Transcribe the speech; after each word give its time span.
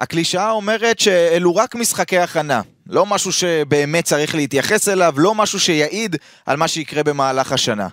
הקלישאה 0.00 0.50
אומרת 0.50 0.98
שאלו 0.98 1.56
רק 1.56 1.74
משחקי 1.74 2.18
הכנה, 2.18 2.60
לא 2.86 3.06
משהו 3.06 3.32
שבאמת 3.32 4.04
צריך 4.04 4.34
להתייחס 4.34 4.88
אליו, 4.88 5.14
לא 5.16 5.34
משהו 5.34 5.60
שיעיד 5.60 6.16
על 6.46 6.56
מה 6.56 6.68
שיקרה 6.68 7.02
במהלך 7.02 7.52
השנה. 7.52 7.88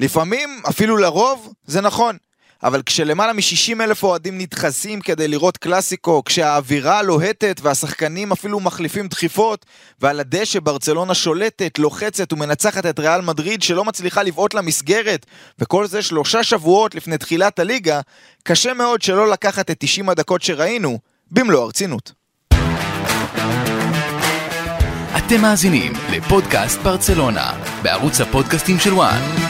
לפעמים, 0.00 0.62
אפילו 0.68 0.96
לרוב, 0.96 1.52
זה 1.66 1.80
נכון. 1.80 2.16
אבל 2.62 2.82
כשלמעלה 2.82 3.32
מ-60 3.32 3.82
אלף 3.82 4.02
אוהדים 4.02 4.38
נדחסים 4.38 5.00
כדי 5.00 5.28
לראות 5.28 5.56
קלאסיקו, 5.56 6.24
כשהאווירה 6.24 7.02
לוהטת 7.02 7.60
והשחקנים 7.62 8.32
אפילו 8.32 8.60
מחליפים 8.60 9.08
דחיפות, 9.08 9.66
ועל 10.00 10.20
הדשא 10.20 10.60
ברצלונה 10.60 11.14
שולטת, 11.14 11.78
לוחצת 11.78 12.32
ומנצחת 12.32 12.86
את 12.86 12.98
ריאל 12.98 13.20
מדריד 13.20 13.62
שלא 13.62 13.84
מצליחה 13.84 14.22
לבעוט 14.22 14.54
למסגרת, 14.54 15.26
וכל 15.58 15.86
זה 15.86 16.02
שלושה 16.02 16.42
שבועות 16.42 16.94
לפני 16.94 17.18
תחילת 17.18 17.58
הליגה, 17.58 18.00
קשה 18.42 18.74
מאוד 18.74 19.02
שלא 19.02 19.30
לקחת 19.30 19.70
את 19.70 19.76
90 19.78 20.08
הדקות 20.08 20.42
שראינו 20.42 20.98
במלוא 21.30 21.62
הרצינות. 21.62 22.12
אתם 25.16 25.42
מאזינים 25.42 25.92
לפודקאסט 26.12 26.80
ברצלונה, 26.80 27.52
בערוץ 27.82 28.20
הפודקאסטים 28.20 28.78
של 28.78 28.92
וואן. 28.92 29.45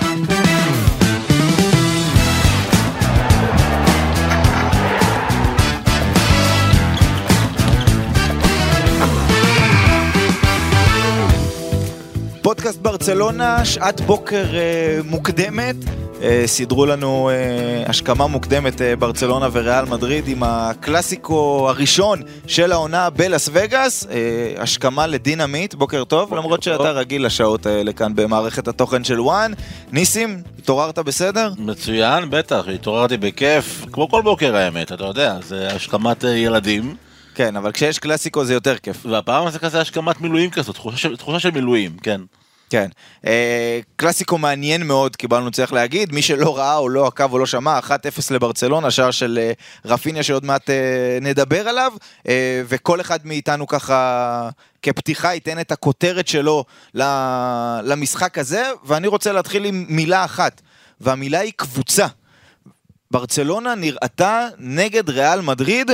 פודקאסט 12.67 12.83
ברצלונה, 12.83 13.65
שעת 13.65 14.01
בוקר 14.01 14.45
אה, 14.55 14.99
מוקדמת. 15.05 15.77
אה, 16.23 16.43
סידרו 16.47 16.87
לנו 16.87 17.31
אה, 17.31 17.85
השכמה 17.87 18.27
מוקדמת 18.27 18.83
אה, 18.83 18.97
ברצלונה 18.97 19.49
וריאל 19.53 19.85
מדריד 19.85 20.29
עם 20.29 20.43
הקלאסיקו 20.43 21.67
הראשון 21.69 22.23
של 22.47 22.73
העונה 22.73 23.11
בלאס 23.11 23.49
וגאס. 23.53 24.07
אה, 24.11 24.63
השכמה 24.63 25.07
לדינמיט, 25.07 25.75
בוקר 25.75 26.05
טוב, 26.05 26.29
בוקר 26.29 26.41
למרות 26.41 26.65
טוב. 26.65 26.77
שאתה 26.77 26.91
רגיל 26.91 27.27
לשעות 27.27 27.67
האלה 27.67 27.93
כאן 27.93 28.15
במערכת 28.15 28.69
התוכן 28.69 29.05
של 29.05 29.21
וואן. 29.21 29.53
ניסים, 29.93 30.43
התעוררת 30.59 30.99
בסדר? 30.99 31.53
מצוין, 31.59 32.31
בטח, 32.31 32.69
התעוררתי 32.75 33.17
בכיף, 33.17 33.85
כמו 33.93 34.09
כל 34.09 34.23
בוקר 34.23 34.57
האמת, 34.57 34.93
אתה 34.93 35.05
יודע, 35.05 35.39
זה 35.43 35.69
השכמת 35.69 36.25
אה, 36.25 36.31
ילדים. 36.31 36.97
כן, 37.35 37.57
אבל 37.57 37.73
כשיש 37.73 37.99
קלאסיקו 37.99 38.45
זה 38.45 38.55
יותר 38.55 38.77
כיף. 38.77 39.07
והפעם 39.07 39.51
זה 39.51 39.59
כזה 39.59 39.81
השכמת 39.81 40.21
מילואים 40.21 40.51
כזאת, 40.51 40.75
תחושה, 40.75 41.17
תחושה 41.17 41.41
של 41.41 41.51
מילואים, 41.51 41.97
כן. 42.03 42.21
כן. 42.71 42.89
אה, 43.27 43.81
קלאסיקו 43.97 44.39
מעניין 44.39 44.83
מאוד, 44.83 45.17
קיבלנו 45.17 45.51
צריך 45.51 45.73
להגיד. 45.73 46.13
מי 46.13 46.23
שלא 46.23 46.59
ראה 46.59 46.77
או 46.77 46.89
לא 46.89 47.07
עקב 47.07 47.33
או 47.33 47.39
לא 47.39 47.47
שמע, 47.47 47.79
1-0 47.79 47.91
לברצלונה, 48.31 48.91
שער 48.91 49.11
של 49.11 49.39
אה, 49.43 49.53
רפיניה 49.85 50.23
שעוד 50.23 50.45
מעט 50.45 50.71
אה, 50.71 51.19
נדבר 51.21 51.69
עליו, 51.69 51.93
וכל 52.69 53.01
אחד 53.01 53.19
מאיתנו 53.25 53.67
ככה 53.67 54.49
כפתיחה 54.83 55.35
ייתן 55.35 55.61
את 55.61 55.73
הכותרת 55.73 56.29
שלו 56.29 56.65
למשחק 57.83 58.39
הזה, 58.39 58.71
ואני 58.85 59.07
רוצה 59.07 59.33
להתחיל 59.33 59.65
עם 59.65 59.87
מילה 59.89 60.25
אחת, 60.25 60.61
והמילה 61.01 61.41
היא 61.41 61.53
קבוצה. 61.57 62.07
ברצלונה 63.11 63.75
נראתה 63.75 64.47
נגד 64.59 65.11
ריאל 65.11 65.41
מדריד 65.41 65.91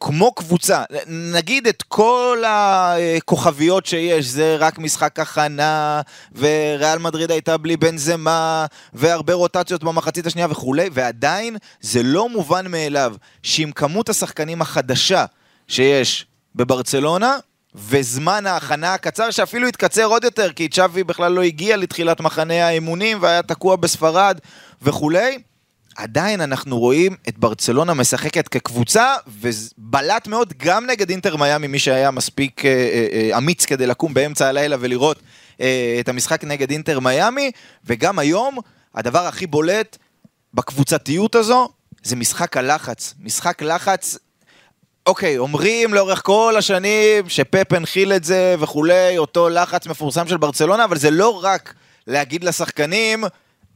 כמו 0.00 0.32
קבוצה, 0.32 0.82
נגיד 1.06 1.66
את 1.66 1.82
כל 1.82 2.42
הכוכביות 2.46 3.86
שיש, 3.86 4.26
זה 4.26 4.56
רק 4.58 4.78
משחק 4.78 5.18
הכנה, 5.20 6.00
וריאל 6.34 6.98
מדריד 6.98 7.30
הייתה 7.30 7.56
בלי 7.56 7.76
בן 7.76 7.96
זמה, 7.96 8.66
והרבה 8.92 9.34
רוטציות 9.34 9.84
במחצית 9.84 10.26
השנייה 10.26 10.48
וכולי, 10.50 10.88
ועדיין 10.92 11.56
זה 11.80 12.02
לא 12.02 12.28
מובן 12.28 12.70
מאליו 12.70 13.14
שעם 13.42 13.72
כמות 13.72 14.08
השחקנים 14.08 14.62
החדשה 14.62 15.24
שיש 15.68 16.26
בברצלונה, 16.54 17.36
וזמן 17.74 18.46
ההכנה 18.46 18.94
הקצר, 18.94 19.30
שאפילו 19.30 19.68
התקצר 19.68 20.04
עוד 20.04 20.24
יותר, 20.24 20.52
כי 20.52 20.68
צ'אבי 20.68 21.04
בכלל 21.04 21.32
לא 21.32 21.42
הגיע 21.42 21.76
לתחילת 21.76 22.20
מחנה 22.20 22.66
האימונים 22.66 23.18
והיה 23.20 23.42
תקוע 23.42 23.76
בספרד 23.76 24.38
וכולי, 24.82 25.38
עדיין 25.96 26.40
אנחנו 26.40 26.78
רואים 26.78 27.16
את 27.28 27.38
ברצלונה 27.38 27.94
משחקת 27.94 28.48
כקבוצה, 28.48 29.14
ובלט 29.26 30.26
מאוד 30.26 30.52
גם 30.56 30.86
נגד 30.86 31.10
אינטר 31.10 31.36
מיאמי, 31.36 31.66
מי 31.66 31.78
שהיה 31.78 32.10
מספיק 32.10 32.64
אה, 32.64 32.70
אה, 32.70 33.06
אה, 33.12 33.38
אמיץ 33.38 33.64
כדי 33.64 33.86
לקום 33.86 34.14
באמצע 34.14 34.48
הלילה 34.48 34.76
ולראות 34.80 35.22
את 36.00 36.08
המשחק 36.08 36.44
נגד 36.44 36.70
אינטר 36.70 37.00
מיאמי, 37.00 37.50
וגם 37.84 38.18
היום, 38.18 38.58
הדבר 38.94 39.26
הכי 39.26 39.46
בולט 39.46 39.96
בקבוצתיות 40.54 41.34
הזו, 41.34 41.68
זה 42.02 42.16
משחק 42.16 42.56
הלחץ. 42.56 43.14
משחק 43.20 43.62
לחץ 43.62 44.18
אוקיי, 45.06 45.38
אומרים 45.38 45.94
לאורך 45.94 46.22
כל 46.24 46.54
השנים 46.58 47.28
שפפ 47.28 47.72
הנחיל 47.72 48.12
את 48.12 48.24
זה 48.24 48.54
וכולי, 48.58 49.18
אותו 49.18 49.48
לחץ 49.48 49.86
מפורסם 49.86 50.28
של 50.28 50.36
ברצלונה, 50.36 50.84
אבל 50.84 50.96
זה 50.98 51.10
לא 51.10 51.44
רק 51.44 51.74
להגיד 52.06 52.44
לשחקנים, 52.44 53.24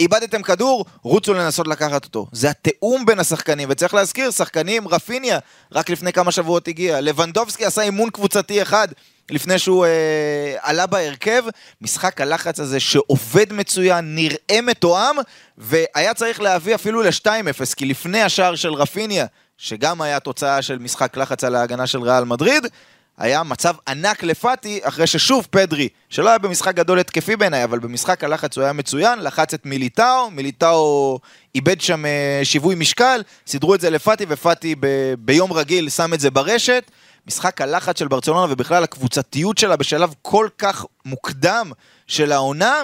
איבדתם 0.00 0.43
כדור, 0.43 0.84
רוצו 1.03 1.34
לנסות 1.34 1.66
לקחת 1.66 2.05
אותו. 2.05 2.27
זה 2.33 2.50
התיאום 2.50 3.06
בין 3.06 3.19
השחקנים, 3.19 3.69
וצריך 3.71 3.94
להזכיר, 3.94 4.31
שחקנים, 4.31 4.88
רפיניה, 4.88 5.38
רק 5.72 5.91
לפני 5.91 6.12
כמה 6.12 6.33
שבועות 6.33 6.69
הגיע. 6.69 7.00
לבנדובסקי 7.00 7.65
עשה 7.65 7.83
אימון 7.83 8.11
קבוצתי 8.11 8.62
אחד 8.62 8.88
לפני 9.31 9.59
שהוא 9.59 9.87
אה, 9.87 10.56
עלה 10.61 10.87
בהרכב. 10.87 11.44
משחק 11.81 12.21
הלחץ 12.21 12.61
הזה 12.61 12.81
שעובד 12.81 13.53
מצוין, 13.53 14.15
נראה 14.15 14.61
מתואם, 14.62 15.16
והיה 15.59 16.15
צריך 16.15 16.41
להביא 16.41 16.75
אפילו 16.75 17.03
ל-2-0, 17.03 17.75
כי 17.77 17.87
לפני 17.87 18.22
השער 18.22 18.55
של 18.55 18.75
רפיניה, 18.75 19.27
שגם 19.59 20.03
היה 20.03 20.21
תוצאה 20.21 20.62
של 20.62 20.78
משחק 20.78 21.17
לחץ 21.17 21.44
על 21.44 21.55
ההגנה 21.56 21.87
של 21.87 22.03
ריאל 22.03 22.25
מדריד, 22.25 22.67
היה 23.20 23.42
מצב 23.42 23.75
ענק 23.88 24.22
לפאטי, 24.22 24.81
אחרי 24.82 25.06
ששוב 25.06 25.47
פדרי, 25.50 25.88
שלא 26.08 26.28
היה 26.28 26.38
במשחק 26.38 26.75
גדול 26.75 26.98
התקפי 26.98 27.36
בעיניי, 27.36 27.64
אבל 27.64 27.78
במשחק 27.78 28.25
הלחץ 28.25 28.56
הוא 28.56 28.64
היה 28.64 28.72
מצוין, 28.72 29.19
לחץ 29.19 29.54
את 29.54 29.66
מיליטאו, 29.66 30.31
מיליטאו 30.31 31.19
איבד 31.54 31.81
שם 31.81 32.06
אה, 32.06 32.41
שיווי 32.44 32.75
משקל, 32.75 33.22
סידרו 33.47 33.75
את 33.75 33.81
זה 33.81 33.91
לפאטי, 33.91 34.26
ופאטי 34.28 34.75
ב- 34.81 35.14
ביום 35.19 35.53
רגיל 35.53 35.88
שם 35.88 36.14
את 36.14 36.20
זה 36.20 36.31
ברשת. 36.31 36.91
משחק 37.26 37.60
הלחץ 37.60 37.98
של 37.98 38.08
ברצלונה 38.08 38.53
ובכלל 38.53 38.84
הקבוצתיות 38.84 39.58
שלה 39.58 39.76
בשלב 39.76 40.14
כל 40.22 40.48
כך 40.58 40.84
מוקדם 41.04 41.72
של 42.06 42.32
העונה, 42.32 42.75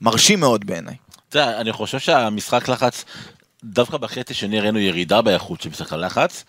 מרשים 0.00 0.40
מאוד 0.40 0.66
בעיניי. 0.66 0.94
אתה 1.28 1.60
אני 1.60 1.72
חושב 1.72 1.98
שהמשחק 1.98 2.68
לחץ, 2.68 3.04
דווקא 3.64 3.96
בחצי 3.96 4.34
שני 4.34 4.60
ראינו 4.60 4.78
ירידה 4.78 5.22
באיכות 5.22 5.60
של 5.60 5.68
משחק 5.68 5.92
הלחץ. 5.92 6.44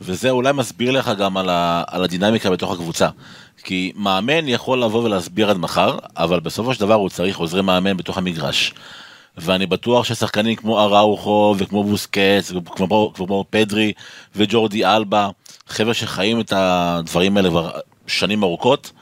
וזה 0.00 0.30
אולי 0.30 0.52
מסביר 0.52 0.90
לך 0.90 1.10
גם 1.18 1.36
על, 1.36 1.48
ה, 1.48 1.82
על 1.86 2.04
הדינמיקה 2.04 2.50
בתוך 2.50 2.72
הקבוצה. 2.72 3.08
כי 3.64 3.92
מאמן 3.96 4.48
יכול 4.48 4.82
לבוא 4.82 5.04
ולהסביר 5.04 5.50
עד 5.50 5.56
מחר, 5.56 5.98
אבל 6.16 6.40
בסופו 6.40 6.74
של 6.74 6.80
דבר 6.80 6.94
הוא 6.94 7.08
צריך 7.08 7.38
עוזרי 7.38 7.62
מאמן 7.62 7.96
בתוך 7.96 8.18
המגרש. 8.18 8.74
ואני 9.36 9.66
בטוח 9.66 10.04
ששחקנים 10.04 10.56
כמו 10.56 10.80
אראוכו 10.80 11.54
וכמו 11.58 11.84
בוסקץ 11.84 12.52
וכמו 12.52 13.12
כמו 13.14 13.44
פדרי 13.50 13.92
וג'ורדי 14.36 14.84
אלבה, 14.86 15.28
חבר'ה 15.66 15.94
שחיים 15.94 16.40
את 16.40 16.52
הדברים 16.56 17.36
האלה 17.36 17.48
כבר 17.48 17.70
שנים 18.06 18.42
ארוכות, 18.42 18.92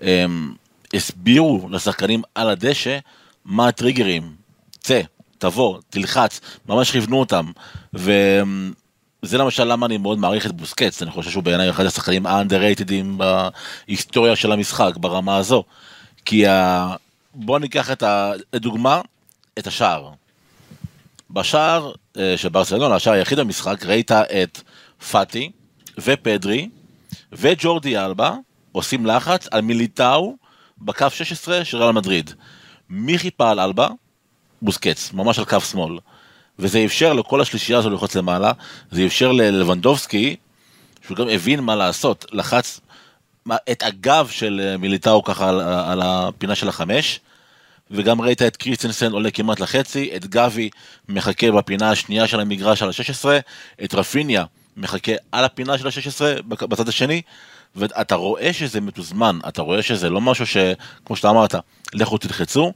הם 0.00 0.54
הסבירו 0.94 1.68
לשחקנים 1.70 2.22
על 2.34 2.50
הדשא 2.50 2.98
מה 3.44 3.68
הטריגרים. 3.68 4.32
צא, 4.80 5.00
תבוא, 5.38 5.78
תלחץ, 5.90 6.40
ממש 6.68 6.90
כיוונו 6.90 7.20
אותם. 7.20 7.50
זה 9.24 9.38
למשל 9.38 9.64
למה 9.64 9.86
אני 9.86 9.96
מאוד 9.96 10.18
מעריך 10.18 10.46
את 10.46 10.52
בוסקץ, 10.52 11.02
אני 11.02 11.10
חושב 11.10 11.30
שהוא 11.30 11.42
בעיניי 11.42 11.70
אחד 11.70 11.86
השחקנים 11.86 12.26
האנדררייטדים 12.26 13.18
בהיסטוריה 13.18 14.36
של 14.36 14.52
המשחק, 14.52 14.96
ברמה 14.96 15.36
הזו. 15.36 15.64
כי 16.24 16.46
ה... 16.46 16.94
בוא 17.34 17.58
ניקח 17.58 17.90
את 17.90 18.02
ה... 18.02 18.32
לדוגמה, 18.52 19.00
את 19.58 19.66
השער. 19.66 20.10
בשער 21.30 21.92
אה, 22.16 22.34
של 22.36 22.48
ברסלונה, 22.48 22.94
השער 22.94 23.14
היחיד 23.14 23.38
במשחק, 23.38 23.86
ראית 23.86 24.12
את 24.12 24.60
פאטי 25.10 25.50
ופדרי 25.98 26.68
וג'ורדי 27.32 27.98
אלבה 27.98 28.34
עושים 28.72 29.06
לחץ 29.06 29.48
על 29.50 29.60
מיליטאו 29.60 30.36
בקו 30.78 31.10
16 31.10 31.64
של 31.64 31.76
ריאל 31.76 31.92
מדריד. 31.92 32.30
מי 32.90 33.18
חיפה 33.18 33.50
על 33.50 33.60
אלבה? 33.60 33.88
בוסקץ, 34.62 35.12
ממש 35.12 35.38
על 35.38 35.44
קו 35.44 35.60
שמאל. 35.60 35.98
וזה 36.58 36.84
אפשר 36.84 37.12
לכל 37.12 37.40
השלישייה 37.40 37.78
הזו 37.78 37.90
ללחוץ 37.90 38.16
למעלה, 38.16 38.52
זה 38.90 39.06
אפשר 39.06 39.32
ללבנדובסקי, 39.32 40.36
שהוא 41.06 41.16
גם 41.16 41.28
הבין 41.28 41.60
מה 41.60 41.76
לעשות, 41.76 42.26
לחץ 42.32 42.80
את 43.70 43.82
הגב 43.82 44.28
של 44.30 44.60
אה, 44.64 44.76
מיליטאו 44.76 45.24
ככה 45.24 45.48
על, 45.48 45.60
על 45.60 46.00
הפינה 46.02 46.54
של 46.54 46.68
החמש, 46.68 47.20
וגם 47.90 48.20
ראית 48.20 48.42
את 48.42 48.56
קריסטנסן 48.56 49.12
עולה 49.12 49.30
כמעט 49.30 49.60
לחצי, 49.60 50.10
את 50.16 50.26
גבי 50.26 50.70
מחכה 51.08 51.50
בפינה 51.50 51.90
השנייה 51.90 52.26
של 52.26 52.40
המגרש 52.40 52.82
על 52.82 52.88
ה-16, 52.88 53.28
את 53.84 53.94
רפיניה 53.94 54.44
מחכה 54.76 55.12
על 55.32 55.44
הפינה 55.44 55.78
של 55.78 55.86
ה-16 55.86 56.42
בצד 56.42 56.88
השני, 56.88 57.22
ואתה 57.76 58.14
רואה 58.14 58.52
שזה 58.52 58.80
מתוזמן, 58.80 59.38
אתה 59.48 59.62
רואה 59.62 59.82
שזה 59.82 60.10
לא 60.10 60.20
משהו 60.20 60.46
שכמו 60.46 61.16
שאתה 61.16 61.30
אמרת, 61.30 61.54
לכו 61.94 62.18
תלחצו, 62.18 62.72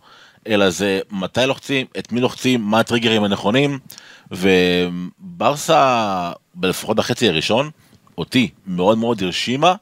אלא 0.46 0.70
זה 0.70 1.00
מתי 1.10 1.46
לוחצים, 1.46 1.86
את 1.98 2.12
מי 2.12 2.20
לוחצים, 2.20 2.62
מה 2.62 2.80
הטריגרים 2.80 3.24
הנכונים, 3.24 3.78
וברסה, 4.30 6.32
לפחות 6.62 6.96
בחצי 6.96 7.28
הראשון, 7.28 7.70
אותי 8.18 8.50
מאוד 8.66 8.98
מאוד 8.98 9.22
הרשימה, 9.22 9.74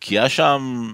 כי 0.00 0.18
היה 0.18 0.28
שם, 0.28 0.92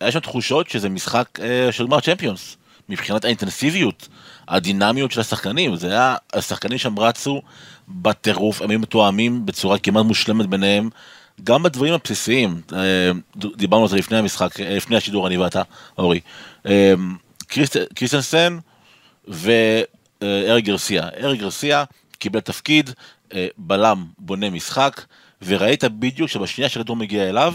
היה 0.00 0.12
שם 0.12 0.20
תחושות 0.20 0.70
שזה 0.70 0.88
משחק 0.88 1.38
אה, 1.42 1.72
של 1.72 1.86
גמר 1.86 2.00
צ'מפיונס, 2.00 2.56
מבחינת 2.88 3.24
האינטנסיביות, 3.24 4.08
הדינמיות 4.48 5.12
של 5.12 5.20
השחקנים, 5.20 5.76
זה 5.76 5.90
היה, 5.90 6.16
השחקנים 6.34 6.78
שם 6.78 6.98
רצו 6.98 7.42
בטירוף, 7.88 8.62
הם 8.62 8.70
היו 8.70 8.78
מתואמים 8.78 9.46
בצורה 9.46 9.78
כמעט 9.78 10.04
מושלמת 10.04 10.46
ביניהם, 10.46 10.90
גם 11.44 11.62
בדברים 11.62 11.94
הבסיסיים, 11.94 12.60
אה, 12.72 13.10
דיברנו 13.56 13.82
על 13.82 13.88
זה 13.88 13.96
לפני 13.96 14.18
המשחק, 14.18 14.60
אה, 14.60 14.76
לפני 14.76 14.96
השידור, 14.96 15.26
אני 15.26 15.36
ואתה, 15.36 15.62
אורי. 15.98 16.20
אה, 17.58 17.84
קריסטנסן 17.94 18.58
וארי 19.28 20.62
גרסיה. 20.62 21.08
ארי 21.20 21.36
גרסיה 21.36 21.84
קיבל 22.18 22.40
תפקיד 22.40 22.90
בלם 23.58 24.04
בונה 24.18 24.50
משחק, 24.50 25.04
וראית 25.42 25.84
בדיוק 25.84 26.28
שבשנייה 26.28 26.68
שהכדור 26.68 26.96
מגיע 26.96 27.28
אליו, 27.28 27.54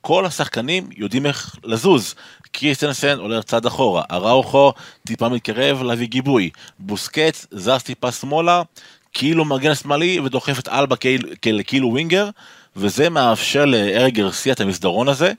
כל 0.00 0.26
השחקנים 0.26 0.88
יודעים 0.96 1.26
איך 1.26 1.56
לזוז. 1.64 2.14
קריסטנסן 2.52 3.18
עולה 3.18 3.42
צעד 3.42 3.66
אחורה, 3.66 4.02
אראוכו 4.10 4.72
טיפה 5.06 5.28
מתקרב 5.28 5.82
להביא 5.82 6.06
גיבוי, 6.06 6.50
בוסקץ 6.78 7.46
זז 7.50 7.82
טיפה 7.82 8.12
שמאלה, 8.12 8.62
כאילו 9.12 9.44
מגן 9.44 9.74
שמאלי 9.74 10.20
ודוחף 10.20 10.58
את 10.58 10.68
אלבה 10.68 10.96
כאילו 11.66 11.88
ווינגר, 11.88 12.28
וזה 12.76 13.08
מאפשר 13.08 13.64
לארי 13.64 14.10
גרסיה 14.10 14.52
את 14.52 14.60
המסדרון 14.60 15.08
הזה, 15.08 15.32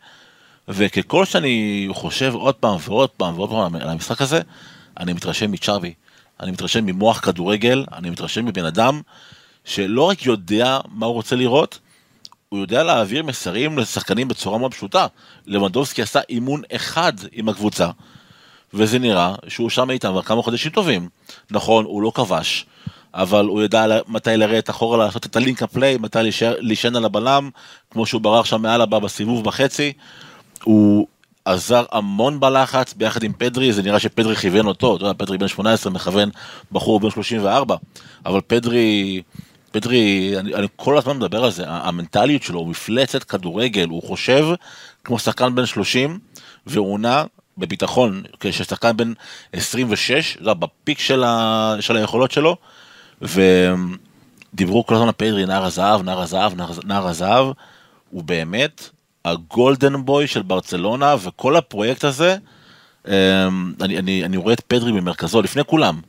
וככל 0.68 1.25
שאני 1.25 1.88
חושב 1.92 2.33
עוד 2.36 2.56
פעם 2.56 2.77
ועוד 2.81 3.10
פעם 3.10 3.36
ועוד 3.36 3.50
פעם 3.50 3.75
על 3.75 3.89
המשחק 3.89 4.21
הזה, 4.21 4.42
אני 5.00 5.13
מתרשם 5.13 5.51
מצ'אבי, 5.51 5.94
אני 6.39 6.51
מתרשם 6.51 6.86
ממוח 6.86 7.19
כדורגל, 7.19 7.86
אני 7.94 8.10
מתרשם 8.10 8.45
מבן 8.45 8.65
אדם 8.65 9.01
שלא 9.65 10.10
רק 10.10 10.25
יודע 10.25 10.80
מה 10.92 11.06
הוא 11.06 11.13
רוצה 11.13 11.36
לראות, 11.36 11.80
הוא 12.50 12.60
יודע 12.60 12.83
להעביר 12.83 13.24
מסרים 13.24 13.80
לשחקנים 13.80 14.27
בצורה 14.27 14.57
מאוד 14.57 14.74
פשוטה. 14.74 15.07
לבנדובסקי 15.45 16.01
עשה 16.01 16.19
אימון 16.30 16.62
אחד 16.75 17.13
עם 17.31 17.50
הקבוצה, 17.50 17.89
וזה 18.74 19.00
נראה 19.00 19.36
שהוא 19.48 19.69
שם 19.69 19.89
איתם 19.89 20.10
כבר 20.10 20.21
כמה 20.21 20.42
חודשים 20.42 20.71
טובים. 20.71 21.10
נכון, 21.51 21.86
הוא 21.86 22.01
לא 22.01 22.12
כבש, 22.15 22.65
אבל 23.13 23.45
הוא 23.45 23.63
ידע 23.63 23.86
מתי 24.07 24.38
לרדת 24.38 24.69
אחורה 24.69 24.98
לעשות 24.98 25.25
את 25.25 25.36
הלינק 25.36 25.63
הפליי, 25.63 25.98
מתי 25.98 26.19
להישען 26.60 26.95
על 26.95 27.06
הבלם, 27.06 27.50
כמו 27.92 28.06
שהוא 28.06 28.21
ברח 28.21 28.45
שם 28.45 28.62
מעל 28.62 28.81
הבא 28.81 29.00
בסיבוב 29.00 29.44
בחצי. 29.44 29.94
הוא 30.63 31.07
עזר 31.45 31.86
המון 31.92 32.39
בלחץ 32.39 32.94
ביחד 32.94 33.24
עם 33.24 33.33
פדרי, 33.38 33.74
זה 33.74 33.81
נראה 33.81 34.00
שפדרי 34.00 34.36
כיוון 34.36 34.68
אותו, 34.68 34.95
אתה 34.95 35.06
יודע, 35.06 35.13
פדרי 35.18 35.38
בן 35.38 35.48
18 35.48 35.94
מכוון 35.94 36.30
בחור 36.71 37.00
בן 37.00 37.10
34, 37.10 37.75
אבל 38.25 38.42
פדרי, 38.48 39.21
פדרי, 39.71 40.33
אני, 40.39 40.56
אני 40.56 40.68
כל 40.75 40.98
הזמן 40.98 41.18
מדבר 41.18 41.44
על 41.44 41.51
זה, 41.51 41.63
המנטליות 41.68 42.44
שלו, 42.44 42.60
הוא 42.60 42.68
מפלצת 42.68 43.24
כדורגל, 43.24 43.88
הוא 43.89 44.04
חושב 44.04 44.45
כמו 45.04 45.19
שחקן 45.19 45.56
בן 45.56 45.65
30, 45.65 46.19
והוא 46.68 47.00
נע 47.00 47.24
בביטחון, 47.57 48.24
כששחקן 48.39 48.98
בן 48.98 49.13
26, 49.54 50.38
זה 50.44 50.54
בפיק 50.54 51.00
של, 51.00 51.24
ה, 51.24 51.75
של 51.80 51.98
היכולות 51.98 52.31
שלו, 52.31 52.57
ודיברו 53.21 54.86
כל 54.86 54.95
הזמן 54.95 55.07
על 55.07 55.13
פדרי, 55.18 55.45
נער 55.45 55.65
הזהב, 55.65 56.01
נער 56.01 56.21
הזהב, 56.21 56.54
נער 56.86 57.07
הזהב, 57.07 57.48
הוא 58.10 58.24
באמת 58.24 58.89
הגולדן 59.25 60.06
בוי 60.06 60.28
של 60.28 60.42
ברצלונה, 60.42 61.16
וכל 61.24 61.56
הפרויקט 61.56 62.04
הזה, 62.04 62.38
אמ, 63.08 63.14
אני, 63.81 64.00
אני, 64.00 64.25
אני 64.25 64.38
רואה 64.38 64.54
את 64.54 64.60
פדרי 64.60 64.92
במרכזו, 64.92 65.42
לפני 65.42 65.64
כולם. 65.64 66.02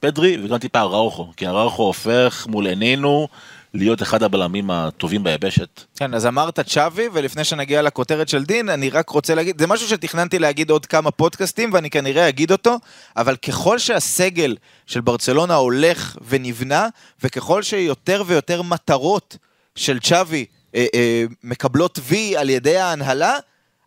פדרי 0.00 0.38
וגם 0.44 0.58
טיפה 0.58 0.80
אראוכו, 0.80 1.32
כי 1.36 1.46
אראוכו 1.46 1.82
הופך 1.82 2.46
מול 2.50 2.66
עינינו 2.66 3.28
להיות 3.74 4.02
אחד 4.02 4.22
הבלמים 4.22 4.70
הטובים 4.70 5.24
ביבשת. 5.24 5.84
כן, 5.96 6.14
אז 6.14 6.26
אמרת 6.26 6.60
צ'אבי, 6.60 7.08
ולפני 7.12 7.44
שנגיע 7.44 7.82
לכותרת 7.82 8.28
של 8.28 8.44
דין, 8.44 8.68
אני 8.68 8.90
רק 8.90 9.08
רוצה 9.08 9.34
להגיד, 9.34 9.58
זה 9.60 9.66
משהו 9.66 9.88
שתכננתי 9.88 10.38
להגיד 10.38 10.70
עוד 10.70 10.86
כמה 10.86 11.10
פודקאסטים, 11.10 11.70
ואני 11.72 11.90
כנראה 11.90 12.28
אגיד 12.28 12.52
אותו, 12.52 12.76
אבל 13.16 13.36
ככל 13.36 13.78
שהסגל 13.78 14.56
של 14.86 15.00
ברצלונה 15.00 15.54
הולך 15.54 16.16
ונבנה, 16.28 16.88
וככל 17.22 17.62
שיותר 17.62 18.22
ויותר 18.26 18.62
מטרות 18.62 19.36
של 19.74 19.98
צ'אבי 20.00 20.44
אה, 20.74 20.86
אה, 20.94 21.24
מקבלות 21.42 21.98
וי 22.02 22.36
על 22.36 22.50
ידי 22.50 22.76
ההנהלה, 22.76 23.36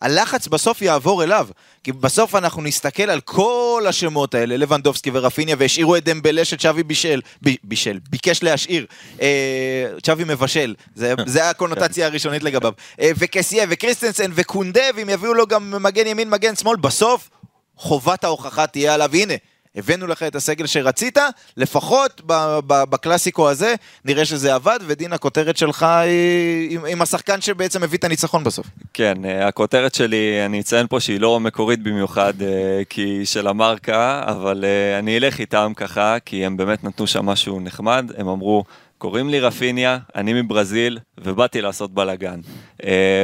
הלחץ 0.01 0.47
בסוף 0.47 0.81
יעבור 0.81 1.23
אליו. 1.23 1.47
כי 1.83 1.91
בסוף 1.91 2.35
אנחנו 2.35 2.61
נסתכל 2.61 3.09
על 3.09 3.21
כל 3.21 3.85
השמות 3.89 4.35
האלה, 4.35 4.57
לבנדובסקי 4.57 5.09
ורפיניה, 5.13 5.55
והשאירו 5.59 5.95
את 5.95 6.03
דמבלה 6.03 6.45
שצ'אבי 6.45 6.83
בישל, 6.83 7.21
ב, 7.43 7.49
בישל, 7.63 7.99
ביקש 8.09 8.43
להשאיר, 8.43 8.85
אה, 9.21 9.87
צ'אבי 10.03 10.23
מבשל, 10.23 10.75
זה, 10.95 11.13
זה 11.25 11.49
הקונוטציה 11.49 12.05
הראשונית 12.05 12.43
לגביו. 12.43 12.73
אה, 13.01 13.11
וקסיה 13.17 13.65
וקריסטנסן 13.69 14.31
וקונדה, 14.35 14.83
ואם 14.95 15.09
יביאו 15.09 15.33
לו 15.33 15.47
גם 15.47 15.83
מגן 15.83 16.07
ימין, 16.07 16.29
מגן 16.29 16.55
שמאל, 16.55 16.77
בסוף 16.77 17.29
חובת 17.75 18.23
ההוכחה 18.23 18.67
תהיה 18.67 18.93
עליו. 18.93 19.15
הנה, 19.15 19.33
הבאנו 19.75 20.07
לך 20.07 20.23
את 20.23 20.35
הסגל 20.35 20.65
שרצית, 20.65 21.17
לפחות 21.57 22.21
בקלאסיקו 22.67 23.49
הזה, 23.49 23.75
נראה 24.05 24.25
שזה 24.25 24.55
עבד, 24.55 24.79
ודין, 24.87 25.13
הכותרת 25.13 25.57
שלך 25.57 25.83
היא 25.83 26.79
עם 26.87 27.01
השחקן 27.01 27.41
שבעצם 27.41 27.83
הביא 27.83 27.97
את 27.97 28.03
הניצחון 28.03 28.43
בסוף. 28.43 28.67
כן, 28.93 29.25
אה, 29.25 29.47
הכותרת 29.47 29.95
שלי, 29.95 30.45
אני 30.45 30.59
אציין 30.59 30.87
פה 30.87 30.99
שהיא 30.99 31.19
לא 31.19 31.39
מקורית 31.39 31.83
במיוחד, 31.83 32.33
אה, 32.41 32.81
כי 32.89 33.01
היא 33.01 33.25
של 33.25 33.47
המרקה, 33.47 34.23
אבל 34.27 34.65
אה, 34.65 34.99
אני 34.99 35.17
אלך 35.17 35.39
איתם 35.39 35.71
ככה, 35.75 36.17
כי 36.25 36.45
הם 36.45 36.57
באמת 36.57 36.83
נתנו 36.83 37.07
שם 37.07 37.25
משהו 37.25 37.59
נחמד, 37.59 38.11
הם 38.17 38.27
אמרו... 38.27 38.63
קוראים 38.97 39.29
לי 39.29 39.39
רפיניה, 39.39 39.97
אני 40.15 40.41
מברזיל, 40.41 40.99
ובאתי 41.17 41.61
לעשות 41.61 41.93
בלאגן. 41.93 42.39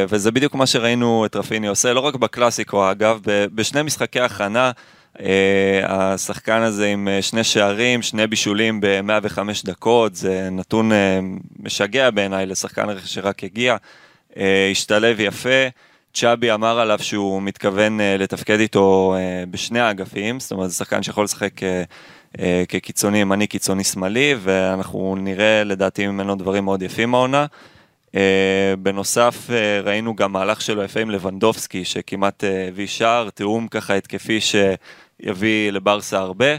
וזה 0.09 0.31
בדיוק 0.31 0.55
מה 0.55 0.65
שראינו 0.65 1.25
את 1.25 1.35
רפיניה 1.35 1.69
עושה, 1.69 1.93
לא 1.93 1.99
רק 1.99 2.15
בקלאסיקו, 2.15 2.91
אגב, 2.91 3.19
בשני 3.25 3.81
משחקי 3.81 4.19
הכנה, 4.19 4.71
השחקן 5.83 6.61
הזה 6.61 6.87
עם 6.87 7.07
uh, 7.07 7.21
שני 7.21 7.43
שערים, 7.43 8.01
שני 8.01 8.27
בישולים 8.27 8.81
ב-105 8.81 9.39
דקות, 9.65 10.15
זה 10.15 10.49
נתון 10.51 10.91
uh, 10.91 10.95
משגע 11.59 12.09
בעיניי 12.09 12.45
לשחקן 12.45 12.87
שרק 13.05 13.43
הגיע, 13.43 13.75
השתלב 14.71 15.19
יפה. 15.19 15.67
צ'אבי 16.13 16.53
אמר 16.53 16.79
עליו 16.79 16.99
שהוא 17.01 17.41
מתכוון 17.41 17.99
לתפקד 18.19 18.59
איתו 18.59 19.15
בשני 19.51 19.79
האגפים, 19.79 20.39
זאת 20.39 20.51
אומרת 20.51 20.69
זה 20.69 20.75
שחקן 20.75 21.03
שיכול 21.03 21.23
לשחק 21.23 21.51
כקיצוני 22.69 23.17
ימני, 23.17 23.47
קיצוני 23.47 23.83
שמאלי, 23.83 24.35
ואנחנו 24.39 25.15
נראה 25.19 25.63
לדעתי 25.63 26.07
ממנו 26.07 26.35
דברים 26.35 26.65
מאוד 26.65 26.81
יפים 26.81 27.15
העונה. 27.15 27.45
בנוסף, 28.79 29.49
ראינו 29.83 30.15
גם 30.15 30.31
מהלך 30.31 30.61
שלו 30.61 30.83
יפה 30.83 30.99
עם 30.99 31.09
לבנדובסקי, 31.09 31.85
שכמעט 31.85 32.43
הביא 32.67 32.87
שער, 32.87 33.29
תיאום 33.29 33.67
ככה 33.67 33.93
התקפי 33.93 34.41
ש... 34.41 34.55
יביא 35.19 35.71
לברסה 35.71 36.19
הרבה. 36.19 36.55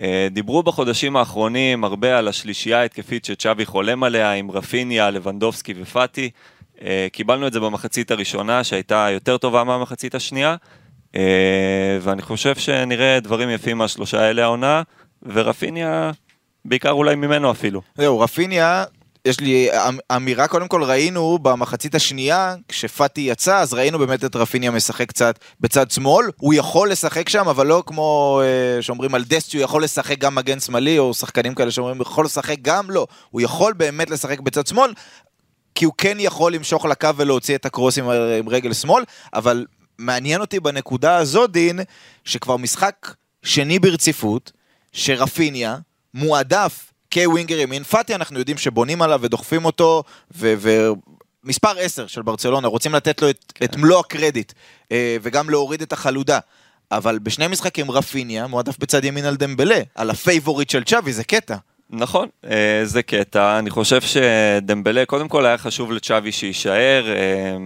אה, 0.00 0.28
דיברו 0.30 0.62
בחודשים 0.62 1.16
האחרונים 1.16 1.84
הרבה 1.84 2.18
על 2.18 2.28
השלישייה 2.28 2.80
ההתקפית 2.80 3.24
שצ'אבי 3.24 3.66
חולם 3.66 4.04
עליה 4.04 4.32
עם 4.32 4.50
רפיניה, 4.50 5.10
לבנדובסקי 5.10 5.74
ופאטי. 5.82 6.30
אה, 6.82 7.06
קיבלנו 7.12 7.46
את 7.46 7.52
זה 7.52 7.60
במחצית 7.60 8.10
הראשונה 8.10 8.64
שהייתה 8.64 9.08
יותר 9.12 9.38
טובה 9.38 9.64
מהמחצית 9.64 10.14
השנייה, 10.14 10.56
אה, 11.16 11.98
ואני 12.00 12.22
חושב 12.22 12.54
שנראה 12.56 13.20
דברים 13.20 13.50
יפים 13.50 13.78
מהשלושה 13.78 14.20
האלה 14.20 14.44
העונה, 14.44 14.82
ורפיניה 15.22 16.10
בעיקר 16.64 16.90
אולי 16.90 17.14
ממנו 17.14 17.50
אפילו. 17.50 17.82
זהו, 17.94 18.20
רפיניה 18.20 18.84
יש 19.28 19.40
לי 19.40 19.68
אמ, 19.72 19.98
אמירה, 20.16 20.48
קודם 20.48 20.68
כל 20.68 20.82
ראינו 20.82 21.38
במחצית 21.38 21.94
השנייה, 21.94 22.54
כשפאטי 22.68 23.20
יצא, 23.20 23.58
אז 23.58 23.74
ראינו 23.74 23.98
באמת 23.98 24.24
את 24.24 24.36
רפיניה 24.36 24.70
משחק 24.70 25.08
קצת 25.08 25.38
בצד 25.60 25.90
שמאל, 25.90 26.26
הוא 26.36 26.54
יכול 26.54 26.90
לשחק 26.90 27.28
שם, 27.28 27.48
אבל 27.48 27.66
לא 27.66 27.82
כמו 27.86 28.40
אה, 28.44 28.82
שאומרים 28.82 29.14
על 29.14 29.24
דסטי, 29.24 29.56
הוא 29.56 29.64
יכול 29.64 29.84
לשחק 29.84 30.18
גם 30.18 30.34
מגן 30.34 30.60
שמאלי, 30.60 30.98
או 30.98 31.14
שחקנים 31.14 31.54
כאלה 31.54 31.70
שאומרים, 31.70 32.00
יכול 32.00 32.24
לשחק 32.24 32.56
גם 32.62 32.90
לא, 32.90 33.06
הוא 33.30 33.40
יכול 33.40 33.72
באמת 33.72 34.10
לשחק 34.10 34.40
בצד 34.40 34.66
שמאל, 34.66 34.92
כי 35.74 35.84
הוא 35.84 35.94
כן 35.98 36.16
יכול 36.20 36.54
למשוך 36.54 36.84
לקו 36.84 37.08
ולהוציא 37.16 37.54
את 37.54 37.66
ה 37.66 37.71
cross 37.71 37.98
עם, 37.98 38.10
עם 38.10 38.48
רגל 38.48 38.72
שמאל, 38.72 39.04
אבל 39.34 39.66
מעניין 39.98 40.40
אותי 40.40 40.60
בנקודה 40.60 41.16
הזו, 41.16 41.46
דין, 41.46 41.80
שכבר 42.24 42.56
משחק 42.56 43.14
שני 43.42 43.78
ברציפות, 43.78 44.52
שרפיניה 44.92 45.76
מועדף 46.14 46.87
כ 47.12 47.24
winger 47.24 47.58
ימין. 47.58 47.82
פאטי 47.82 48.14
אנחנו 48.14 48.38
יודעים 48.38 48.58
שבונים 48.58 49.02
עליו 49.02 49.18
ודוחפים 49.22 49.64
אותו, 49.64 50.02
ומספר 50.30 51.78
10 51.78 52.06
של 52.06 52.22
ברצלונה, 52.22 52.68
רוצים 52.68 52.94
לתת 52.94 53.22
לו 53.22 53.30
את, 53.30 53.52
כן. 53.54 53.64
את 53.64 53.76
מלוא 53.76 54.00
הקרדיט, 54.00 54.52
אה, 54.92 55.16
וגם 55.22 55.50
להוריד 55.50 55.82
את 55.82 55.92
החלודה. 55.92 56.38
אבל 56.90 57.18
בשני 57.18 57.46
משחקים 57.48 57.90
רפיניה 57.90 58.46
מועדף 58.46 58.78
בצד 58.78 59.04
ימין 59.04 59.24
על 59.24 59.36
דמבלה, 59.36 59.80
על 59.94 60.10
הפייבוריט 60.10 60.70
של 60.70 60.84
צ'אבי, 60.84 61.12
זה 61.12 61.24
קטע. 61.24 61.56
נכון, 61.90 62.28
אה, 62.44 62.80
זה 62.84 63.02
קטע. 63.02 63.58
אני 63.58 63.70
חושב 63.70 64.00
שדמבלה, 64.00 65.06
קודם 65.06 65.28
כל 65.28 65.46
היה 65.46 65.58
חשוב 65.58 65.92
לצ'אבי 65.92 66.32
שיישאר. 66.32 67.04
אה, 67.08 67.56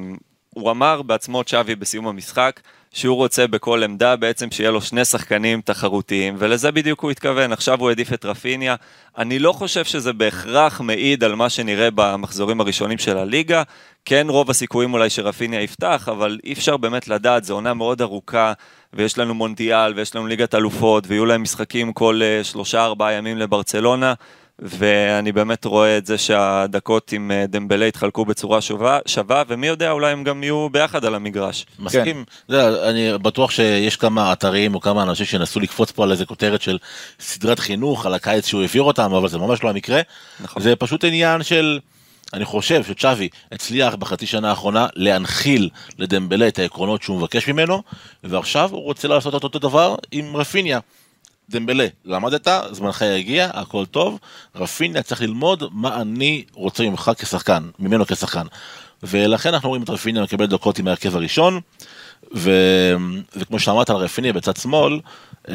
הוא 0.50 0.70
אמר 0.70 1.02
בעצמו 1.02 1.44
צ'אבי 1.44 1.74
בסיום 1.74 2.08
המשחק, 2.08 2.60
שהוא 2.92 3.16
רוצה 3.16 3.46
בכל 3.46 3.82
עמדה 3.82 4.16
בעצם 4.16 4.50
שיהיה 4.50 4.70
לו 4.70 4.80
שני 4.80 5.04
שחקנים 5.04 5.60
תחרותיים, 5.60 6.34
ולזה 6.38 6.72
בדיוק 6.72 7.00
הוא 7.00 7.10
התכוון, 7.10 7.52
עכשיו 7.52 7.80
הוא 7.80 7.88
העדיף 7.88 8.12
את 8.12 8.24
רפיניה. 8.24 8.74
אני 9.18 9.38
לא 9.38 9.52
חושב 9.52 9.84
שזה 9.84 10.12
בהכרח 10.12 10.80
מעיד 10.80 11.24
על 11.24 11.34
מה 11.34 11.50
שנראה 11.50 11.88
במחזורים 11.94 12.60
הראשונים 12.60 12.98
של 12.98 13.16
הליגה, 13.16 13.62
כן 14.04 14.26
רוב 14.28 14.50
הסיכויים 14.50 14.94
אולי 14.94 15.10
שרפיניה 15.10 15.62
יפתח, 15.62 16.08
אבל 16.12 16.38
אי 16.44 16.52
אפשר 16.52 16.76
באמת 16.76 17.08
לדעת, 17.08 17.44
זו 17.44 17.54
עונה 17.54 17.74
מאוד 17.74 18.02
ארוכה, 18.02 18.52
ויש 18.92 19.18
לנו 19.18 19.34
מונדיאל, 19.34 19.92
ויש 19.96 20.16
לנו 20.16 20.26
ליגת 20.26 20.54
אלופות, 20.54 21.04
ויהיו 21.06 21.26
להם 21.26 21.42
משחקים 21.42 21.92
כל 21.92 22.20
אה, 22.22 22.44
שלושה 22.44 22.84
ארבעה 22.84 23.12
ימים 23.12 23.38
לברצלונה. 23.38 24.14
ואני 24.62 25.32
באמת 25.32 25.64
רואה 25.64 25.98
את 25.98 26.06
זה 26.06 26.18
שהדקות 26.18 27.12
עם 27.12 27.30
אה, 27.30 27.46
דמבלה 27.48 27.86
יתחלקו 27.86 28.24
בצורה 28.24 28.60
שווה, 28.60 28.98
שווה, 29.06 29.42
ומי 29.48 29.66
יודע, 29.66 29.90
אולי 29.90 30.12
הם 30.12 30.24
גם 30.24 30.42
יהיו 30.42 30.68
ביחד 30.70 31.04
על 31.04 31.14
המגרש. 31.14 31.66
מסכים, 31.78 32.24
כן. 32.48 32.54
אני 32.88 33.18
בטוח 33.18 33.50
שיש 33.50 33.96
כמה 33.96 34.32
אתרים 34.32 34.74
או 34.74 34.80
כמה 34.80 35.02
אנשים 35.02 35.26
שינסו 35.26 35.60
לקפוץ 35.60 35.90
פה 35.90 36.04
על 36.04 36.12
איזה 36.12 36.26
כותרת 36.26 36.62
של 36.62 36.78
סדרת 37.20 37.58
חינוך 37.58 38.06
על 38.06 38.14
הקיץ 38.14 38.46
שהוא 38.46 38.62
העביר 38.62 38.82
אותם, 38.82 39.14
אבל 39.14 39.28
זה 39.28 39.38
ממש 39.38 39.64
לא 39.64 39.70
המקרה. 39.70 40.00
נכון. 40.40 40.62
זה 40.62 40.76
פשוט 40.76 41.04
עניין 41.04 41.42
של... 41.42 41.78
אני 42.32 42.44
חושב 42.44 42.84
שצ'אבי 42.84 43.28
הצליח 43.52 43.94
בחצי 43.94 44.26
שנה 44.26 44.50
האחרונה 44.50 44.86
להנחיל 44.94 45.68
לדמבלה 45.98 46.48
את 46.48 46.58
העקרונות 46.58 47.02
שהוא 47.02 47.16
מבקש 47.18 47.48
ממנו, 47.48 47.82
ועכשיו 48.24 48.70
הוא 48.72 48.82
רוצה 48.82 49.08
לעשות 49.08 49.34
את 49.34 49.44
אותו 49.44 49.58
דבר 49.58 49.94
עם 50.12 50.36
רפיניה. 50.36 50.78
דמבלה, 51.52 51.86
למדת, 52.04 52.48
זמנך 52.70 53.02
יגיע, 53.02 53.50
הכל 53.54 53.86
טוב, 53.86 54.18
רפיניה 54.56 55.02
צריך 55.02 55.22
ללמוד 55.22 55.62
מה 55.72 56.00
אני 56.00 56.44
רוצה 56.54 56.84
ממך 56.84 57.10
כשחקן, 57.18 57.62
ממנו 57.78 58.06
כשחקן. 58.06 58.46
ולכן 59.02 59.54
אנחנו 59.54 59.68
רואים 59.68 59.82
את 59.82 59.90
רפיניה 59.90 60.22
מקבל 60.22 60.46
דקות 60.46 60.78
עם 60.78 60.88
ההרכב 60.88 61.16
הראשון, 61.16 61.60
ו... 62.34 62.50
וכמו 63.36 63.58
שאמרת 63.58 63.90
על 63.90 63.96
רפיניה 63.96 64.32
בצד 64.32 64.56
שמאל, 64.56 65.00
אה, 65.48 65.54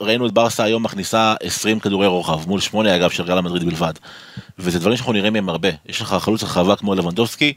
ראינו 0.00 0.26
את 0.26 0.32
ברסה 0.32 0.64
היום 0.64 0.82
מכניסה 0.82 1.34
20 1.42 1.80
כדורי 1.80 2.06
רוחב, 2.06 2.48
מול 2.48 2.60
8 2.60 2.96
אגב 2.96 3.10
של 3.10 3.22
ריאלה 3.22 3.40
מדריד 3.40 3.64
בלבד. 3.64 3.92
וזה 4.58 4.78
דברים 4.78 4.96
שאנחנו 4.96 5.12
נראים 5.12 5.32
מהם 5.32 5.48
הרבה. 5.48 5.68
יש 5.86 6.00
לך 6.00 6.16
חלוץ 6.20 6.42
רחבה 6.42 6.76
כמו 6.76 6.94
לבנדובסקי, 6.94 7.52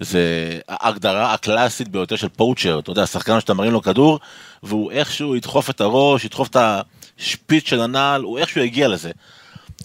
זה 0.00 0.58
ההגדרה 0.68 1.34
הקלאסית 1.34 1.88
ביותר 1.88 2.16
של 2.16 2.28
פואוצ'ר, 2.28 2.78
אתה 2.78 2.90
יודע, 2.90 3.06
שחקן 3.06 3.40
שאתה 3.40 3.54
מרים 3.54 3.72
לו 3.72 3.82
כדור, 3.82 4.20
והוא 4.62 4.90
איכשהו 4.90 5.36
ידחוף 5.36 5.70
את 5.70 5.80
הראש, 5.80 6.24
ידחוף 6.24 6.48
את 6.48 6.56
ה... 6.56 6.80
שפיץ 7.20 7.68
של 7.68 7.80
הנעל, 7.80 8.22
הוא 8.22 8.38
איכשהו 8.38 8.60
יגיע 8.60 8.88
לזה. 8.88 9.10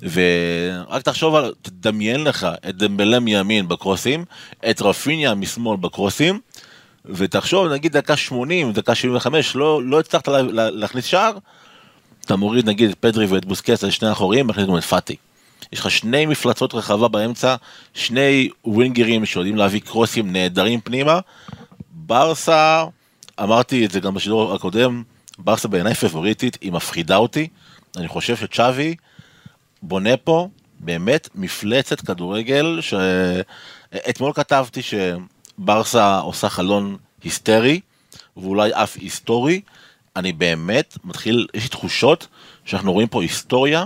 ורק 0.01 1.01
תחשוב 1.01 1.35
על, 1.35 1.53
תדמיין 1.61 2.23
לך 2.23 2.47
את 2.69 2.75
דמבלה 2.75 3.19
מימין 3.19 3.67
בקרוסים, 3.67 4.25
את 4.69 4.81
רפיניה 4.81 5.33
משמאל 5.33 5.77
בקרוסים, 5.77 6.39
ותחשוב 7.05 7.67
נגיד 7.67 7.97
דקה 7.97 8.17
80, 8.17 8.71
דקה 8.71 8.95
75, 8.95 9.55
לא, 9.55 9.83
לא 9.83 9.99
הצלחת 9.99 10.27
לה, 10.27 10.41
לה, 10.41 10.69
להכניס 10.69 11.05
שער, 11.05 11.37
אתה 12.25 12.35
מוריד 12.35 12.69
נגיד 12.69 12.89
את 12.89 12.95
פדרי 12.99 13.25
ואת 13.25 13.45
בוסקס 13.45 13.83
על 13.83 13.89
שני 13.89 14.07
האחוריים, 14.07 14.47
מכניס 14.47 14.67
גם 14.67 14.77
את 14.77 14.83
פאטי. 14.83 15.15
יש 15.73 15.79
לך 15.79 15.91
שני 15.91 16.25
מפלצות 16.25 16.73
רחבה 16.73 17.07
באמצע, 17.07 17.55
שני 17.93 18.49
ווינגרים 18.65 19.25
שיודעים 19.25 19.55
להביא 19.55 19.79
קרוסים 19.79 20.31
נהדרים 20.31 20.81
פנימה. 20.81 21.19
ברסה, 21.91 22.83
אמרתי 23.43 23.85
את 23.85 23.91
זה 23.91 23.99
גם 23.99 24.13
בשידור 24.13 24.53
הקודם, 24.53 25.03
ברסה 25.39 25.67
בעיניי 25.67 25.93
פבוריטית, 25.93 26.57
היא 26.61 26.71
מפחידה 26.71 27.17
אותי. 27.17 27.47
אני 27.97 28.07
חושב 28.07 28.35
שצ'אבי 28.35 28.95
בונה 29.81 30.17
פה 30.17 30.49
באמת 30.79 31.29
מפלצת 31.35 32.01
כדורגל, 32.01 32.79
שאתמול 32.81 34.33
כתבתי 34.33 34.81
שברסה 34.81 36.19
עושה 36.19 36.49
חלון 36.49 36.97
היסטרי, 37.23 37.79
ואולי 38.37 38.71
אף 38.73 38.97
היסטורי. 38.97 39.61
אני 40.15 40.33
באמת 40.33 40.97
מתחיל, 41.03 41.47
יש 41.53 41.63
לי 41.63 41.69
תחושות 41.69 42.27
שאנחנו 42.65 42.93
רואים 42.93 43.07
פה 43.07 43.21
היסטוריה 43.21 43.85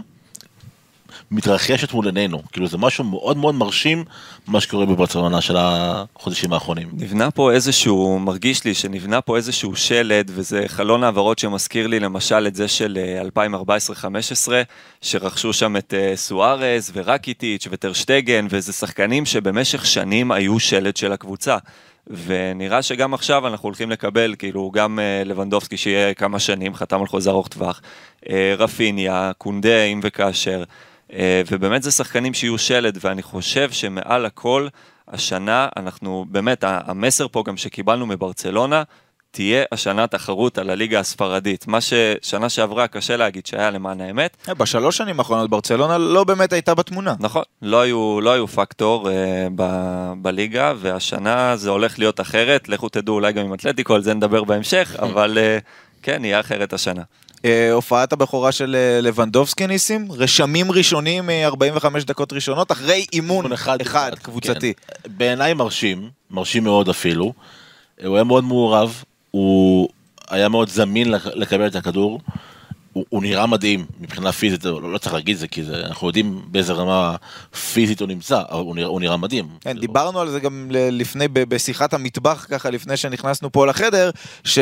מתרחשת 1.31 1.93
מול 1.93 2.05
עינינו. 2.05 2.41
כאילו 2.51 2.67
זה 2.67 2.77
משהו 2.77 3.03
מאוד 3.03 3.37
מאוד 3.37 3.55
מרשים, 3.55 4.03
מה 4.47 4.61
שקורה 4.61 4.85
בברצלונה 4.85 5.41
של 5.41 5.55
החודשים 5.57 6.53
האחרונים. 6.53 6.89
נבנה 6.93 7.31
פה 7.31 7.51
איזשהו, 7.51 8.19
מרגיש 8.19 8.63
לי 8.63 8.73
שנבנה 8.73 9.21
פה 9.21 9.37
איזשהו 9.37 9.75
שלד, 9.75 10.31
וזה 10.33 10.63
חלון 10.67 11.03
העברות 11.03 11.39
שמזכיר 11.39 11.87
לי 11.87 11.99
למשל 11.99 12.47
את 12.47 12.55
זה 12.55 12.67
של 12.67 12.97
2014-2015, 13.35 14.51
אה, 14.51 14.61
שרכשו 15.01 15.53
שם 15.53 15.77
את 15.77 15.93
אה, 15.93 16.15
סוארז 16.15 16.91
ורקיטיץ' 16.93 17.67
וטרשטגן, 17.71 18.47
וזה 18.49 18.73
שחקנים 18.73 19.25
שבמשך 19.25 19.85
שנים 19.85 20.31
היו 20.31 20.59
שלד 20.59 20.97
של 20.97 21.11
הקבוצה. 21.11 21.57
ונראה 22.25 22.81
שגם 22.81 23.13
עכשיו 23.13 23.47
אנחנו 23.47 23.67
הולכים 23.67 23.89
לקבל, 23.89 24.35
כאילו, 24.39 24.71
גם 24.71 24.99
uh, 24.99 25.27
לבנדובסקי 25.27 25.77
שיהיה 25.77 26.13
כמה 26.13 26.39
שנים, 26.39 26.75
חתם 26.75 26.99
על 26.99 27.07
חוזה 27.07 27.29
ארוך 27.29 27.47
טווח, 27.47 27.81
uh, 28.23 28.29
רפיניה, 28.57 29.31
קונדה, 29.37 29.83
אם 29.83 29.99
וכאשר. 30.03 30.63
אה, 31.13 31.41
ובאמת 31.51 31.83
זה 31.83 31.91
שחקנים 31.91 32.33
שיהיו 32.33 32.57
שלד, 32.57 32.97
ואני 33.01 33.23
חושב 33.23 33.71
שמעל 33.71 34.25
הכל, 34.25 34.67
השנה 35.07 35.67
אנחנו, 35.77 36.25
באמת, 36.29 36.63
המסר 36.67 37.27
פה 37.27 37.43
גם 37.47 37.57
שקיבלנו 37.57 38.05
מברצלונה, 38.05 38.83
תהיה 39.31 39.63
השנה 39.71 40.07
תחרות 40.07 40.57
על 40.57 40.69
הליגה 40.69 40.99
הספרדית. 40.99 41.67
מה 41.67 41.79
ששנה 41.81 42.49
שעברה 42.49 42.87
קשה 42.87 43.17
להגיד 43.17 43.45
שהיה 43.45 43.71
למען 43.71 44.01
האמת. 44.01 44.37
אה, 44.49 44.53
בשלוש 44.53 44.97
שנים 44.97 45.19
האחרונות 45.19 45.49
ברצלונה 45.49 45.97
לא 45.97 46.23
באמת 46.23 46.53
הייתה 46.53 46.75
בתמונה. 46.75 47.15
נכון, 47.19 47.43
לא 47.61 47.81
היו, 47.81 48.21
לא 48.21 48.33
היו 48.33 48.47
פקטור 48.47 49.09
אה, 49.09 49.47
ב, 49.55 49.63
בליגה, 50.17 50.73
והשנה 50.77 51.55
זה 51.55 51.69
הולך 51.69 51.99
להיות 51.99 52.19
אחרת. 52.21 52.69
לכו 52.69 52.89
תדעו 52.89 53.15
אולי 53.15 53.33
גם 53.33 53.45
עם 53.45 53.53
אתלטיקו, 53.53 53.95
על 53.95 54.03
זה 54.03 54.13
נדבר 54.13 54.43
בהמשך, 54.43 54.95
אבל 55.05 55.37
אה, 55.37 55.57
כן, 56.03 56.25
יהיה 56.25 56.39
אחרת 56.39 56.73
השנה. 56.73 57.03
אה, 57.45 57.71
הופעת 57.71 58.13
הבכורה 58.13 58.51
של 58.51 58.75
אה, 58.75 59.01
לבנדובסקי 59.01 59.67
ניסים, 59.67 60.07
רשמים 60.11 60.71
ראשונים 60.71 61.29
45 61.43 62.03
אה, 62.03 62.07
דקות 62.07 62.33
ראשונות, 62.33 62.71
אחרי 62.71 63.05
אימון 63.13 63.51
אחד, 63.51 63.81
אחד 63.81 64.11
קבוצתי. 64.21 64.73
כן. 64.73 65.17
בעיניי 65.17 65.53
מרשים, 65.53 66.09
מרשים 66.31 66.63
מאוד 66.63 66.89
אפילו. 66.89 67.33
הוא 68.03 68.15
היה 68.15 68.23
מאוד 68.23 68.43
מעורב, 68.43 69.03
הוא 69.31 69.89
היה 70.29 70.49
מאוד 70.49 70.69
זמין 70.69 71.11
לקבל 71.33 71.67
את 71.67 71.75
הכדור. 71.75 72.19
הוא, 72.93 73.05
הוא 73.09 73.21
נראה 73.21 73.45
מדהים 73.45 73.85
מבחינה 73.99 74.31
פיזית, 74.31 74.65
לא, 74.65 74.91
לא 74.91 74.97
צריך 74.97 75.13
להגיד 75.13 75.33
את 75.33 75.39
זה, 75.39 75.47
כי 75.47 75.63
זה, 75.63 75.85
אנחנו 75.85 76.07
יודעים 76.07 76.41
באיזה 76.47 76.73
רמה 76.73 77.15
פיזית 77.73 77.99
הוא 77.99 78.07
נמצא, 78.07 78.41
אבל 78.51 78.59
הוא 78.59 78.75
נראה, 78.75 78.87
הוא 78.87 78.99
נראה 78.99 79.17
מדהים. 79.17 79.47
כן, 79.61 79.79
דיברנו 79.79 80.19
על 80.19 80.29
זה 80.29 80.39
גם 80.39 80.67
לפני, 80.71 81.27
בשיחת 81.27 81.93
המטבח, 81.93 82.45
ככה, 82.49 82.69
לפני 82.69 82.97
שנכנסנו 82.97 83.51
פה 83.51 83.67
לחדר, 83.67 84.09
ש... 84.43 84.59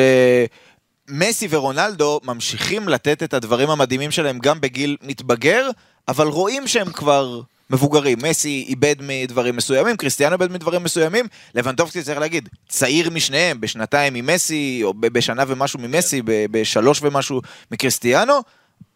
מסי 1.09 1.47
ורונלדו 1.49 2.19
ממשיכים 2.23 2.89
לתת 2.89 3.23
את 3.23 3.33
הדברים 3.33 3.69
המדהימים 3.69 4.11
שלהם 4.11 4.39
גם 4.39 4.61
בגיל 4.61 4.97
מתבגר, 5.01 5.69
אבל 6.07 6.27
רואים 6.27 6.67
שהם 6.67 6.91
כבר 6.91 7.41
מבוגרים. 7.69 8.17
מסי 8.23 8.65
איבד 8.69 8.95
מדברים 8.99 9.55
מסוימים, 9.55 9.97
קריסטיאנו 9.97 10.33
איבד 10.33 10.51
מדברים 10.51 10.83
מסוימים, 10.83 11.25
לבנדובסקי 11.55 12.03
צריך 12.03 12.19
להגיד, 12.19 12.49
צעיר 12.67 13.09
משניהם, 13.09 13.61
בשנתיים 13.61 14.13
ממסי, 14.13 14.79
או 14.83 14.93
בשנה 14.93 15.43
ומשהו 15.47 15.79
ממסי, 15.79 16.21
בשלוש 16.25 16.99
ומשהו 17.03 17.41
מקריסטיאנו, 17.71 18.33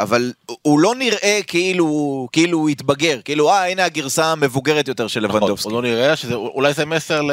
אבל 0.02 0.32
הוא 0.62 0.80
לא 0.80 0.96
נראה 0.96 1.40
כאילו, 1.48 2.28
כאילו 2.32 2.58
הוא 2.58 2.70
התבגר, 2.70 3.20
כאילו 3.26 3.50
אה 3.50 3.72
הנה 3.72 3.86
הגרסה 3.86 4.32
המבוגרת 4.32 4.88
יותר 4.88 5.08
של 5.08 5.28
נכון, 5.28 5.36
לבנדובסקי. 5.36 5.70
הוא 5.70 5.74
לא 5.76 5.82
נראה 5.82 6.16
שזה, 6.16 6.34
אולי 6.34 6.74
זה 6.74 6.86
מסר 6.86 7.22
ל, 7.22 7.32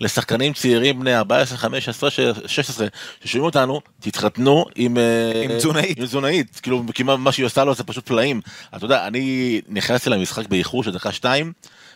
לשחקנים 0.00 0.52
צעירים 0.52 1.00
בני 1.00 1.16
14, 1.16 1.58
15, 1.58 2.10
16 2.46 2.86
ששומעים 3.24 3.44
אותנו, 3.44 3.80
תתחתנו 4.00 4.64
עם, 4.74 4.98
אה, 4.98 5.42
עם 5.44 5.56
תזונאית. 5.56 5.98
עם 5.98 6.04
תזונאית, 6.04 6.60
כאילו 6.62 6.82
כמעט 6.94 7.18
מה 7.18 7.32
שהיא 7.32 7.46
עושה 7.46 7.64
לו 7.64 7.74
זה 7.74 7.84
פשוט 7.84 8.06
פלאים. 8.06 8.40
אתה 8.76 8.84
יודע, 8.84 9.06
אני 9.06 9.60
נכנסתי 9.68 10.10
למשחק 10.10 10.48
באיחור 10.48 10.84
של 10.84 10.92
דקה 10.92 11.12
שתיים, 11.12 11.52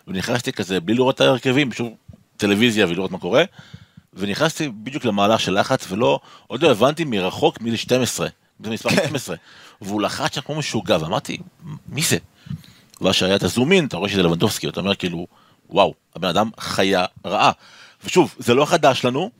ונכנסתי 0.09 0.53
כזה 0.53 0.81
בלי 0.81 0.95
לראות 0.95 1.15
את 1.15 1.21
ההרכבים, 1.21 1.71
פשוט 1.71 1.93
טלוויזיה 2.37 2.87
ולראות 2.87 3.11
מה 3.11 3.19
קורה, 3.19 3.45
ונכנסתי 4.15 4.69
בדיוק 4.69 5.05
למהלך 5.05 5.41
של 5.41 5.61
לחץ 5.61 5.87
ולא, 5.91 6.21
עוד 6.47 6.63
לא 6.63 6.71
הבנתי 6.71 7.05
מרחוק 7.05 7.61
מי 7.61 7.71
זה 7.71 7.77
12. 7.77 8.29
זה 8.65 8.71
מספר 8.71 8.91
12. 8.91 9.37
והוא 9.81 10.03
לחץ 10.03 10.35
שם 10.35 10.41
כמו 10.41 10.55
משוגע, 10.55 10.97
ואמרתי, 11.01 11.39
מי 11.89 12.03
זה? 12.03 12.17
ואז 13.01 13.15
שהיה 13.15 13.37
את 13.37 13.43
הזומין, 13.43 13.87
אתה 13.87 13.97
רואה 13.97 14.09
שזה 14.09 14.23
לבנדובסקי, 14.23 14.69
אתה 14.69 14.81
אומר 14.81 14.95
כאילו, 14.95 15.27
וואו, 15.71 15.95
הבן 16.17 16.29
אדם 16.29 16.51
חיה 16.61 17.05
רעה. 17.27 17.53
ושוב, 18.05 18.35
זה 18.39 18.55
לא 18.55 18.65
חדש 18.65 19.05
לנו, 19.05 19.31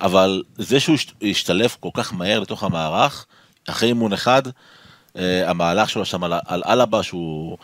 אבל 0.00 0.42
זה 0.58 0.80
שהוא 0.80 0.96
השתלב 1.22 1.76
כל 1.80 1.88
כך 1.94 2.12
מהר 2.12 2.40
לתוך 2.40 2.62
המערך, 2.62 3.26
אחרי 3.68 3.88
אימון 3.88 4.12
אחד, 4.12 4.42
אה, 5.16 5.50
המהלך 5.50 5.90
שלו 5.90 6.04
שם 6.04 6.24
על, 6.24 6.32
על 6.46 6.62
אלבה, 6.66 7.02
שהוא 7.02 7.58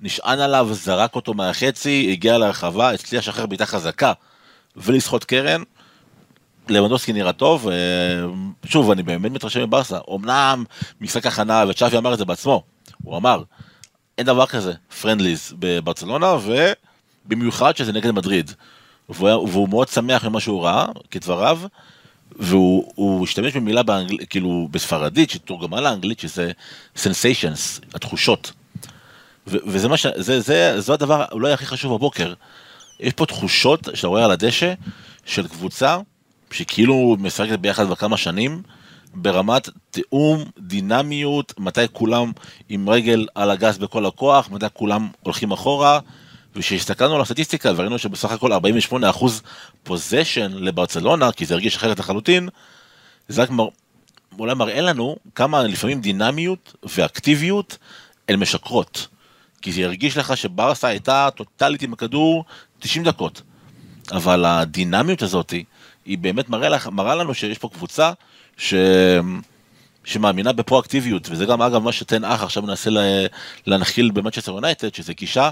נשען 0.00 0.40
עליו, 0.40 0.68
זרק 0.72 1.14
אותו 1.14 1.34
מהחצי, 1.34 2.08
הגיע 2.12 2.38
לרחבה, 2.38 2.90
הצליח 2.90 3.22
לשחרר 3.22 3.46
בעיטה 3.46 3.66
חזקה 3.66 4.12
ולסחוט 4.76 5.24
קרן. 5.24 5.62
לבנדובסקי 6.68 7.12
נראה 7.12 7.32
טוב, 7.32 7.68
אה, 7.68 7.74
שוב, 8.64 8.90
אני 8.90 9.02
באמת 9.02 9.30
מתרשם 9.32 9.62
מברסה. 9.62 9.98
אמנם 10.14 10.64
משחק 11.00 11.26
הכנה, 11.26 11.64
וצ'אבי 11.68 11.96
אמר 11.96 12.12
את 12.12 12.18
זה 12.18 12.24
בעצמו, 12.24 12.62
הוא 13.02 13.16
אמר, 13.16 13.42
אין 14.18 14.26
דבר 14.26 14.46
כזה, 14.46 14.72
פרנדליז 15.00 15.54
בברצלונה, 15.58 16.36
ובמיוחד 17.26 17.76
שזה 17.76 17.92
נגד 17.92 18.10
מדריד. 18.10 18.50
והוא, 19.08 19.48
והוא 19.48 19.68
מאוד 19.68 19.88
שמח 19.88 20.24
ממה 20.24 20.40
שהוא 20.40 20.64
ראה, 20.64 20.86
כדבריו, 21.10 21.60
והוא 22.36 23.24
השתמש 23.24 23.56
במילה 23.56 23.82
באנגל, 23.82 24.16
כאילו 24.30 24.68
בספרדית, 24.70 25.30
שתורגמה 25.30 25.80
לאנגלית, 25.80 26.20
שזה 26.20 26.50
sensations, 26.96 27.84
התחושות. 27.94 28.52
ו- 29.46 29.56
וזה 29.66 29.88
מה 29.88 29.96
ש... 29.96 30.06
זה, 30.16 30.40
זה, 30.40 30.80
זה 30.80 30.92
הדבר 30.92 31.24
אולי 31.32 31.52
הכי 31.52 31.66
חשוב 31.66 31.94
בבוקר. 31.94 32.34
יש 33.00 33.12
פה 33.12 33.26
תחושות 33.26 33.88
שאתה 33.94 34.08
רואה 34.08 34.24
על 34.24 34.30
הדשא 34.30 34.74
של 35.24 35.48
קבוצה 35.48 35.98
שכאילו 36.52 37.16
משחקת 37.18 37.58
ביחד 37.58 37.84
כבר 37.86 37.94
כמה 37.94 38.16
שנים, 38.16 38.62
ברמת 39.14 39.68
תיאום, 39.90 40.44
דינמיות, 40.58 41.54
מתי 41.58 41.80
כולם 41.92 42.32
עם 42.68 42.88
רגל 42.88 43.26
על 43.34 43.50
הגז 43.50 43.78
בכל 43.78 44.06
הכוח, 44.06 44.50
מתי 44.50 44.66
כולם 44.72 45.08
הולכים 45.22 45.52
אחורה. 45.52 46.00
וכשהסתכלנו 46.56 47.14
על 47.14 47.20
הסטטיסטיקה 47.20 47.72
וראינו 47.76 47.98
שבסך 47.98 48.30
הכל 48.30 48.52
48% 48.52 48.56
פוזיישן 49.82 50.52
לברצלונה, 50.52 51.32
כי 51.32 51.46
זה 51.46 51.54
הרגיש 51.54 51.76
אחרת 51.76 51.98
לחלוטין, 51.98 52.48
זה 53.28 53.42
רק 53.42 53.50
מר... 53.50 53.68
אולי 54.38 54.54
מראה 54.54 54.80
לנו 54.80 55.16
כמה 55.34 55.62
לפעמים 55.62 56.00
דינמיות 56.00 56.74
ואקטיביות 56.96 57.78
הן 58.28 58.40
משקרות. 58.40 59.06
כי 59.62 59.72
זה 59.72 59.84
הרגיש 59.84 60.16
לך 60.16 60.36
שברסה 60.36 60.88
הייתה 60.88 61.28
טוטאלית 61.34 61.82
עם 61.82 61.92
הכדור 61.92 62.44
90 62.78 63.04
דקות. 63.04 63.42
אבל 64.12 64.44
הדינמיות 64.44 65.22
הזאת 65.22 65.54
היא 66.04 66.18
באמת 66.18 66.48
מראה, 66.48 66.68
לך, 66.68 66.86
מראה 66.86 67.14
לנו 67.14 67.34
שיש 67.34 67.58
פה 67.58 67.68
קבוצה 67.68 68.12
ש... 68.56 68.74
שמאמינה 70.04 70.52
בפרואקטיביות, 70.52 71.28
וזה 71.30 71.44
גם 71.44 71.62
אגב 71.62 71.82
מה 71.82 71.92
שתן 71.92 72.24
אח 72.24 72.42
עכשיו 72.42 72.62
מנסה 72.62 72.90
להנחיל 73.66 74.10
במנצ'סטר 74.10 74.52
יונייטד, 74.52 74.94
שזה 74.94 75.12
גישה 75.12 75.50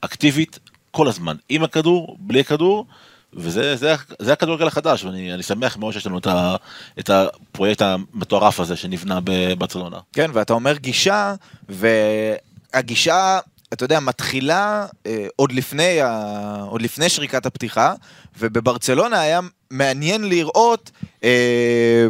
אקטיבית 0.00 0.58
כל 0.90 1.08
הזמן, 1.08 1.36
עם 1.48 1.64
הכדור, 1.64 2.16
בלי 2.20 2.40
הכדור, 2.40 2.86
וזה 3.32 3.76
זה, 3.76 3.94
זה 4.18 4.32
הכדורגל 4.32 4.66
החדש, 4.66 5.04
ואני 5.04 5.42
שמח 5.42 5.76
מאוד 5.76 5.92
שיש 5.92 6.06
לנו 6.06 6.18
את, 6.18 6.26
ה, 6.26 6.56
את 6.98 7.10
הפרויקט 7.10 7.82
המטורף 7.82 8.60
הזה 8.60 8.76
שנבנה 8.76 9.18
בברצלונה. 9.24 9.98
כן, 10.12 10.30
ואתה 10.34 10.52
אומר 10.52 10.76
גישה, 10.76 11.34
והגישה, 11.68 13.38
אתה 13.72 13.84
יודע, 13.84 14.00
מתחילה 14.00 14.86
אה, 15.06 15.26
עוד, 15.36 15.52
לפני 15.52 16.00
ה, 16.00 16.56
עוד 16.68 16.82
לפני 16.82 17.08
שריקת 17.08 17.46
הפתיחה, 17.46 17.94
ובברצלונה 18.38 19.20
היה 19.20 19.40
מעניין 19.70 20.28
לראות... 20.28 20.90
אה, 21.24 22.08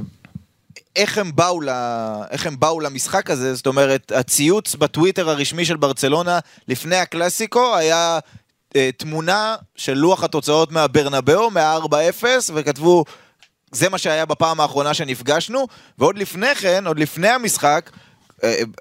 איך 0.96 1.18
הם, 1.18 1.30
באו 1.34 1.60
ל... 1.60 1.68
איך 2.30 2.46
הם 2.46 2.60
באו 2.60 2.80
למשחק 2.80 3.30
הזה, 3.30 3.54
זאת 3.54 3.66
אומרת, 3.66 4.12
הציוץ 4.12 4.74
בטוויטר 4.74 5.30
הרשמי 5.30 5.64
של 5.64 5.76
ברצלונה 5.76 6.38
לפני 6.68 6.96
הקלאסיקו 6.96 7.76
היה 7.76 8.18
אה, 8.76 8.90
תמונה 8.96 9.56
של 9.76 9.94
לוח 9.94 10.24
התוצאות 10.24 10.72
מהברנבאו, 10.72 11.50
מה-4-0, 11.50 12.24
וכתבו, 12.54 13.04
זה 13.72 13.88
מה 13.88 13.98
שהיה 13.98 14.26
בפעם 14.26 14.60
האחרונה 14.60 14.94
שנפגשנו, 14.94 15.66
ועוד 15.98 16.18
לפני 16.18 16.54
כן, 16.54 16.86
עוד 16.86 16.98
לפני 16.98 17.28
המשחק, 17.28 17.90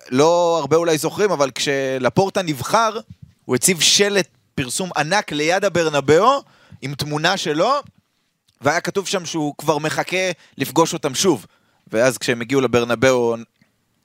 לא 0.09 0.57
הרבה 0.59 0.75
אולי 0.75 0.97
זוכרים, 0.97 1.31
אבל 1.31 1.51
כשלפורטה 1.51 2.41
נבחר, 2.41 2.99
הוא 3.45 3.55
הציב 3.55 3.81
שלט 3.81 4.27
פרסום 4.55 4.89
ענק 4.97 5.31
ליד 5.31 5.65
הברנבאו, 5.65 6.43
עם 6.81 6.95
תמונה 6.95 7.37
שלו, 7.37 7.73
והיה 8.61 8.81
כתוב 8.81 9.07
שם 9.07 9.25
שהוא 9.25 9.53
כבר 9.57 9.77
מחכה 9.77 10.31
לפגוש 10.57 10.93
אותם 10.93 11.15
שוב. 11.15 11.45
ואז 11.91 12.17
כשהם 12.17 12.41
הגיעו 12.41 12.61
לברנבאו 12.61 13.35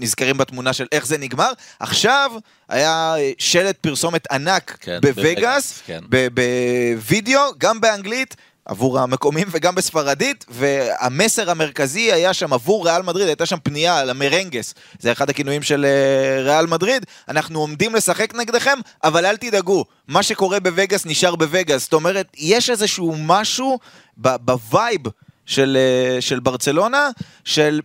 נזכרים 0.00 0.38
בתמונה 0.38 0.72
של 0.72 0.86
איך 0.92 1.06
זה 1.06 1.18
נגמר. 1.18 1.52
עכשיו 1.80 2.32
היה 2.68 3.14
שלט 3.38 3.76
פרסומת 3.76 4.32
ענק 4.32 4.76
כן, 4.80 4.98
בווגאס, 5.00 5.82
כן. 5.86 6.00
בווידאו, 6.10 7.40
גם 7.58 7.80
באנגלית. 7.80 8.36
עבור 8.64 8.98
המקומים 8.98 9.48
וגם 9.50 9.74
בספרדית, 9.74 10.44
והמסר 10.48 11.50
המרכזי 11.50 12.12
היה 12.12 12.34
שם 12.34 12.52
עבור 12.52 12.88
ריאל 12.88 13.02
מדריד, 13.02 13.26
הייתה 13.26 13.46
שם 13.46 13.56
פנייה 13.62 14.04
למרנגס, 14.04 14.74
זה 14.98 15.12
אחד 15.12 15.30
הכינויים 15.30 15.62
של 15.62 15.84
אה, 15.84 16.42
ריאל 16.42 16.66
מדריד, 16.66 17.06
אנחנו 17.28 17.60
עומדים 17.60 17.94
לשחק 17.94 18.34
נגדכם, 18.34 18.78
אבל 19.04 19.26
אל 19.26 19.36
תדאגו, 19.36 19.84
מה 20.08 20.22
שקורה 20.22 20.60
בווגאס 20.60 21.06
נשאר 21.06 21.36
בווגאס, 21.36 21.82
זאת 21.82 21.92
אומרת, 21.92 22.26
יש 22.36 22.70
איזשהו 22.70 23.14
משהו 23.18 23.78
ב 24.16 24.33
vibe 24.33 25.00
של, 25.46 25.78
אה, 25.80 26.20
של 26.20 26.40
ברצלונה, 26.40 27.10
של... 27.44 27.80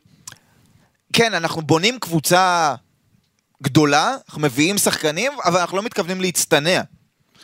כן, 1.14 1.34
אנחנו 1.34 1.62
בונים 1.62 2.00
קבוצה 2.00 2.76
גדולה, 3.64 4.16
אנחנו 4.28 4.42
מביאים 4.42 4.78
שחקנים, 4.78 5.32
אבל 5.46 5.60
אנחנו 5.60 5.78
לא 5.78 5.84
מתכוונים 5.84 6.22
להצטנע. 6.22 6.82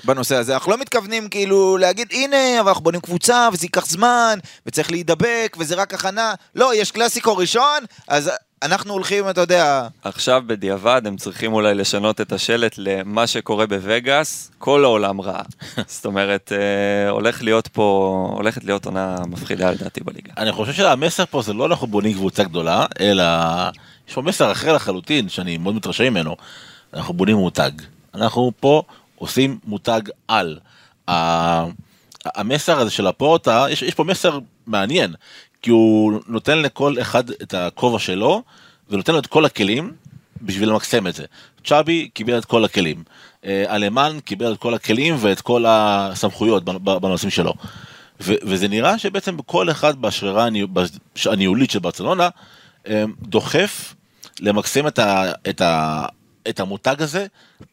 בנושא 0.06 0.36
הזה. 0.36 0.54
אנחנו 0.54 0.72
לא 0.72 0.78
מתכוונים 0.78 1.30
כאילו 1.30 1.78
להגיד, 1.78 2.08
הנה, 2.12 2.60
אבל 2.60 2.68
אנחנו 2.68 2.84
בונים 2.84 3.02
קבוצה, 3.02 3.50
וזה 3.54 3.66
ייקח 3.66 3.86
זמן, 3.86 4.40
וצריך 4.66 4.92
להידבק, 4.92 5.56
וזה 5.60 5.76
רק 5.76 5.94
הכנה. 5.94 6.34
לא, 6.56 6.76
יש 6.76 6.92
קלאסיקו 6.92 7.38
ראשון, 7.38 7.80
אז 8.08 8.32
אנחנו 8.64 8.94
הולכים, 8.94 9.30
אתה 9.30 9.42
יודע... 9.42 9.88
עכשיו 10.04 10.44
בדיעבד 10.48 11.02
הם 11.06 11.18
צריכים 11.18 11.54
אולי 11.54 11.76
לשנות 11.76 12.22
את 12.22 12.32
השלט 12.32 12.76
למה 12.78 13.28
שקורה 13.28 13.68
בווגאס, 13.68 14.52
כל 14.58 14.84
העולם 14.84 15.22
רע. 15.22 15.42
זאת 15.88 16.06
אומרת, 16.06 16.52
אה, 16.52 17.10
הולך 17.10 17.44
להיות 17.44 17.68
פה, 17.68 18.30
הולכת 18.34 18.64
להיות 18.64 18.86
עונה 18.86 19.16
מפחידה 19.28 19.72
לדעתי 19.72 20.04
בליגה. 20.04 20.34
אני 20.38 20.52
חושב 20.52 20.74
שהמסר 20.74 21.26
פה 21.26 21.42
זה 21.42 21.54
לא 21.54 21.66
אנחנו 21.66 21.88
בונים 21.88 22.14
קבוצה 22.14 22.44
גדולה, 22.44 22.86
אלא 23.00 23.24
יש 24.08 24.14
פה 24.14 24.22
מסר 24.22 24.52
אחר 24.52 24.74
לחלוטין, 24.74 25.30
שאני 25.30 25.58
מאוד 25.58 25.76
מתרשם 25.76 26.04
ממנו. 26.04 26.36
אנחנו 26.94 27.14
בונים 27.14 27.36
מותג. 27.36 27.72
אנחנו 28.16 28.52
פה 28.60 28.84
עושים 29.24 29.60
מותג 29.66 30.02
על. 30.28 30.60
המסר 32.26 32.80
הזה 32.80 32.92
של 32.92 33.08
הפורטה, 33.08 33.66
יש, 33.70 33.82
יש 33.82 33.94
פה 33.94 34.04
מסר 34.04 34.40
מעניין, 34.68 35.14
כי 35.62 35.72
הוא 35.72 36.20
נותן 36.28 36.58
לכל 36.60 36.96
אחד 37.02 37.30
את 37.30 37.54
הכובע 37.54 38.00
שלו, 38.00 38.44
ונותן 38.90 39.14
לו 39.14 39.20
את 39.20 39.28
כל 39.28 39.46
הכלים 39.46 39.92
בשביל 40.42 40.70
למקסם 40.70 41.08
את 41.08 41.16
זה. 41.16 41.26
צ'אבי 41.66 42.10
קיבל 42.14 42.38
את 42.38 42.46
כל 42.46 42.66
הכלים. 42.66 43.04
אלמן 43.46 44.18
קיבל 44.26 44.54
את 44.54 44.58
כל 44.58 44.74
הכלים 44.74 45.16
ואת 45.20 45.42
כל 45.42 45.66
הסמכויות 45.68 46.64
בנושאים 46.84 47.32
שלו. 47.32 47.54
ו- 48.22 48.34
וזה 48.44 48.68
נראה 48.68 48.98
שבעצם 48.98 49.38
כל 49.46 49.72
אחד 49.72 50.02
בשרירה 50.02 50.48
הניהולית 51.26 51.72
של 51.72 51.80
ברצלונה 51.80 52.30
דוחף 53.22 53.96
למקסם 54.40 54.88
את, 54.88 55.00
ה- 55.00 55.32
את, 55.50 55.62
ה- 55.62 56.06
את 56.50 56.60
המותג 56.60 56.96
הזה 57.02 57.26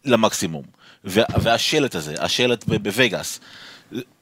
למקסימום. 0.05 0.80
והשלט 1.05 1.95
הזה, 1.95 2.15
השלט 2.19 2.65
בווגאס, 2.65 3.41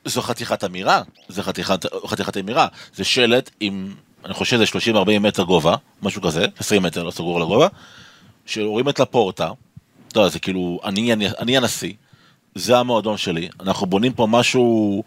זו 0.05 0.23
חתיכת 0.23 0.65
אמירה, 0.65 1.03
זו 1.29 1.43
חתיכת, 1.43 1.87
חתיכת 2.07 2.37
אמירה, 2.37 2.67
זה 2.95 3.05
שלט 3.05 3.51
עם, 3.61 3.95
אני 4.25 4.35
חושב 4.35 4.65
שזה 4.65 4.93
30-40 4.95 5.19
מטר 5.21 5.43
גובה, 5.43 5.75
משהו 6.03 6.23
כזה, 6.23 6.47
20 6.59 6.83
מטר, 6.83 7.03
לא 7.03 7.11
סגור 7.11 7.41
לגובה, 7.41 7.69
שרואים 8.47 8.89
את 8.89 9.01
לפורטה, 9.01 9.51
אתה 10.09 10.21
יודע, 10.21 10.29
זה 10.29 10.39
כאילו, 10.39 10.81
אני, 10.85 11.13
אני, 11.13 11.29
אני 11.39 11.57
הנשיא, 11.57 11.93
זה 12.55 12.79
המועדון 12.79 13.17
שלי, 13.17 13.49
אנחנו 13.61 13.87
בונים 13.87 14.13
פה 14.13 14.27
משהו 14.27 15.03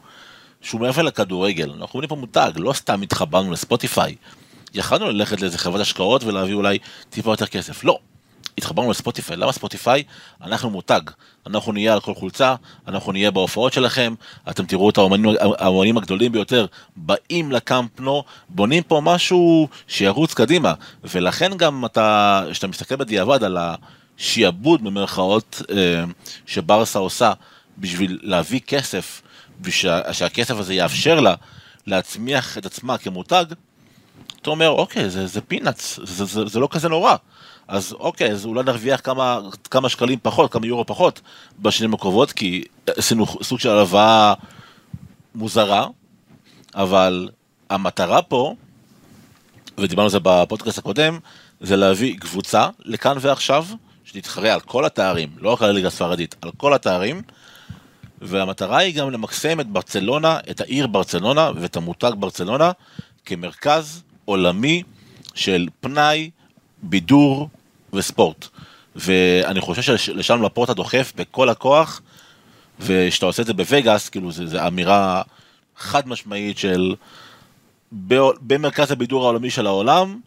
שהוא 0.62 0.82
מעבר 0.82 1.02
לכדורגל, 1.02 1.72
אנחנו 1.72 1.94
בונים 1.94 2.10
פה 2.10 2.16
מותג, 2.16 2.52
לא 2.56 2.74
סתם 2.74 3.02
התחברנו 3.02 3.52
לספוטיפיי. 3.52 4.16
יכלנו 4.74 5.10
ללכת 5.10 5.42
לאיזה 5.42 5.58
חברת 5.58 5.82
השקעות 5.82 6.24
ולהביא 6.24 6.54
אולי 6.54 6.78
טיפה 7.10 7.32
יותר 7.32 7.48
כסף, 7.48 7.84
לא. 7.84 8.00
התחברנו 8.58 8.92
לספוטיפיי, 8.92 9.38
למה 9.38 9.52
ספוטיפיי? 9.52 10.04
אנחנו 10.42 10.70
מותג, 10.70 11.02
אנחנו 11.48 11.72
נהיה 11.72 11.94
על 11.94 12.00
כל 12.00 12.16
חולצה, 12.16 12.56
אנחנו 12.88 13.12
נהיה 13.12 13.32
בהופעות 13.32 13.74
שלכם, 13.74 14.14
אתם 14.50 14.66
תראו 14.66 14.90
את 14.90 14.98
האומנים, 14.98 15.36
האומנים 15.40 15.98
הגדולים 15.98 16.32
ביותר 16.32 16.66
באים 16.96 17.52
לקמפנו, 17.52 18.24
בונים 18.50 18.84
פה 18.84 19.02
משהו 19.04 19.68
שירוץ 19.88 20.34
קדימה, 20.34 20.74
ולכן 21.04 21.58
גם 21.58 21.86
אתה, 21.86 22.44
כשאתה 22.52 22.68
מסתכל 22.68 22.96
בדיעבד 22.96 23.44
על 23.44 23.58
השיעבוד 23.58 24.84
במרכאות 24.84 25.62
אה, 25.72 26.04
שברסה 26.46 27.00
עושה 27.00 27.34
בשביל 27.78 28.20
להביא 28.22 28.60
כסף, 28.60 29.22
ושהכסף 29.62 30.56
הזה 30.58 30.74
יאפשר 30.74 31.20
לה 31.20 31.36
להצמיח 31.88 32.58
את 32.58 32.66
עצמה 32.66 32.98
כמותג, 32.98 33.46
אתה 34.42 34.50
אומר, 34.50 34.70
אוקיי, 34.70 35.10
זה, 35.10 35.28
זה 35.28 35.42
פינאץ, 35.42 36.00
זה, 36.04 36.26
זה, 36.26 36.46
זה 36.46 36.60
לא 36.60 36.68
כזה 36.72 36.90
נורא. 36.90 37.16
אז 37.72 37.94
אוקיי, 38.00 38.32
אז 38.32 38.46
אולי 38.46 38.64
נרוויח 38.64 39.00
כמה, 39.04 39.40
כמה 39.72 39.90
שקלים 39.90 40.20
פחות, 40.22 40.52
כמה 40.52 40.68
יורו 40.68 40.86
פחות 40.86 41.22
בשנים 41.60 41.94
הקרובות, 41.94 42.32
כי 42.32 42.64
עשינו 42.88 43.26
סוג 43.44 43.60
של 43.60 43.70
הלוואה 43.70 44.34
מוזרה, 45.36 45.88
אבל 46.76 47.30
המטרה 47.70 48.22
פה, 48.22 48.56
ודיברנו 49.78 50.06
על 50.06 50.10
זה 50.10 50.18
בפודקאסט 50.24 50.78
הקודם, 50.78 51.20
זה 51.62 51.76
להביא 51.76 52.18
קבוצה 52.20 52.68
לכאן 52.80 53.18
ועכשיו, 53.20 53.66
שתתחרה 54.06 54.54
על 54.54 54.60
כל 54.60 54.86
התארים, 54.86 55.30
לא 55.38 55.54
רק 55.54 55.62
על 55.62 55.70
הליגה 55.70 55.88
הספרדית, 55.88 56.36
על 56.42 56.52
כל 56.58 56.74
התארים, 56.74 57.22
והמטרה 58.22 58.78
היא 58.78 58.96
גם 58.96 59.12
למקסם 59.12 59.60
את 59.60 59.68
ברצלונה, 59.68 60.40
את 60.50 60.62
העיר 60.62 60.88
ברצלונה 60.88 61.52
ואת 61.56 61.78
המותג 61.78 62.12
ברצלונה 62.20 62.72
כמרכז 63.26 64.04
עולמי 64.26 64.84
של 65.34 65.68
פנאי, 65.80 66.30
בידור 66.84 67.50
וספורט. 67.94 68.48
ואני 68.96 69.62
חושב 69.62 69.98
שלשם 69.98 70.44
לפורטה 70.44 70.74
דוחף 70.74 71.14
בכל 71.16 71.50
הכוח, 71.50 72.02
ושאתה 72.80 73.26
עושה 73.26 73.42
את 73.42 73.48
זה 73.48 73.54
בווגאס, 73.54 74.10
כאילו 74.10 74.32
זו 74.32 74.68
אמירה 74.68 75.22
חד 75.78 76.08
משמעית 76.08 76.58
של 76.58 76.96
במרכז 78.42 78.92
הבידור 78.92 79.24
העולמי 79.24 79.50
של 79.50 79.68
העולם, 79.68 80.20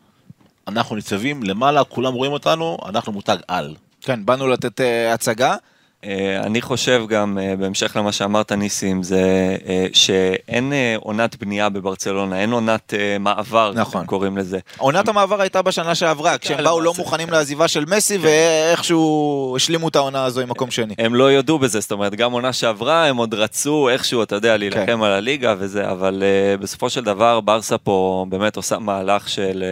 אנחנו 0.69 0.97
ניצבים 0.97 1.43
למעלה, 1.43 1.85
כולם 1.85 2.15
רואים 2.15 2.33
אותנו, 2.33 2.79
אנחנו 2.89 3.13
מותג 3.13 3.37
על. 3.49 3.75
כן, 4.01 4.27
באנו 4.27 4.49
לתת 4.49 4.81
uh, 4.81 5.15
הצגה. 5.15 5.57
אה, 6.07 6.41
אני 6.43 6.63
חושב 6.63 7.05
גם, 7.09 7.39
אה, 7.39 7.57
בהמשך 7.57 7.97
למה 7.97 8.13
שאמרת 8.13 8.53
ניסים, 8.53 9.03
זה 9.03 9.57
אה, 9.69 9.87
שאין 9.93 10.73
עונת 10.97 11.37
בנייה 11.37 11.69
בברצלונה, 11.69 12.41
אין 12.41 12.53
עונת 12.53 12.95
מעבר, 13.21 13.73
נכון. 13.75 14.07
קוראים 14.07 14.39
לזה. 14.39 14.59
עונת 14.79 15.09
המעבר 15.09 15.41
הייתה 15.41 15.63
בשנה 15.63 15.95
שעברה, 15.95 16.39
כשהם 16.39 16.65
באו 16.65 16.81
לא. 16.81 16.93
מוכנים 16.99 17.31
לעזיבה 17.31 17.69
של 17.69 17.85
מסי, 17.85 18.19
ואיכשהו 18.19 19.53
השלימו 19.57 19.89
את 19.89 19.97
העונה 19.97 20.25
הזו 20.25 20.41
עם 20.41 20.49
מקום 20.49 20.71
שני. 20.71 20.95
הם 20.99 21.15
לא 21.15 21.33
יודו 21.33 21.59
בזה, 21.59 21.81
זאת 21.81 21.93
אומרת, 21.93 22.15
גם 22.15 22.33
עונה 22.33 22.53
שעברה, 22.53 23.07
הם 23.07 23.17
עוד 23.17 23.35
רצו 23.35 23.89
איכשהו, 23.89 24.23
אתה 24.23 24.35
יודע, 24.35 24.57
להילחם 24.57 24.87
כן. 24.87 25.03
על 25.03 25.13
הליגה 25.13 25.55
וזה, 25.59 25.91
אבל 25.91 26.23
בסופו 26.61 26.91
של 26.91 27.05
דבר, 27.05 27.41
ברסה 27.41 27.79
פה 27.79 28.27
באמת 28.29 28.57
עושה 28.57 28.79
מהלך 28.79 29.29
של 29.29 29.65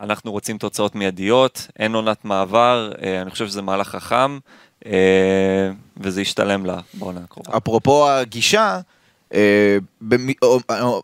אנחנו 0.00 0.32
רוצים 0.32 0.58
תוצאות 0.58 0.94
מיידיות, 0.94 1.66
אין 1.78 1.94
עונת 1.94 2.24
מעבר, 2.24 2.90
אני 3.22 3.30
חושב 3.30 3.46
שזה 3.46 3.62
מהלך 3.62 3.88
חכם, 3.88 4.38
וזה 5.96 6.22
ישתלם 6.22 6.66
לה 6.66 6.78
בעונה 6.94 7.20
הקרובה. 7.24 7.56
אפרופו 7.56 8.08
הגישה, 8.10 8.80
אה, 9.34 9.78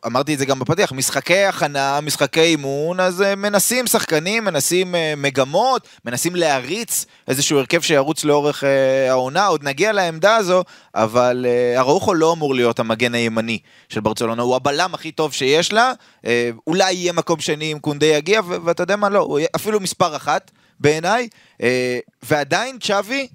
אמרתי 0.07 0.35
את 0.35 0.39
זה 0.39 0.47
גם 0.47 0.59
בפתיח, 0.59 0.93
משחקי 0.93 1.45
הכנה, 1.45 2.01
משחקי 2.01 2.41
אימון, 2.41 3.01
אז 3.01 3.23
אה, 3.23 3.35
מנסים 3.35 3.87
שחקנים, 3.87 4.45
מנסים 4.45 4.95
אה, 4.95 5.15
מגמות, 5.17 5.89
מנסים 6.05 6.37
להריץ 6.37 7.07
איזשהו 7.29 7.59
הרכב 7.59 7.81
שירוץ 7.81 8.25
לאורך 8.25 8.65
אה, 8.65 9.11
העונה, 9.11 9.47
עוד 9.47 9.65
נגיע 9.65 9.93
לעמדה 9.93 10.37
הזו, 10.37 10.65
אבל 10.95 11.47
אה, 11.49 11.81
אראוחו 11.81 12.15
לא 12.15 12.33
אמור 12.33 12.55
להיות 12.55 12.79
המגן 12.79 13.15
הימני 13.15 13.59
של 13.89 14.01
ברצלונה, 14.01 14.43
הוא 14.43 14.57
הבלם 14.57 14.95
הכי 14.95 15.13
טוב 15.13 15.33
שיש 15.33 15.73
לה, 15.73 15.93
אה, 16.27 16.51
אולי 16.67 16.93
יהיה 16.93 17.13
מקום 17.13 17.41
שני 17.41 17.73
אם 17.73 17.79
קונדה 17.79 18.07
יגיע, 18.07 18.41
ואתה 18.47 18.83
יודע 18.83 18.97
מה, 18.97 19.09
לא, 19.09 19.39
אפילו 19.57 19.81
מספר 19.81 20.17
אחת 20.17 20.51
בעיניי, 20.81 21.29
אה, 21.63 21.99
ועדיין 22.23 22.79
צ'אבי 22.79 23.29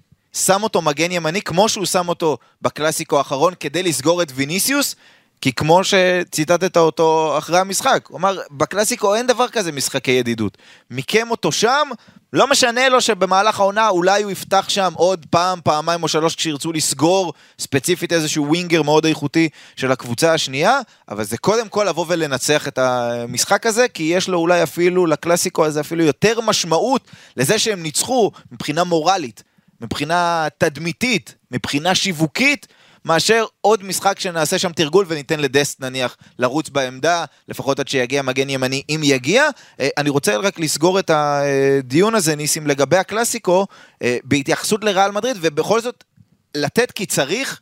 שם 0.45 0.63
אותו 0.63 0.81
מגן 0.81 1.11
ימני 1.11 1.41
כמו 1.41 1.69
שהוא 1.69 1.85
שם 1.85 2.09
אותו 2.09 2.37
בקלאסיקו 2.61 3.17
האחרון 3.17 3.53
כדי 3.59 3.83
לסגור 3.83 4.21
את 4.21 4.31
ויניסיוס, 4.35 4.95
כי 5.41 5.53
כמו 5.53 5.81
שציטטת 5.83 6.77
אותו 6.77 7.37
אחרי 7.37 7.59
המשחק, 7.59 8.05
הוא 8.07 8.17
אמר, 8.17 8.39
בקלאסיקו 8.51 9.15
אין 9.15 9.27
דבר 9.27 9.47
כזה 9.47 9.71
משחקי 9.71 10.11
ידידות. 10.11 10.57
מיקם 10.91 11.31
אותו 11.31 11.51
שם, 11.51 11.87
לא 12.33 12.47
משנה 12.47 12.89
לו 12.89 13.01
שבמהלך 13.01 13.59
העונה 13.59 13.89
אולי 13.89 14.23
הוא 14.23 14.31
יפתח 14.31 14.69
שם 14.69 14.93
עוד 14.95 15.25
פעם, 15.29 15.59
פעמיים 15.63 16.03
או 16.03 16.07
שלוש 16.07 16.35
כשירצו 16.35 16.71
לסגור 16.71 17.33
ספציפית 17.59 18.13
איזשהו 18.13 18.47
ווינגר 18.47 18.81
מאוד 18.81 19.05
איכותי 19.05 19.49
של 19.75 19.91
הקבוצה 19.91 20.33
השנייה, 20.33 20.79
אבל 21.09 21.23
זה 21.23 21.37
קודם 21.37 21.69
כל 21.69 21.85
לבוא 21.89 22.05
ולנצח 22.07 22.67
את 22.67 22.77
המשחק 22.77 23.65
הזה, 23.65 23.87
כי 23.87 24.03
יש 24.03 24.29
לו 24.29 24.39
אולי 24.39 24.63
אפילו 24.63 25.05
לקלאסיקו 25.05 25.65
הזה 25.65 25.79
אפילו 25.79 26.03
יותר 26.03 26.41
משמעות 26.41 27.01
לזה 27.37 27.59
שהם 27.59 27.83
ניצחו 27.83 28.31
מבחינה 28.51 28.83
מורלית. 28.83 29.43
מבחינה 29.81 30.47
תדמיתית, 30.57 31.35
מבחינה 31.51 31.95
שיווקית, 31.95 32.67
מאשר 33.05 33.45
עוד 33.61 33.83
משחק 33.83 34.19
שנעשה 34.19 34.59
שם 34.59 34.71
תרגול 34.71 35.05
וניתן 35.07 35.39
לדסט 35.39 35.81
נניח 35.81 36.17
לרוץ 36.39 36.69
בעמדה, 36.69 37.25
לפחות 37.47 37.79
עד 37.79 37.87
שיגיע 37.87 38.21
מגן 38.21 38.49
ימני, 38.49 38.83
אם 38.89 39.01
יגיע. 39.03 39.43
אה, 39.79 39.89
אני 39.97 40.09
רוצה 40.09 40.37
רק 40.37 40.59
לסגור 40.59 40.99
את 40.99 41.11
הדיון 41.13 42.15
הזה, 42.15 42.35
ניסים, 42.35 42.67
לגבי 42.67 42.97
הקלאסיקו, 42.97 43.67
אה, 44.01 44.17
בהתייחסות 44.23 44.83
לריאל 44.83 45.11
מדריד, 45.11 45.37
ובכל 45.41 45.81
זאת 45.81 46.03
לתת 46.55 46.91
כי 46.91 47.05
צריך 47.05 47.59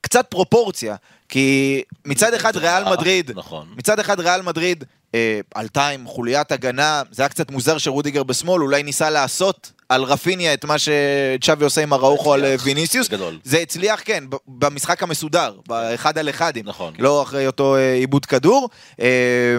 קצת 0.00 0.26
פרופורציה. 0.28 0.96
כי 1.30 1.82
מצד 2.04 2.34
אחד 2.34 2.56
ריאל 2.56 2.84
מדריד, 2.84 3.30
נכון. 3.34 3.66
מצד 3.76 3.98
אחד 3.98 4.20
ריאל 4.20 4.42
מדריד 4.42 4.84
אה, 5.14 5.40
עלתה 5.54 5.88
עם 5.88 6.06
חוליית 6.06 6.52
הגנה, 6.52 7.02
זה 7.10 7.22
היה 7.22 7.28
קצת 7.28 7.50
מוזר 7.50 7.78
שרודיגר 7.78 8.22
בשמאל, 8.22 8.62
אולי 8.62 8.82
ניסה 8.82 9.10
לעשות 9.10 9.72
על 9.88 10.02
רפיניה 10.02 10.54
את 10.54 10.64
מה 10.64 10.76
שצ'אבי 10.78 11.64
עושה 11.64 11.82
עם 11.82 11.92
אראוחו 11.92 12.34
על 12.34 12.44
אה, 12.44 12.56
ויניסיוס. 12.62 13.08
גדול. 13.08 13.38
זה 13.44 13.58
הצליח, 13.58 14.00
כן, 14.04 14.24
במשחק 14.48 15.02
המסודר, 15.02 15.54
באחד 15.68 16.18
על 16.18 16.30
אחדים. 16.30 16.64
נכון. 16.68 16.94
לא 16.98 17.22
אחרי 17.22 17.46
אותו 17.46 17.76
אה, 17.76 17.94
עיבוד 17.94 18.26
כדור. 18.26 18.68
אה, 19.00 19.56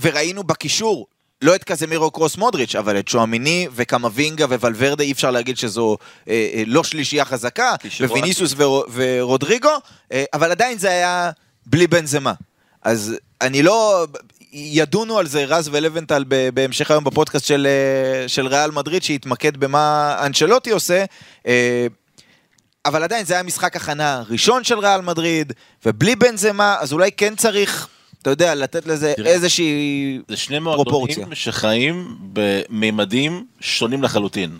וראינו 0.00 0.44
בקישור, 0.44 1.06
לא 1.42 1.54
את 1.54 1.64
קזמירו 1.64 2.10
קרוס 2.10 2.36
מודריץ', 2.36 2.74
אבל 2.74 2.98
את 2.98 3.08
שועמיני 3.08 3.68
וקמבינגה 3.74 4.44
וולברדה, 4.44 5.04
אי 5.04 5.12
אפשר 5.12 5.30
להגיד 5.30 5.56
שזו 5.58 5.96
אה, 6.28 6.50
אה, 6.54 6.62
לא 6.66 6.84
שלישייה 6.84 7.24
חזקה, 7.24 7.74
קישור 7.80 8.06
וויניסיוס 8.10 8.54
ורו- 8.56 8.84
ורודריגו, 8.92 9.70
אה, 10.12 10.24
אבל 10.34 10.50
עדיין 10.50 10.78
זה 10.78 10.88
היה 10.90 11.30
בלי 11.66 11.86
בנזמה. 11.86 12.32
אז 12.82 13.14
אני 13.40 13.62
לא... 13.62 14.06
ידונו 14.52 15.18
על 15.18 15.26
זה 15.26 15.44
רז 15.44 15.68
ולבנטל 15.72 16.24
בהמשך 16.54 16.90
היום 16.90 17.04
בפודקאסט 17.04 17.46
של, 17.46 17.66
אה, 18.22 18.28
של 18.28 18.46
ריאל 18.46 18.70
מדריד, 18.70 19.02
שהתמקד 19.02 19.56
במה 19.56 20.16
אנשלוטי 20.26 20.70
עושה. 20.70 21.04
אה, 21.46 21.86
אבל 22.84 23.02
עדיין 23.02 23.24
זה 23.24 23.34
היה 23.34 23.42
משחק 23.42 23.76
הכנה 23.76 24.22
ראשון 24.30 24.64
של 24.64 24.78
ריאל 24.78 25.00
מדריד, 25.00 25.52
ובלי 25.86 26.16
בנזמה, 26.16 26.76
אז 26.80 26.92
אולי 26.92 27.12
כן 27.12 27.36
צריך, 27.36 27.88
אתה 28.22 28.30
יודע, 28.30 28.54
לתת 28.54 28.86
לזה 28.86 29.12
תראה, 29.16 29.30
איזושהי 29.30 30.18
זה 30.28 30.36
שני 30.36 30.58
פרופורציה. 30.64 31.16
מועדונים 31.16 31.34
שחיים 31.34 32.16
במימדים 32.32 33.46
שונים 33.60 34.02
לחלוטין. 34.02 34.58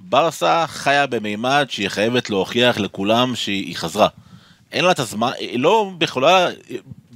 ברסה 0.00 0.64
חיה 0.68 1.06
במימד 1.06 1.66
שהיא 1.68 1.88
חייבת 1.88 2.30
להוכיח 2.30 2.78
לכולם 2.78 3.36
שהיא 3.36 3.76
חזרה. 3.76 4.08
אין 4.72 4.84
לה 4.84 4.90
את 4.90 4.98
הזמן, 4.98 5.30
היא 5.38 5.58
לא 5.58 5.90
יכולה 6.00 6.48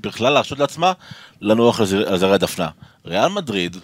בכלל 0.01 0.33
להרשות 0.33 0.59
לעצמה 0.59 0.93
לנוח 1.41 1.81
על 1.81 1.87
זר- 1.87 2.09
על 2.09 2.19
זרי 2.19 2.35
הדפנה. 2.35 2.69
ריאל 3.07 3.29
מדריד 3.29 3.77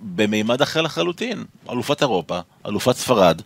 במימד 0.00 0.62
אחר 0.62 0.82
לחלוטין. 0.82 1.44
אלופת 1.70 2.00
אירופה, 2.02 2.38
אלופת 2.66 2.96
ספרד, 2.96 3.42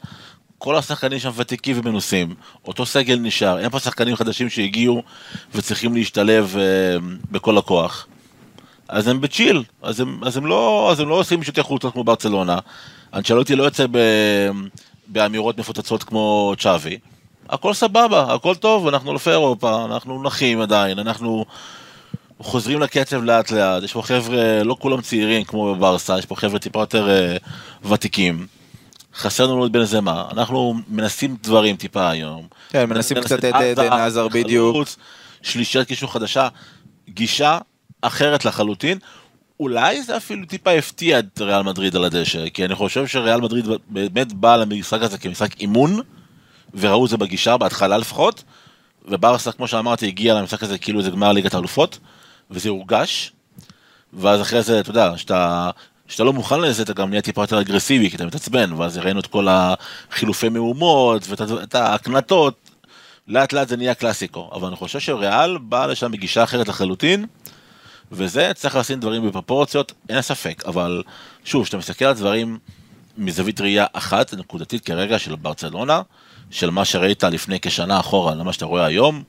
כל 0.65 0.77
השחקנים 0.77 1.19
שם 1.19 1.31
ותיקים 1.37 1.79
ומנוסים, 1.79 2.35
אותו 2.69 2.87
סגל 2.87 3.19
נשאר, 3.19 3.59
אין 3.59 3.71
פה 3.71 3.81
שחקנים 3.81 4.17
חדשים 4.17 4.51
שהגיעו 4.51 5.03
וצריכים 5.55 5.95
להשתלב 5.95 6.57
אה, 6.59 6.97
בכל 7.31 7.59
הכוח. 7.59 8.07
אז 8.89 9.09
הם 9.09 9.21
בצ'יל, 9.21 9.63
אז 9.83 10.01
הם, 10.01 10.21
אז 10.25 10.37
הם, 10.37 10.47
לא, 10.47 10.89
אז 10.93 11.01
הם 11.01 11.09
לא 11.09 11.15
עושים 11.15 11.43
שוטי 11.43 11.63
חולצות 11.63 11.93
כמו 11.93 12.05
ברצלונה. 12.05 12.59
אנצ'לוטי 13.15 13.57
לא 13.57 13.63
יוצא 13.63 13.87
ב, 13.91 13.99
באמירות 15.07 15.59
מפוצצות 15.59 16.05
כמו 16.05 16.55
צ'אבי. 16.59 16.99
הכל 17.49 17.75
סבבה, 17.75 18.35
הכל 18.35 18.55
טוב, 18.55 18.89
אנחנו 18.89 19.11
אלופי 19.11 19.31
אירופה, 19.31 19.85
אנחנו 19.85 20.23
נחים 20.23 20.61
עדיין, 20.61 20.99
אנחנו 20.99 21.45
חוזרים 22.39 22.81
לקצב 22.81 23.23
לאט 23.23 23.51
לאט, 23.51 23.83
יש 23.83 23.93
פה 23.93 24.03
חבר'ה, 24.03 24.63
לא 24.63 24.77
כולם 24.79 25.01
צעירים 25.01 25.45
כמו 25.45 25.75
בברסה, 25.75 26.19
יש 26.19 26.27
פה 26.27 26.37
חבר'ה 26.37 26.59
טיפה 26.59 26.81
יותר 26.81 27.11
אה, 27.11 27.37
ותיקים. 27.91 28.47
חסר 29.17 29.47
לנו 29.47 29.67
את 29.67 29.73
בן 29.73 29.85
זמה, 29.85 30.25
אנחנו 30.33 30.75
מנסים 30.89 31.37
דברים 31.43 31.77
טיפה 31.77 32.11
היום. 32.11 32.47
כן, 32.69 32.89
מנסים 32.89 33.21
קצת 33.21 33.39
את 33.39 33.45
עדן 33.45 33.93
עזר 33.93 34.29
בדיוק. 34.29 34.89
שלישת 35.43 35.87
קישור 35.89 36.13
חדשה, 36.13 36.49
גישה 37.09 37.59
אחרת 38.03 38.45
לחלוטין. 38.45 38.99
אולי 39.61 40.03
זה 40.03 40.17
אפילו 40.17 40.47
טיפה 40.47 40.71
הפתיע 40.71 41.19
את 41.19 41.41
ריאל 41.41 41.63
מדריד 41.63 41.97
על 41.97 42.05
הדשא, 42.05 42.49
כי 42.49 42.65
אני 42.65 42.75
חושב 42.75 43.07
שריאל 43.07 43.41
מדריד 43.41 43.67
באמת 43.89 44.33
באה 44.33 44.57
למשחק 44.57 45.03
הזה 45.03 45.19
כמשחק 45.19 45.61
אימון, 45.61 46.01
וראו 46.75 47.05
את 47.05 47.11
זה 47.11 47.17
בגישה, 47.17 47.57
בהתחלה 47.57 47.99
לפחות, 47.99 48.45
וברסה, 49.09 49.53
כמו 49.53 49.69
שאמרתי, 49.69 50.07
הגיע 50.07 50.35
למשחק 50.35 50.63
הזה 50.63 50.79
כאילו 50.79 51.03
זה 51.03 51.11
גמר 51.11 51.33
ליגת 51.33 51.55
האלופות, 51.55 51.99
וזה 52.51 52.69
הורגש, 52.69 53.33
ואז 54.13 54.41
אחרי 54.41 54.63
זה, 54.63 54.81
אתה 54.81 54.91
יודע, 54.91 55.13
שאתה... 55.17 55.71
כשאתה 56.09 56.25
לא 56.25 56.33
מוכן 56.33 56.61
לזה, 56.61 56.83
אתה 56.83 56.93
גם 56.93 57.11
נהיה 57.11 57.23
טיפה 57.23 57.43
יותר 57.43 57.61
אגרסיבי, 57.61 58.11
כי 58.11 58.17
אתה 58.17 58.27
מתעצבן, 58.27 58.73
ואז 58.73 58.99
ראינו 58.99 59.21
את 59.21 59.27
כל 59.27 59.49
החילופי 59.51 60.49
מהומות, 60.49 61.23
ואת 61.29 61.75
ההקנטות, 61.75 62.71
לאט 63.29 63.53
לאט 63.53 63.69
זה 63.69 63.77
נהיה 63.77 63.95
קלאסיקו, 63.95 64.51
אבל 64.53 64.69
אני 64.69 64.77
חושב 64.77 64.99
שריאל 64.99 65.59
באה 65.59 65.87
לשם 65.87 66.11
בגישה 66.11 66.45
אחרת 66.45 66.69
לחלוטין, 66.69 67.27
וזה 68.13 68.53
צריך 68.55 68.77
לשים 68.77 69.01
דברים 69.01 69.29
בפרופורציות, 69.29 69.93
אין 70.09 70.23
ספק, 70.23 70.63
אבל 70.67 71.03
שוב, 71.45 71.63
כשאתה 71.63 71.77
מסתכל 71.77 72.05
על 72.05 72.15
דברים 72.15 72.59
מזווית 73.19 73.61
ראייה 73.61 73.87
אחת, 73.93 74.35
נקודתית 74.35 74.85
כרגע 74.85 75.19
של 75.19 75.37
ברצלונה, 75.37 76.03
של 76.51 76.71
מה 76.71 76.85
שראית 76.85 77.25
לפני 77.25 77.61
כשנה 77.61 78.01
אחורה 78.01 78.35
למה 78.35 78.53
שאתה 78.53 78.65
רואה 78.65 78.85
היום, 78.85 79.23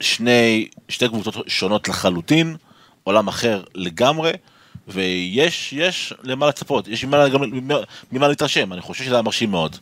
שני, 0.00 0.68
שתי 0.88 1.08
קבוצות 1.08 1.34
שונות 1.46 1.88
לחלוטין, 1.88 2.56
עולם 3.04 3.28
אחר 3.28 3.62
לגמרי, 3.74 4.32
ויש 4.88 5.72
יש 5.72 6.14
למה 6.22 6.48
לצפות, 6.48 6.88
יש 6.88 7.04
ממה, 7.04 7.28
גם, 7.28 7.40
ממה, 8.12 8.28
להתרשם, 8.28 8.72
אני 8.72 8.80
חושב 8.80 9.04
שזה 9.04 9.14
היה 9.14 9.22
מרשים 9.22 9.50
מאוד. 9.50 9.76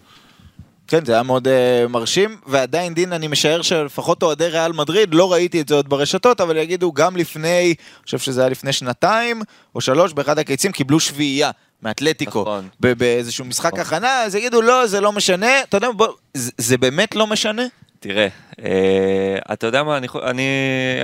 כן, 0.89 1.05
זה 1.05 1.13
היה 1.13 1.23
מאוד 1.23 1.49
uh, 1.49 1.89
מרשים, 1.89 2.37
ועדיין 2.47 2.95
דין, 2.95 3.13
אני 3.13 3.29
משער 3.29 3.63
שלפחות 3.63 4.23
אוהדי 4.23 4.49
ריאל 4.49 4.73
מדריד, 4.73 5.15
לא 5.15 5.33
ראיתי 5.33 5.61
את 5.61 5.69
זה 5.69 5.75
עוד 5.75 5.89
ברשתות, 5.89 6.41
אבל 6.41 6.57
יגידו 6.57 6.93
גם 6.93 7.17
לפני, 7.17 7.49
אני 7.49 8.05
חושב 8.05 8.19
שזה 8.19 8.41
היה 8.41 8.51
לפני 8.51 8.73
שנתיים 8.73 9.43
או 9.75 9.81
שלוש, 9.81 10.13
באחד 10.13 10.39
הקיצים 10.39 10.73
קיבלו 10.73 11.01
שביעייה 11.01 11.51
מאתלטיקו, 11.83 12.41
נכון. 12.41 12.69
באיזשהו 12.81 13.45
משחק 13.45 13.73
נכון. 13.73 13.81
הכנה, 13.81 14.23
אז 14.23 14.35
יגידו 14.35 14.63
לא, 14.63 14.87
זה 14.87 15.01
לא 15.01 15.13
משנה, 15.13 15.63
אתה 15.63 15.77
יודע, 15.77 15.91
בוא, 15.91 16.09
זה, 16.35 16.51
זה 16.59 16.79
באמת 16.79 17.15
לא 17.15 17.27
משנה? 17.27 17.63
תראה, 18.05 18.29
אה, 18.65 19.39
אתה 19.53 19.67
יודע 19.67 19.83
מה, 19.83 19.97
אני, 19.97 20.07
אני 20.23 20.43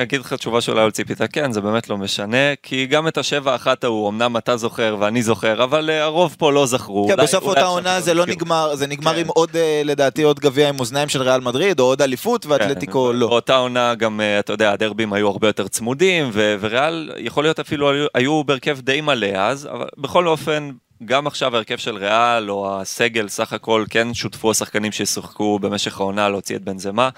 אגיד 0.02 0.20
לך 0.20 0.32
תשובה 0.32 0.60
שאולי 0.60 0.80
על 0.80 0.90
ציפית, 0.90 1.18
כן, 1.32 1.52
זה 1.52 1.60
באמת 1.60 1.88
לא 1.88 1.96
משנה, 1.98 2.36
כי 2.62 2.86
גם 2.86 3.08
את 3.08 3.18
השבע 3.18 3.54
אחת 3.54 3.84
ההוא, 3.84 4.08
אמנם 4.08 4.36
אתה 4.36 4.56
זוכר 4.56 4.96
ואני 5.00 5.22
זוכר, 5.22 5.64
אבל 5.64 5.90
אה, 5.90 6.02
הרוב 6.02 6.36
פה 6.38 6.52
לא 6.52 6.66
זכרו. 6.66 7.06
כן, 7.06 7.12
אולי- 7.12 7.22
בסוף 7.22 7.44
אותה 7.44 7.64
עונה 7.66 8.00
זה 8.00 8.14
לא. 8.14 8.26
נגמר, 8.26 8.74
זה 8.74 8.86
נגמר 8.86 9.14
כן. 9.14 9.20
עם 9.20 9.26
עוד, 9.28 9.50
אה, 9.56 9.82
לדעתי, 9.84 10.22
עוד 10.22 10.40
גביע 10.40 10.68
עם 10.68 10.80
אוזניים 10.80 11.08
של 11.08 11.22
ריאל 11.22 11.40
מדריד, 11.40 11.80
או 11.80 11.84
עוד 11.84 12.02
אליפות, 12.02 12.46
ואתלטיקו 12.46 13.10
כן, 13.12 13.18
לא. 13.18 13.28
באותה 13.28 13.56
עונה 13.56 13.94
גם, 13.94 14.20
אתה 14.38 14.52
יודע, 14.52 14.72
הדרבים 14.72 15.12
היו 15.12 15.28
הרבה 15.28 15.46
יותר 15.48 15.68
צמודים, 15.68 16.30
וריאל, 16.32 17.10
יכול 17.18 17.44
להיות 17.44 17.60
אפילו 17.60 17.90
היו, 17.90 18.06
היו 18.14 18.44
בהרכב 18.44 18.78
די 18.80 19.00
מלא 19.00 19.26
אז, 19.26 19.68
אבל 19.72 19.86
בכל 19.98 20.26
אופן, 20.28 20.70
גם 21.04 21.26
עכשיו 21.26 21.54
ההרכב 21.54 21.76
של 21.76 21.96
ריאל, 21.96 22.50
או 22.50 22.80
הסגל, 22.80 23.28
סך 23.28 23.52
הכל, 23.52 23.84
כן 23.90 24.14
שותפו 24.14 24.50
השחקנים 24.50 24.92
שישחקו 24.92 25.58
במשך 25.58 26.00
העונה 26.00 26.28
להוציא 26.28 26.56
את 26.56 26.62
בנזמה, 26.62 27.08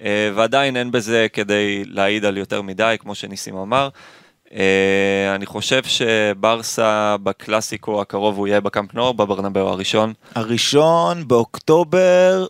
אה, 0.00 0.30
ועדיין 0.34 0.76
אין 0.76 0.90
בזה 0.90 1.26
כדי 1.32 1.84
להעיד 1.86 2.24
על 2.24 2.36
יותר 2.36 2.62
מדי, 2.62 2.96
כמו 3.00 3.14
שניסים 3.14 3.56
אמר. 3.56 3.88
אה, 4.52 5.34
אני 5.34 5.46
חושב 5.46 5.82
שברסה 5.84 7.16
בקלאסיקו 7.22 8.00
הקרוב 8.00 8.38
הוא 8.38 8.46
יהיה 8.46 8.60
בקאמפ 8.60 8.94
נור, 8.94 9.14
בברנבאו 9.14 9.68
הראשון. 9.68 10.12
הראשון 10.34 11.28
באוקטובר, 11.28 12.46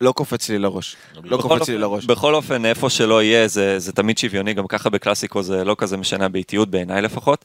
לא 0.00 0.12
קופץ 0.12 0.48
לי 0.48 0.58
לראש. 0.58 0.96
לא 1.24 1.36
בכל 1.36 1.48
קופץ 1.48 1.68
לי 1.68 1.78
לראש. 1.78 2.06
בכל 2.06 2.34
אופן, 2.34 2.64
איפה 2.64 2.90
שלא 2.90 3.22
יהיה, 3.22 3.48
זה, 3.48 3.78
זה 3.78 3.92
תמיד 3.92 4.18
שוויוני, 4.18 4.54
גם 4.54 4.66
ככה 4.66 4.90
בקלאסיקו 4.90 5.42
זה 5.42 5.64
לא 5.64 5.76
כזה 5.78 5.96
משנה 5.96 6.28
באיטיות, 6.28 6.70
בעיניי 6.70 7.02
לפחות. 7.02 7.44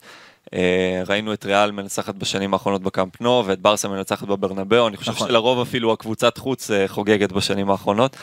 אה, 0.54 1.02
ראינו 1.06 1.32
את 1.32 1.44
ריאל 1.44 1.70
מנצחת 1.70 2.14
בשנים 2.14 2.52
האחרונות 2.52 2.82
בקאמפ 2.82 3.20
נו, 3.20 3.42
ואת 3.46 3.60
ברסה 3.60 3.88
מנצחת 3.88 4.28
בברנבאו, 4.28 4.88
אני 4.88 4.96
חושב 4.96 5.12
נכון. 5.12 5.28
שלרוב 5.28 5.60
אפילו 5.60 5.92
הקבוצת 5.92 6.38
חוץ 6.38 6.70
אה, 6.70 6.88
חוגגת 6.88 7.32
בשנים 7.32 7.70
האחרונות. 7.70 8.16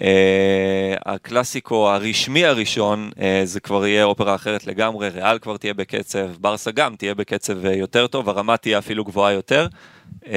אה, 0.00 0.94
הקלאסיקו 1.06 1.90
הרשמי 1.90 2.44
הראשון, 2.44 3.10
זה 3.44 3.60
כבר 3.60 3.86
יהיה 3.86 4.04
אופרה 4.04 4.34
אחרת 4.34 4.66
לגמרי, 4.66 5.08
ריאל 5.08 5.38
כבר 5.38 5.56
תהיה 5.56 5.74
בקצב, 5.74 6.28
ברסה 6.40 6.70
גם 6.70 6.96
תהיה 6.96 7.14
בקצב 7.14 7.64
יותר 7.64 8.06
טוב, 8.06 8.28
הרמה 8.28 8.56
תהיה 8.56 8.78
אפילו 8.78 9.04
גבוהה 9.04 9.32
יותר. 9.32 9.66
אה, 10.26 10.32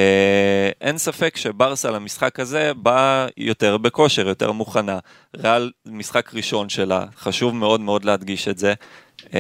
אין 0.82 0.98
ספק 0.98 1.38
שברסה 1.38 1.91
למשחק 1.91 2.39
הזה 2.39 2.72
באה 2.76 3.28
יותר 3.38 3.78
בכושר, 3.78 4.28
יותר 4.28 4.52
מוכנה. 4.52 5.00
ריאל 5.38 5.72
משחק 5.86 6.32
ראשון 6.34 6.69
שלה, 6.69 7.06
חשוב 7.19 7.56
מאוד 7.56 7.82
מאוד 7.82 8.06
להדגיש 8.06 8.48
את 8.48 8.58
זה, 8.58 8.74
אה, 9.34 9.39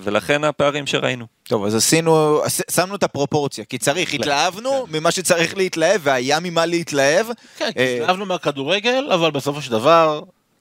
ולכן 0.00 0.44
הפערים 0.44 0.86
שראינו. 0.86 1.26
טוב, 1.42 1.64
אז 1.64 1.74
עשינו, 1.74 2.40
עש- 2.44 2.60
שמנו 2.70 2.94
את 2.94 3.02
הפרופורציה, 3.02 3.64
כי 3.64 3.78
צריך, 3.78 4.14
התלהבנו 4.14 4.86
ממה 4.90 5.10
שצריך 5.10 5.56
להתלהב, 5.56 6.00
והיה 6.04 6.40
ממה 6.40 6.66
להתלהב. 6.66 7.26
כן, 7.58 7.70
אה, 7.78 7.98
התלהבנו 8.02 8.26
מהכדורגל, 8.26 9.10
אבל 9.14 9.30
בסופו 9.30 9.62
של 9.62 9.70
דבר, 9.70 10.20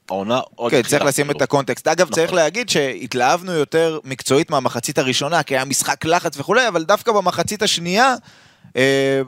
העונה 0.10 0.39
עוד 0.56 0.71
כן, 0.71 0.82
צריך 0.82 1.04
לשים. 1.04 1.32
את 1.32 1.41
הקונטקסט. 1.41 1.88
אגב, 1.88 2.01
נכון. 2.01 2.13
צריך 2.15 2.34
להגיד 2.34 2.69
שהתלהבנו 2.69 3.51
יותר 3.51 3.99
מקצועית 4.04 4.49
מהמחצית 4.49 4.97
הראשונה, 4.97 5.43
כי 5.43 5.56
היה 5.56 5.65
משחק 5.65 6.06
לחץ 6.06 6.38
וכולי, 6.38 6.67
אבל 6.67 6.84
דווקא 6.84 7.12
במחצית 7.12 7.62
השנייה 7.62 8.15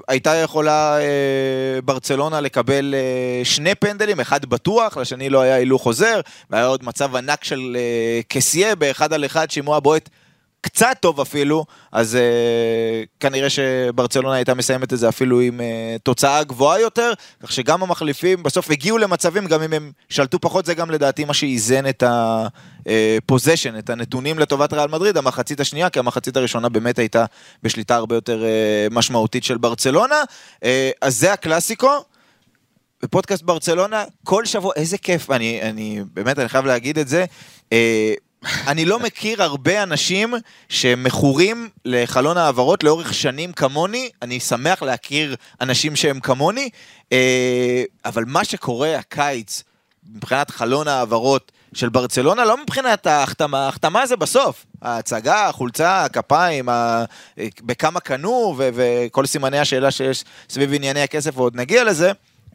הייתה 0.08 0.36
יכולה 0.36 1.00
אה, 1.00 1.82
ברצלונה 1.86 2.42
לקבל 2.42 2.96
אה, 2.98 3.46
שני 3.46 3.76
פנדלים, 3.76 4.20
אחד 4.20 4.46
בטוח, 4.46 4.98
לשני 4.98 5.30
לא 5.30 5.42
היה 5.42 5.56
הילוך 5.56 5.82
חוזר, 5.84 6.22
והיה 6.50 6.66
עוד 6.66 6.84
מצב 6.84 7.16
ענק 7.16 7.44
של 7.44 7.78
אה, 7.80 8.22
קסיה 8.28 8.76
באחד 8.76 9.14
על 9.14 9.26
אחד, 9.26 9.52
שימוע 9.52 9.80
בועט. 9.80 10.10
קצת 10.68 10.98
טוב 11.00 11.22
אפילו, 11.22 11.66
אז 11.92 12.16
uh, 12.16 13.08
כנראה 13.20 13.50
שברצלונה 13.50 14.36
הייתה 14.36 14.54
מסיימת 14.54 14.94
את 14.94 15.00
זה 15.00 15.10
אפילו 15.10 15.42
עם 15.42 15.60
uh, 15.60 15.64
תוצאה 16.04 16.44
גבוהה 16.44 16.80
יותר, 16.80 17.14
כך 17.44 17.52
שגם 17.52 17.84
המחליפים 17.84 18.44
בסוף 18.44 18.72
הגיעו 18.72 18.98
למצבים, 18.98 19.46
גם 19.46 19.62
אם 19.62 19.74
הם 19.74 19.92
שלטו 20.10 20.40
פחות, 20.40 20.66
זה 20.66 20.74
גם 20.74 20.92
לדעתי 20.92 21.26
מה 21.26 21.34
שאיזן 21.34 21.88
את 21.90 22.04
הפוזיישן, 22.08 23.78
את 23.78 23.90
הנתונים 23.90 24.40
לטובת 24.40 24.74
ריאל 24.74 24.88
מדריד, 24.88 25.18
המחצית 25.18 25.60
השנייה, 25.60 25.90
כי 25.90 26.00
המחצית 26.00 26.38
הראשונה 26.38 26.70
באמת 26.70 27.00
הייתה 27.00 27.26
בשליטה 27.64 27.96
הרבה 27.96 28.16
יותר 28.16 28.44
uh, 28.44 28.94
משמעותית 28.94 29.44
של 29.44 29.58
ברצלונה. 29.58 30.24
Uh, 30.56 30.68
אז 31.02 31.20
זה 31.20 31.34
הקלאסיקו. 31.34 31.90
בפודקאסט 33.04 33.44
ברצלונה, 33.44 34.04
כל 34.24 34.46
שבוע, 34.46 34.74
איזה 34.76 34.98
כיף, 34.98 35.32
אני, 35.32 35.62
אני 35.62 36.02
באמת, 36.14 36.40
אני 36.40 36.50
חייב 36.50 36.66
להגיד 36.66 37.00
את 37.00 37.08
זה. 37.08 37.26
אה, 37.74 38.14
אני 38.46 38.86
לא 38.86 39.00
מכיר 39.00 39.44
הרבה 39.44 39.84
אנשים 39.84 40.34
שמכורים 40.70 41.70
לחלון 41.86 42.38
העברות 42.38 42.84
לאורך 42.84 43.14
שנים 43.14 43.54
כמוני, 43.54 44.10
אני 44.22 44.40
שמח 44.40 44.82
להכיר 44.82 45.36
אנשים 45.62 45.96
שהם 45.96 46.20
כמוני, 46.20 46.70
אה, 47.12 47.84
אבל 48.06 48.24
מה 48.28 48.44
שקורה 48.44 48.98
הקיץ, 48.98 49.64
מבחינת 50.14 50.52
חלון 50.52 50.88
העברות 50.88 51.52
של 51.74 51.90
ברצלונה, 51.90 52.46
לא 52.46 52.58
מבחינת 52.64 53.08
ההחתמה, 53.08 53.66
ההחתמה 53.66 54.06
זה 54.06 54.16
בסוף. 54.16 54.66
ההצגה, 54.82 55.48
החולצה, 55.48 56.04
הכפיים, 56.04 56.70
ה... 56.70 57.04
בכמה 57.38 58.00
קנו, 58.00 58.56
וכל 58.58 59.26
סימני 59.26 59.60
השאלה 59.60 59.92
שיש 59.92 60.24
סביב 60.50 60.74
ענייני 60.74 61.02
הכסף, 61.02 61.38
ועוד 61.38 61.56
נגיע 61.56 61.84
לזה. 61.84 62.12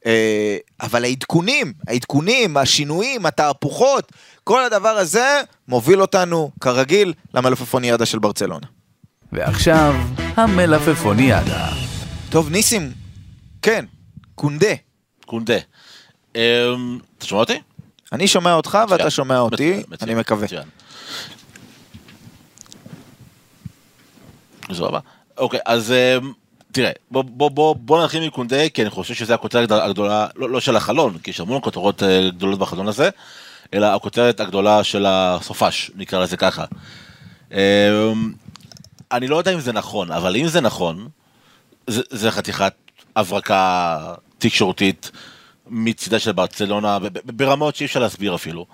אה, 0.07 0.57
אבל 0.81 1.05
העדכונים, 1.05 1.73
העדכונים, 1.88 2.57
השינויים, 2.57 3.27
התהפוכות, 3.27 4.12
כל 4.45 4.65
הדבר 4.65 4.88
הזה 4.88 5.41
מוביל 5.69 6.01
אותנו, 6.01 6.51
כרגיל, 6.61 7.12
למלפפוניאדה 7.35 8.07
של 8.07 8.19
ברצלונה. 8.19 8.67
ועכשיו, 9.33 9.95
המלפפוניאדה. 10.37 11.69
טוב, 12.31 12.51
ניסים, 12.51 12.93
כן, 13.62 13.85
קונדה. 14.35 14.75
קונדה. 15.27 15.59
אמ, 16.37 16.41
אתה 17.19 17.27
שומע 17.27 17.41
אותי? 17.41 17.61
אני 18.12 18.29
שומע 18.29 18.55
אותך 18.55 18.79
ואתה. 18.88 19.11
שומע 19.11 19.38
אותי, 19.38 19.71
מצוין, 19.71 19.85
מצוין, 19.88 20.11
אני 20.11 20.21
מקווה. 20.21 20.45
מצוין. 20.45 20.69
סבבה. 24.73 25.01
אוקיי, 25.38 25.61
אז 25.67 25.93
אמ, 25.93 26.33
תראה, 26.73 26.91
בוא, 27.11 27.23
בוא, 27.23 27.51
בוא, 27.51 27.75
בוא 27.75 28.05
נתחיל 28.05 28.27
מקונדה, 28.27 28.69
כי 28.69 28.83
אני 28.83 28.91
חושב 28.91 29.15
שזו 29.15 29.35
הכותרת 29.35 29.71
הגדולה, 29.71 30.27
לא, 30.37 30.51
לא 30.51 30.61
של 30.61 30.77
החלון, 30.77 31.19
כי 31.23 31.31
יש 31.31 31.41
המון 31.41 31.61
כותרות 31.63 32.03
אה, 32.03 32.31
גדולות 32.31 32.59
בחלון 32.59 32.89
הזה, 32.89 33.11
אלא 33.75 33.87
הכותרת 33.87 34.41
הגדולה 34.41 34.85
של 34.85 35.07
הסופש, 35.09 35.91
נקרא 35.97 36.23
לזה 36.23 36.37
ככה. 36.37 36.65
אמ, 37.53 37.59
אני 39.13 39.29
לא 39.29 39.37
יודע 39.37 39.55
אם 39.55 39.61
זה 39.61 39.73
נכון, 39.73 40.13
אבל 40.13 40.37
אם 40.37 40.47
זה 40.47 40.61
נכון, 40.61 41.09
זה, 41.87 42.03
זה 42.11 42.31
חתיכת 42.31 42.73
הברקה 43.17 43.99
תקשורתית 44.39 45.11
מצידה 45.67 46.19
של 46.19 46.33
ברצלונה, 46.33 46.99
ברמות 47.25 47.77
שאי 47.77 47.87
אפשר 47.87 48.01
להסביר 48.01 48.35
אפילו. 48.35 48.67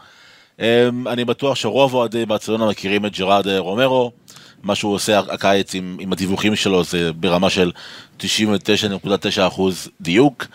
אמ, 0.58 1.08
אני 1.08 1.24
בטוח 1.24 1.56
שרוב 1.56 1.94
אוהדי 1.94 2.26
ברצלונה 2.26 2.68
מכירים 2.68 3.06
את 3.06 3.12
ג'רארד 3.12 3.48
אה, 3.48 3.58
רומרו, 3.58 4.12
מה 4.62 4.74
שהוא 4.74 4.94
עושה 4.94 5.18
הקיץ 5.18 5.74
עם, 5.74 5.96
עם 6.00 6.12
הדיווחים 6.12 6.56
שלו 6.56 6.84
זה 6.84 7.12
ברמה 7.12 7.50
של 7.50 7.72
99.9% 8.20 9.60
דיוק. 10.00 10.46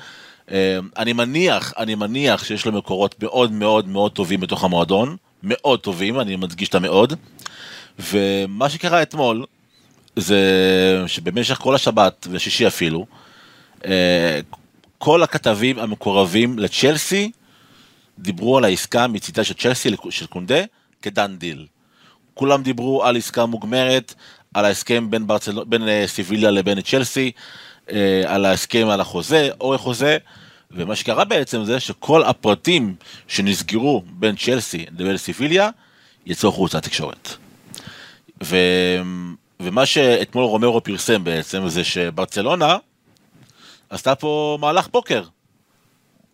אמ, 0.51 0.55
אני 0.97 1.13
מניח, 1.13 1.73
אני 1.77 1.95
מניח 1.95 2.43
שיש 2.43 2.65
לו 2.65 2.71
מקורות 2.71 3.23
מאוד 3.23 3.51
מאוד 3.51 3.87
מאוד 3.87 4.11
טובים 4.11 4.39
בתוך 4.39 4.63
המועדון, 4.63 5.15
מאוד 5.43 5.79
טובים, 5.79 6.19
אני 6.19 6.35
מדגיש 6.35 6.69
את 6.69 6.75
המאוד. 6.75 7.13
ומה 7.99 8.69
שקרה 8.69 9.01
אתמול, 9.01 9.45
זה 10.15 10.39
שבמשך 11.07 11.57
כל 11.57 11.75
השבת 11.75 12.27
ושישי 12.31 12.67
אפילו, 12.67 13.05
אה, 13.85 14.39
כל 14.97 15.23
הכתבים 15.23 15.79
המקורבים 15.79 16.59
לצ'לסי 16.59 17.31
דיברו 18.19 18.57
על 18.57 18.63
העסקה 18.65 19.07
מצידה 19.07 19.43
של 19.43 19.53
צ'לסי 19.53 19.89
של 20.09 20.25
קונדה 20.25 20.61
כדן 21.01 21.35
דיל. 21.37 21.65
כולם 22.33 22.63
דיברו 22.63 23.03
על 23.03 23.17
עסקה 23.17 23.45
מוגמרת, 23.45 24.13
על 24.53 24.65
ההסכם 24.65 25.09
בין, 25.09 25.27
ברצל... 25.27 25.63
בין 25.63 25.87
אה, 25.87 26.03
סיביליה 26.07 26.51
לבין 26.51 26.81
צ'לסי, 26.81 27.31
אה, 27.91 28.23
על 28.25 28.45
ההסכם 28.45 28.87
על 28.87 29.01
החוזה, 29.01 29.49
אורך 29.61 29.81
חוזה, 29.81 30.17
ומה 30.71 30.95
שקרה 30.95 31.25
בעצם 31.25 31.63
זה 31.63 31.79
שכל 31.79 32.23
הפרטים 32.23 32.95
שנסגרו 33.27 34.03
בין 34.07 34.35
צ'לסי 34.35 34.85
לבין 34.97 35.17
סיביליה 35.17 35.69
יצאו 36.25 36.49
החוצה 36.49 36.77
לתקשורת. 36.77 37.29
ו... 38.43 38.57
ומה 39.59 39.85
שאתמול 39.85 40.43
רומרו 40.43 40.83
פרסם 40.83 41.23
בעצם 41.23 41.67
זה 41.67 41.83
שברצלונה 41.83 42.77
עשתה 43.89 44.15
פה 44.15 44.57
מהלך 44.61 44.87
פוקר. 44.87 45.23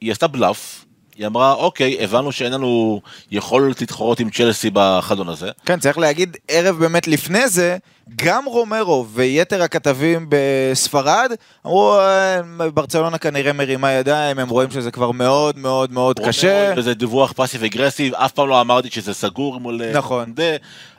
היא 0.02 0.12
עשתה 0.12 0.28
בלאף, 0.28 0.86
היא 1.20 1.28
אמרה 1.28 1.54
אוקיי, 1.54 1.98
הבנו 2.04 2.32
שאין 2.32 2.54
לנו 2.54 3.02
יכולת 3.32 3.82
להתחרות 3.82 4.20
עם 4.20 4.30
צ'לסי 4.30 4.70
בחלון 4.74 5.30
הזה. 5.30 5.50
כן, 5.66 5.80
צריך 5.80 5.98
להגיד, 5.98 6.38
ערב 6.48 6.80
באמת 6.80 7.08
לפני 7.08 7.50
זה, 7.50 7.78
גם 8.16 8.46
רומרו 8.46 9.06
ויתר 9.14 9.64
הכתבים 9.64 10.26
בספרד 10.30 11.32
אמרו, 11.66 12.00
"אה, 12.00 12.42
ברצלונה 12.74 13.18
כנראה 13.18 13.54
מרימה 13.54 13.92
ידיים, 13.92 14.40
הם 14.40 14.50
רואים 14.50 14.72
שזה 14.72 14.92
כבר 14.92 15.12
מאוד 15.12 15.58
מאוד 15.58 15.92
מאוד 15.92 16.20
קשה. 16.20 16.74
וזה 16.78 16.94
דיווח 16.94 17.32
פאסיב 17.32 17.64
אגרסיב, 17.64 18.14
אף 18.14 18.32
פעם 18.32 18.48
לא 18.48 18.62
אמרתי 18.62 18.90
שזה 18.92 19.14
סגור 19.14 19.60
מול... 19.60 19.82
אה, 19.82 19.92
נכון. 19.94 20.26
קונדה. 20.26 20.56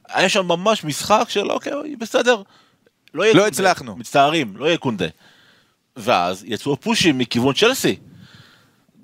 היה 0.09 0.29
שם 0.29 0.47
ממש 0.47 0.85
משחק 0.85 1.25
של 1.29 1.51
אוקיי, 1.51 1.73
בסדר. 1.99 2.43
לא, 3.15 3.25
לא. 3.35 3.47
הצלחנו. 3.47 3.97
מצטערים, 3.97 4.53
לא 4.57 4.67
יהיה 4.67 4.77
קונדה. 4.77 5.07
ואז 5.97 6.45
יצאו 6.47 6.77
פושים 6.81 7.19
מכיוון 7.19 7.55
צ'לסי. 7.55 7.97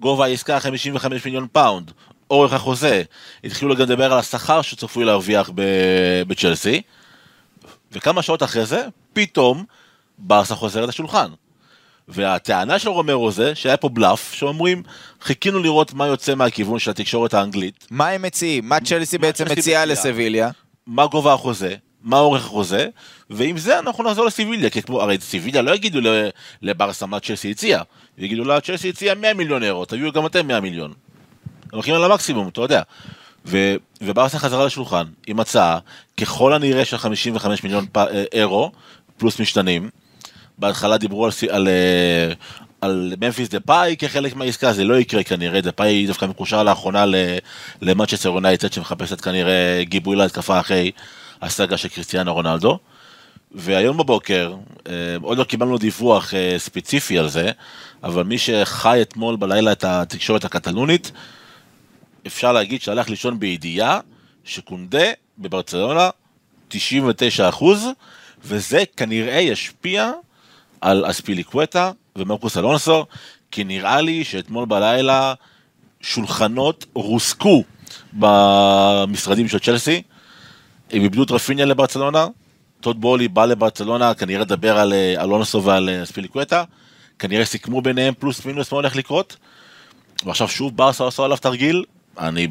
גובה 0.00 0.24
העסקה 0.24 0.60
55 0.60 1.24
מיליון 1.24 1.46
פאונד, 1.52 1.90
אורך 2.30 2.52
החוזה, 2.52 3.02
התחילו 3.44 3.76
גם 3.76 3.82
לדבר 3.82 4.12
על 4.12 4.18
השכר 4.18 4.62
שצפוי 4.62 5.04
להרוויח 5.04 5.50
בצ'לסי, 6.26 6.82
וכמה 7.92 8.22
שעות 8.22 8.42
אחרי 8.42 8.66
זה, 8.66 8.86
פתאום 9.12 9.64
ברסה 10.18 10.54
חוזרת 10.54 10.88
לשולחן. 10.88 11.30
והטענה 12.08 12.78
של 12.78 12.88
רומרו 12.88 13.30
זה 13.30 13.54
שהיה 13.54 13.76
פה 13.76 13.88
בלאף, 13.88 14.32
שאומרים, 14.34 14.82
חיכינו 15.20 15.58
לראות 15.58 15.92
מה 15.92 16.06
יוצא 16.06 16.34
מהכיוון 16.34 16.78
של 16.78 16.90
התקשורת 16.90 17.34
האנגלית, 17.34 17.86
מה 17.90 18.08
הם 18.08 18.22
מציעים? 18.22 18.68
מה 18.68 18.80
צ'לסי 18.80 19.18
בעצם 19.18 19.44
מציעה? 19.50 19.84
לסביליה? 19.84 20.50
מה 20.86 21.06
גובה 21.06 21.32
החוזה, 21.34 21.74
מה 22.06 22.18
אורך 22.18 22.44
החוזה, 22.44 22.88
ועם 23.30 23.58
זה 23.58 23.78
אנחנו 23.78 24.04
נחזור 24.04 24.26
לסיביליה, 24.26 24.70
כי 24.70 24.82
כמו, 24.82 25.02
הרי 25.02 25.18
סיביליה 25.20 25.62
לא 25.62 25.74
יגידו 25.74 25.98
לברסה 26.62 27.06
מה 27.06 27.20
צ'לסי 27.20 27.50
הציע, 27.50 27.82
יגידו 28.18 28.44
לה, 28.44 28.60
צ'לסי 28.60 28.88
הציע 28.88 29.14
100 29.14 29.34
מיליון 29.34 29.62
אירו, 29.62 29.84
תביאו 29.84 30.12
גם 30.12 30.26
אתם 30.26 30.46
100 30.46 30.60
מיליון. 30.60 30.92
הולכים 31.72 31.94
על 31.94 32.04
המקסימום, 32.04 32.48
אתה 32.48 32.60
יודע. 32.60 32.82
ו, 33.46 33.74
וברסה 34.00 34.38
חזרה 34.38 34.66
לשולחן 34.66 35.04
עם 35.26 35.40
הצעה, 35.40 35.78
ככל 36.20 36.52
הנראה 36.52 36.84
של 36.84 36.98
55 36.98 37.64
מיליון 37.64 37.86
פ, 37.92 37.98
אה, 37.98 38.24
אירו, 38.32 38.72
פלוס 39.16 39.40
משתנים. 39.40 39.90
בהתחלה 40.58 40.98
דיברו 40.98 41.26
על, 41.26 41.32
על, 41.50 41.68
אה, 41.68 42.32
על 42.80 43.14
ממפיס 43.20 43.48
דה 43.48 43.60
פאי 43.60 43.96
כחלק 43.98 44.36
מהעסקה, 44.36 44.72
זה 44.72 44.84
לא 44.84 44.94
יקרה 44.94 45.22
כנראה, 45.22 45.60
דה 45.60 45.72
פאי 45.72 46.06
דווקא 46.06 46.26
מקושר 46.26 46.62
לאחרונה 46.62 47.06
ל- 47.06 47.38
למנצ'סטר 47.82 48.28
יונייטד 48.28 48.72
שמחפשת 48.72 49.20
כנראה 49.20 49.82
גיבוי 49.82 50.16
להתקפה 50.16 50.60
אחרי 50.60 50.90
הסאגה 51.42 51.76
של 51.76 51.88
קריסטיאנו 51.88 52.34
רונלדו. 52.34 52.78
והיום 53.52 53.96
בבוקר, 53.96 54.54
אה, 54.88 54.92
עוד 55.22 55.38
לא 55.38 55.44
קיבלנו 55.44 55.78
דיווח 55.78 56.34
אה, 56.34 56.54
ספציפי 56.58 57.18
על 57.18 57.28
זה, 57.28 57.50
אבל 58.02 58.22
מי 58.22 58.38
שחי 58.38 58.98
אתמול 59.02 59.36
בלילה 59.36 59.72
את 59.72 59.84
התקשורת 59.84 60.44
הקטלונית, 60.44 61.12
אפשר 62.26 62.52
להגיד 62.52 62.82
שהלך 62.82 63.10
לישון 63.10 63.40
בידיעה 63.40 64.00
שקונדה 64.44 65.06
בברצלונה 65.38 66.10
99 66.68 67.48
אחוז, 67.48 67.86
וזה 68.44 68.84
כנראה 68.96 69.40
ישפיע 69.40 70.10
על 70.80 71.10
אספיליקווטה 71.10 71.92
ומרקוס 72.16 72.56
אלונסו, 72.56 73.06
כי 73.50 73.64
נראה 73.64 74.00
לי 74.00 74.24
שאתמול 74.24 74.64
בלילה 74.64 75.34
שולחנות 76.00 76.86
רוסקו 76.94 77.64
במשרדים 78.12 79.48
של 79.48 79.58
צ'לסי, 79.58 80.02
הם 80.90 81.02
איבדו 81.02 81.22
את 81.22 81.30
רפיניה 81.30 81.64
לברצלונה, 81.64 82.26
טוד 82.80 83.00
בולי 83.00 83.28
בא 83.28 83.44
לברצלונה, 83.44 84.14
כנראה 84.14 84.40
לדבר 84.40 84.78
על 84.78 84.92
אה, 84.92 85.22
אלונסו 85.22 85.62
ועל 85.62 85.88
אה, 85.88 86.02
אספיליקווטה, 86.02 86.64
כנראה 87.18 87.44
סיכמו 87.44 87.82
ביניהם 87.82 88.14
פלוס 88.18 88.44
מינוס 88.44 88.72
מה 88.72 88.76
הולך 88.76 88.96
לקרות, 88.96 89.36
ועכשיו 90.24 90.48
שוב 90.48 90.76
ברסה 90.76 91.06
עשו 91.06 91.24
עליו 91.24 91.36
תרגיל, 91.36 91.84
אני 92.18 92.48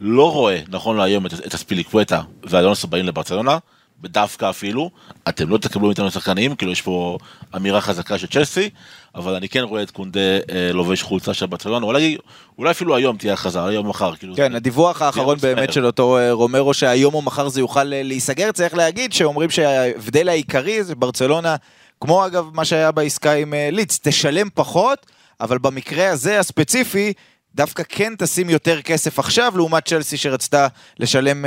לא 0.00 0.32
רואה 0.32 0.60
נכון 0.68 0.96
להיום 0.96 1.26
את, 1.26 1.32
את 1.32 1.54
אספיליקווטה 1.54 2.22
ואלונסו 2.42 2.86
באים 2.88 3.06
לברצלונה, 3.06 3.58
דווקא 4.02 4.50
אפילו, 4.50 4.90
אתם 5.28 5.48
לא 5.48 5.58
תקבלו 5.58 5.86
מאיתנו 5.86 6.10
שחקנים, 6.10 6.56
כאילו 6.56 6.72
יש 6.72 6.82
פה 6.82 7.18
אמירה 7.56 7.80
חזקה 7.80 8.18
של 8.18 8.26
צ'לסי, 8.26 8.70
אבל 9.16 9.34
אני 9.34 9.48
כן 9.48 9.62
רואה 9.62 9.82
את 9.82 9.90
קונדה 9.90 10.20
אה, 10.20 10.72
לובש 10.72 11.02
חולצה 11.02 11.34
של 11.34 11.46
ברצלונה, 11.46 11.86
אולי, 11.86 12.16
אולי 12.58 12.70
אפילו 12.70 12.96
היום 12.96 13.16
תהיה 13.16 13.32
הכרזה, 13.32 13.64
היום 13.64 13.84
או 13.86 13.90
מחר, 13.90 14.16
כאילו. 14.16 14.36
כן, 14.36 14.54
הדיווח 14.54 15.02
האחרון 15.02 15.38
זה 15.38 15.54
באמת. 15.54 15.72
של 15.72 15.86
אותו 15.86 16.18
אה, 16.18 16.32
רומרו 16.32 16.74
שהיום 16.74 17.14
או 17.14 17.22
מחר 17.22 17.48
זה 17.48 17.60
יוכל 17.60 17.92
אה, 17.92 18.02
להיסגר, 18.02 18.52
צריך 18.52 18.74
להגיד 18.74 19.12
שאומרים 19.12 19.50
שההבדל 19.50 20.28
העיקרי 20.28 20.84
זה 20.84 20.94
ברצלונה, 20.94 21.56
כמו 22.00 22.26
אגב 22.26 22.50
מה 22.52 22.64
שהיה 22.64 22.92
בעסקה 22.92 23.32
עם 23.32 23.54
אה, 23.54 23.68
לידס, 23.72 24.00
תשלם 24.02 24.48
פחות, 24.54 25.06
אבל 25.40 25.58
במקרה 25.58 26.10
הזה 26.10 26.40
הספציפי, 26.40 27.12
דווקא 27.54 27.82
כן 27.88 28.12
תשים 28.18 28.50
יותר 28.50 28.82
כסף 28.82 29.18
עכשיו, 29.18 29.52
לעומת 29.56 29.88
צ'לסי 29.88 30.16
שרצתה 30.16 30.66
לשלם, 30.98 31.44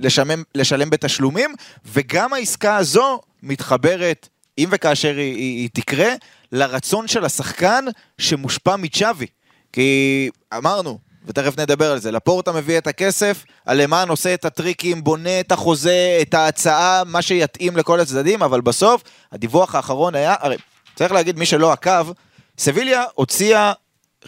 לשלם, 0.00 0.42
לשלם 0.54 0.90
בתשלומים, 0.90 1.54
וגם 1.86 2.32
העסקה 2.32 2.76
הזו 2.76 3.20
מתחברת, 3.42 4.28
אם 4.58 4.68
וכאשר 4.72 5.16
היא, 5.16 5.34
היא, 5.34 5.56
היא 5.58 5.68
תקרה, 5.72 6.08
לרצון 6.52 7.08
של 7.08 7.24
השחקן 7.24 7.84
שמושפע 8.18 8.76
מצ'אבי. 8.76 9.26
כי 9.72 10.30
אמרנו, 10.56 10.98
ותכף 11.26 11.58
נדבר 11.58 11.92
על 11.92 11.98
זה, 11.98 12.10
לפורטה 12.10 12.52
מביא 12.52 12.78
את 12.78 12.86
הכסף, 12.86 13.44
הלמן 13.66 14.06
עושה 14.08 14.34
את 14.34 14.44
הטריקים, 14.44 15.04
בונה 15.04 15.40
את 15.40 15.52
החוזה, 15.52 16.18
את 16.22 16.34
ההצעה, 16.34 17.02
מה 17.06 17.22
שיתאים 17.22 17.76
לכל 17.76 18.00
הצדדים, 18.00 18.42
אבל 18.42 18.60
בסוף, 18.60 19.02
הדיווח 19.32 19.74
האחרון 19.74 20.14
היה, 20.14 20.34
הרי 20.40 20.56
צריך 20.94 21.12
להגיד, 21.12 21.38
מי 21.38 21.46
שלא 21.46 21.72
עקב, 21.72 22.12
סביליה 22.58 23.04
הוציאה 23.14 23.72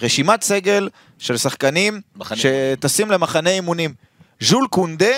רשימת 0.03 0.43
סגל 0.43 0.89
של 1.19 1.37
שחקנים 1.37 2.01
מחנה 2.17 2.39
שטסים 2.39 3.11
למחנה 3.11 3.51
אימונים. 3.51 3.95
ז'ול 4.41 4.67
קונדה 4.71 5.17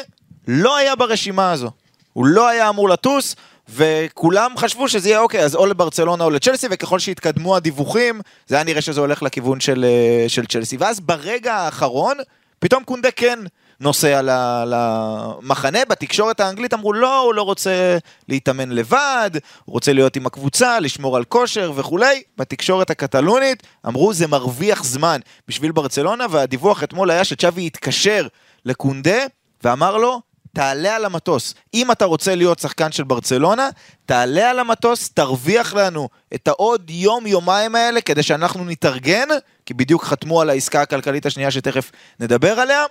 לא 0.49 0.77
היה 0.77 0.97
ברשימה 0.97 1.53
הזו. 1.53 1.71
הוא 2.13 2.27
לא 2.27 2.49
היה 2.49 2.69
אמור 2.69 2.89
לטוס, 2.89 3.37
וכולם 3.69 4.51
חשבו 4.57 4.89
שזה 4.89 5.09
יהיה 5.09 5.21
אוקיי, 5.21 5.41
אז 5.45 5.55
או 5.55 5.67
לברצלונה 5.67 6.25
או 6.25 6.31
לצ'לסי, 6.31 6.67
וככל 6.71 6.99
שהתקדמו 6.99 7.57
הדיווחים, 7.57 8.21
זה 8.47 8.55
היה 8.55 8.65
נראה 8.65 8.81
שזה 8.81 9.01
הולך 9.01 9.23
לכיוון 9.23 9.61
של, 9.61 9.85
אה, 9.85 10.29
של 10.29 10.47
צ'לסי. 10.47 10.77
ואז 10.77 11.01
ברגע 11.01 11.55
האחרון, 11.55 12.17
פתאום 12.59 12.85
קונדה 12.85 13.11
כן 13.11 13.39
נוסע 13.81 14.21
למחנה, 14.67 15.79
בתקשורת 15.89 16.41
האנגלית 16.41 16.75
אמרו 16.75 16.93
לא, 16.93 17.21
הוא 17.21 17.35
לא 17.35 17.43
רוצה 17.43 17.99
להתאמן 18.29 18.71
לבד, 18.71 19.31
הוא 19.65 19.73
רוצה 19.73 19.93
להיות 19.93 20.17
עם 20.17 20.27
הקבוצה, 20.27 20.81
לשמור 20.81 21.17
על 21.17 21.25
כושר 21.25 21.73
וכולי. 21.77 22.23
בתקשורת 22.39 22.91
הקטלונית 22.91 23.63
אמרו 23.87 24.13
זה 24.15 24.27
מרוויח 24.27 24.85
זמן 24.85 25.21
בשביל 25.49 25.73
ברצלונה, 25.73 26.27
והדיווח 26.31 26.83
אתמול 26.83 27.11
היה 27.11 27.25
שצ'אבי 27.25 27.67
התקשר 27.67 28.27
לקונדה 28.65 29.19
ואמר 29.65 29.97
לו, 29.97 30.21
תעלה 30.57 30.97
על 30.97 31.05
המטוס. 31.05 31.55
אם 31.75 31.93
אתה 31.93 32.05
רוצה 32.05 32.35
להיות 32.35 32.59
שחקן 32.59 32.93
של 32.93 33.05
ברצלונה, 33.05 33.69
תעלה 34.07 34.51
על 34.51 34.59
המטוס, 34.59 35.09
תרוויח 35.09 35.75
לנו 35.75 36.09
את 36.35 36.49
העוד 36.49 36.91
יום-יומיים 36.91 37.75
האלה 37.75 38.01
כדי 38.01 38.23
שאנחנו 38.23 38.65
נתארגן, 38.65 39.29
כי 39.67 39.75
בדיוק 39.75 40.05
חתמו 40.05 40.41
על 40.41 40.51
העסקה 40.51 40.83
הכלכלית 40.83 41.27
השנייה 41.27 41.51
שתכף 41.51 41.91
נדבר 42.21 42.61
עליה. 42.61 42.85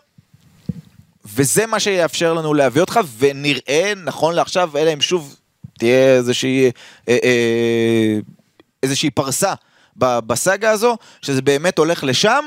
וזה 1.26 1.66
מה 1.66 1.80
שיאפשר 1.80 2.34
לנו 2.34 2.54
להביא 2.54 2.82
אותך, 2.82 3.00
ונראה, 3.18 3.94
נכון 4.04 4.36
לעכשיו, 4.36 4.78
אלא 4.78 4.94
אם 4.94 5.02
שוב 5.02 5.36
תהיה 5.80 6.16
איזושהי, 6.16 6.72
אה, 7.10 7.18
אה, 7.24 8.20
איזושהי 8.84 9.10
פרסה 9.10 9.54
בסאגה 9.98 10.72
הזו, 10.72 10.98
שזה 11.22 11.42
באמת 11.42 11.78
הולך 11.78 12.04
לשם, 12.04 12.46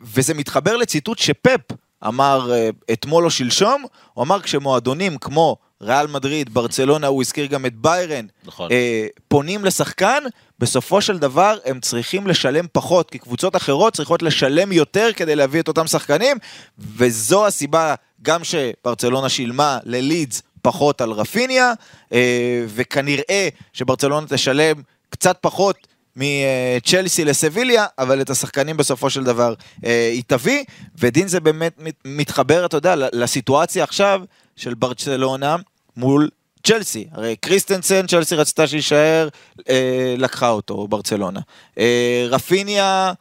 וזה 0.00 0.34
מתחבר 0.34 0.76
לציטוט 0.76 1.18
שפפ 1.18 1.60
אמר 2.06 2.52
אה, 2.52 2.70
אתמול 2.92 3.24
או 3.24 3.30
שלשום, 3.30 3.84
הוא 4.14 4.24
אמר 4.24 4.40
כשמועדונים 4.40 5.18
כמו 5.18 5.56
ריאל 5.82 6.06
מדריד, 6.06 6.54
ברצלונה, 6.54 7.06
הוא 7.06 7.22
הזכיר 7.22 7.46
גם 7.46 7.66
את 7.66 7.74
ביירן, 7.74 8.26
נכון. 8.44 8.70
אה, 8.70 9.06
פונים 9.28 9.64
לשחקן, 9.64 10.22
בסופו 10.58 11.00
של 11.00 11.18
דבר 11.18 11.56
הם 11.64 11.80
צריכים 11.80 12.26
לשלם 12.26 12.66
פחות, 12.72 13.10
כי 13.10 13.18
קבוצות 13.18 13.56
אחרות 13.56 13.92
צריכות 13.92 14.22
לשלם 14.22 14.72
יותר 14.72 15.08
כדי 15.16 15.36
להביא 15.36 15.60
את 15.60 15.68
אותם 15.68 15.86
שחקנים, 15.86 16.36
וזו 16.78 17.46
הסיבה 17.46 17.94
גם 18.22 18.40
שברצלונה 18.44 19.28
שילמה 19.28 19.78
ללידס 19.84 20.42
פחות 20.62 21.00
על 21.00 21.10
רפיניה, 21.10 21.72
אה, 22.12 22.64
וכנראה 22.68 23.48
שברצלונה 23.72 24.26
תשלם 24.26 24.82
קצת 25.10 25.38
פחות 25.40 25.76
מצ'לסי 26.16 27.24
לסביליה, 27.24 27.86
אבל 27.98 28.20
את 28.20 28.30
השחקנים 28.30 28.76
בסופו 28.76 29.10
של 29.10 29.24
דבר 29.24 29.54
אה, 29.84 30.10
היא 30.12 30.22
תביא, 30.26 30.64
ודין 30.98 31.28
זה 31.28 31.40
באמת 31.40 31.74
מת- 31.78 32.00
מתחבר, 32.04 32.66
אתה 32.66 32.76
יודע, 32.76 32.94
לסיטואציה 33.12 33.84
עכשיו 33.84 34.22
של 34.56 34.74
ברצלונה 34.74 35.56
מול 35.96 36.30
צ'לסי. 36.66 37.06
הרי 37.12 37.36
קריסטנסן, 37.36 38.06
צ'לסי 38.06 38.34
רצתה 38.34 38.66
שיישאר, 38.66 39.28
אה, 39.68 40.14
לקחה 40.18 40.48
אותו, 40.50 40.88
ברצלונה. 40.88 41.40
אה, 41.78 42.26
רפיניה, 42.28 43.12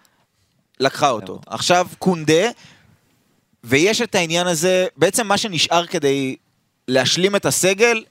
לקחה 0.80 1.10
אותו. 1.10 1.40
עכשיו 1.48 1.88
קונדה, 2.00 2.50
ויש 3.64 4.02
את 4.02 4.16
העניין 4.16 4.48
הזה, 4.48 4.88
בעצם 4.98 5.28
מה 5.28 5.38
שנשאר 5.38 5.86
כדי 5.86 6.36
להשלים 6.88 7.36
את 7.36 7.46
הסגל, 7.46 8.04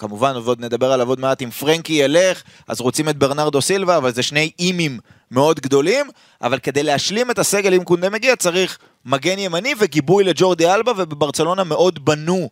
כמובן, 0.00 0.36
ועוד 0.36 0.64
נדבר 0.64 0.92
עליו 0.92 1.08
עוד 1.08 1.20
מעט, 1.20 1.42
אם 1.42 1.50
פרנקי 1.50 1.92
ילך, 1.92 2.42
אז 2.68 2.80
רוצים 2.80 3.08
את 3.08 3.16
ברנרדו 3.16 3.62
סילבה, 3.62 3.96
אבל 3.96 4.12
זה 4.12 4.22
שני 4.22 4.50
אימים 4.58 4.98
מאוד 5.30 5.60
גדולים, 5.60 6.06
אבל 6.42 6.58
כדי 6.58 6.82
להשלים 6.82 7.30
את 7.30 7.38
הסגל 7.38 7.74
אם 7.74 7.84
קונדה 7.84 8.10
מגיע, 8.10 8.36
צריך 8.36 8.78
מגן 9.04 9.38
ימני 9.38 9.74
וגיבוי 9.78 10.24
לג'ורדי 10.24 10.70
אלבה, 10.74 10.92
ובברצלונה 10.96 11.64
מאוד 11.64 12.04
בנו 12.04 12.48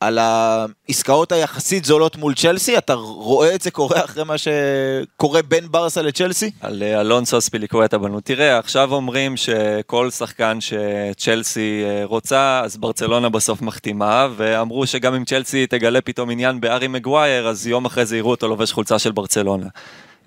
על 0.00 0.18
העסקאות 0.18 1.32
היחסית 1.32 1.84
זולות 1.84 2.16
מול 2.16 2.34
צ'לסי, 2.34 2.78
אתה 2.78 2.94
רואה 2.94 3.54
את 3.54 3.60
זה 3.60 3.70
קורה 3.70 4.04
אחרי 4.04 4.24
מה 4.24 4.34
שקורה 4.38 5.42
בין 5.42 5.68
ברסה 5.70 6.02
לצ'לסי? 6.02 6.50
על 6.60 6.82
אה, 6.82 7.00
אלונסו 7.00 7.40
ספיליקווטה 7.40 7.98
בנו. 7.98 8.20
תראה, 8.20 8.58
עכשיו 8.58 8.94
אומרים 8.94 9.36
שכל 9.36 10.10
שחקן 10.10 10.58
שצ'לסי 10.60 11.82
אה, 11.84 12.04
רוצה, 12.04 12.60
אז 12.64 12.76
ברצלונה 12.76 13.28
בסוף 13.28 13.62
מחתימה, 13.62 14.28
ואמרו 14.36 14.86
שגם 14.86 15.14
אם 15.14 15.24
צ'לסי 15.24 15.66
תגלה 15.66 16.00
פתאום 16.00 16.30
עניין 16.30 16.60
בארי 16.60 16.88
מגווייר, 16.88 17.48
אז 17.48 17.66
יום 17.66 17.84
אחרי 17.84 18.06
זה 18.06 18.16
יראו 18.16 18.30
אותו 18.30 18.48
לובש 18.48 18.72
חולצה 18.72 18.98
של 18.98 19.12
ברצלונה. 19.12 19.66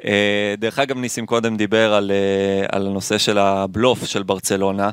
אה, 0.05 0.55
דרך 0.57 0.79
אגב, 0.79 0.97
ניסים 0.97 1.25
קודם 1.25 1.57
דיבר 1.57 1.93
על, 1.93 2.11
על 2.71 2.87
הנושא 2.87 3.17
של 3.17 3.37
הבלוף 3.37 4.05
של 4.05 4.23
ברצלונה. 4.23 4.89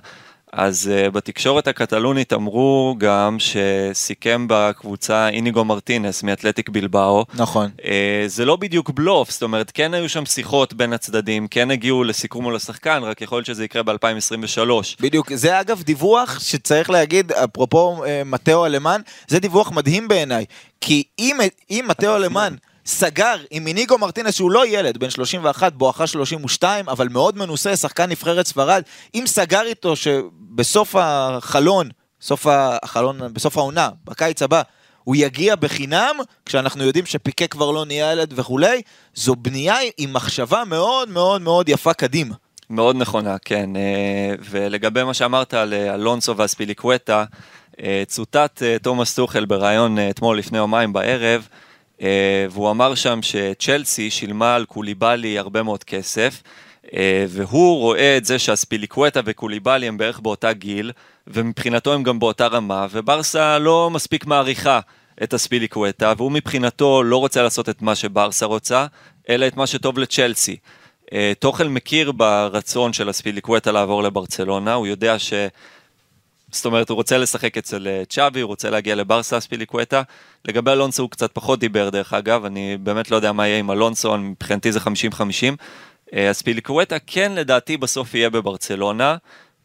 אז 0.53 0.91
uh, 0.91 1.11
בתקשורת 1.11 1.69
הקטלונית 1.69 2.33
אמרו 2.33 2.95
גם 2.99 3.37
שסיכם 3.39 4.47
בקבוצה 4.49 5.29
איניגו 5.29 5.65
מרטינס 5.65 6.23
מאתלטיק 6.23 6.69
בלבאו. 6.69 7.25
נכון. 7.35 7.71
Uh, 7.79 7.85
זה 8.27 8.45
לא 8.45 8.57
בדיוק 8.57 8.91
בלוף, 8.91 9.31
זאת 9.31 9.43
אומרת, 9.43 9.71
כן 9.71 9.95
היו 9.95 10.09
שם 10.09 10.27
שיחות 10.27 10.75
בין 10.75 10.93
הצדדים, 10.93 11.49
כן 11.49 11.71
הגיעו 11.71 12.05
לסיכום 12.05 12.45
מול 12.45 12.57
השחקן, 12.57 13.01
רק 13.03 13.23
יכול 13.23 13.39
להיות 13.39 13.47
שזה 13.47 13.65
יקרה 13.65 13.83
ב-2023. 13.83 14.71
בדיוק, 15.01 15.33
זה 15.35 15.61
אגב 15.61 15.83
דיווח 15.83 16.41
שצריך 16.41 16.91
להגיד, 16.91 17.33
אפרופו 17.33 18.05
uh, 18.05 18.09
מתאו 18.25 18.67
אלמן, 18.67 19.01
זה 19.29 19.39
דיווח 19.39 19.73
מדהים 19.73 20.09
בעיניי. 20.09 20.45
כי 20.81 21.03
אם, 21.19 21.39
אם 21.71 21.85
מתאו 21.89 22.17
אלמן... 22.17 22.55
סגר 22.89 23.37
עם 23.51 23.65
מיניגו 23.65 23.99
מרטינס 23.99 24.35
שהוא 24.35 24.51
לא 24.51 24.67
ילד, 24.67 24.99
בן 24.99 25.11
31, 25.11 25.73
בואכה 25.73 26.07
32, 26.07 26.89
אבל 26.89 27.09
מאוד 27.09 27.39
מנוסה, 27.39 27.77
שחקן 27.77 28.11
נבחרת 28.11 28.47
ספרד, 28.47 28.83
אם 29.15 29.25
סגר 29.27 29.63
איתו 29.63 29.97
שבסוף 29.97 30.95
החלון, 30.99 31.89
סוף 32.21 32.47
החלון, 32.51 33.21
בסוף 33.33 33.57
העונה, 33.57 33.89
בקיץ 34.05 34.43
הבא, 34.43 34.63
הוא 35.05 35.17
יגיע 35.17 35.57
בחינם, 35.57 36.17
כשאנחנו 36.47 36.85
יודעים 36.85 37.07
שפיקה 37.07 37.47
כבר 37.47 37.71
לא 37.71 37.85
נהיה 37.85 38.13
ילד 38.13 38.33
וכולי, 38.37 38.83
זו 39.15 39.37
בנייה 39.37 39.77
עם 39.99 40.13
מחשבה 40.13 40.63
מאוד 40.67 41.09
מאוד 41.09 41.43
מאוד 41.43 41.69
יפה 41.69 41.93
קדימה. 41.93 42.35
מאוד 42.71 42.97
נכונה, 42.97 43.37
כן. 43.45 43.77
אה, 43.77 44.35
ולגבי 44.51 45.05
מה 45.05 45.15
שאמרת 45.15 45.55
על 45.55 45.75
אה, 45.75 45.95
אלונסו 45.95 46.37
והספיליקווטה, 46.37 47.25
אה, 47.83 48.03
צוטט 48.07 48.63
תומאס 48.83 49.15
טוחל 49.15 49.45
בריאיון 49.45 49.99
אתמול 50.11 50.39
לפני 50.39 50.59
יומיים 50.59 50.93
בערב, 50.93 51.49
והוא 52.51 52.71
אמר 52.71 52.95
שם 52.95 53.19
שצ'לסי 53.23 54.11
שילמה 54.11 54.55
על 54.55 54.65
קוליבאלי 54.65 55.39
הרבה 55.39 55.63
מאוד 55.63 55.85
כסף, 55.85 56.43
אה, 56.95 57.25
והוא 57.29 57.79
רואה 57.79 58.17
את 58.17 58.25
זה 58.25 58.39
שהספיליקווטה 58.39 59.21
וקוליבאלי 59.25 59.89
הם 59.89 59.99
בערך 59.99 60.21
באותה 60.21 60.53
גיל, 60.53 60.93
ומבחינתו 61.27 61.95
הם 61.95 62.03
גם 62.03 62.19
באותה 62.19 62.47
רמה, 62.47 62.87
וברסה 62.91 63.59
לא 63.59 63.91
מספיק 63.91 64.27
מעריכה 64.27 64.81
את 65.23 65.35
הספיליקווטה, 65.35 66.13
והוא 66.17 66.33
מבחינתו 66.33 67.03
לא 67.03 67.17
רוצה 67.17 67.43
לעשות 67.43 67.69
את 67.69 67.83
מה 67.83 67.95
שברסה 67.95 68.47
רוצה, 68.47 68.87
אלא 69.29 69.47
את 69.47 69.57
מה 69.57 69.67
שטוב 69.67 69.99
לצ'לסי. 69.99 70.57
אה, 71.13 71.33
טוחל 71.39 71.69
מכיר 71.69 72.13
ברצון 72.13 72.93
של 72.93 73.09
הספיליקווטה 73.09 73.73
לעבור 73.73 74.03
לברצלונה, 74.03 74.75
הוא 74.75 74.87
יודע 74.87 75.19
ש... 75.19 75.33
זאת 76.53 76.67
אומרת, 76.67 76.89
הוא 76.89 76.97
רוצה 76.97 77.19
לשחק 77.19 77.59
אצל 77.59 77.89
אה, 77.89 78.03
צ'אבי, 78.09 78.41
הוא 78.41 78.49
רוצה 78.49 78.71
להגיע 78.71 78.95
לברסה 78.95 79.41
ספיליקווטה. 79.41 80.03
לגבי 80.45 80.71
אלונסו 80.71 81.03
הוא 81.03 81.11
קצת 81.11 81.33
פחות 81.33 81.59
דיבר 81.61 81.91
דרך 81.91 82.13
אגב, 82.13 82.45
אני 82.45 82.77
באמת 82.81 83.11
לא 83.11 83.17
יודע 83.17 83.33
מה 83.33 83.47
יהיה 83.47 83.59
עם 83.59 83.71
אלונסו, 83.71 84.19
מבחינתי 84.19 84.73
זה 84.73 84.79
50-50. 84.79 84.83
הספיליקווטה 86.13 86.95
אה, 86.95 87.01
כן 87.07 87.33
לדעתי 87.35 87.77
בסוף 87.77 88.15
יהיה 88.15 88.31
בברצלונה. 88.31 89.17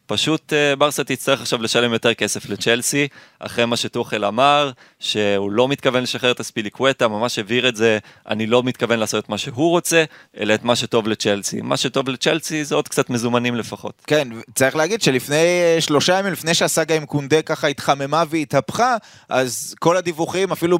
פשוט 0.06 0.52
אה, 0.52 0.76
ברסה 0.76 1.04
תצטרך 1.04 1.40
עכשיו 1.40 1.62
לשלם 1.62 1.92
יותר 1.92 2.14
כסף 2.14 2.48
לצ'לסי, 2.48 3.08
אחרי 3.38 3.64
מה 3.64 3.76
שטוחל 3.76 4.24
אמר, 4.24 4.70
שהוא 5.00 5.50
לא 5.50 5.68
מתכוון 5.68 6.02
לשחרר 6.02 6.30
את 6.30 6.40
הספיליקווטה, 6.40 7.08
ממש 7.08 7.38
הבהיר 7.38 7.68
את 7.68 7.76
זה, 7.76 7.98
אני 8.28 8.46
לא 8.46 8.62
מתכוון 8.62 8.98
לעשות 8.98 9.24
את 9.24 9.28
מה 9.28 9.38
שהוא 9.38 9.70
רוצה, 9.70 10.04
אלא 10.40 10.54
את 10.54 10.64
מה 10.64 10.76
שטוב 10.76 11.08
לצ'לסי. 11.08 11.60
מה 11.60 11.76
שטוב 11.76 12.08
לצ'לסי 12.08 12.64
זה 12.64 12.74
עוד 12.74 12.88
קצת 12.88 13.10
מזומנים 13.10 13.54
לפחות. 13.54 14.02
כן, 14.06 14.28
צריך 14.54 14.76
להגיד 14.76 15.02
שלפני 15.02 15.36
אה, 15.36 15.76
שלושה 15.80 16.18
ימים, 16.18 16.32
לפני 16.32 16.54
שהסאגה 16.54 16.96
עם 16.96 17.06
קונדה 17.06 17.42
ככה 17.42 17.66
התחממה 17.66 18.22
והתהפכה, 18.28 18.96
אז 19.28 19.74
כל 19.78 19.96
הדיווחים, 19.96 20.52
אפילו 20.52 20.78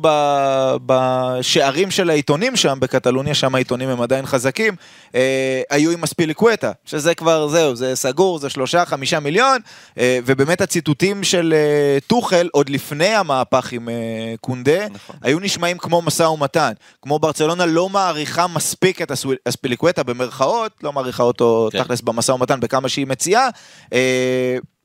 בשערים 0.87 1.91
של 1.91 2.11
העיתונים 2.11 2.57
שם 2.57 2.79
בקטלוניה, 2.81 3.35
שם 3.35 3.55
העיתונים 3.55 3.89
הם 3.89 4.01
עדיין 4.01 4.27
חזקים, 4.27 4.75
אה, 5.14 5.62
היו 5.70 5.91
עם 5.91 6.05
הספיליקווטה, 6.05 6.72
שזה 6.85 7.14
כבר, 7.14 7.49
זהו, 7.49 7.77
זה 7.77 7.97
סגור, 7.97 8.39
זה 8.39 8.51
שלושה, 8.51 8.85
חמישה 8.85 9.14
מיליון, 9.21 9.61
אה, 9.99 10.19
ובאמת 10.27 10.61
הציטוטים 10.61 11.25
של 11.25 11.55
אה, 11.57 11.99
טוחל, 12.07 12.49
עוד 12.53 12.69
לפני 12.69 13.15
המהפך 13.15 13.73
עם 13.73 13.89
אה, 13.89 13.95
קונדה, 14.41 14.89
נכון. 14.89 15.17
היו 15.23 15.41
נשמעים 15.41 15.79
כמו 15.79 16.03
משא 16.03 16.23
ומתן. 16.23 16.73
כמו 17.03 17.19
ברצלונה 17.19 17.67
לא 17.67 17.89
מעריכה 17.89 18.47
מספיק 18.47 19.03
את 19.03 19.12
הספיליקווטה, 19.47 20.03
במרכאות, 20.03 20.73
לא 20.83 20.93
מעריכה 20.93 21.23
אותו 21.23 21.69
כן. 21.73 21.83
תכלס 21.83 22.01
במשא 22.01 22.33
ומתן 22.33 22.61
בכמה 22.61 22.89
שהיא 22.89 23.07
מציעה, 23.07 23.49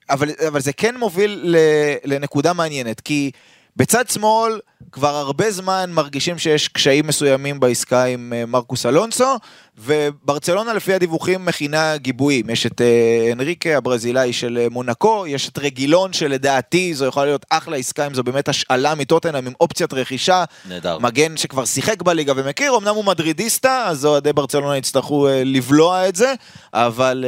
אבל, 0.10 0.30
אבל 0.48 0.62
זה 0.62 0.74
כן 0.74 0.98
מוביל 0.98 1.56
לנקודה 2.06 2.54
מעניינת, 2.54 3.00
כי 3.02 3.32
בצד 3.76 4.10
שמאל 4.10 4.60
כבר 4.92 5.16
הרבה 5.16 5.52
זמן 5.52 5.90
מרגישים 5.94 6.38
שיש 6.38 6.68
קשיים 6.68 7.08
מסוימים 7.08 7.60
בעסקה 7.60 8.04
עם 8.04 8.34
מרקוס 8.48 8.86
אלונסו, 8.86 9.38
וברצלונה 9.80 10.74
לפי 10.74 10.94
הדיווחים 10.94 11.46
מכינה 11.46 11.98
גיבויים. 11.98 12.50
יש 12.50 12.66
את 12.66 12.82
אה, 12.82 13.30
אנריקה 13.32 13.78
הברזילאי 13.78 14.34
של 14.34 14.58
אה, 14.62 14.68
מונקו, 14.72 15.28
יש 15.28 15.50
את 15.50 15.58
רגילון 15.58 16.14
שלדעתי 16.14 16.94
זו 16.94 17.06
יכולה 17.06 17.26
להיות 17.26 17.46
אחלה 17.50 17.78
עסקה 17.78 18.08
אם 18.08 18.14
זו 18.14 18.24
באמת 18.24 18.50
השאלה 18.50 18.96
מטוטנאם 18.96 19.48
עם 19.48 19.54
אופציית 19.60 19.94
רכישה. 19.94 20.44
נהדר. 20.70 20.98
מגן 21.00 21.38
שכבר 21.38 21.66
שיחק 21.66 22.02
בליגה 22.02 22.34
ומכיר, 22.36 22.78
אמנם 22.78 22.96
הוא 22.96 23.06
מדרידיסטה, 23.06 23.86
אז 23.88 24.06
אוהדי 24.06 24.34
ברצלונה 24.34 24.78
יצטרכו 24.78 25.28
אה, 25.28 25.44
לבלוע 25.46 26.08
את 26.08 26.16
זה, 26.16 26.34
אבל 26.74 27.26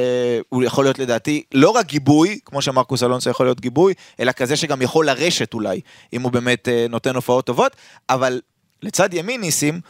הוא 0.49 0.63
יכול 0.63 0.85
להיות 0.85 0.99
לדעתי 0.99 1.43
לא 1.53 1.69
רק 1.69 1.85
גיבוי, 1.85 2.39
כמו 2.45 2.61
שמרקוס 2.61 3.03
אלונסו 3.03 3.29
יכול 3.29 3.45
להיות 3.45 3.61
גיבוי, 3.61 3.93
אלא 4.19 4.31
כזה 4.31 4.55
שגם 4.55 4.81
יכול 4.81 5.05
לרשת 5.05 5.53
אולי, 5.53 5.81
אם 6.13 6.21
הוא 6.21 6.31
באמת 6.31 6.67
נותן 6.89 7.15
הופעות 7.15 7.45
טובות, 7.45 7.75
אבל 8.09 8.41
לצד 8.83 9.13
ימין 9.13 9.41
ניסים, 9.41 9.81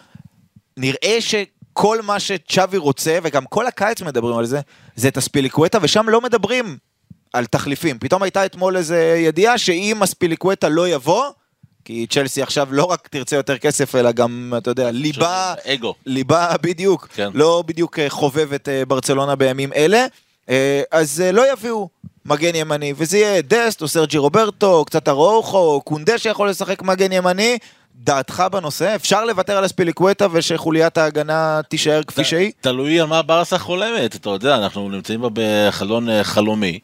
נראה 0.77 1.17
ש... 1.19 1.35
כל 1.73 2.01
מה 2.01 2.19
שצ'אבי 2.19 2.77
רוצה, 2.77 3.19
וגם 3.23 3.45
כל 3.45 3.67
הקיץ 3.67 4.01
מדברים 4.01 4.37
על 4.37 4.45
זה, 4.45 4.59
זה 4.95 5.07
את 5.07 5.17
הספיליקווטה, 5.17 5.77
ושם 5.81 6.09
לא 6.09 6.21
מדברים 6.21 6.77
על 7.33 7.45
תחליפים. 7.45 7.99
פתאום 7.99 8.23
הייתה 8.23 8.45
אתמול 8.45 8.77
איזו 8.77 8.95
ידיעה 8.95 9.57
שאם 9.57 10.03
הספיליקווטה 10.03 10.69
לא 10.69 10.87
יבוא, 10.89 11.25
כי 11.85 12.07
צ'לסי 12.09 12.41
עכשיו 12.41 12.67
לא 12.71 12.83
רק 12.83 13.07
תרצה 13.07 13.35
יותר 13.35 13.57
כסף, 13.57 13.95
אלא 13.95 14.11
גם, 14.11 14.53
אתה 14.57 14.71
יודע, 14.71 14.91
ליבה, 14.91 15.53
אגו. 15.65 15.95
ליבה 16.05 16.55
בדיוק, 16.61 17.07
כן. 17.13 17.29
לא 17.33 17.63
בדיוק 17.65 17.99
אה, 17.99 18.09
חובב 18.09 18.53
את 18.53 18.69
אה, 18.69 18.85
ברצלונה 18.85 19.35
בימים 19.35 19.73
אלה, 19.73 20.05
אה, 20.49 20.81
אז 20.91 21.23
לא 21.33 21.53
יביאו 21.53 21.89
מגן 22.25 22.55
ימני, 22.55 22.93
וזה 22.97 23.17
יהיה 23.17 23.41
דסט 23.41 23.81
או 23.81 23.87
סרג'י 23.87 24.17
רוברטו, 24.17 24.85
קצת 24.85 25.07
ארוחו, 25.07 25.81
קונדה 25.81 26.17
שיכול 26.17 26.49
לשחק 26.49 26.81
מגן 26.81 27.11
ימני, 27.11 27.57
דעתך 27.95 28.43
בנושא? 28.51 28.95
אפשר 28.95 29.25
לוותר 29.25 29.57
על 29.57 29.65
אספיליקווטה 29.65 30.27
ושחוליית 30.31 30.97
ההגנה 30.97 31.61
תישאר 31.69 32.03
כפי 32.03 32.23
שהיא? 32.23 32.51
תלוי 32.61 32.99
על 32.99 33.07
מה 33.07 33.21
ברסה 33.21 33.57
חולמת, 33.57 34.15
אתה 34.15 34.29
יודע, 34.29 34.57
אנחנו 34.57 34.89
נמצאים 34.89 35.21
בה 35.21 35.27
בחלון 35.33 36.09
אה, 36.09 36.23
חלומי. 36.23 36.79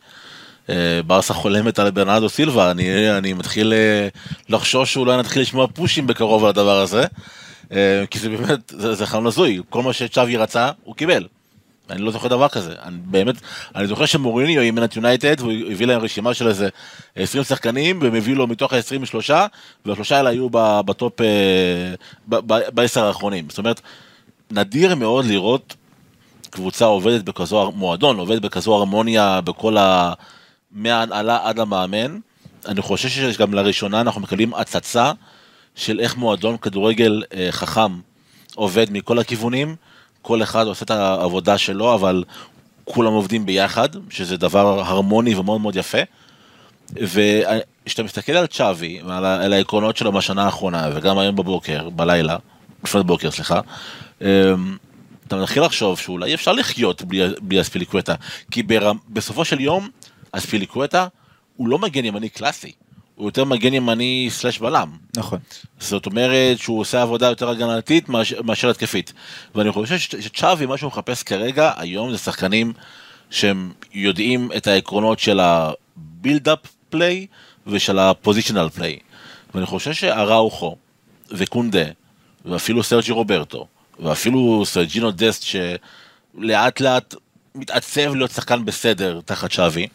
אה, 0.70 1.00
ברסה 1.08 1.34
חולמת 1.34 1.80
על 1.80 1.92
ברנרדו 1.92 2.30
סילבה, 2.30 2.72
אני, 2.72 3.18
אני 3.18 3.34
מתחיל 3.34 3.74
אה, 3.74 4.08
לחשוש 4.50 4.94
שאולי 4.94 5.18
נתחיל 5.18 5.42
לשמוע 5.42 5.68
פושים 5.68 6.08
בקרוב 6.08 6.44
על 6.44 6.50
הדבר 6.50 6.80
הזה, 6.80 7.06
כי 8.10 8.20
זה 8.20 8.30
באמת, 8.30 8.74
זה, 8.78 8.96
זה 8.96 9.06
חלון 9.06 9.28
הזוי, 9.28 9.62
כל 9.70 9.84
מה 9.84 9.94
שצ'אבי 9.94 10.38
רצה, 10.38 10.72
הוא 10.84 10.96
קיבל. 10.96 11.28
אני 11.90 12.02
לא 12.02 12.12
זוכר 12.12 12.28
דבר 12.28 12.48
כזה, 12.48 12.74
אני 12.84 12.98
באמת, 13.06 13.36
אני 13.76 13.88
זוכר 13.88 14.06
שמוריניו 14.06 14.62
אימן 14.62 14.84
את 14.84 14.96
יונייטד, 14.96 15.36
והוא 15.40 15.54
הביא 15.72 15.88
להם 15.88 16.02
רשימה 16.02 16.34
של 16.34 16.48
איזה 16.48 16.70
20 17.16 17.44
שחקנים, 17.44 18.00
והם 18.02 18.16
הביאו 18.16 18.36
לו 18.36 18.48
מתוך 18.48 18.74
ה-23, 18.74 19.32
והשלושה 19.86 20.18
האלה 20.18 20.30
היו 20.30 20.48
בטופ, 20.86 21.22
אה, 21.22 21.94
בעשר 22.48 23.06
האחרונים. 23.06 23.46
זאת 23.50 23.58
אומרת, 23.58 23.82
נדיר 24.52 24.96
מאוד 24.96 25.26
לראות 25.26 25.76
קבוצה 26.50 26.86
עובדת 26.86 27.24
בכזו, 27.24 27.72
מועדון 27.76 28.18
עובד 28.20 28.42
בכזו 28.42 28.76
הרמוניה 28.76 29.42
בכל 29.42 29.78
ה... 29.78 30.14
מההנהלה 30.72 31.40
עד 31.44 31.60
המאמן. 31.60 32.20
אני 32.68 32.82
חושב 32.82 33.32
שגם 33.32 33.54
לראשונה 33.54 34.02
אנחנו 34.02 34.22
מקבלים 34.22 34.54
הצצה 34.54 35.12
של 35.76 36.00
איך 36.00 36.18
מועדון 36.18 36.58
כדורגל 36.58 37.24
אה, 37.34 37.48
חכם 37.52 38.00
עובד 38.56 38.92
מכל 38.92 39.20
הכיוונים. 39.20 39.76
כל 40.28 40.44
אחד 40.44 40.68
עושה 40.68 40.86
את 40.86 40.92
העבודה 40.92 41.58
שלו, 41.58 41.94
אבל 41.94 42.24
כולם 42.84 43.14
עובדים 43.14 43.46
ביחד, 43.46 43.90
שזה 44.10 44.38
דבר 44.38 44.80
הרמוני 44.80 45.36
ומאוד 45.36 45.62
מאוד 45.62 45.76
יפה. 45.76 45.98
וכשאתה 46.92 48.04
מסתכל 48.04 48.32
על 48.32 48.48
צ'אבי, 48.48 49.00
על 49.10 49.54
העקרונות 49.54 49.98
שלו 49.98 50.12
בשנה 50.12 50.46
האחרונה, 50.46 50.90
וגם 50.96 51.18
היום 51.18 51.36
בבוקר, 51.36 51.90
בלילה, 51.90 52.38
לפני 52.84 53.04
בוקר, 53.04 53.32
סליחה, 53.32 53.62
אמ, 54.22 54.28
אתה 55.28 55.36
מתחיל 55.36 55.64
לחשוב 55.64 56.00
שאולי 56.00 56.34
אפשר 56.34 56.52
לחיות 56.52 57.02
בלי, 57.02 57.22
בלי 57.42 57.62
אספיליקווטה, 57.62 58.16
כי 58.52 58.64
ברמ, 58.64 58.98
בסופו 59.10 59.46
של 59.46 59.60
יום, 59.60 59.90
אספיליקווטה 60.32 61.08
הוא 61.56 61.68
לא 61.68 61.80
מגן 61.80 62.06
ימני 62.06 62.30
קלאסי. 62.30 62.72
הוא 63.18 63.28
יותר 63.28 63.46
מגן 63.46 63.74
ימני 63.74 64.28
slash 64.32 64.60
בלם. 64.60 64.92
נכון. 65.18 65.40
זאת 65.80 66.06
אומרת 66.06 66.60
שהוא 66.60 66.80
עושה 66.80 67.02
עבודה 67.02 67.28
יותר 67.28 67.50
הגנתית 67.50 68.10
מאשר 68.44 68.70
התקפית. 68.70 69.14
ואני 69.56 69.72
חושב 69.72 69.98
שצ'אבי, 69.98 70.66
מה 70.66 70.78
שהוא 70.78 70.88
מחפש 70.88 71.24
כרגע, 71.24 71.72
היום 71.78 72.12
זה 72.12 72.18
שחקנים 72.18 72.74
שהם 73.30 73.72
יודעים 73.94 74.52
את 74.58 74.68
העקרונות 74.68 75.20
של 75.20 75.40
ה 75.40 75.53
build-up 75.53 76.60
play 76.90 77.28
ושל 77.68 78.00
ה 78.00 78.06
positional 78.06 78.70
play. 78.70 79.00
ואני 79.54 79.66
חושב 79.66 79.94
שאראוכו 79.94 80.76
וקונדה 81.32 81.86
ואפילו 82.46 82.84
סרג'י 82.84 83.12
רוברטו 83.12 83.68
ואפילו 84.00 84.64
סרג'ינו 84.66 85.12
דסט 85.12 85.44
שלאט 85.44 86.82
לאט 86.82 87.16
מתעצב 87.56 88.16
להיות 88.16 88.32
שחקן 88.32 88.66
בסדר 88.66 89.20
תחת 89.26 89.52
צ'אבי, 89.52 89.88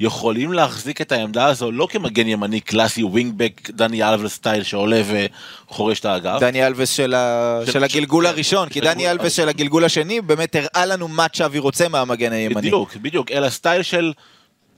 יכולים 0.00 0.52
להחזיק 0.52 1.00
את 1.00 1.12
העמדה 1.12 1.46
הזו 1.46 1.72
לא 1.72 1.86
כמגן 1.90 2.28
ימני 2.28 2.60
קלאסי 2.60 3.02
wing-back 3.02 3.70
דני 3.70 4.04
אלווס 4.04 4.34
style 4.34 4.62
שעולה 4.62 5.02
וחורש 5.68 6.00
את 6.00 6.04
האגף. 6.04 6.40
דני 6.40 6.66
אלווס 6.66 6.90
של, 6.90 7.14
ה... 7.14 7.60
של- 7.66 7.72
של 7.72 7.84
הגלגול 7.84 8.24
של- 8.24 8.30
הראשון, 8.30 8.68
כי 8.68 8.80
דני 8.80 9.10
אלווס 9.10 9.32
של 9.32 9.48
הגלגול 9.48 9.84
השני 9.84 10.20
באמת 10.20 10.56
הראה 10.56 10.86
לנו 10.86 11.08
מה 11.08 11.28
צ'אבי 11.28 11.58
רוצה 11.58 11.88
מהמגן 11.88 12.32
הימני. 12.32 12.60
בדיוק, 12.60 12.96
בדיוק, 12.96 13.30
אלא 13.30 13.50
style 13.50 13.82
של 13.82 14.12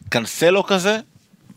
קנסלו 0.09 0.65
כזה, 0.65 0.99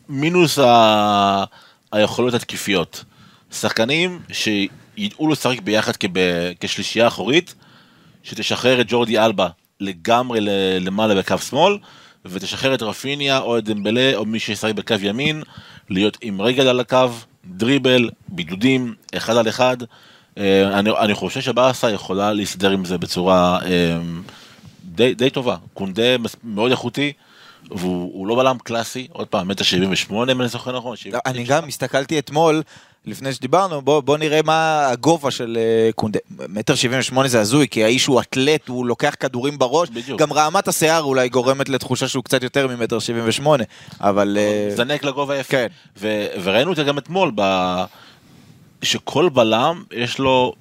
מינוס 0.08 0.58
ה... 0.58 1.44
היכולות 1.92 2.34
התקיפיות. 2.34 3.04
שחקנים 3.52 4.20
שידעו 4.32 5.28
לשחק 5.30 5.60
ביחד 5.60 5.96
כב... 5.96 6.08
כשלישייה 6.60 7.06
אחורית, 7.06 7.54
שתשחרר 8.22 8.80
את 8.80 8.86
ג'ורדי 8.88 9.18
אלבה 9.18 9.48
לגמרי. 9.80 10.38
למעלה 10.80 11.14
בקו 11.14 11.38
שמאל, 11.38 11.78
ותשחרר 12.30 12.74
את 12.74 12.82
רפיניה 12.82 13.38
או 13.38 13.58
את 13.58 13.64
דמבלה 13.64 14.12
או 14.14 14.24
מי 14.24 14.38
שישחק 14.38 14.74
בקו 14.74 14.94
ימין, 15.02 15.42
להיות 15.90 16.18
עם 16.20 16.40
רגל 16.40 16.68
על 16.68 16.80
הקו, 16.80 17.08
דריבל, 17.44 18.10
בידודים, 18.28 18.94
אחד 19.16 19.36
על 19.36 19.48
אחד. 19.48 19.76
אה, 20.38 20.78
אני, 20.78 20.90
אני 20.90 21.14
חושב 21.14 21.40
שבאסה 21.40 21.90
יכולה 21.90 22.32
להסתדר 22.32 22.70
עם 22.70 22.84
זה 22.84 22.98
בצורה 22.98 23.58
אה, 23.64 23.98
די, 24.84 25.14
די 25.14 25.30
טובה. 25.30 25.56
קונדה 25.74 26.16
מאוד 26.44 26.70
איכותי, 26.70 27.12
והוא 27.70 28.10
הוא 28.14 28.26
לא 28.26 28.36
בלם 28.36 28.58
קלאסי, 28.58 29.08
עוד 29.12 29.26
פעם, 29.26 29.48
מטר 29.48 29.64
78 29.64 30.32
אם 30.32 30.40
אני 30.40 30.48
זוכר 30.48 30.76
נכון. 30.76 30.96
70, 30.96 31.20
אני 31.26 31.44
גם 31.44 31.68
הסתכלתי 31.68 32.18
אתמול, 32.18 32.62
לפני 33.06 33.32
שדיברנו, 33.32 33.82
בוא, 33.82 34.00
בוא 34.00 34.18
נראה 34.18 34.40
מה 34.44 34.88
הגובה 34.88 35.30
של 35.30 35.58
אה, 35.60 35.92
קונדה. 35.92 36.18
מטר 36.48 36.74
שבעים 36.74 37.00
ושמונה 37.00 37.28
זה 37.28 37.40
הזוי, 37.40 37.68
כי 37.68 37.84
האיש 37.84 38.06
הוא 38.06 38.20
אתלט, 38.20 38.68
הוא 38.68 38.86
לוקח 38.86 39.14
כדורים 39.20 39.58
בראש. 39.58 39.90
בדיוק. 39.90 40.20
גם 40.20 40.32
רעמת 40.32 40.68
השיער 40.68 41.02
אולי 41.02 41.28
גורמת 41.28 41.68
לתחושה 41.68 42.08
שהוא 42.08 42.24
קצת 42.24 42.42
יותר 42.42 42.66
ממטר 42.66 42.98
שבעים 42.98 43.24
ושמונה. 43.26 43.64
אבל... 44.00 44.38
אה, 44.40 44.74
זנק 44.76 45.04
לגובה 45.04 45.36
יפה. 45.36 45.50
כן. 45.50 45.66
ו- 45.98 46.26
וראינו 46.42 46.70
את 46.72 46.76
זה 46.76 46.84
גם 46.84 46.98
אתמול, 46.98 47.32
ב- 47.34 47.84
שכל 48.82 49.28
בלם 49.28 49.82
יש 49.92 50.18
לו 50.18 50.54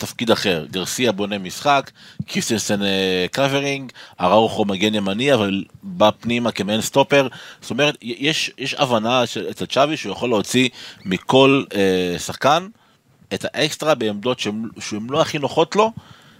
תפקיד 0.00 0.30
אחר. 0.30 0.66
גרסיה 0.70 1.12
בונה 1.12 1.38
משחק, 1.38 1.90
כריסטנסן 2.26 2.82
אה, 2.82 3.26
covering, 3.32 3.92
אראוכו 4.20 4.64
מגן 4.64 4.94
ימני, 4.94 5.34
אבל 5.34 5.64
בא 5.82 6.10
פנימה 6.20 6.52
כמעין 6.52 6.80
סטופר. 6.80 7.28
זאת 7.60 7.70
אומרת, 7.70 7.96
יש, 8.02 8.50
יש 8.58 8.74
הבנה 8.74 9.24
אצל 9.50 9.66
צ'אבי 9.66 9.96
שהוא 9.96 10.12
יכול 10.12 10.28
להוציא 10.28 10.68
מכל 11.04 11.64
אה, 11.74 12.18
שחקן 12.18 12.66
את 13.34 13.44
האקסטרה 13.52 13.94
בעמדות 13.94 14.40
שהן 14.40 15.06
לא 15.10 15.20
הכי 15.20 15.38
נוחות 15.38 15.76
לו, 15.76 15.92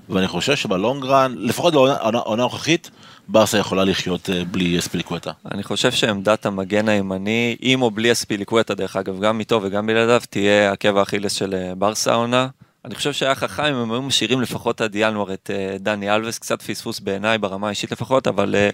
ואני 0.08 0.28
חושב 0.28 0.56
שב 0.56 0.77
long 0.77 1.06
run, 1.06 1.34
לפחות 1.38 1.74
לעונה 1.74 2.20
הנוכחית, 2.26 2.90
ברסה 3.28 3.58
יכולה 3.58 3.84
לחיות 3.84 4.30
אה, 4.30 4.44
בלי 4.44 4.80
אספיליקווטה. 4.80 5.30
אני 5.52 5.62
חושב 5.62 5.92
שעמדת 5.92 6.46
המגן 6.46 6.88
הימני, 6.88 7.56
עם 7.60 7.82
או 7.82 7.90
בלי 7.90 8.10
אספיליקווטה 8.10 8.74
דרך 8.74 8.96
אגב, 8.96 9.20
גם 9.20 9.40
איתו 9.40 9.60
וגם 9.62 9.86
בלעדיו, 9.86 10.22
תהיה 10.30 10.72
עקב 10.72 10.96
האכילס 10.96 11.32
של 11.32 11.54
אה, 11.54 11.74
ברסה 11.74 12.12
העונה. 12.12 12.48
אני 12.84 12.94
חושב 12.94 13.12
שהיה 13.12 13.34
חכם 13.34 13.62
אם 13.62 13.74
הם 13.74 13.92
היו 13.92 14.02
משאירים 14.02 14.40
לפחות 14.40 14.80
עד 14.80 14.94
ינואר 14.94 15.32
את 15.34 15.50
אה, 15.54 15.76
דני 15.78 16.14
אלווס, 16.14 16.38
קצת 16.38 16.62
פספוס 16.62 17.00
בעיניי 17.00 17.38
ברמה 17.38 17.66
האישית 17.66 17.92
לפחות, 17.92 18.26
אבל 18.26 18.54
אה, 18.54 18.70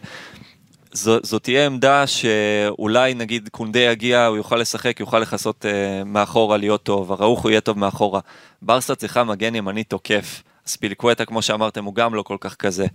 זו, 0.93 1.39
תהיה 1.39 1.67
עמדה 1.67 2.07
שאולי 2.07 3.15
נגיד 3.15 3.49
קונדה 3.53 3.81
יגיע, 3.81 4.27
הוא 4.27 4.37
יוכל 4.37 4.57
לשחק, 4.57 5.01
יוכל 5.01 5.19
לכסות 5.19 5.67
אה, 5.67 6.05
מאחורה 6.05 6.57
להיות 6.57 6.83
טוב, 6.83 7.13
הראוך 7.13 7.43
הוא 7.43 7.51
יהיה 7.51 7.61
טוב 7.61 7.79
מאחורה. 7.79 8.21
ברסה 8.63 8.95
צריכה 8.95 9.25
מגן 9.25 9.55
ימני 9.55 9.85
תוקף. 9.85 10.43
ספילקווטה, 10.67 11.25
כמו 11.25 11.43
שאמרתם, 11.43 11.85
הוא 11.85 11.95
גם 11.95 12.15
לא 12.15 12.23
כל 12.23 12.37
כך 12.41 12.55
כזה. 12.55 12.87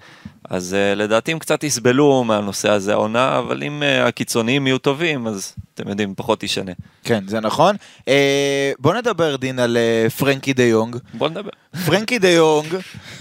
אז 0.49 0.76
uh, 0.76 0.95
לדעתי 0.95 1.32
הם 1.32 1.39
קצת 1.39 1.63
יסבלו 1.63 2.24
מהנושא 2.24 2.69
הזה 2.69 2.93
העונה, 2.93 3.39
אבל 3.39 3.63
אם 3.63 3.84
uh, 3.84 4.07
הקיצוניים 4.07 4.67
יהיו 4.67 4.78
טובים, 4.78 5.28
אז 5.28 5.55
אתם 5.74 5.89
יודעים, 5.89 6.15
פחות 6.15 6.43
ישנה. 6.43 6.72
כן, 7.03 7.24
זה 7.28 7.39
נכון. 7.39 7.76
אה, 8.07 8.72
בוא 8.80 8.93
נדבר, 8.93 9.36
דין, 9.36 9.59
על 9.59 9.78
אה, 9.78 10.09
פרנקי 10.09 10.53
דה 10.53 10.63
יונג. 10.63 10.95
בוא 11.13 11.30
נדבר. 11.30 11.49
פרנקי 11.86 12.19
דה 12.19 12.30
יונג, 12.30 12.76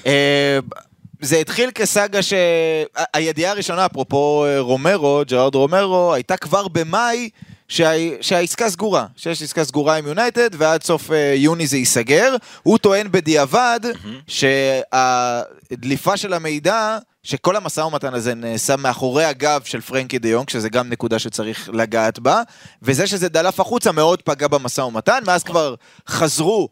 אה, 0.07 0.59
זה 1.21 1.37
התחיל 1.37 1.71
כסאגה 1.75 2.21
שהידיעה 2.23 3.53
הראשונה, 3.53 3.87
אפרופו 3.87 4.47
רומרו, 4.59 5.23
ג'רארד 5.27 5.55
רומרו, 5.55 6.15
הייתה 6.15 6.37
כבר 6.37 6.69
במאי 6.69 7.31
שה... 7.71 7.93
שהעסקה 8.21 8.71
סגורה, 8.71 9.07
שיש 9.17 9.43
עסקה 9.43 9.65
סגורה 9.65 9.97
עם 9.97 10.07
יונייטד 10.07 10.51
ועד 10.53 10.83
סוף 10.83 11.11
אה, 11.11 11.35
יוני 11.37 11.67
זה 11.67 11.77
ייסגר. 11.77 12.37
הוא 12.63 12.79
טוען 12.79 13.09
בדיעבד 13.11 13.81
שהדליפה 14.27 16.17
של 16.17 16.33
המידע, 16.33 16.99
שכל 17.23 17.57
המשא 17.57 17.81
ומתן 17.81 18.15
הזה 18.15 18.35
נעשה 18.35 18.77
מאחורי 18.77 19.25
הגב 19.25 19.61
של 19.65 19.81
פרנקי 19.81 20.19
דה 20.19 20.29
יונג, 20.29 20.49
שזה 20.49 20.69
גם 20.69 20.89
נקודה 20.89 21.19
שצריך 21.19 21.71
לגעת 21.73 22.19
בה, 22.19 22.43
וזה 22.83 23.07
שזה 23.07 23.29
דלף 23.29 23.61
החוצה 23.61 23.93
מאוד 23.93 24.23
פגע 24.23 24.49
במשא 24.49 24.81
ומתן, 24.81 25.23
מאז 25.27 25.43
כבר 25.43 25.75
חזרו 26.09 26.69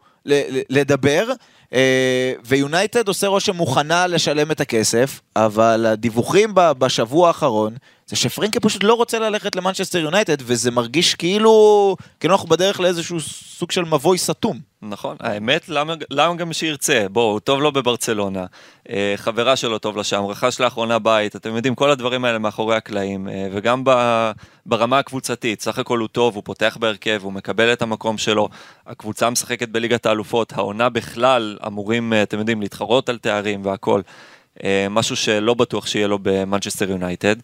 לדבר. 0.71 1.29
אה, 1.73 2.33
ויונייטד 2.45 3.09
עושה 3.09 3.27
רושם 3.27 3.57
מוכנה 3.57 4.07
לשלם 4.07 4.51
את 4.51 4.61
הכסף, 4.61 5.21
אבל 5.37 5.87
הדיווחים 5.87 6.51
בשבוע 6.55 7.29
האחרון 7.29 7.75
זה 8.09 8.17
שפרנקי 8.17 8.61
פשוט 8.61 8.85
לא 8.85 8.95
רוצה 8.95 9.19
ללכת 9.19 9.57
למנצ'סטר 9.57 9.99
יונייטד, 9.99 10.37
וזה 10.41 10.71
מרגיש 10.71 11.15
כאילו, 11.15 11.97
כאילו 12.21 12.35
אנחנו 12.35 12.49
בדרך 12.49 12.81
לאיזשהו 12.81 13.21
סוג 13.21 13.71
של 13.71 13.85
מבוי 13.85 14.19
סתום. 14.19 14.59
נכון, 14.83 15.17
האמת, 15.21 15.69
למה, 15.69 15.95
למה 16.11 16.35
גם 16.35 16.53
שירצה? 16.53 17.07
בואו, 17.11 17.39
טוב 17.39 17.61
לו 17.61 17.73
בברצלונה, 17.73 18.47
אה, 18.91 19.15
חברה 19.17 19.57
שלו 19.57 19.79
טוב 19.79 19.97
לה 19.97 20.05
שם, 20.05 20.25
רכש 20.25 20.61
לאחרונה 20.61 20.99
בית, 20.99 21.37
אתם 21.37 21.57
יודעים, 21.57 21.75
כל 21.75 21.91
הדברים 21.91 22.25
האלה 22.25 22.39
מאחורי 22.39 22.77
הקלעים, 22.77 23.29
אה, 23.29 23.49
וגם 23.53 23.83
ב, 23.85 23.91
ברמה 24.67 24.99
הקבוצתית, 24.99 25.61
סך 25.61 25.79
הכל 25.79 25.99
הוא 25.99 26.09
טוב, 26.09 26.35
הוא 26.35 26.43
פותח 26.45 26.77
בהרכב, 26.81 27.21
הוא 27.23 27.33
מקבל 27.33 27.73
את 27.73 27.83
המקום 27.83 28.19
שלו, 28.19 28.49
הקבוצה 28.87 29.31
משחקת 29.31 29.69
בליגת 29.69 30.07
האלופות, 30.07 30.53
העונה 30.53 30.89
בכלל 30.89 31.59
אמורים, 31.67 32.13
אה, 32.13 32.23
אתם 32.23 32.39
יודעים, 32.39 32.61
להתחרות 32.61 33.09
על 33.09 33.19
תארים 33.19 33.65
והכל, 33.65 34.01
אה, 34.65 34.87
משהו 34.91 35.17
שלא 35.17 35.55
בטוח 35.55 35.87
שיהיה 35.87 36.07
לו 36.07 36.19
במנצ'סטר 36.23 36.91
יונייטד. 36.91 37.37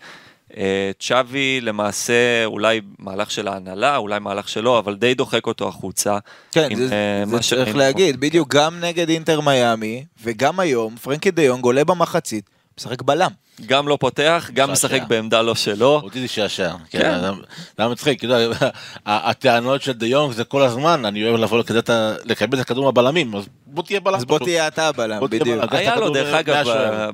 אה, 0.57 0.91
צ'אבי 1.01 1.61
למעשה 1.61 2.45
אולי 2.45 2.81
מהלך 2.99 3.31
של 3.31 3.49
ההנהלה, 3.49 3.97
אולי 3.97 4.21
מהלך 4.21 4.49
שלו, 4.49 4.79
אבל 4.79 4.95
די 4.95 5.15
דוחק 5.15 5.47
אותו 5.47 5.69
החוצה. 5.69 6.19
כן, 6.53 6.69
עם, 6.71 6.79
זה, 6.79 6.95
אה, 6.95 7.27
זה 7.27 7.31
צריך 7.33 7.45
שראינו. 7.45 7.79
להגיד, 7.79 8.21
בדיוק, 8.21 8.55
גם 8.55 8.81
נגד 8.81 9.09
אינטר 9.09 9.41
מיאמי, 9.41 10.05
וגם 10.23 10.61
היום, 10.61 10.97
פרנקי 10.97 11.31
דה 11.31 11.43
יונג 11.43 11.65
עולה 11.65 11.85
במחצית, 11.85 12.51
משחק 12.79 13.03
בלם. 13.03 13.31
גם 13.67 13.89
לא 13.89 13.99
פותח, 14.01 14.51
גם 14.55 14.69
שעשע. 14.69 14.87
משחק 14.87 15.09
בעמדה 15.09 15.43
לא 15.43 15.55
שלו. 15.55 16.01
אותי 16.05 16.21
זה 16.21 16.29
שעשע. 16.29 16.73
כן. 16.91 16.99
כן. 16.99 17.21
זה 17.21 17.29
היה 17.79 17.89
מצחיק, 17.89 18.23
הטענות 19.07 19.83
של 19.83 19.93
דה 19.93 20.07
יונג 20.07 20.33
זה 20.33 20.45
כל 20.45 20.63
הזמן, 20.63 21.05
אני 21.05 21.25
אוהב 21.25 21.37
לבוא 21.37 21.59
לקבל 22.25 22.59
את 22.59 22.63
הכדור 22.63 22.85
מהבלמים, 22.85 23.35
אז 23.35 23.45
בוא 23.75 23.83
תהיה 23.83 24.01
בלם. 24.01 24.15
אז 24.15 24.25
בוא. 24.25 24.39
תהיה 24.39 24.69
אתה 24.69 24.89
הבלם, 24.89 25.21
בדיוק. 25.31 25.65
היה 25.71 25.97
לו 25.97 26.11
דרך 26.11 26.35
אגב 26.35 26.67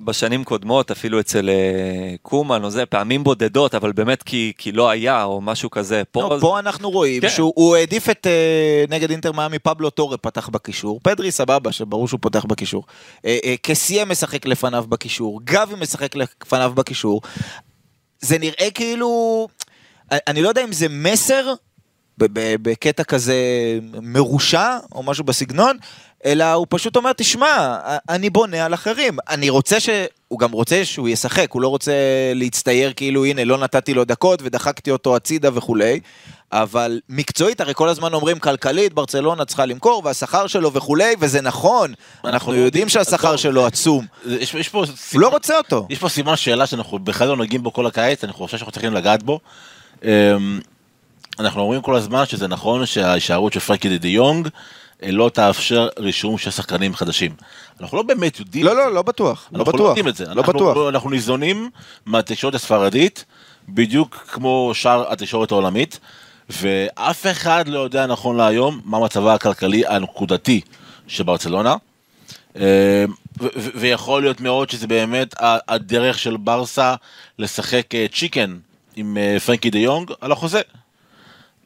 בשנים 0.05 0.45
קודמות, 0.45 0.91
אפילו 0.91 1.21
אצל 1.21 1.49
אה, 1.49 2.15
קומן 2.23 2.65
או 2.65 2.71
זה, 2.71 2.87
פעמים 2.87 3.25
בודדות, 3.25 3.75
אבל 3.75 3.93
באמת 3.93 4.23
כי, 4.23 4.53
לא 4.73 4.91
היה 4.91 5.25
או 5.25 5.41
משהו 5.41 5.71
כזה. 5.71 6.03
פה, 6.11 6.21
לא, 6.23 6.39
פה 6.41 6.59
אנחנו 6.59 6.91
רואים 6.91 7.23
כן. 7.23 7.29
שהוא 7.29 7.53
הוא 7.57 7.77
העדיף 7.77 8.11
את 8.11 8.27
אה, 8.27 8.85
נגד 8.89 9.11
אינטר 9.11 9.33
מיאמי 9.33 9.59
פבלו 9.59 9.91
טורה 9.91 10.17
פתח 10.17 10.49
בקישור, 10.49 11.01
פדרי 11.03 11.31
סבבה 11.31 11.73
שברור 11.73 12.09
שהוא 12.09 12.21
פותח 12.21 12.45
בקישור, 12.45 12.85
אה, 13.25 13.55
קסיה 13.63 14.05
משחק 14.05 14.47
לפניו 14.47 14.85
בקישור, 14.89 15.41
גבי 15.45 15.75
משחק 15.81 16.17
לפניו 16.17 16.73
בקישור, 16.75 17.21
זה 18.21 18.39
נראה 18.39 18.71
כאילו, 18.75 19.49
אני 20.13 20.43
לא 20.43 20.49
יודע 20.49 20.65
אם 20.65 20.73
זה 20.73 20.87
מסר 20.89 21.53
בקטע 22.63 23.05
כזה 23.05 23.35
מרושע 24.03 24.79
או 24.93 25.03
משהו 25.03 25.25
בסגנון, 25.25 25.77
אלא 26.27 26.53
הוא 26.53 26.67
פשוט 26.71 26.97
אומר, 26.97 27.13
תשמע, 27.13 27.77
אני 28.09 28.31
בונה 28.31 28.65
על 28.65 28.75
אחרים. 28.75 29.17
אני 29.29 29.51
רוצה 29.51 29.81
ש... 29.81 29.89
הוא 30.29 30.39
גם 30.39 30.53
רוצה 30.53 30.85
שהוא 30.85 31.09
ישחק, 31.09 31.47
הוא 31.53 31.63
לא 31.63 31.69
רוצה 31.69 31.93
להצטייר 32.35 32.93
כאילו, 32.97 33.25
הנה, 33.25 33.45
לא 33.45 33.59
נתתי 33.59 33.95
לו 33.95 34.05
דקות 34.05 34.41
ודחקתי 34.43 34.91
אותו 34.91 35.17
הצידה 35.17 35.49
וכולי. 35.55 36.01
אבל 36.53 37.01
מקצועית, 37.09 37.61
הרי 37.61 37.75
כל 37.75 37.89
הזמן 37.89 38.15
אומרים 38.15 38.39
כלכלית, 38.39 38.93
ברצלונה 38.95 39.45
צריכה 39.45 39.67
למכור, 39.67 40.03
והשכר 40.05 40.47
שלו 40.47 40.73
וכולי, 40.73 41.15
וזה 41.21 41.41
נכון. 41.41 41.93
אנחנו 42.25 42.55
יודעים 42.55 42.89
שהשכר. 42.89 43.37
שלו 43.37 43.67
עצום. 43.67 44.07
יש 44.27 44.55
יש 44.55 44.69
פה 44.69 44.79
הוא 44.79 44.87
סימן- 44.97 45.23
לא 45.23 45.29
רוצה 45.29 45.59
אותו. 45.59 45.87
יש 45.91 45.99
פה 45.99 46.09
סימן 46.09 46.37
שאלה 46.37 46.67
שאנחנו 46.67 46.99
בכלל 46.99 47.29
לא 47.29 47.37
נוגעים 47.37 47.63
בו 47.63 47.73
כל 47.73 47.87
הקיץ, 47.87 48.25
אני 48.25 48.33
חושב 48.33 48.57
שאנחנו 48.59 48.73
צריכים 48.73 48.95
לגעת 48.95 49.23
בו. 49.23 49.41
אמ, 50.05 50.09
אנחנו 51.39 51.61
אומרים 51.61 51.81
כל 51.83 51.95
הזמן 51.97 52.27
שזה 52.27 52.49
נכון 52.49 52.87
שההישארות 52.87 53.53
של 53.53 53.61
פרנקי 53.61 53.99
דה 53.99 54.09
יונג 54.09 54.49
לא 55.09 55.31
תאפשר 55.35 55.89
רישום 55.99 56.39
של 56.39 56.51
שחקנים 56.51 56.95
חדשים. 56.95 57.33
אנחנו 57.81 57.97
לא 57.97 58.03
באמת 58.03 58.39
יודעים. 58.41 58.67
לא, 58.67 58.77
לא, 58.77 58.93
לא 58.95 59.03
בטוח. 59.03 59.49
לא 59.53 59.59
אנחנו 59.59 59.73
בטוח. 59.73 59.81
לא 59.81 59.89
יודעים 59.89 60.09
את 60.09 60.17
זה. 60.17 60.25
לא 60.25 60.33
אנחנו- 60.33 60.53
בטוח. 60.53 60.89
אנחנו 60.89 61.11
ניזונים 61.11 61.71
מהתקשורת 62.07 62.55
הספרדית, 62.55 63.25
בדיוק 63.69 64.15
כמו 64.33 64.71
שאר 64.75 65.13
התקשורת 65.13 65.51
העולמית, 65.53 66.01
ואף 66.51 67.27
אחד 67.27 67.65
לא 67.69 67.79
יודע 67.79 68.07
נכון 68.07 68.37
להיום 68.37 68.81
מה 68.85 68.99
מצבה 69.01 69.35
הכלכלי 69.35 69.87
הנקודתי 69.87 70.61
של 71.07 71.25
ברצלונה. 71.25 71.75
אה, 72.57 73.05
ויכול 73.75 74.23
להיות 74.23 74.41
מאוד 74.41 74.71
שזה 74.71 74.87
באמת 74.87 75.35
הדרך 75.69 76.19
של 76.19 76.37
ברסה 76.37 76.95
לשחק 77.39 77.95
אה, 77.95 78.07
צ'יקן 78.15 78.57
עם 78.97 79.17
אה, 79.17 79.41
פרנקי 79.41 79.71
דה 79.71 79.79
יונג 79.79 80.11
על 80.21 80.33
החוזה. 80.33 80.61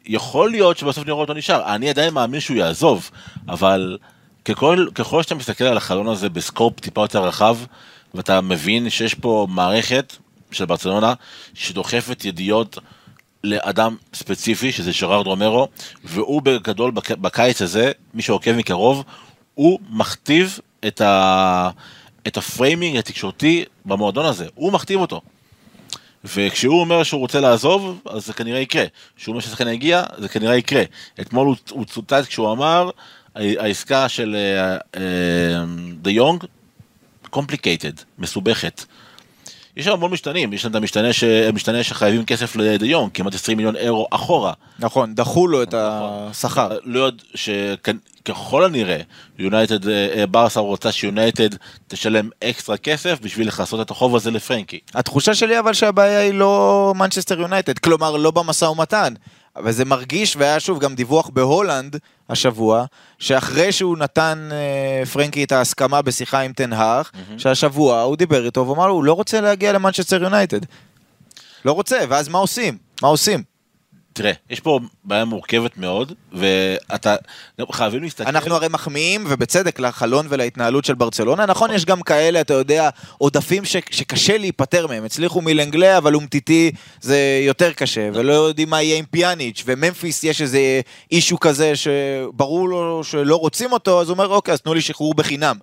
יכול 0.07 0.51
להיות 0.51 0.79
שבסוף 0.79 1.07
נראה 1.07 1.19
אותו 1.19 1.35
נשאר, 1.35 1.75
אני 1.75 1.91
עדיין 1.91 2.15
מאמין 2.15 2.41
שהוא 2.41 2.57
יעזוב, 2.57 3.11
אבל 3.49 3.99
ככל, 4.45 4.87
ככל 4.95 5.23
שאתה 5.23 5.35
מסתכל 5.35 5.65
על 5.65 5.77
החלון 5.77 6.09
הזה 6.09 6.29
בסקופ 6.29 6.81
טיפה 6.81 7.01
יותר 7.01 7.25
רחב, 7.25 7.57
ואתה 8.15 8.41
מבין 8.41 8.91
שיש 8.91 9.15
פה 9.15 9.47
מערכת 9.51 10.17
של 10.51 10.65
ברצלונה 10.65 11.15
שדוחפת 11.55 12.25
ידיעות 12.25 12.79
לאדם 13.45 13.97
ספציפי, 14.15 14.73
שזה 14.73 14.93
שרארד 14.93 15.27
רומרו, 15.27 15.69
והוא 16.05 16.43
בגדול 16.43 16.91
בק... 16.91 17.11
בקיץ 17.11 17.63
הזה, 17.63 17.93
מי 18.15 18.23
שעוקב 18.23 18.53
מקרוב, 18.53 19.05
הוא 19.55 19.79
מכתיב 19.91 20.59
את, 20.87 21.01
ה... 21.01 21.71
את 22.27 22.37
ה 22.37 22.44
framing 22.44 22.97
התקשורתי 22.97 23.65
במועדון 23.85 24.27
הזה, 24.27 24.47
הוא 24.55 24.73
מכתיב 24.73 25.01
אותו. 25.01 25.21
וכשהוא 26.25 26.81
אומר 26.81 27.03
שהוא 27.03 27.21
רוצה 27.21 27.41
לעזוב, 27.41 28.01
אז 28.07 28.27
זה 28.27 28.33
כנראה 28.33 28.61
יקרה. 28.61 28.85
כשהוא 29.17 29.33
אומר 29.33 29.41
שהשחקן 29.41 29.69
יגיע, 29.69 30.05
זה 30.19 30.29
כנראה 30.29 30.57
יקרה. 30.57 30.83
אתמול 31.21 31.47
הוא, 31.47 31.57
הוא 31.71 31.85
צוטט 31.85 32.27
כשהוא 32.27 32.53
אמר, 32.53 32.91
העסקה 33.35 34.09
של 34.09 34.37
דה 36.03 36.11
יונג, 36.11 36.45
complicated, 37.35 38.05
מסובכת. 38.19 38.85
יש 39.77 39.87
המון 39.87 40.11
משתנים, 40.11 40.53
יש 40.53 40.67
את 40.67 40.75
המשתנה, 40.75 41.13
ש... 41.13 41.25
המשתנה 41.25 41.83
שחייבים 41.83 42.25
כסף 42.25 42.57
לדה 42.57 42.87
יונג, 42.87 43.11
כמעט 43.15 43.35
20 43.35 43.57
מיליון 43.57 43.77
אירו 43.77 44.07
אחורה. 44.11 44.53
נכון, 44.79 45.15
דחו 45.15 45.49
לו 45.49 45.63
את 45.63 45.75
השכר. 45.77 46.79
לא 46.85 47.01
יודע 47.01 47.23
שככל 47.35 48.65
הנראה, 48.65 49.01
יונייטד, 49.39 49.89
אה, 49.89 50.27
ברסה 50.27 50.61
רוצה 50.61 50.93
שיונייטד 50.93 51.49
תשלם 51.89 52.29
אקסטרה 52.45 52.77
כסף 52.77 53.19
בשביל 53.23 53.49
לכסות 53.49 53.81
את 53.81 53.91
החוב 53.91 54.17
הזה 54.17 54.31
לפרנקי. 54.31 54.79
התחושה 54.95 55.35
שלי 55.35 55.59
אבל 55.59 55.73
שהבעיה 55.73 56.21
היא 56.21 56.35
לא 56.35 56.93
מנצ'סטר 56.97 57.41
יונייטד, 57.41 57.79
כלומר 57.79 58.17
לא 58.17 58.31
במשא 58.31 58.65
ומתן. 58.65 59.15
אבל 59.57 59.73
זה 59.73 59.85
מרגיש, 59.85 60.37
והיה 60.37 60.61
שוב 60.61 60.79
גם 60.79 60.95
דיווח 60.95 61.29
בהולנד 61.29 61.97
השבוע, 62.29 62.85
שאחרי 63.19 63.73
שהוא 63.73 63.99
נתן 63.99 64.49
אה, 64.53 65.07
פרנקי 65.07 65.45
את 65.45 65.53
ההסכמה 65.53 66.03
בשיחה 66.03 66.41
עם 66.41 66.53
תנהך, 66.53 67.13
שהשבוע 67.39 68.01
הוא 68.01 68.17
דיבר 68.17 68.47
איתו 68.47 68.69
ואמר 68.69 68.87
לו, 68.87 68.95
הוא 68.95 69.05
לא 69.05 69.13
רוצה 69.13 69.41
להגיע 69.41 69.73
למנצ'סטר 69.73 70.23
יונייטד. 70.23 70.61
לא 71.65 71.73
רוצה, 71.73 71.99
ואז 72.09 72.29
מה 72.29 72.39
עושים? 72.39 72.79
מה 73.03 73.09
עושים? 73.09 73.43
תראה, 74.15 74.33
יש 74.51 74.61
פה 74.61 74.81
בעיה 75.05 75.25
מורכבת 75.25 75.79
מאוד, 75.79 76.13
ואתה, 76.33 77.17
חייבים 77.73 78.03
להסתכל... 78.03 78.29
אנחנו 78.29 78.55
הרי 78.55 78.67
מחמיאים, 78.71 79.25
ובצדק, 79.29 79.81
לחלון 79.81 80.27
ולהתנהלות 80.29 80.85
של 80.85 80.95
ברצלונה. 80.95 81.47
נכון, 81.47 81.71
יש 81.71 81.85
גם 81.85 82.03
כאלה, 82.03 82.41
אתה 82.41 82.55
יודע, 82.55 82.89
עודפים 83.19 83.65
ש- 83.65 83.77
שקשה 83.91 84.39
להיפטר 84.39 84.87
מהם. 84.87 85.05
הצליחו 85.05 85.41
מלנגלה, 85.41 85.99
אבל 85.99 86.15
אומטיטי 86.15 86.73
זה 87.01 87.41
יותר 87.47 87.73
קשה, 87.73 88.09
ולא 88.15 88.33
יודעים 88.33 88.71
מה 88.71 88.83
יהיה 88.83 88.99
עם 88.99 89.05
פיאניץ', 89.05 89.63
וממפיס 89.67 90.25
יש 90.25 90.43
איזה 90.43 90.81
אישו 91.11 91.41
כזה 91.41 91.73
שברור 91.77 92.69
לו 92.69 93.05
שלא 93.05 93.37
רוצים 93.37 93.73
אותו, 93.73 94.01
אז 94.01 94.09
הוא 94.09 94.15
אומר, 94.15 94.29
אוקיי, 94.29 94.55
אז 94.55 94.61
תנו 94.61 94.75
לי 94.75 94.81
שחרור 94.81 95.15
בחינם. 95.15 95.57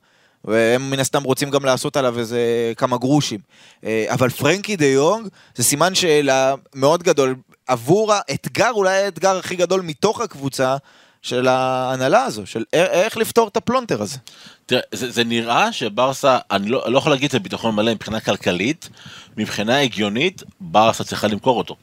והם 0.46 0.90
מן 0.92 1.00
הסתם 1.00 1.24
רוצים 1.24 1.50
גם 1.50 1.66
לעשות 1.66 1.98
עליו 1.98 2.20
איזה 2.20 2.40
כמה 2.78 2.98
גרושים. 2.98 3.40
אה, 3.86 4.06
אבל 4.10 4.30
פרנקי 4.30 4.76
דה 4.76 4.86
יונג 4.86 5.28
זה 5.56 5.64
סימן 5.64 5.96
שאלה 5.96 6.56
מאוד 6.76 7.04
גדול 7.04 7.36
עבור 7.68 8.14
האתגר, 8.14 8.72
אולי 8.72 9.04
האתגר 9.04 9.38
הכי 9.38 9.56
גדול 9.56 9.82
מתוך 9.82 10.22
הקבוצה 10.22 10.78
של 11.22 11.48
ההנהלה 11.48 12.24
הזו, 12.24 12.46
של 12.46 12.64
איך 12.74 13.18
לפתור 13.18 13.48
את 13.48 13.58
הפלונטר 13.58 14.02
הזה. 14.02 14.18
תראה, 14.66 14.82
זה, 14.92 15.12
זה 15.12 15.24
נראה 15.24 15.74
שברסה, 15.74 16.38
אני 16.52 16.70
לא, 16.70 16.84
לא 16.88 16.98
יכול 16.98 17.12
להגיד 17.12 17.26
את 17.26 17.32
זה 17.32 17.40
בביטחון 17.40 17.76
מלא 17.76 17.94
מבחינה 17.94 18.20
כלכלית, 18.20 18.90
מבחינה 19.38 19.80
הגיונית, 19.80 20.44
ברסה 20.60 21.04
צריכה 21.04 21.28
למכור 21.28 21.58
אותו. 21.58 21.76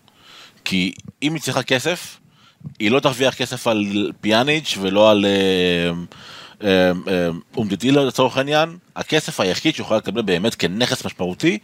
כי 0.64 0.92
אם 1.22 1.34
היא 1.34 1.42
צריכה 1.42 1.62
כסף, 1.62 2.18
היא 2.78 2.90
לא 2.90 3.00
תרוויח 3.00 3.34
כסף 3.34 3.66
על 3.66 4.12
פיאניץ' 4.20 4.78
ולא 4.80 5.10
על 5.10 5.26
אה, 5.26 5.90
אה, 6.64 6.92
אה, 7.08 7.28
אומטיטי 7.56 8.04
לצורך 8.04 8.36
העניין. 8.36 8.76
הכסף 8.96 9.40
היחיד 9.40 9.74
שיכולה 9.74 9.98
לקבל 9.98 10.22
באמת 10.22 10.54
כנכס 10.54 11.04
משמעותי 11.04 11.58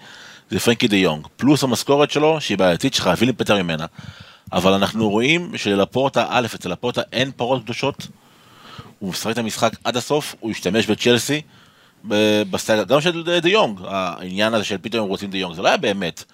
זה 0.50 0.60
פרנקי 0.60 0.88
דה 0.88 0.96
יונג, 0.96 1.26
פלוס 1.36 1.62
המשכורת 1.62 2.10
שלו 2.10 2.40
שהיא 2.40 2.58
בעייתית 2.58 2.94
שחייבים 2.94 3.28
להיפטר 3.28 3.62
ממנה. 3.62 3.86
אבל 4.52 4.72
אנחנו 4.72 5.10
רואים 5.10 5.56
שללפורטה, 5.56 6.26
א', 6.28 6.46
אצל 6.54 6.68
לפורטה 6.68 7.02
אין 7.12 7.30
פרות 7.36 7.62
קדושות, 7.62 8.06
הוא 8.98 9.10
משחק 9.10 9.30
את 9.30 9.38
המשחק 9.38 9.72
עד 9.84 9.96
הסוף, 9.96 10.34
הוא 10.40 10.50
השתמש 10.50 10.86
בצ'לסי, 10.86 11.40
בסטייל, 12.50 12.84
גם 12.84 13.00
של 13.00 13.40
דה 13.40 13.48
יונג, 13.48 13.80
העניין 13.86 14.54
הזה 14.54 14.64
של 14.64 14.78
פתאום 14.82 15.02
הם 15.02 15.08
רוצים 15.08 15.30
דה 15.30 15.38
יונג, 15.38 15.54
זה 15.54 15.62
לא 15.62 15.68
היה 15.68 15.76
באמת. 15.76 16.24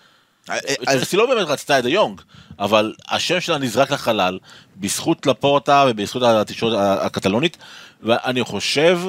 אז 0.48 0.60
צ'לסי 0.84 1.16
לא 1.16 1.26
באמת 1.26 1.48
רצתה 1.48 1.78
את 1.78 1.84
דה 1.84 1.90
יונג, 1.90 2.20
אבל 2.58 2.94
השם 3.08 3.40
שלה 3.40 3.58
נזרק 3.58 3.90
לחלל, 3.90 4.38
בזכות 4.76 5.26
לפורטה 5.26 5.84
ובזכות 5.88 6.22
התקשורת 6.22 6.78
הקטלונית, 7.00 7.56
ואני 8.02 8.44
חושב 8.44 9.00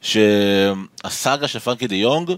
שהסאגה 0.00 1.48
של 1.48 1.58
פרנקי 1.58 1.86
דה 1.86 1.94
יונג 1.94 2.30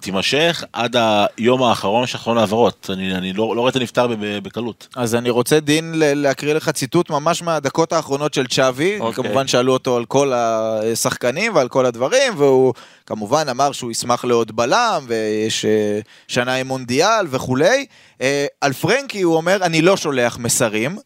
תימשך 0.00 0.64
עד 0.72 0.96
היום 1.36 1.62
האחרון 1.62 2.06
של 2.06 2.18
חלון 2.18 2.38
העברות, 2.38 2.90
אני, 2.92 3.14
אני 3.14 3.32
לא, 3.32 3.56
לא 3.56 3.60
רואה 3.60 3.70
את 3.70 3.98
ב- 3.98 4.38
בקלות. 4.38 4.88
אז 4.96 5.14
אני 5.14 5.30
רוצה 5.30 5.60
דין 5.60 5.92
להקריא 5.96 6.54
לך 6.54 6.68
ציטוט 6.68 7.10
ממש 7.10 7.42
מהדקות 7.42 7.92
האחרונות 7.92 8.34
של 8.34 8.46
צ'אבי, 8.46 9.00
אוקיי. 9.00 9.24
כמובן 9.24 9.46
שאלו 9.46 9.72
אותו 9.72 9.96
על 9.96 10.04
כל 10.04 10.32
השחקנים 10.32 11.54
ועל 11.54 11.68
כל 11.68 11.86
הדברים, 11.86 12.32
והוא 12.36 12.74
כמובן 13.06 13.48
אמר 13.48 13.72
שהוא 13.72 13.90
ישמח 13.90 14.24
לעוד 14.24 14.56
בלם, 14.56 15.04
ויש 15.06 15.64
אה, 15.64 16.00
שנה 16.28 16.54
עם 16.54 16.66
מונדיאל 16.66 17.26
וכולי. 17.30 17.86
אה, 18.20 18.46
על 18.60 18.72
פרנקי 18.72 19.22
הוא 19.22 19.36
אומר, 19.36 19.58
אני 19.62 19.82
לא 19.82 19.96
שולח 19.96 20.38
מסרים. 20.38 20.98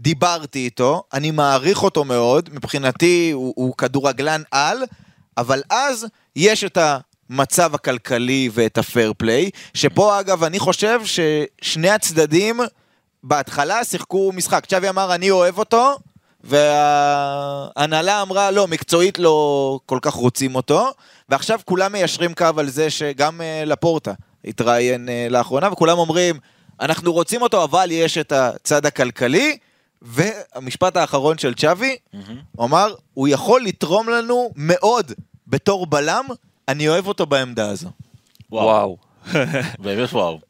דיברתי 0.00 0.58
איתו, 0.58 1.02
אני 1.12 1.30
מעריך 1.30 1.82
אותו 1.82 2.04
מאוד, 2.04 2.50
מבחינתי 2.52 3.30
הוא, 3.34 3.52
הוא 3.56 3.74
כדורגלן 3.76 4.42
על, 4.50 4.78
אבל 5.38 5.62
אז 5.70 6.06
יש 6.36 6.64
את 6.64 6.78
המצב 7.30 7.74
הכלכלי 7.74 8.48
ואת 8.52 8.78
הפייר 8.78 9.12
פליי, 9.18 9.50
שפה 9.74 10.20
אגב 10.20 10.44
אני 10.44 10.58
חושב 10.58 11.00
ששני 11.04 11.90
הצדדים 11.90 12.60
בהתחלה 13.22 13.84
שיחקו 13.84 14.32
משחק. 14.34 14.66
צ'אבי 14.66 14.88
אמר 14.88 15.14
אני 15.14 15.30
אוהב 15.30 15.58
אותו, 15.58 15.96
וההנהלה 16.44 18.22
אמרה 18.22 18.50
לא, 18.50 18.68
מקצועית 18.68 19.18
לא 19.18 19.78
כל 19.86 19.98
כך 20.02 20.14
רוצים 20.14 20.54
אותו, 20.54 20.90
ועכשיו 21.28 21.60
כולם 21.64 21.92
מיישרים 21.92 22.34
קו 22.34 22.46
על 22.56 22.68
זה 22.68 22.90
שגם 22.90 23.40
אה, 23.40 23.64
לפורטה 23.66 24.12
התראיין 24.44 25.08
אה, 25.08 25.26
לאחרונה, 25.30 25.72
וכולם 25.72 25.98
אומרים 25.98 26.38
אנחנו 26.80 27.12
רוצים 27.12 27.42
אותו, 27.42 27.64
אבל 27.64 27.88
יש 27.90 28.18
את 28.18 28.32
הצד 28.32 28.86
הכלכלי, 28.86 29.58
והמשפט 30.02 30.96
האחרון 30.96 31.38
של 31.38 31.54
צ'אבי, 31.54 31.96
הוא 32.56 32.66
אמר, 32.66 32.94
הוא 33.14 33.28
יכול 33.28 33.62
לתרום 33.62 34.08
לנו 34.08 34.50
מאוד 34.56 35.12
בתור 35.46 35.86
בלם, 35.86 36.24
אני 36.68 36.88
אוהב 36.88 37.06
אותו 37.06 37.26
בעמדה 37.26 37.70
הזו. 37.70 37.88
וואו. 38.52 38.96
באמת 39.78 40.12
וואו. 40.12 40.40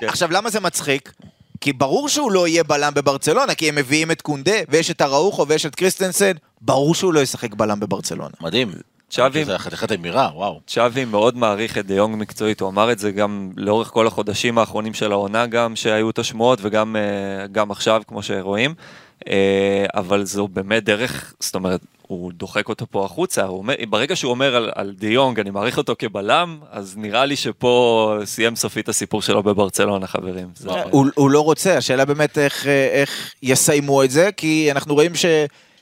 כן. 0.00 0.08
עכשיו, 0.08 0.30
למה 0.32 0.50
זה 0.50 0.60
מצחיק? 0.60 1.12
כי 1.60 1.72
ברור 1.72 2.08
שהוא 2.08 2.32
לא 2.32 2.48
יהיה 2.48 2.64
בלם 2.64 2.94
בברצלונה, 2.94 3.54
כי 3.54 3.68
הם 3.68 3.74
מביאים 3.74 4.10
את 4.10 4.22
קונדה, 4.22 4.56
ויש 4.68 4.90
את 4.90 5.02
אראוחו 5.02 5.48
ויש 5.48 5.66
את 5.66 5.74
קריסטנסן, 5.74 6.32
ברור 6.60 6.94
שהוא 6.94 7.14
לא 7.14 7.20
ישחק 7.20 7.54
בלם 7.54 7.80
בברצלונה. 7.80 8.34
מדהים. 8.40 8.72
צ'אבי- 9.10 9.44
זה 9.44 9.58
חתיכת 9.58 9.92
אמירה, 9.92 10.30
וואו. 10.34 10.60
צ'אבי 10.66 11.04
מאוד 11.04 11.36
מעריך 11.36 11.78
את 11.78 11.86
דה 11.86 11.94
יונג 11.94 12.16
מקצועית, 12.16 12.60
הוא 12.60 12.68
אמר 12.68 12.92
את 12.92 12.98
זה 12.98 13.10
גם 13.12 13.50
לאורך 13.56 13.88
כל 13.88 14.06
החודשים 14.06 14.58
האחרונים 14.58 14.94
של 14.94 15.12
העונה 15.12 15.46
גם, 15.46 15.76
שהיו 15.76 16.10
את 16.10 16.18
השמועות 16.18 16.58
וגם 16.62 16.96
אה, 16.96 17.46
גם 17.46 17.70
עכשיו, 17.70 18.02
כמו 18.08 18.22
שרואים. 18.22 18.74
אה, 19.28 19.84
אבל 19.94 20.24
זו 20.24 20.48
באמת 20.48 20.84
דרך, 20.84 21.34
זאת 21.40 21.54
אומרת, 21.54 21.80
הוא 22.08 22.32
דוחק 22.32 22.68
אותו 22.68 22.86
פה 22.90 23.04
החוצה, 23.04 23.44
אומר, 23.46 23.74
ברגע 23.88 24.16
שהוא 24.16 24.30
אומר 24.30 24.56
על, 24.56 24.70
על 24.74 24.94
דה 24.98 25.06
יונג, 25.06 25.40
אני 25.40 25.50
מעריך 25.50 25.78
אותו 25.78 25.94
כבלם, 25.98 26.58
אז 26.70 26.94
נראה 26.96 27.24
לי 27.24 27.36
שפה 27.36 28.16
סיים 28.24 28.56
סופית 28.56 28.88
הסיפור 28.88 29.22
שלו 29.22 29.42
בברצלונה, 29.42 30.06
חברים. 30.06 30.48
זה, 30.56 30.70
הוא, 30.90 31.06
הוא 31.14 31.30
לא 31.30 31.40
רוצה, 31.40 31.76
השאלה 31.76 32.04
באמת 32.04 32.38
איך, 32.38 32.66
אה, 32.66 32.88
איך 32.92 33.32
יסיימו 33.42 34.02
את 34.04 34.10
זה, 34.10 34.30
כי 34.36 34.68
אנחנו 34.70 34.94
רואים 34.94 35.12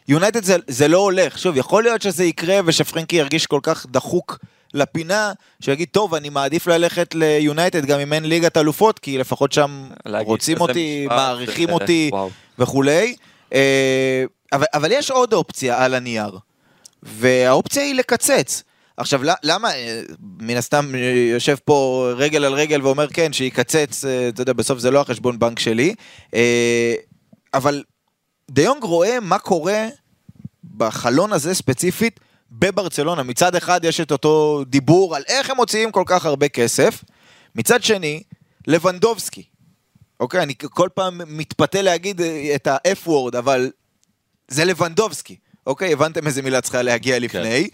שיונייטד 0.09 0.45
זה, 0.45 0.57
זה 0.67 0.89
לא 0.89 0.99
הולך. 0.99 1.39
שוב, 1.39 1.57
יכול 1.57 1.83
להיות 1.83 2.03
שזה 2.03 2.25
יקרה 2.25 2.61
ושפרנקי 2.65 3.17
ירגיש 3.17 3.47
כל 3.47 3.61
כך 3.63 3.87
דחוק 3.91 4.39
לפינה, 4.75 5.33
שיגיד, 5.61 5.89
טוב, 5.93 6.15
אני 6.15 6.29
מעדיף 6.29 6.67
ללכת 6.67 7.15
ליונייטד 7.15 7.85
גם 7.87 8.01
אם 8.01 8.13
אין 8.13 8.25
ליגת 8.25 8.57
אלופות, 8.57 8.99
כי 8.99 9.19
לפחות 9.19 9.53
שם 9.53 9.85
להגיד 10.07 10.29
רוצים 10.29 10.61
אותי, 10.61 11.07
מעריכים 11.09 11.69
זה- 11.69 11.75
אותי. 11.75 12.11
וכולי. 12.59 13.15
אה, 13.53 14.25
אבל, 14.53 14.67
אבל 14.75 14.93
יש 14.93 15.11
עוד 15.11 15.33
אופציה 15.33 15.85
על 15.85 15.95
הנייר, 15.95 16.39
והאופציה 17.03 17.83
היא 17.83 17.95
לקצץ. 17.95 18.63
עכשיו, 18.97 19.21
למה, 19.43 19.75
אה, 19.75 20.03
מן 20.21 20.57
הסתם 20.57 20.95
אה, 20.95 21.01
יושב 21.33 21.57
פה 21.65 22.09
רגל 22.17 22.45
על 22.45 22.53
רגל 22.53 22.83
ואומר 22.83 23.09
כן, 23.09 23.33
שיקצץ, 23.33 24.05
אתה 24.29 24.43
יודע, 24.43 24.53
בסוף 24.53 24.79
זה 24.79 24.91
לא 24.91 25.01
החשבון 25.01 25.39
בנק 25.39 25.59
שלי, 25.59 25.95
אבל 27.55 27.83
דיונג 28.51 28.83
רואה 28.83 29.21
מה 29.21 29.39
קורה 29.39 29.89
בחלון 30.77 31.33
הזה 31.33 31.55
ספציפית 31.55 32.21
בברצלונה. 32.51 33.23
מצד 33.23 33.55
אחד 33.55 33.85
יש 33.85 34.01
את 34.01 34.13
אותו 34.13 34.63
דיבור 34.67 35.17
על 35.17 35.23
איך 35.29 35.51
הם 35.51 35.57
מוציאים 35.57 35.93
כל 35.93 36.05
כך 36.07 36.27
הרבה 36.27 36.49
כסף, 36.49 37.05
מצד 37.55 37.83
שני, 37.83 38.23
לבנדובסקי. 38.67 39.52
אוקיי, 40.23 40.43
אני 40.43 40.55
כל 40.59 40.89
פעם 40.95 41.21
מתפתה 41.27 41.83
להגיד 41.83 42.21
אה, 42.21 42.53
את 42.55 42.67
ה-F 42.67 43.09
word, 43.09 43.39
אבל 43.39 43.71
זה 44.49 44.65
לבנדובסקי. 44.65 45.37
אוקיי, 45.67 45.93
הבנתם 45.93 46.27
איזה 46.27 46.43
מילה 46.43 46.61
צריכה 46.61 46.83
להגיע 46.83 47.19
לפני. 47.19 47.69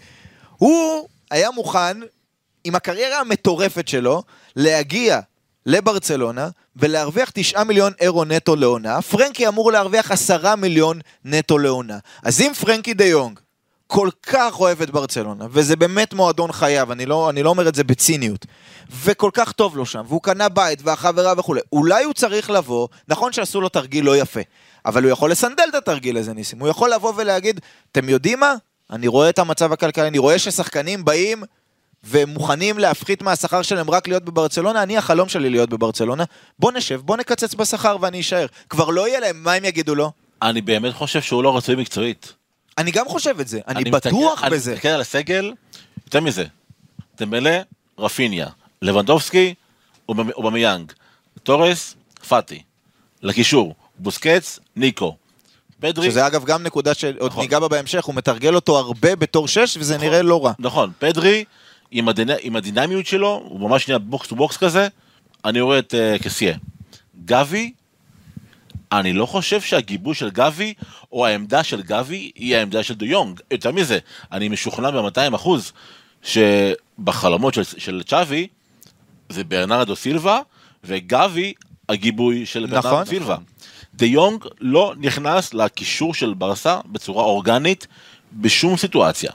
הוא 0.57 1.07
היה 1.31 1.51
מוכן, 1.51 1.97
עם 2.63 2.75
הקריירה 2.75 3.19
המטורפת 3.19 3.87
שלו, 3.87 4.23
להגיע 4.55 5.19
לברצלונה 5.65 6.49
ולהרוויח 6.75 7.31
9 7.33 7.63
מיליון 7.63 7.93
אירו 8.01 8.25
נטו 8.25 8.55
לעונה, 8.55 9.01
פרנקי 9.01 9.47
אמור 9.47 9.71
להרוויח 9.71 10.11
10 10.11 10.55
מיליון 10.55 10.99
נטו 11.25 11.57
לעונה. 11.57 11.97
אז 12.23 12.41
אם 12.41 12.51
פרנקי 12.53 12.93
דה 12.93 13.05
יונג 13.05 13.39
כל 13.91 14.09
כך 14.23 14.59
אוהב 14.59 14.81
את 14.81 14.89
ברצלונה, 14.89 15.45
וזה 15.51 15.75
באמת 15.75 16.13
מועדון 16.13 16.51
חייו, 16.51 16.91
אני 16.91 17.05
לא, 17.05 17.29
אני 17.29 17.43
לא 17.43 17.49
אומר 17.49 17.67
את 17.67 17.75
זה 17.75 17.83
בציניות, 17.83 18.45
וכל 19.03 19.29
כך 19.33 19.51
טוב 19.51 19.77
לו 19.77 19.85
שם, 19.85 20.03
והוא 20.07 20.21
קנה 20.21 20.49
בית 20.49 20.79
והחברה 20.83 21.33
וכולי, 21.37 21.61
אולי 21.73 22.03
הוא 22.03 22.13
צריך 22.13 22.49
לבוא, 22.49 22.87
נכון 23.07 23.33
שעשו 23.33 23.61
לו 23.61 23.69
תרגיל 23.69 24.05
לא 24.05 24.17
יפה, 24.17 24.39
אבל 24.85 25.03
הוא 25.03 25.11
יכול 25.11 25.31
לסנדל 25.31 25.63
את 25.69 25.75
התרגיל 25.75 26.17
הזה 26.17 26.33
ניסים, 26.33 26.59
הוא 26.59 26.67
יכול 26.67 26.93
לבוא 26.93 27.13
ולהגיד, 27.15 27.59
אתם 27.91 28.09
יודעים 28.09 28.39
מה? 28.39 28.53
אני 28.91 29.07
רואה 29.07 29.29
את 29.29 29.39
המצב 29.39 29.73
הכלכלי, 29.73 30.07
אני 30.07 30.17
רואה 30.17 30.39
ששחקנים 30.39 31.05
באים 31.05 31.43
ומוכנים 32.03 32.79
להפחית 32.79 33.21
מהשכר 33.21 33.61
שלהם 33.61 33.89
רק 33.89 34.07
להיות 34.07 34.23
בברצלונה, 34.23 34.83
אני 34.83 34.97
החלום 34.97 35.29
שלי 35.29 35.49
להיות 35.49 35.69
בברצלונה, 35.69 36.23
בוא 36.59 36.71
נשב, 36.71 37.01
בוא 37.01 37.17
נקצץ 37.17 37.53
בשכר 37.53 37.97
ואני 38.01 38.19
אשאר. 38.19 38.45
כבר 38.69 38.89
לא 38.89 39.07
יהיה 39.07 39.19
להם, 39.19 39.43
מה 39.43 39.53
הם 39.53 39.65
יגידו 39.65 39.95
לו? 39.95 40.11
אני 40.41 40.61
באמת 40.61 40.93
חושב 40.93 41.21
שהוא 41.21 41.43
לא 41.43 41.57
רצוי 41.57 41.75
מקצועית. 41.75 42.38
אני 42.79 42.91
גם 42.91 43.05
חושב 43.07 43.39
את 43.39 43.47
זה, 43.47 43.59
אני, 43.67 43.81
אני 43.81 43.91
בטוח 43.91 44.33
מסתכל, 44.33 44.55
בזה. 44.55 44.71
אני 44.71 44.75
מסתכל 44.75 44.89
על 44.89 45.01
הסגל, 45.01 45.53
יותר 46.05 46.21
מזה, 46.21 46.45
דמבלה, 47.17 47.61
רפיניה, 47.97 48.47
לבנדובסקי, 48.81 49.53
אובמיאנג, 50.09 50.91
תורס, 51.43 51.95
פאטי, 52.27 52.61
לקישור, 53.21 53.75
בוסקץ, 53.97 54.59
ניקו. 54.75 55.15
פדרי... 55.79 56.11
שזה 56.11 56.27
אגב 56.27 56.45
גם 56.45 56.63
נקודה 56.63 56.93
שעוד 56.93 57.31
נכון. 57.31 57.41
ניגע 57.41 57.59
בה 57.59 57.67
בהמשך, 57.67 58.05
הוא 58.05 58.15
מתרגל 58.15 58.55
אותו 58.55 58.77
הרבה 58.77 59.15
בתור 59.15 59.47
שש, 59.47 59.77
וזה 59.77 59.95
נכון, 59.95 60.07
נראה 60.07 60.21
לא 60.21 60.45
רע. 60.45 60.53
נכון, 60.59 60.91
פדרי, 60.99 61.43
עם, 61.91 62.09
הדינ... 62.09 62.29
עם 62.41 62.55
הדינמיות 62.55 63.05
שלו, 63.05 63.41
הוא 63.49 63.59
ממש 63.59 63.87
נהיה 63.87 63.99
box 63.99 64.27
to 64.27 64.35
box 64.35 64.57
כזה, 64.57 64.87
אני 65.45 65.61
רואה 65.61 65.79
את 65.79 65.93
אה, 65.93 66.23
קסיה. 66.23 66.57
גבי, 67.25 67.73
אני 68.91 69.13
לא 69.13 69.25
חושב 69.25 69.61
שהגיבוי 69.61 70.15
של 70.15 70.29
גבי, 70.29 70.73
או 71.11 71.25
העמדה 71.25 71.63
של 71.63 71.81
גבי, 71.81 72.31
היא 72.35 72.55
העמדה 72.55 72.83
של 72.83 72.93
דה 72.93 73.05
יונג. 73.05 73.39
יותר 73.51 73.71
מזה, 73.71 73.99
אני 74.31 74.49
משוכנע 74.49 74.91
ב-200 74.91 75.35
אחוז, 75.35 75.71
שבחלומות 76.23 77.53
של, 77.53 77.63
של 77.63 78.01
צ'אבי, 78.07 78.47
זה 79.29 79.43
ברנרדו 79.43 79.95
סילבה, 79.95 80.39
וגבי, 80.83 81.53
הגיבוי 81.89 82.45
של 82.45 82.67
נכון, 82.69 82.81
ברנרדו 82.81 83.09
סילבה. 83.09 83.33
נכון. 83.33 83.43
דה 83.93 84.05
יונג 84.05 84.45
לא 84.59 84.93
נכנס 84.97 85.53
לקישור 85.53 86.13
של 86.13 86.33
ברסה 86.33 86.79
בצורה 86.85 87.23
אורגנית 87.23 87.87
בשום 88.33 88.77
סיטואציה. 88.77 89.31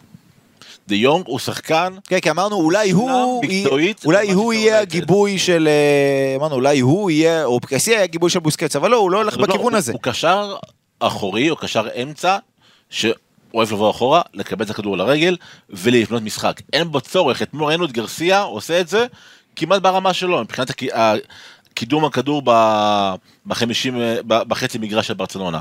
דה 0.88 0.94
יונג 0.94 1.24
הוא 1.26 1.38
שחקן... 1.38 1.94
כן, 2.06 2.20
כי 2.20 2.30
אמרנו 2.30 2.56
אולי 2.56 2.90
הוא, 2.90 3.42
אולי 4.04 4.30
הוא 4.30 4.52
יהיה 4.52 4.80
הגיבוי 4.80 5.38
של... 5.38 5.68
אה, 5.68 6.36
אמרנו 6.36 6.54
אולי 6.54 6.80
הוא 6.80 7.10
יהיה, 7.10 7.44
או 7.44 7.60
פקסי 7.60 7.90
יהיה 7.90 8.02
הגיבוי 8.02 8.30
של 8.30 8.38
בוסקץ, 8.38 8.76
אבל 8.76 8.90
לא, 8.90 8.96
הוא 8.96 9.10
לא 9.10 9.18
הולך 9.18 9.38
לא, 9.38 9.46
בכיוון 9.46 9.72
לא, 9.72 9.78
הזה. 9.78 9.92
הוא 9.92 10.00
קשר 10.02 10.56
אחורי, 11.00 11.50
או 11.50 11.56
קשר 11.56 11.86
אמצע, 12.02 12.38
שאוהב 12.90 13.72
לבוא 13.72 13.90
אחורה, 13.90 14.22
לקבל 14.34 14.64
את 14.64 14.70
הכדור 14.70 14.96
לרגל 14.96 15.36
ולבנות 15.70 16.22
משחק. 16.22 16.60
אין 16.72 16.90
בו 16.90 17.00
צורך, 17.00 17.42
אתמול 17.42 17.68
ראינו 17.68 17.84
את 17.84 17.92
גרסיה 17.92 18.40
עושה 18.40 18.80
את 18.80 18.88
זה 18.88 19.06
כמעט 19.56 19.82
ברמה 19.82 20.12
שלו, 20.12 20.40
מבחינת 20.40 20.70
קידום 21.74 22.04
הכדור 22.04 22.42
בחמישים, 23.46 23.98
בחצי 24.26 24.78
מגרש 24.78 25.06
של 25.06 25.14
ברצלונה. 25.14 25.60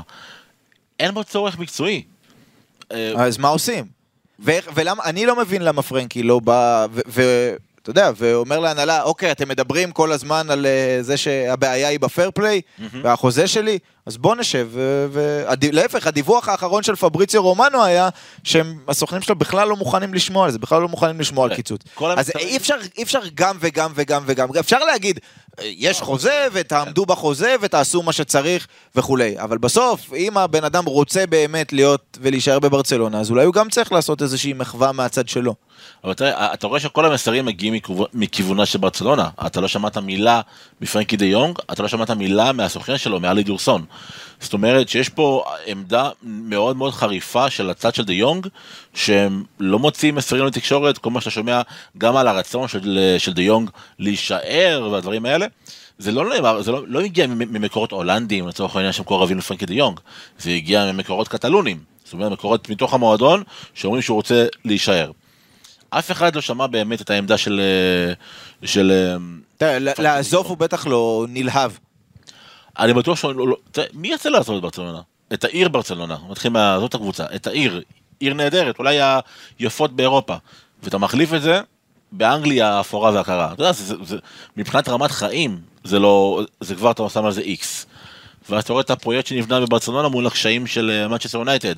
אין 1.00 1.14
בו 1.14 1.24
צורך 1.24 1.58
מקצועי. 1.58 2.02
אז 3.16 3.38
מה 3.38 3.48
עושים? 3.48 4.03
ולמה, 4.38 5.02
אני 5.04 5.26
לא 5.26 5.36
מבין 5.36 5.62
למה 5.62 5.82
פרנקי 5.82 6.22
לא 6.22 6.38
בא, 6.38 6.86
ואתה 6.92 7.90
יודע, 7.90 8.10
ואומר 8.16 8.58
להנהלה, 8.58 9.02
אוקיי, 9.02 9.30
אתם 9.30 9.48
מדברים 9.48 9.90
כל 9.92 10.12
הזמן 10.12 10.46
על 10.50 10.66
אה, 10.66 10.98
זה 11.00 11.16
שהבעיה 11.16 11.88
היא 11.88 12.00
בפייר 12.00 12.30
פליי, 12.30 12.60
והחוזה 13.02 13.46
שלי, 13.48 13.78
אז 14.06 14.16
בוא 14.16 14.36
נשב, 14.36 14.68
ולהפך, 15.12 16.06
הדיווח 16.06 16.48
האחרון 16.48 16.82
של 16.82 16.96
פבריציו 16.96 17.42
רומנו 17.42 17.84
היה 17.84 18.08
שהסוכנים 18.44 19.22
שלו 19.22 19.36
בכלל 19.36 19.68
לא 19.68 19.76
מוכנים 19.76 20.14
לשמוע 20.14 20.44
על 20.44 20.50
זה, 20.50 20.58
בכלל 20.58 20.82
לא 20.82 20.88
מוכנים 20.88 21.20
לשמוע 21.20 21.44
על 21.44 21.50
כן. 21.50 21.56
קיצוץ. 21.56 21.80
אז 22.16 22.32
אי 22.38 22.56
אפשר, 22.56 22.74
אי 22.98 23.02
אפשר 23.02 23.20
גם 23.34 23.56
וגם 23.60 23.92
וגם 23.94 24.22
וגם, 24.26 24.48
אפשר 24.60 24.78
להגיד, 24.78 25.20
יש 25.62 26.00
חוזה 26.00 26.46
ותעמדו 26.52 27.06
בחוזה 27.06 27.54
ותעשו 27.60 28.02
מה 28.02 28.12
שצריך 28.12 28.66
וכולי, 28.94 29.34
אבל 29.38 29.58
בסוף, 29.58 30.12
אם 30.16 30.38
הבן 30.38 30.64
אדם 30.64 30.84
רוצה 30.84 31.26
באמת 31.26 31.72
להיות 31.72 32.18
ולהישאר 32.20 32.58
בברצלונה, 32.58 33.20
אז 33.20 33.30
אולי 33.30 33.44
הוא 33.44 33.54
גם 33.54 33.70
צריך 33.70 33.92
לעשות 33.92 34.22
איזושהי 34.22 34.52
מחווה 34.52 34.92
מהצד 34.92 35.28
שלו. 35.28 35.54
אבל 36.04 36.14
תראה, 36.14 36.54
אתה 36.54 36.66
רואה 36.66 36.80
שכל 36.80 37.06
המסרים 37.06 37.44
מגיעים 37.44 37.74
מכיוונה 38.14 38.66
של 38.66 38.78
ברצלונה. 38.78 39.28
אתה 39.46 39.60
לא 39.60 39.68
שמעת 39.68 39.96
מילה 39.96 40.40
מפרנקי 40.80 41.16
דה 41.16 41.24
יונג, 41.24 41.58
אתה 41.72 41.82
לא 41.82 41.88
שמעת 41.88 42.10
מילה 42.10 42.52
מהסוכן 42.52 42.98
שלו, 42.98 43.20
מאלי 43.20 43.42
דורסון. 43.42 43.84
זאת 44.40 44.52
אומרת 44.52 44.88
שיש 44.88 45.08
פה 45.08 45.44
עמדה 45.66 46.10
מאוד 46.22 46.76
מאוד 46.76 46.92
חריפה 46.92 47.50
של 47.50 47.70
הצד 47.70 47.94
של 47.94 48.04
דה 48.04 48.12
יונג, 48.12 48.46
שהם 48.94 49.44
לא 49.60 49.78
מוציאים 49.78 50.14
מסרים 50.14 50.44
לתקשורת, 50.46 50.98
כל 50.98 51.10
מה 51.10 51.20
שאתה 51.20 51.30
שומע 51.30 51.62
גם 51.98 52.16
על 52.16 52.28
הרצון 52.28 52.68
של, 52.68 53.14
של 53.18 53.32
דה 53.32 53.42
יונג 53.42 53.70
להישאר 53.98 54.88
והדברים 54.92 55.26
האלה. 55.26 55.46
זה 55.98 56.12
לא 56.12 56.34
נאמר, 56.34 56.62
זה 56.62 56.72
לא, 56.72 56.88
לא 56.88 57.00
הגיע 57.00 57.26
ממקורות 57.26 57.92
הולנדיים, 57.92 58.48
לצורך 58.48 58.76
העניין 58.76 58.92
שהם 58.92 59.04
קורבים 59.04 59.38
לפרנקי 59.38 59.66
דה 59.66 59.74
יונג, 59.74 60.00
זה 60.38 60.50
הגיע 60.50 60.92
ממקורות 60.92 61.28
קטלונים, 61.28 61.78
זאת 62.04 62.12
אומרת 62.12 62.32
מקורות 62.32 62.68
מתוך 62.68 62.94
המועדון, 62.94 63.42
שאומרים 63.74 64.02
שהוא 64.02 64.14
רוצה 64.14 64.46
להישאר. 64.64 65.10
אף 65.90 66.10
אחד 66.10 66.34
לא 66.34 66.40
שמע 66.40 66.66
באמת 66.66 67.00
את 67.00 67.10
העמדה 67.10 67.38
של... 67.38 67.60
של 68.64 69.16
אה, 69.62 69.78
לעזוב 69.78 70.46
הוא 70.46 70.56
בטח 70.56 70.86
לא 70.86 71.26
נלהב. 71.28 71.70
אני 72.78 72.94
בטוח 72.94 73.18
שהוא 73.18 73.32
לא... 73.32 73.56
תראה, 73.70 73.86
מי 73.92 74.08
יצא 74.08 74.28
לעזוב 74.28 74.56
את 74.56 74.62
ברצלונה? 74.62 75.00
את 75.32 75.44
העיר 75.44 75.68
ברצלונה, 75.68 76.16
מתחיל 76.30 76.52
מה... 76.52 76.76
זאת 76.80 76.94
הקבוצה, 76.94 77.24
את 77.34 77.46
העיר, 77.46 77.82
עיר 78.20 78.34
נהדרת, 78.34 78.78
אולי 78.78 78.98
היפות 79.58 79.92
באירופה. 79.92 80.36
ואתה 80.82 80.98
מחליף 80.98 81.34
את 81.34 81.42
זה 81.42 81.60
באנגליה 82.12 82.72
האפורה 82.72 83.12
והקרה. 83.12 83.52
אתה 83.52 83.62
יודע, 83.62 83.72
זה, 83.72 83.84
זה, 83.84 83.94
זה, 84.04 84.16
מבחינת 84.56 84.88
רמת 84.88 85.10
חיים, 85.10 85.60
זה 85.84 85.98
לא... 85.98 86.42
זה 86.60 86.74
כבר 86.74 86.90
אתה 86.90 87.08
שם 87.08 87.24
על 87.24 87.32
זה 87.32 87.40
איקס. 87.40 87.86
ואז 88.50 88.62
אתה 88.62 88.72
רואה 88.72 88.82
את 88.82 88.90
הפרויקט 88.90 89.26
שנבנה 89.26 89.60
בברצלונה 89.60 90.08
מול 90.08 90.26
הקשיים 90.26 90.66
של 90.66 91.06
מנצ'סטר 91.08 91.38
יונייטד. 91.38 91.74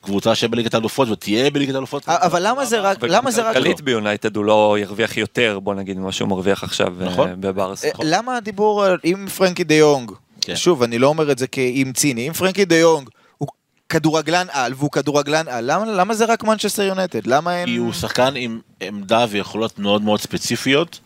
קבוצה 0.00 0.34
שבליגת 0.34 0.74
האלופות 0.74 1.08
ותהיה 1.08 1.50
בליגת 1.50 1.74
האלופות. 1.74 2.08
אבל 2.08 2.46
למה 2.46 2.64
זה 2.64 2.80
רק, 2.80 2.98
למה 3.02 3.30
זה 3.30 3.42
רק 3.42 3.46
לא? 3.46 3.60
כלכלית 3.60 3.80
ביונייטד 3.80 4.36
הוא 4.36 4.44
לא 4.44 4.76
ירוויח 4.80 5.16
יותר, 5.16 5.58
בוא 5.58 5.74
נגיד, 5.74 5.98
ממה 5.98 6.12
שהוא 6.12 6.28
מרוויח 6.28 6.64
עכשיו 6.64 6.94
אה, 7.00 7.06
נכון. 7.06 7.40
בברסה. 7.40 7.84
אה, 7.84 7.90
למה 8.02 8.36
הדיבור 8.36 8.84
עם 9.04 9.28
פרנקי 9.28 9.64
דה 9.64 9.74
יונג, 9.74 10.12
כן. 10.40 10.56
שוב, 10.56 10.82
אני 10.82 10.98
לא 10.98 11.06
אומר 11.06 11.32
את 11.32 11.38
זה 11.38 11.46
כאם 11.46 11.92
ציני, 11.94 12.28
אם 12.28 12.32
פרנקי 12.32 12.64
דה 12.64 12.76
יונג 12.76 13.08
הוא 13.38 13.48
כדורגלן 13.88 14.46
על 14.52 14.72
והוא 14.76 14.90
כדורגלן 14.90 15.48
על, 15.48 15.72
למה, 15.72 15.86
למה 15.86 16.14
זה 16.14 16.24
רק 16.24 16.44
מנצ'סטר 16.44 16.82
יונייטד? 16.82 17.26
למה 17.26 17.56
אין... 17.56 17.66
כי 17.66 17.76
הוא 17.76 17.92
שחקן 17.92 18.32
עם 18.36 18.60
עמדה 18.80 19.26
ויכולות 19.30 19.78
מאוד 19.78 20.02
מאוד 20.02 20.20
ספציפיות. 20.20 21.00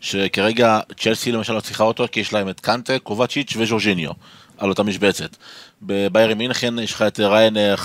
שכרגע 0.00 0.80
צ'לסי 1.00 1.32
למשל 1.32 1.52
לא 1.52 1.60
צריכה 1.60 1.84
אותו 1.84 2.06
כי 2.12 2.20
יש 2.20 2.32
להם 2.32 2.48
את 2.48 2.60
קנטה, 2.60 2.98
קובצ'יץ' 2.98 3.52
וז'ורג'יניו. 3.56 4.10
על 4.58 4.68
אותה 4.68 4.82
משבצת. 4.82 5.36
בביירי 5.82 6.34
מינכן 6.34 6.78
יש 6.78 6.92
לך 6.92 7.02
את 7.02 7.20
ריין 7.20 7.56
אה, 7.56 7.76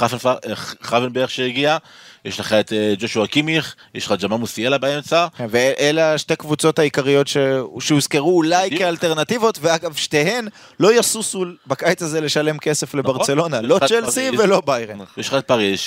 חפנברג 0.82 1.30
שהגיע, 1.30 1.78
יש 2.26 2.40
לך 2.40 2.54
את 2.54 2.74
אה, 2.74 2.94
ג'ושוע 2.98 3.28
קימיך, 3.28 3.76
יש 3.96 4.06
לך 4.06 4.14
ג'מאל 4.22 4.40
מוסיאלה 4.40 4.78
באמצע. 4.78 5.28
כן, 5.38 5.46
ואלה 5.50 6.14
השתי 6.14 6.36
קבוצות 6.36 6.80
העיקריות 6.80 7.28
ש... 7.28 7.38
שהוזכרו 7.80 8.38
אולי 8.38 8.66
בדיוק. 8.66 8.82
כאלטרנטיבות, 8.82 9.58
ואגב 9.62 9.96
שתיהן 9.96 10.48
לא 10.80 11.00
יסוסו 11.00 11.46
בקיץ 11.68 12.02
הזה 12.02 12.22
לשלם 12.22 12.58
כסף 12.58 12.96
נכון. 12.96 13.00
לברצלונה, 13.00 13.62
לא 13.62 13.80
צ'לסי 13.88 14.30
ולא 14.38 14.62
ביירן. 14.66 14.98
יש 15.18 15.28
לך 15.28 15.34
את 15.34 15.48
פריז, 15.48 15.80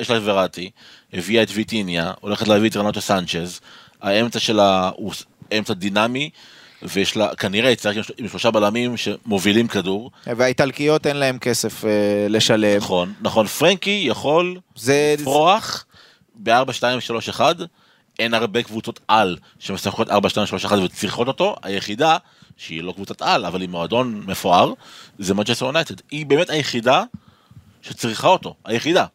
יש 0.00 0.10
לה 0.10 0.16
את 0.16 0.22
וראטי, 0.24 0.70
הביאה 1.12 1.42
את 1.42 1.48
ויטיניה, 1.54 2.12
הולכת 2.20 2.48
להביא 2.48 2.70
את 2.70 2.76
רנוטו 2.76 3.00
סנצ'ז, 3.00 3.60
האמצע 4.02 4.38
שלה 4.38 4.90
הוא 4.96 5.12
אמצע 5.58 5.74
דינמי. 5.74 6.30
ויש 6.82 7.16
לה, 7.16 7.34
כנראה 7.34 7.70
יצטרך 7.70 8.08
עם 8.18 8.28
שלושה 8.28 8.50
בלמים 8.50 8.96
שמובילים 8.96 9.68
כדור. 9.68 10.10
והאיטלקיות 10.26 11.06
אין 11.06 11.16
להם 11.16 11.38
כסף 11.38 11.84
אה, 11.84 11.90
לשלם. 12.28 12.76
נכון, 12.76 13.12
נכון, 13.20 13.46
פרנקי 13.46 14.04
יכול 14.06 14.58
זה... 14.76 15.14
לפרוח 15.18 15.86
ב-4-2-3-1, 16.34 17.40
אין 18.18 18.34
הרבה 18.34 18.62
קבוצות 18.62 19.00
על 19.08 19.36
שמשחקות 19.58 20.08
4-2-3-1 20.08 20.12
וצריכות 20.84 21.28
אותו, 21.28 21.56
היחידה, 21.62 22.16
שהיא 22.56 22.82
לא 22.82 22.92
קבוצת 22.92 23.22
על, 23.22 23.46
אבל 23.46 23.60
היא 23.60 23.68
מועדון 23.68 24.22
מפואר, 24.26 24.72
זה 25.18 25.34
מנצ'סטר 25.34 25.66
יונייטד. 25.66 25.94
היא 26.10 26.26
באמת 26.26 26.50
היחידה 26.50 27.02
שצריכה 27.82 28.28
אותו, 28.28 28.54
היחידה. 28.64 29.06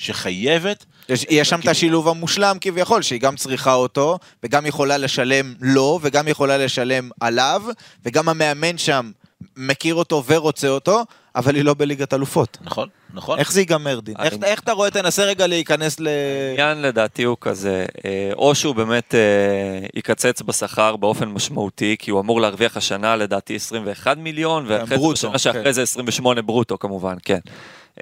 שחייבת, 0.00 0.84
יש, 1.08 1.26
יש 1.30 1.48
שם 1.48 1.60
את 1.60 1.68
השילוב 1.68 2.08
המושלם 2.08 2.56
כביכול, 2.60 3.02
שהיא 3.02 3.20
גם 3.20 3.36
צריכה 3.36 3.74
אותו, 3.74 4.18
וגם 4.42 4.66
יכולה 4.66 4.96
לשלם 4.96 5.54
לו, 5.60 5.98
וגם 6.02 6.28
יכולה 6.28 6.58
לשלם 6.58 7.10
עליו, 7.20 7.62
וגם 8.04 8.28
המאמן 8.28 8.78
שם 8.78 9.10
מכיר 9.56 9.94
אותו 9.94 10.24
ורוצה 10.26 10.68
אותו, 10.68 11.04
אבל 11.36 11.54
היא 11.54 11.64
לא 11.64 11.74
בליגת 11.74 12.14
אלופות. 12.14 12.58
נכון, 12.60 12.88
נכון. 13.14 13.38
איך 13.38 13.52
זה 13.52 13.60
ייגמר, 13.60 14.00
דין? 14.00 14.14
איך, 14.22 14.34
איך 14.42 14.60
אתה 14.60 14.72
רואה, 14.72 14.90
תנסה 14.90 15.24
רגע 15.24 15.46
להיכנס 15.46 16.00
ל... 16.00 16.08
העניין 16.50 16.82
לדעתי 16.82 17.22
הוא 17.22 17.36
כזה, 17.40 17.86
אה, 18.04 18.30
או 18.36 18.54
שהוא 18.54 18.74
באמת 18.74 19.14
אה, 19.14 19.86
יקצץ 19.94 20.42
בשכר 20.42 20.96
באופן 20.96 21.28
משמעותי, 21.28 21.96
כי 21.98 22.10
הוא 22.10 22.20
אמור 22.20 22.40
להרוויח 22.40 22.76
השנה 22.76 23.16
לדעתי 23.16 23.56
21 23.56 24.16
מיליון, 24.18 24.64
ואחרי 24.68 24.86
זה 24.86 24.96
ברוטו, 24.96 25.12
בשנה 25.12 25.38
שאחרי 25.38 25.64
כן. 25.64 25.72
זה 25.72 25.82
28 25.82 26.42
ברוטו 26.42 26.78
כמובן, 26.78 27.16
כן. 27.24 27.40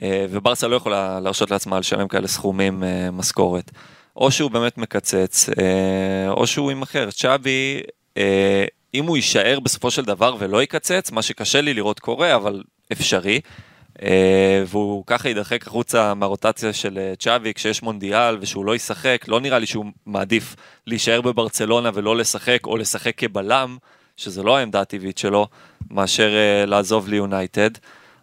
אה, 0.03 0.27
וברסה 0.31 0.69
לא 0.69 0.77
יכולה 0.77 1.21
להרשות 1.21 1.51
לעצמה 1.51 1.79
לשלם 1.79 2.09
כאלה 2.09 2.29
סכומים 2.29 2.85
אה, 2.85 3.11
משכורת. 3.11 3.71
או 4.17 4.31
שהוא 4.31 4.51
באמת 4.51 4.79
מקצץ, 4.79 5.49
אה, 5.49 6.31
או 6.31 6.47
שהוא 6.47 6.73
ימכר. 6.73 7.11
צ'אבי, 7.11 7.81
אם 8.95 9.05
הוא 9.07 9.17
יישאר 9.17 9.61
בסופו 9.61 9.91
של 9.91 10.05
דבר 10.05 10.37
ולא 10.39 10.63
יקצץ, 10.63 11.11
מה 11.11 11.23
שקשה 11.23 11.61
לי 11.61 11.75
לראות 11.75 12.01
קורה, 12.01 12.35
אבל 12.35 12.63
אפשרי. 12.93 13.41
והוא 14.67 15.05
ככה 15.07 15.29
יידחק 15.29 15.67
החוצה 15.67 16.15
מהרוטציה 16.15 16.73
של 16.73 16.99
צ'אבי 17.19 17.55
כשיש 17.55 17.83
מונדיאל 17.83 18.37
ושהוא 18.41 18.65
לא 18.65 18.77
ישחק, 18.77 19.25
לא 19.29 19.41
נראה 19.41 19.59
לי 19.59 19.67
שהוא 19.67 19.85
מעדיף 20.07 20.57
להישאר 20.87 21.21
בברצלונה 21.21 21.91
ולא 21.95 22.17
לשחק 22.17 22.67
או 22.67 22.77
לשחק 22.77 23.13
כבלם, 23.17 23.77
שזה 24.17 24.43
לא 24.43 24.57
העמדה 24.57 24.81
הטבעית 24.81 25.19
שלו, 25.19 25.47
מאשר 25.91 26.31
לעזוב 26.67 27.09
ליונייטד. 27.09 27.71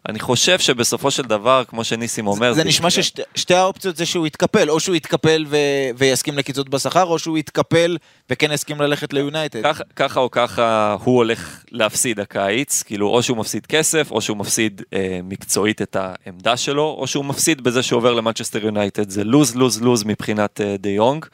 אני 0.10 0.20
חושב 0.20 0.60
שבסופו 0.60 1.12
של 1.12 1.24
דבר, 1.24 1.64
כמו 1.68 1.84
שניסים 1.84 2.28
אומר, 2.28 2.54
זה 2.54 2.64
נשמע 2.64 2.90
ששתי 2.90 3.54
האופציות 3.54 3.96
זה 3.96 4.06
שהוא 4.06 4.28
יתקפל, 4.28 4.70
או 4.70 4.80
שהוא 4.80 4.96
יתקפל 4.96 5.46
ו... 5.48 5.58
ויסכים 5.98 6.38
לקיצוץ 6.38 6.68
בשכר, 6.70 7.04
או 7.04 7.20
שהוא 7.20 7.38
יתקפל 7.38 7.98
וכן 8.30 8.52
יסכים 8.52 8.82
ללכת 8.82 9.14
ליונייטד. 9.14 9.64
ככה, 9.64 9.84
ככה 9.96 10.20
או 10.20 10.32
ככה 10.32 10.96
הוא 11.04 11.16
הולך 11.16 11.64
להפסיד 11.72 12.20
הקיץ, 12.20 12.84
כאילו 12.84 13.10
או 13.10 13.24
שהוא 13.24 13.38
מפסיד 13.38 13.66
כסף, 13.66 14.12
או 14.12 14.22
שהוא 14.22 14.38
מפסיד 14.38 14.82
אה, 14.94 15.20
מקצועית 15.24 15.82
את 15.82 15.98
העמדה 16.00 16.58
שלו, 16.58 16.96
או 17.00 17.08
שהוא 17.08 17.26
מפסיד 17.26 17.62
בזה 17.62 17.84
שהוא 17.84 17.98
עובר 17.98 18.14
למנצ'סטר 18.14 18.66
יונייטד, 18.66 19.10
זה 19.10 19.24
lose 19.24 19.56
lose 19.56 19.82
lose 19.82 20.04
מבחינת 20.04 20.62
אה, 20.62 20.76
דה 20.80 20.90
יונג. 20.90 21.26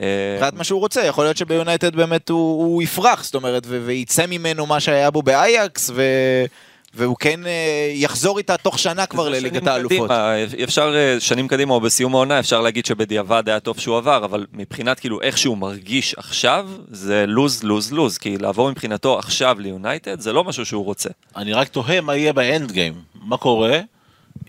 אה, 0.00 0.04
מבחינת 0.34 0.54
מה 0.54 0.64
שהוא 0.64 0.80
רוצה, 0.80 1.04
יכול 1.04 1.24
להיות 1.24 1.36
שביונייטד 1.36 1.96
באמת 1.96 2.28
הוא, 2.28 2.64
הוא 2.64 2.82
יפרח, 2.82 3.24
זאת 3.24 3.34
אומרת, 3.34 3.62
ו- 3.66 3.82
וייצא 3.84 4.26
ממנו 4.26 4.66
מה 4.66 4.80
שהיה 4.80 5.10
בו 5.10 5.22
באייקס, 5.22 5.90
ו... 5.94 6.02
והוא 6.94 7.16
כן 7.16 7.46
אה, 7.46 7.90
יחזור 7.94 8.38
איתה 8.38 8.56
תוך 8.56 8.78
שנה 8.78 9.06
כבר 9.06 9.28
לליגת 9.28 9.66
האלופות. 9.66 10.10
קדימה, 10.10 10.34
אפשר 10.64 10.94
אה, 10.96 11.20
שנים 11.20 11.48
קדימה 11.48 11.74
או 11.74 11.80
בסיום 11.80 12.14
העונה 12.14 12.38
אפשר 12.38 12.60
להגיד 12.60 12.86
שבדיעבד 12.86 13.48
היה 13.48 13.60
טוב 13.60 13.78
שהוא 13.78 13.96
עבר, 13.96 14.24
אבל 14.24 14.46
מבחינת 14.52 15.00
כאילו 15.00 15.20
איך 15.20 15.38
שהוא 15.38 15.58
מרגיש 15.58 16.14
עכשיו, 16.14 16.68
זה 16.90 17.24
לוז 17.26 17.62
לוז 17.62 17.92
לוז, 17.92 18.18
כי 18.18 18.38
לעבור 18.38 18.70
מבחינתו 18.70 19.18
עכשיו 19.18 19.56
ליונייטד 19.60 20.20
זה 20.20 20.32
לא 20.32 20.44
משהו 20.44 20.66
שהוא 20.66 20.84
רוצה. 20.84 21.08
אני 21.36 21.52
רק 21.52 21.68
תוהה 21.68 22.00
מה 22.00 22.16
יהיה 22.16 22.32
באנד 22.32 22.72
גיים. 22.72 22.94
מה 23.14 23.36
קורה 23.36 23.80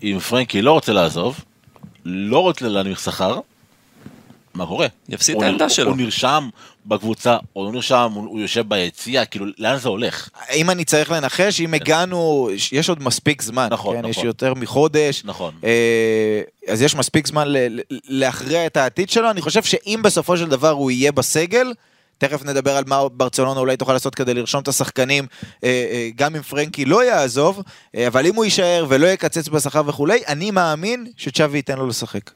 אם 0.02 0.18
פרנקי 0.28 0.62
לא 0.62 0.72
רוצה 0.72 0.92
לעזוב, 0.92 1.40
לא 2.04 2.38
רוצה 2.38 2.68
להנמיך 2.68 3.00
שכר, 3.00 3.40
מה 4.54 4.66
קורה? 4.66 4.86
יפסיד 5.08 5.36
את 5.36 5.42
העמדה 5.42 5.68
שלו. 5.68 5.90
הוא 5.90 5.96
נרשם 5.96 6.48
בקבוצה, 6.86 7.36
או 7.56 7.64
לא 7.64 7.72
נרשם, 7.72 8.10
הוא 8.14 8.26
הוא 8.28 8.40
יושב 8.40 8.68
ביציע, 8.68 9.24
כאילו, 9.24 9.46
לאן 9.58 9.76
זה 9.76 9.88
הולך? 9.88 10.28
אם 10.54 10.70
אני 10.70 10.84
צריך 10.84 11.10
לנחש, 11.10 11.60
אם 11.60 11.74
הגענו, 11.74 12.50
יש 12.72 12.88
עוד 12.88 13.02
מספיק 13.02 13.42
זמן, 13.42 13.68
נכון, 13.70 13.96
כן? 13.96 14.08
יש 14.08 14.16
נכון. 14.16 14.26
יותר 14.26 14.54
מחודש, 14.54 15.22
נכון. 15.24 15.54
אה, 15.64 16.40
אז 16.68 16.82
יש 16.82 16.94
מספיק 16.94 17.26
זמן 17.26 17.48
ל- 17.48 17.80
להכריע 18.08 18.66
את 18.66 18.76
העתיד 18.76 19.10
שלו, 19.10 19.30
אני 19.30 19.40
חושב 19.42 19.62
שאם 19.62 20.00
בסופו 20.04 20.36
של 20.36 20.48
דבר 20.48 20.70
הוא 20.70 20.90
יהיה 20.90 21.12
בסגל, 21.12 21.72
תכף 22.18 22.44
נדבר 22.44 22.76
על 22.76 22.84
מה 22.86 23.08
ברצלונה 23.08 23.60
אולי 23.60 23.76
תוכל 23.76 23.92
לעשות 23.92 24.14
כדי 24.14 24.34
לרשום 24.34 24.62
את 24.62 24.68
השחקנים, 24.68 25.26
אה, 25.64 25.68
אה, 25.68 26.08
גם 26.16 26.36
אם 26.36 26.42
פרנקי 26.42 26.84
לא 26.84 27.04
יעזוב, 27.04 27.62
אבל 28.06 28.26
אם 28.26 28.34
הוא 28.34 28.44
יישאר 28.44 28.86
ולא 28.88 29.06
יקצץ 29.06 29.48
בשכר 29.48 29.82
וכולי, 29.86 30.20
אני 30.28 30.50
מאמין 30.50 31.06
שצ'אבי 31.16 31.58
ייתן 31.58 31.78
לו 31.78 31.86
לשחק. 31.86 32.30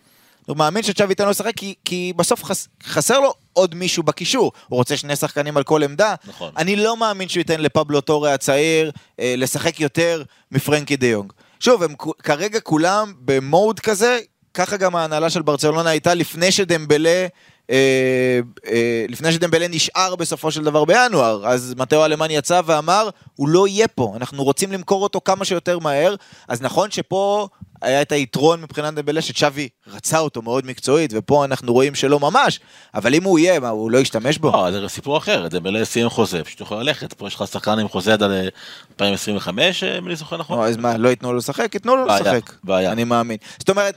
הוא 0.47 0.57
מאמין 0.57 0.83
שצ'אבי 0.83 1.13
ייתן 1.13 1.25
לו 1.25 1.31
לשחק 1.31 1.53
כי, 1.57 1.75
כי 1.85 2.13
בסוף 2.17 2.45
חס, 2.45 2.69
חסר 2.85 3.21
לו 3.21 3.35
עוד 3.53 3.75
מישהו 3.75 4.03
בקישור. 4.03 4.53
הוא 4.69 4.77
רוצה 4.77 4.97
שני 4.97 5.17
שחקנים 5.17 5.57
על 5.57 5.63
כל 5.63 5.83
עמדה. 5.83 6.15
נכון. 6.25 6.53
אני 6.57 6.77
לא 6.77 6.97
מאמין 6.97 7.29
שהוא 7.29 7.41
ייתן 7.41 7.61
לפבלו 7.61 8.01
טורי 8.01 8.33
הצעיר 8.33 8.91
אה, 9.21 9.35
לשחק 9.37 9.81
יותר 9.81 10.23
מפרנקי 10.53 10.97
דה 10.97 11.07
יונג. 11.07 11.33
שוב, 11.61 11.83
הם 11.83 11.95
כרגע 12.23 12.61
כולם 12.61 13.13
במוד 13.21 13.81
כזה, 13.81 14.19
ככה 14.55 14.77
גם 14.77 14.97
ההנהלה 14.97 15.31
של 15.31 15.43
ברצלונה 15.43 15.91
הייתה 15.91 16.15
לפני 16.15 16.53
שדמבלה... 16.53 17.27
אה, 17.71 18.41
אה, 18.67 19.05
לפני 19.09 19.33
שדמבלה 19.33 19.69
נשאר 19.69 20.17
בסופו 20.17 20.51
של 20.51 20.65
דבר 20.65 20.85
בינואר, 20.85 21.47
אז 21.47 21.75
מתאו 21.77 22.05
אלמן 22.05 22.31
יצא 22.31 22.61
ואמר, 22.67 23.09
הוא 23.35 23.49
לא 23.49 23.69
יהיה 23.69 23.89
פה, 23.89 24.13
אנחנו 24.17 24.45
רוצים 24.45 24.73
למכור 24.73 25.03
אותו 25.03 25.21
כמה 25.25 25.45
שיותר 25.45 25.79
מהר, 25.79 26.15
אז 26.49 26.63
נכון 26.63 26.91
שפה 26.91 27.49
היה 27.83 28.03
את 28.03 28.13
היתרון 28.13 28.61
מבחינת 28.63 28.95
דמבלה 28.95 29.23
שצ'אבי 29.23 29.69
רצה 29.87 30.19
אותו 30.19 30.43
מאוד 30.43 30.67
מקצועית, 30.67 31.11
ופה 31.15 31.45
אנחנו 31.45 31.73
רואים 31.73 31.95
שלא 31.95 32.21
ממש, 32.21 32.61
אבל 32.95 33.15
אם 33.15 33.25
הוא 33.25 33.39
יהיה, 33.39 33.61
מה, 33.61 33.69
הוא 33.69 33.91
לא 33.91 33.99
ישתמש 33.99 34.39
בו? 34.39 34.51
לא, 34.53 34.71
זה 34.71 34.89
סיפור 34.89 35.19
אחר, 35.19 35.49
דמבלה 35.49 35.85
סיים 35.85 36.09
חוזה, 36.09 36.45
פשוט 36.45 36.61
יכול 36.61 36.77
ללכת, 36.77 37.13
פה 37.13 37.27
יש 37.27 37.35
לך 37.35 37.45
שחקן 37.53 37.79
עם 37.79 37.89
חוזה 37.89 38.13
עד 38.13 38.23
ל- 38.23 38.49
2025, 38.91 39.83
אה, 39.85 39.99
אם 39.99 40.07
אני 40.07 40.17
זוכר 40.17 40.37
נכון? 40.37 40.67
אז 40.67 40.77
מה, 40.77 40.97
לא 40.97 41.09
ייתנו 41.09 41.33
לו 41.33 41.39
לשחק? 41.39 41.75
ייתנו 41.75 41.97
לו 41.97 42.07
לשחק. 42.07 42.53
אני 42.93 43.05
מאמין. 43.05 43.37
זאת 43.59 43.71
אומרת, 43.71 43.97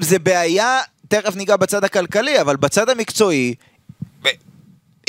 זה 0.00 0.18
בעיה, 0.18 0.78
תכף 1.08 1.36
ניגע 1.36 1.56
בצד 1.56 1.84
הכלכלי, 1.84 2.40
אבל 2.40 2.56
בצד 2.56 2.88
המקצועי, 2.88 3.54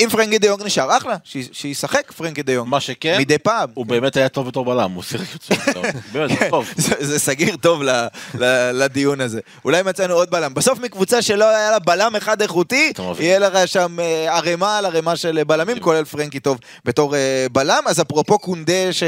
אם 0.02 0.08
פרנקי 0.10 0.38
דיונג 0.38 0.62
נשאר, 0.62 0.96
אחלה, 0.96 1.16
שישחק 1.52 2.12
פרנקי 2.12 2.42
דיונג. 2.42 2.70
מה 2.70 2.80
שכן, 2.80 3.16
מדי 3.20 3.38
פעם. 3.38 3.70
הוא 3.74 3.86
באמת 3.86 4.16
היה 4.16 4.28
טוב 4.28 4.48
בתור 4.48 4.64
בלם, 4.64 4.92
הוא 4.92 5.02
שיחק 5.02 5.32
יוצא 5.32 5.54
טוב, 5.74 5.84
באמת, 6.12 6.30
זה 6.30 6.46
טוב. 6.50 6.68
זה, 6.76 7.18
סגיר 7.18 7.56
טוב 7.56 7.82
לדיון 8.72 9.20
הזה. 9.20 9.40
אולי 9.64 9.82
מצאנו 9.82 10.14
עוד 10.14 10.30
בלם. 10.30 10.54
בסוף 10.54 10.78
מקבוצה 10.78 11.22
שלא 11.22 11.48
היה 11.48 11.70
לה 11.70 11.78
בלם 11.78 12.16
אחד 12.16 12.42
איכותי. 12.42 12.92
יהיה 13.18 13.38
לך 13.38 13.68
שם 13.68 14.00
אה, 14.00 14.36
ערימה 14.36 14.78
על 14.78 14.86
ערימה 14.86 15.16
של 15.16 15.44
בלמים, 15.46 15.80
כולל 15.80 16.04
פרנקי 16.04 16.40
טוב 16.40 16.58
בתור 16.84 17.16
אה, 17.16 17.46
בלם. 17.52 17.82
אז 17.86 18.00
אפרופו 18.00 18.38
קונדה 18.38 18.92
ש... 18.92 19.02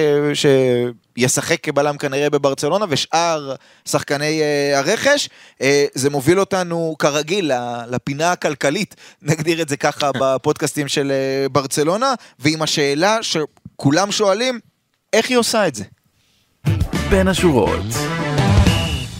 שישחק 1.18 1.60
כבלם 1.62 1.96
כנראה 1.96 2.30
בברצלונה, 2.30 2.84
ושאר 2.88 3.54
שחקני 3.88 4.40
אה, 4.42 4.78
הרכש, 4.78 5.28
אה, 5.60 5.86
זה 5.94 6.10
מוביל 6.10 6.40
אותנו 6.40 6.96
כרגיל 6.98 7.50
לפינה 7.90 8.32
הכלכלית, 8.32 8.94
נגדיר 9.22 9.62
את 9.62 9.68
זה 9.68 9.76
ככה 9.76 10.10
בפודקאסטים 10.20 10.88
של 10.88 11.10
אה, 11.10 11.48
ברצלונה, 11.48 12.14
ועם 12.38 12.62
השאלה 12.62 13.18
שכולם 13.22 14.12
שואלים, 14.12 14.60
איך 15.12 15.28
היא 15.28 15.36
עושה 15.36 15.66
את 15.66 15.74
זה? 15.74 15.84
בין 17.10 17.28
השורות. 17.28 17.80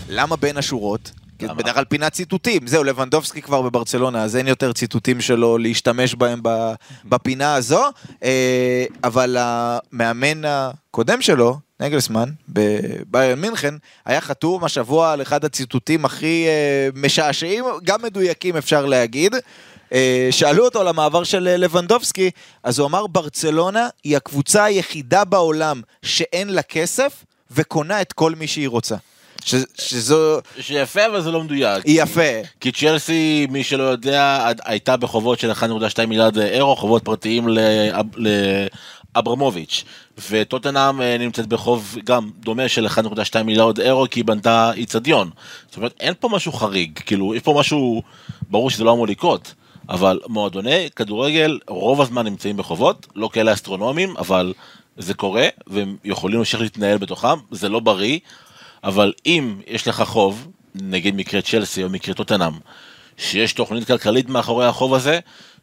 למה 0.09 0.37
בין 0.37 0.57
השורות? 0.57 1.20
בדרך 1.49 1.75
כלל 1.75 1.85
פינת 1.85 2.13
ציטוטים, 2.13 2.67
זהו, 2.67 2.85
לבנדובסקי 2.85 3.43
כבר 3.43 3.63
בברצלונה, 3.63 4.23
אז 4.23 4.37
אין 4.37 4.49
יותר 4.49 4.73
ציטוטים 4.73 5.21
שלו 5.21 5.59
להשתמש 5.59 6.15
בהם 6.15 6.41
בפינה 7.05 7.55
הזו, 7.55 7.85
אה, 8.25 8.85
אבל 9.05 9.37
המאמן 9.39 10.43
הקודם 10.45 11.23
שלו, 11.23 11.59
נגלסמן, 11.81 12.31
בביירן 12.49 13.41
מינכן, 13.41 13.75
היה 14.05 14.21
חתום 14.21 14.65
השבוע 14.65 15.13
על 15.13 15.23
אחד 15.23 15.45
הציטוטים 15.45 16.05
הכי 16.05 16.47
אה, 16.49 16.89
משעשעים, 16.95 17.65
גם 17.85 18.03
מדויקים 18.03 18.57
אפשר 18.57 18.87
להגיד. 18.87 19.35
אה, 19.93 20.29
שאלו 20.31 20.65
אותו 20.65 20.81
על 20.81 20.89
המעבר 20.89 21.25
של 21.25 21.39
לבנדובסקי, 21.39 22.31
אז 22.63 22.79
הוא 22.79 22.87
אמר, 22.87 23.07
ברצלונה 23.07 23.89
היא 24.05 24.17
הקבוצה 24.17 24.65
היחידה 24.65 25.25
בעולם 25.25 25.81
שאין 26.03 26.49
לה 26.49 26.63
כסף 26.63 27.25
וקונה 27.51 28.01
את 28.01 28.13
כל 28.13 28.35
מי 28.35 28.47
שהיא 28.47 28.69
רוצה. 28.69 28.97
ש, 29.45 29.55
שזו... 29.79 30.39
שיפה 30.61 31.07
אבל 31.07 31.21
זה 31.21 31.31
לא 31.31 31.43
מדויק. 31.45 31.85
היא 31.87 32.03
יפה. 32.03 32.23
כי 32.61 32.73
צ'לסי, 32.73 33.47
מי 33.51 33.65
שלא 33.65 33.83
יודע, 33.83 34.49
הייתה 34.65 34.97
בחובות 34.97 35.39
של 35.39 35.53
1.2 35.53 35.67
מיליארד 36.07 36.39
אירו, 36.39 36.77
חובות 36.77 37.05
פרטיים 37.05 37.49
לאב- 37.49 38.17
לאברמוביץ'. 39.17 39.85
וטוטנאם 40.31 41.03
אה, 41.03 41.19
נמצאת 41.19 41.47
בחוב 41.47 41.97
גם 42.05 42.31
דומה 42.41 42.69
של 42.69 42.87
1.2 42.87 43.43
מיליארד 43.43 43.81
אירו, 43.81 44.07
כי 44.11 44.21
היא 44.21 44.25
בנתה 44.25 44.73
איצטדיון. 44.77 45.31
זאת 45.69 45.77
אומרת, 45.77 45.95
אין 46.01 46.15
פה 46.21 46.29
משהו 46.29 46.53
חריג, 46.53 46.99
כאילו, 47.07 47.35
יש 47.35 47.43
פה 47.43 47.55
משהו, 47.59 48.03
ברור 48.51 48.71
שזה 48.71 48.85
לא 48.85 48.93
אמור 48.93 49.07
לקרות. 49.07 49.55
אבל 49.89 50.21
מועדוני 50.29 50.89
כדורגל 50.97 51.59
רוב 51.69 52.01
הזמן 52.01 52.25
נמצאים 52.25 52.57
בחובות, 52.57 53.07
לא 53.17 53.31
כאלה 53.33 53.53
אסטרונומיים, 53.53 54.17
אבל 54.17 54.53
זה 54.97 55.15
קורה, 55.15 55.49
והם 55.67 55.97
יכולים 56.05 56.37
להמשיך 56.37 56.61
להתנהל 56.61 56.99
בתוכם, 56.99 57.39
זה 57.51 57.69
לא 57.69 57.81
בריא, 57.81 58.19
אבל 58.85 59.13
אם 59.27 59.61
יש 59.67 59.89
לך 59.89 60.03
חוב, 60.03 60.49
נגיד 60.75 61.15
מקרה 61.15 61.43
צ'לסי 61.43 61.85
או 61.85 61.89
מקרה 61.89 62.15
טוטנאם, 62.15 62.53
שיש 63.17 63.53
תוכנית 63.53 63.87
כלכלית 63.87 64.29
מאחורי 64.29 64.67
החוב 64.67 64.95
הזה, 64.95 65.19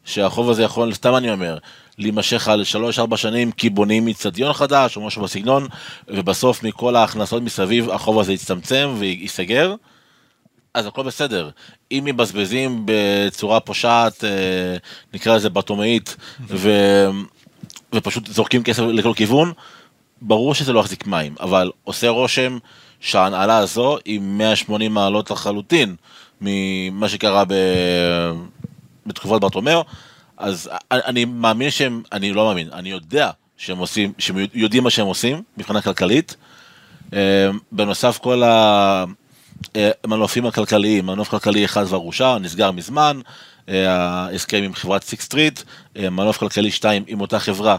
שהחוב 0.06 0.50
הזה 0.50 0.64
יכול, 0.64 0.94
סתם 0.94 1.16
אני 1.16 1.32
אומר, 1.32 1.58
להימשך 1.98 2.48
על 2.48 2.64
3-4 3.12 3.18
שנים 3.18 3.52
כי 3.52 3.70
בונים 3.70 4.08
איצטדיון 4.08 4.54
חדש 4.54 4.98
או 4.98 5.06
משהו 5.06 5.22
בסגנון, 5.22 5.68
ובסוף 6.08 6.64
מכל 6.64 6.96
ההכנסות 6.96 7.44
מסביב 7.44 7.90
החוב 7.90 8.20
הזה 8.20 8.34
יצטמצם 8.34 8.96
וייסגר, 9.00 9.76
אז 10.74 10.86
הכל 10.86 11.04
בסדר. 11.04 11.50
אם 11.92 12.04
מבזבזים 12.06 12.84
בצורה 12.86 13.60
פושעת, 13.60 14.24
אה, 14.24 14.30
נקרא 15.14 15.36
לזה 15.36 15.50
בטומאית, 15.50 16.16
ו... 16.48 16.70
ופשוט 17.96 18.28
זורקים 18.28 18.64
כסף 18.64 18.84
לכל 18.84 19.14
כיוון, 19.16 19.52
ברור 20.22 20.56
שזה 20.56 20.74
לא 20.74 20.80
יחזיק 20.80 21.08
מים, 21.08 21.36
אבל 21.40 21.72
עושה 21.84 22.10
רושם 22.10 22.58
שההנהלה 23.00 23.58
הזו 23.58 23.98
היא 24.06 24.20
180 24.20 24.94
מעלות 24.94 25.32
לחלוטין 25.32 25.96
ממה 26.42 27.10
שקרה 27.10 27.46
ב... 27.46 27.54
בתקופת 29.06 29.42
ברטומאו, 29.42 29.84
אז 30.38 30.70
אני 30.92 31.26
מאמין 31.26 31.70
שהם, 31.70 32.04
אני 32.12 32.34
לא 32.34 32.46
מאמין, 32.46 32.70
אני 32.74 32.90
יודע 32.90 33.32
שהם 33.58 33.78
עושים, 33.78 34.14
שהם 34.18 34.36
יודעים 34.54 34.84
מה 34.84 34.90
שהם 34.90 35.08
עושים 35.08 35.42
מבחינה 35.58 35.82
כלכלית. 35.82 36.36
אה, 37.14 37.50
בנוסף 37.72 38.18
כל 38.18 38.44
המנופים 39.76 40.46
הכלכליים, 40.46 41.06
מנוף 41.06 41.30
כלכלי 41.30 41.66
אחד 41.66 41.86
כבר 41.86 42.38
נסגר 42.40 42.72
מזמן, 42.72 43.20
אה, 43.70 43.92
ההסכם 43.92 44.64
עם 44.64 44.74
חברת 44.74 45.04
Sixth 45.04 45.22
Street, 45.22 45.62
אה, 45.98 46.10
מנוף 46.10 46.38
כלכלי 46.38 46.72
2 46.72 47.04
עם 47.08 47.22
אותה 47.22 47.40
חברה, 47.40 47.78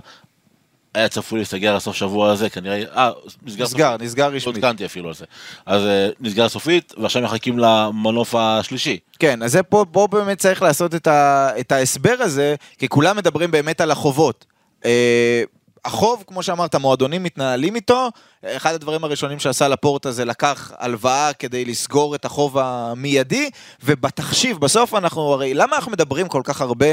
היה 0.99 1.09
צפוי 1.09 1.39
להסתגר 1.39 1.77
הסוף 1.77 1.97
שבוע 1.97 2.31
הזה, 2.31 2.51
כנראה, 2.51 2.83
אה, 2.97 3.11
נסגר, 3.47 3.65
נסגר, 3.65 3.97
נסגר 4.01 4.27
רשמית. 4.27 4.47
לא 4.47 4.51
עודכנתי 4.51 4.85
אפילו 4.85 5.09
על 5.09 5.15
זה. 5.15 5.25
אז 5.67 5.83
נסגר 6.21 6.49
סופית, 6.49 6.95
ועכשיו 6.99 7.23
מחכים 7.23 7.59
למנוף 7.59 8.35
השלישי. 8.35 8.99
כן, 9.19 9.43
אז 9.43 9.53
זה 9.53 9.63
פה, 9.63 9.85
פה 9.93 10.09
באמת 10.11 10.39
צריך 10.39 10.63
לעשות 10.63 10.95
את, 10.95 11.07
ה, 11.07 11.51
את 11.61 11.73
ההסבר 11.73 12.17
הזה, 12.19 12.55
כי 12.79 12.89
כולם 12.89 13.17
מדברים 13.17 13.51
באמת 13.51 13.81
על 13.81 13.91
החובות. 13.91 14.45
החוב, 15.85 16.25
כמו 16.27 16.43
שאמרת, 16.43 16.75
מועדונים 16.75 17.23
מתנהלים 17.23 17.77
איתו. 17.77 18.11
אחד 18.45 18.75
הדברים 18.75 19.05
הראשונים 19.05 19.39
שעשה 19.39 19.69
לפורטה 19.69 20.13
זה 20.13 20.25
לקח 20.25 20.73
הלוואה 20.79 21.33
כדי 21.33 21.65
לסגור 21.65 22.15
את 22.15 22.25
החוב 22.25 22.59
המיידי, 22.59 23.51
ובתחשיב, 23.83 24.59
בסוף 24.59 24.95
אנחנו 24.95 25.33
הרי, 25.33 25.55
למה 25.55 25.77
אנחנו 25.77 25.93
מדברים 25.93 26.29
כל 26.29 26.43
כך 26.45 26.61
הרבה 26.61 26.87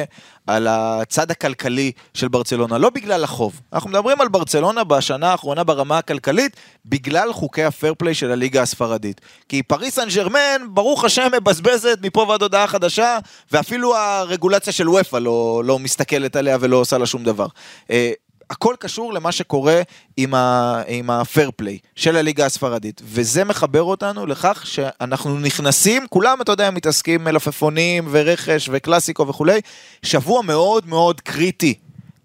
על 0.48 0.68
הצד 0.68 1.32
הכלכלי 1.32 1.92
של 2.14 2.28
ברצלונה? 2.28 2.78
לא 2.78 2.90
בגלל 2.90 3.24
החוב. 3.24 3.62
אנחנו 3.74 3.90
מדברים 3.90 4.22
על 4.22 4.28
ברצלונה 4.28 4.84
בשנה 4.84 5.32
האחרונה 5.32 5.64
ברמה 5.64 5.98
הכלכלית, 5.98 6.56
בגלל 6.86 7.34
חוקי 7.34 7.64
ה 7.64 7.70
fair 7.70 7.93
play 7.98 8.14
של 8.14 8.32
הליגה 8.32 8.62
הספרדית. 8.62 9.22
כי 9.50 9.64
פריס 9.64 9.96
סן 9.96 10.08
ג'רמן, 10.16 10.62
ברוך 10.70 11.04
השם, 11.04 11.28
מבזבזת 11.38 11.98
מפה 12.02 12.26
ועד 12.30 12.42
הודעה 12.42 12.68
חדשה, 12.68 13.18
ואפילו 13.52 13.96
הרגולציה 13.96 14.74
של 14.74 14.90
אופ"א 14.89 15.18
לא, 15.18 15.62
לא 15.66 15.80
מסתכלת 15.80 16.36
עליה 16.36 16.58
ולא 16.62 16.78
עושה 16.78 16.98
לה 16.98 17.06
שום 17.06 17.24
דבר. 17.24 17.48
הכל 18.50 18.76
קשור 18.80 19.14
למה 19.14 19.32
שקורה 19.32 19.82
עם, 20.18 20.34
ה, 20.34 20.82
עם 20.88 21.10
ה 21.10 21.18
fair 21.18 21.52
play 21.56 21.78
של 21.96 22.16
הליגה 22.16 22.46
הספרדית, 22.46 23.02
וזה 23.06 23.43
מחבר 23.43 23.84
אותנו 23.84 24.26
לכך 24.26 24.62
שאנחנו 24.66 25.39
נכנסים, 25.39 26.08
כולם, 26.10 26.38
אתה 26.41 26.52
יודע, 26.52 26.72
מתעסקים 26.72 27.24
מלפפונים 27.24 28.08
ורכש 28.12 28.70
וקלאסיקו 28.72 29.28
וכולי, 29.28 29.62
שבוע 30.04 30.41
מאוד 30.41 30.88
מאוד 30.88 31.22
קריטי 31.22 31.74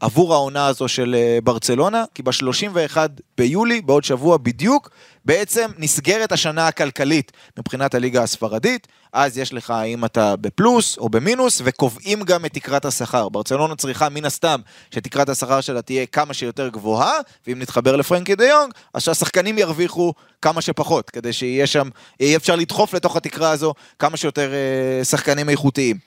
עבור 0.00 0.34
העונה 0.34 0.66
הזו 0.66 0.88
של 0.88 1.14
אה, 1.18 1.38
ברצלונה, 1.44 2.04
כי 2.14 2.22
ב-31 2.22 2.96
ביולי, 3.38 3.80
בעוד 3.80 4.04
שבוע 4.04 4.36
בדיוק, 4.36 4.90
בעצם 5.30 5.70
נסגרת 5.78 6.32
השנה 6.32 6.68
הכלכלית 6.68 7.32
מבחינת 7.58 7.94
הליגה 7.94 8.22
הספרדית, 8.22 8.88
אז 9.12 9.38
יש 9.38 9.52
לך 9.52 9.70
האם 9.70 10.04
אתה 10.04 10.36
בפלוס 10.36 10.98
או 10.98 11.08
במינוס, 11.08 11.60
וקובעים 11.64 12.22
גם 12.22 12.44
את 12.44 12.52
תקרת 12.54 12.84
השכר. 12.84 13.28
ברצלונה 13.28 13.76
צריכה 13.76 14.08
מן 14.08 14.24
הסתם 14.24 14.60
שתקרת 14.94 15.28
השכר 15.28 15.60
שלה 15.60 15.82
תהיה 15.82 16.06
כמה 16.06 16.34
שיותר 16.34 16.68
גבוהה, 16.68 17.12
ואם 17.46 17.58
נתחבר 17.58 17.96
לפרנקי 17.96 18.34
דה 18.34 18.44
יונג, 18.44 18.72
אז 18.94 19.02
שהשחקנים 19.02 19.58
ירוויחו 19.58 20.12
כמה 20.42 20.60
שפחות, 20.60 21.10
כדי 21.10 21.32
שיהיה 21.32 21.66
שם, 21.66 21.88
יהיה 22.20 22.36
אפשר 22.36 22.56
לדחוף 22.56 22.94
לתוך 22.94 23.16
התקרה 23.16 23.50
הזו 23.50 23.74
כמה 23.98 24.16
שיותר 24.16 24.52
אה, 24.52 25.04
שחקנים 25.04 25.48
איכותיים. 25.48 25.98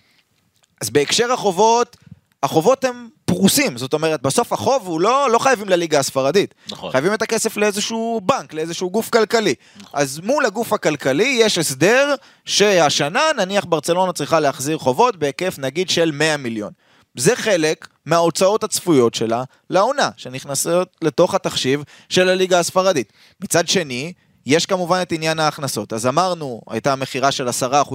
אז 0.81 0.89
בהקשר 0.89 1.31
החובות, 1.31 1.97
החובות 2.43 2.83
הם 2.83 3.09
פרוסים, 3.25 3.77
זאת 3.77 3.93
אומרת, 3.93 4.21
בסוף 4.21 4.53
החוב 4.53 4.87
הוא 4.87 5.01
לא, 5.01 5.29
לא 5.31 5.39
חייבים 5.39 5.69
לליגה 5.69 5.99
הספרדית. 5.99 6.55
נכון. 6.69 6.91
חייבים 6.91 7.13
את 7.13 7.21
הכסף 7.21 7.57
לאיזשהו 7.57 8.21
בנק, 8.23 8.53
לאיזשהו 8.53 8.89
גוף 8.89 9.09
כלכלי. 9.09 9.53
נכון. 9.77 9.99
אז 9.99 10.19
מול 10.23 10.45
הגוף 10.45 10.73
הכלכלי 10.73 11.37
יש 11.41 11.57
הסדר 11.57 12.15
שהשנה, 12.45 13.21
נניח 13.37 13.65
ברצלונה 13.65 14.13
צריכה 14.13 14.39
להחזיר 14.39 14.77
חובות 14.77 15.15
בהיקף 15.15 15.55
נגיד 15.59 15.89
של 15.89 16.11
100 16.13 16.37
מיליון. 16.37 16.71
זה 17.17 17.35
חלק 17.35 17.87
מההוצאות 18.05 18.63
הצפויות 18.63 19.13
שלה 19.13 19.43
לעונה, 19.69 20.09
שנכנסות 20.17 20.97
לתוך 21.01 21.35
התחשיב 21.35 21.83
של 22.09 22.29
הליגה 22.29 22.59
הספרדית. 22.59 23.13
מצד 23.41 23.67
שני, 23.67 24.13
יש 24.45 24.65
כמובן 24.65 24.99
את 25.01 25.11
עניין 25.11 25.39
ההכנסות. 25.39 25.93
אז 25.93 26.07
אמרנו, 26.07 26.61
הייתה 26.69 26.95
מכירה 26.95 27.31
של 27.31 27.47
10% 27.47 27.51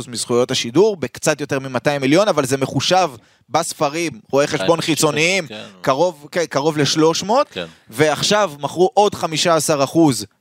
מזכויות 0.09 0.51
השידור, 0.51 0.97
בקצת 0.97 1.41
יותר 1.41 1.59
מ-200 1.59 1.99
מיליון, 2.01 2.29
אבל 2.29 2.47
זה 2.47 2.57
מחושב 2.57 3.11
בספרים, 3.49 4.21
רואי 4.31 4.47
חשבון 4.47 4.81
חיצוניים, 4.81 5.47
כן. 5.47 5.65
קרוב, 5.81 6.29
כן, 6.33 6.45
קרוב 6.47 6.79
ל-300, 6.79 7.31
כן. 7.51 7.67
ועכשיו 7.91 8.53
מכרו 8.61 8.91
עוד 8.95 9.15
15%, 9.15 9.19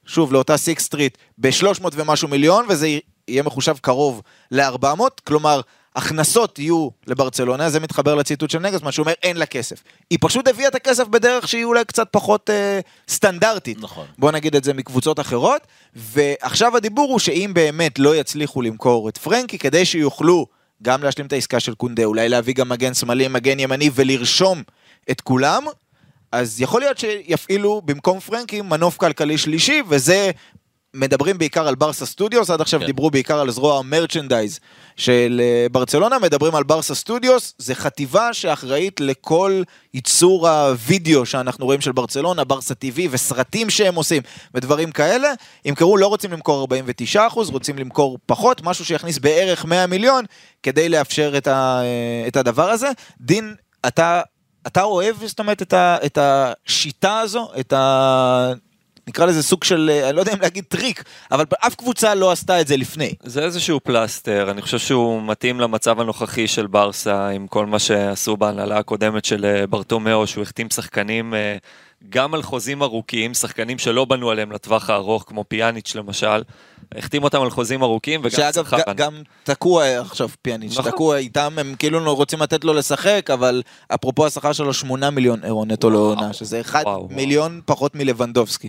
שוב, 0.05 0.34
לאותה 0.34 0.58
Sixth 0.57 0.80
Street, 0.80 1.17
ב-300 1.38 1.84
ומשהו 1.93 2.28
מיליון, 2.28 2.66
וזה 2.70 2.97
יהיה 3.28 3.43
מחושב 3.43 3.78
קרוב 3.82 4.22
ל-400, 4.51 5.01
כלומר, 5.24 5.62
הכנסות 5.97 6.59
יהיו 6.59 6.89
לברצלונה, 7.07 7.69
זה 7.69 7.79
מתחבר 7.79 8.15
לציטוט 8.15 8.49
של 8.49 8.59
נגלסמן, 8.59 8.91
שאומר 8.91 9.13
אין 9.23 9.37
לה 9.37 9.45
כסף. 9.45 9.83
היא 10.09 10.19
פשוט 10.21 10.47
הביאה 10.47 10.67
את 10.67 10.75
הכסף 10.75 11.07
בדרך 11.07 11.47
שהיא 11.47 11.63
אולי 11.63 11.85
קצת 11.85 12.07
פחות 12.11 12.49
אה, 12.49 12.79
סטנדרטית. 13.09 13.77
נכון. 13.81 14.05
בוא 14.17 14.31
נגיד 14.31 14.55
את 14.55 14.63
זה 14.63 14.73
מקבוצות 14.73 15.19
אחרות. 15.19 15.67
ועכשיו 15.95 16.77
הדיבור 16.77 17.11
הוא 17.11 17.19
שאם 17.19 17.51
באמת 17.53 17.99
לא 17.99 18.15
יצליחו 18.15 18.61
למכור 18.61 19.09
את 19.09 19.17
פרנקי, 19.17 19.57
כדי 19.57 19.85
שיוכלו 19.85 20.45
גם 20.83 21.03
להשלים 21.03 21.27
את 21.27 21.33
העסקה 21.33 21.59
של 21.59 21.75
קונדה, 21.75 22.03
אולי 22.03 22.29
להביא 22.29 22.53
גם 22.53 22.69
מגן 22.69 22.93
שמאלי, 22.93 23.27
מגן 23.27 23.59
ימני 23.59 23.89
ולרשום 23.95 24.63
את 25.11 25.21
כולם, 25.21 25.65
אז 26.31 26.61
יכול 26.61 26.81
להיות 26.81 26.97
שיפעילו 26.97 27.81
במקום 27.85 28.19
פרנקי 28.19 28.61
מנוף 28.61 28.97
כלכלי 28.97 29.37
שלישי, 29.37 29.81
וזה 29.87 30.31
מדברים 30.97 31.37
בעיקר 31.37 31.67
על 31.67 31.75
ברסה 31.75 32.05
סטודיוס, 32.05 32.49
עד 32.49 32.61
עכשיו 32.61 32.79
כן. 32.79 32.85
דיברו 32.85 33.11
בעיקר 33.11 33.39
על 33.39 33.51
זרוע 33.51 33.79
ה 33.80 33.86
merchandise 33.86 34.59
של 34.95 35.41
אה, 35.43 35.67
ברצלונה, 35.71 36.19
מדברים 36.19 36.55
על 36.55 36.63
ברסה 36.63 36.95
סטודיוס, 36.95 37.53
זה 37.57 37.75
חטיבה 37.75 38.33
שאחראית 38.33 38.99
לכל 38.99 39.61
ייצור 39.93 40.49
הווידאו 40.49 41.25
שאנחנו 41.25 41.65
רואים 41.65 41.81
של 41.81 41.91
ברצלונה, 41.91 42.43
ברסה 42.43 42.73
TV 42.73 42.99
וסרטים 43.11 43.69
שהם 43.69 43.95
עושים 43.95 44.21
ודברים 44.53 44.91
כאלה. 44.91 45.33
ימכרו, 45.65 45.97
לא 45.97 46.07
רוצים 46.07 46.31
למכור 46.31 46.67
49%, 47.15 47.17
רוצים 47.51 47.77
למכור 47.77 48.17
פחות, 48.25 48.61
משהו 48.61 48.85
שיכניס 48.85 49.17
בערך 49.17 49.65
100 49.65 49.87
מיליון 49.87 50.25
כדי 50.63 50.89
לאפשר 50.89 51.37
את, 51.37 51.47
ה, 51.47 51.81
אה, 51.81 52.27
את 52.27 52.35
הדבר 52.35 52.69
הזה. 52.69 52.87
דין, 53.21 53.55
אתה... 53.87 54.21
אתה 54.67 54.83
אוהב, 54.83 55.15
זאת 55.25 55.39
אומרת, 55.39 55.61
את, 55.61 55.73
ה, 55.73 55.97
את 56.05 56.17
השיטה 56.21 57.19
הזו, 57.19 57.49
את 57.59 57.73
ה... 57.73 58.53
נקרא 59.08 59.26
לזה 59.26 59.43
סוג 59.43 59.64
של, 59.64 59.89
אה, 59.93 60.10
אני 60.10 60.16
לא 60.16 60.22
יודע 60.22 60.34
אם 60.34 60.41
להגיד 60.41 60.64
טריק, 60.68 61.03
אבל 61.32 61.45
אף 61.60 61.76
קבוצה 61.76 62.16
לא 62.16 62.32
עשתה 62.32 62.62
את 62.62 62.68
זה 62.68 62.78
לפני. 62.78 63.14
זה 63.24 63.43
איזשהו 63.43 63.80
פלסטר, 63.80 64.51
אני 64.51 64.62
חושב 64.62 64.78
שהוא 64.78 65.22
מתאים 65.24 65.60
למצב 65.60 65.99
הנוכחי 65.99 66.47
של 66.47 66.68
ברסה, 66.68 67.30
עם 67.30 67.47
כל 67.47 67.66
מה 67.66 67.80
שעשו 67.80 68.38
בהנהלה 68.38 68.78
הקודמת 68.78 69.26
של 69.26 69.45
אה, 69.45 69.68
ברטומיאו, 69.68 70.28
שהוא 70.28 70.41
החתים 70.41 70.70
שחקנים 70.70 71.34
אה, 71.34 71.58
גם 72.10 72.34
על 72.34 72.41
חוזים 72.41 72.84
ארוכים, 72.84 73.34
שחקנים 73.34 73.78
שלא 73.78 74.05
בנו 74.05 74.30
עליהם 74.30 74.51
לטווח 74.51 74.89
הארוך, 74.89 75.24
כמו 75.28 75.45
פיאניץ' 75.47 75.95
למשל. 75.95 76.41
החתים 76.95 77.24
אותם 77.24 77.41
על 77.41 77.49
חוזים 77.49 77.84
ארוכים 77.84 78.20
וגם 78.20 78.32
שאגב, 78.32 78.53
שחקן. 78.53 78.78
שאגב, 78.78 78.95
גם 78.95 79.22
תקוע 79.43 79.99
עכשיו 79.99 80.30
פיאניץ', 80.41 80.78
נכון. 80.78 80.91
תקוע 80.91 81.18
איתם, 81.18 81.53
הם 81.58 81.76
כאילו 81.80 82.16
רוצים 82.16 82.41
לתת 82.41 82.64
לו 82.64 82.74
לשחק, 82.74 83.30
אבל 83.34 83.62
אפרופו 83.88 84.26
השכר 84.26 84.53
שלו 84.53 84.74
8 84.74 85.10
מיליון 85.10 85.43
אירו 85.43 85.66
נטו 85.66 85.89
לעונה, 85.89 86.34
שזה 86.34 86.62
1 86.62 86.86
מיליון 87.10 87.51
וואו. 87.51 87.62
פחות 87.66 87.95
מלבנדובסקי. 87.95 88.68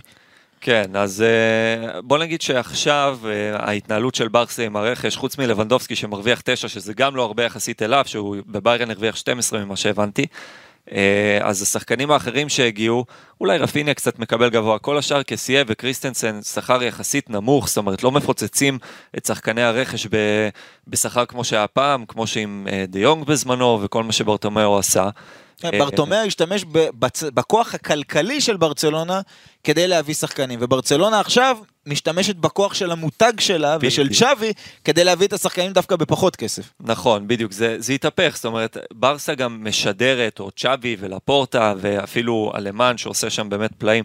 כן, 0.61 0.91
אז 0.95 1.23
אה, 1.23 2.01
בוא 2.01 2.19
נגיד 2.19 2.43
שעכשיו 2.43 3.19
אה, 3.27 3.57
ההתנהלות 3.57 4.15
של 4.15 4.29
ברסה 4.29 4.65
עם 4.67 4.77
הרכש, 4.77 5.17
חוץ 5.17 5.39
מלבנדובסקי 5.39 5.97
שמרוויח 5.97 6.41
9, 6.45 6.69
שזה 6.69 6.95
גם 6.95 7.17
לא 7.17 7.23
הרבה 7.23 7.45
יחסית 7.45 7.83
אליו, 7.83 8.05
שהוא 8.07 8.37
בביירן 8.47 8.91
הרוויח 8.91 9.17
12 9.17 9.65
ממה 9.65 9.77
שהבנתי, 9.77 10.27
אה, 10.93 11.39
אז 11.43 11.63
השחקנים 11.63 12.11
האחרים 12.11 12.49
שהגיעו, 12.49 13.05
אולי 13.41 13.59
רפיניה 13.59 13.95
קצת 13.95 14.19
מקבל 14.19 14.51
גבוה, 14.51 14.79
כל 14.79 14.99
השאר 14.99 15.23
כסייה 15.23 15.65
וקריסטנסן 15.67 16.43
שכר 16.43 16.83
יחסית 16.83 17.31
נמוך, 17.31 17.69
זאת 17.69 17.77
אומרת 17.77 18.03
לא 18.03 18.13
מפוצצים 18.13 18.79
את 19.19 19.27
שחקני 19.27 19.63
הרכש 19.63 20.07
בשכר 20.89 21.27
כמו 21.27 21.45
שהיה 21.45 21.67
פעם, 21.67 22.05
כמו 22.09 22.27
שעם 22.27 22.67
דה 22.89 22.99
יונג 22.99 23.25
בזמנו 23.25 23.81
וכל 23.83 24.05
מה 24.05 24.13
שברטומיאו 24.13 24.79
עשה. 24.79 25.09
כן, 25.61 25.79
ברטומיאו 25.79 26.21
השתמש 26.21 26.65
בכוח 27.35 27.75
הכלכלי 27.75 28.41
של 28.41 28.57
ברצלונה 28.57 29.21
כדי 29.65 29.89
להביא 29.89 30.15
שחקנים, 30.15 30.59
וברצלונה 30.63 31.21
עכשיו 31.21 31.59
משתמשת 31.87 32.37
בכוח 32.37 32.75
של 32.75 32.91
המותג 32.91 33.33
שלה 33.39 33.77
ושל 33.81 34.09
צ'אבי 34.09 34.53
כדי 34.85 35.05
להביא 35.05 35.27
את 35.27 35.33
השחקנים 35.33 35.73
דווקא 35.73 35.97
בפחות 35.97 36.37
כסף. 36.37 36.73
נכון, 36.81 37.29
בדיוק, 37.29 37.53
זה, 37.53 37.77
זה 37.79 37.93
התהפך, 37.93 38.33
זאת 38.35 38.45
אומרת, 38.45 38.77
ברסה 38.93 39.35
גם 39.35 39.65
משדרת, 39.65 40.41
או 40.41 40.51
צ'אבי 40.51 40.97
ולפורטה, 41.01 41.75
ואפילו 41.81 42.53
אלמן 42.57 42.99
שעושה 42.99 43.31
שם 43.31 43.49
באמת 43.49 43.71
פלאים, 43.79 44.05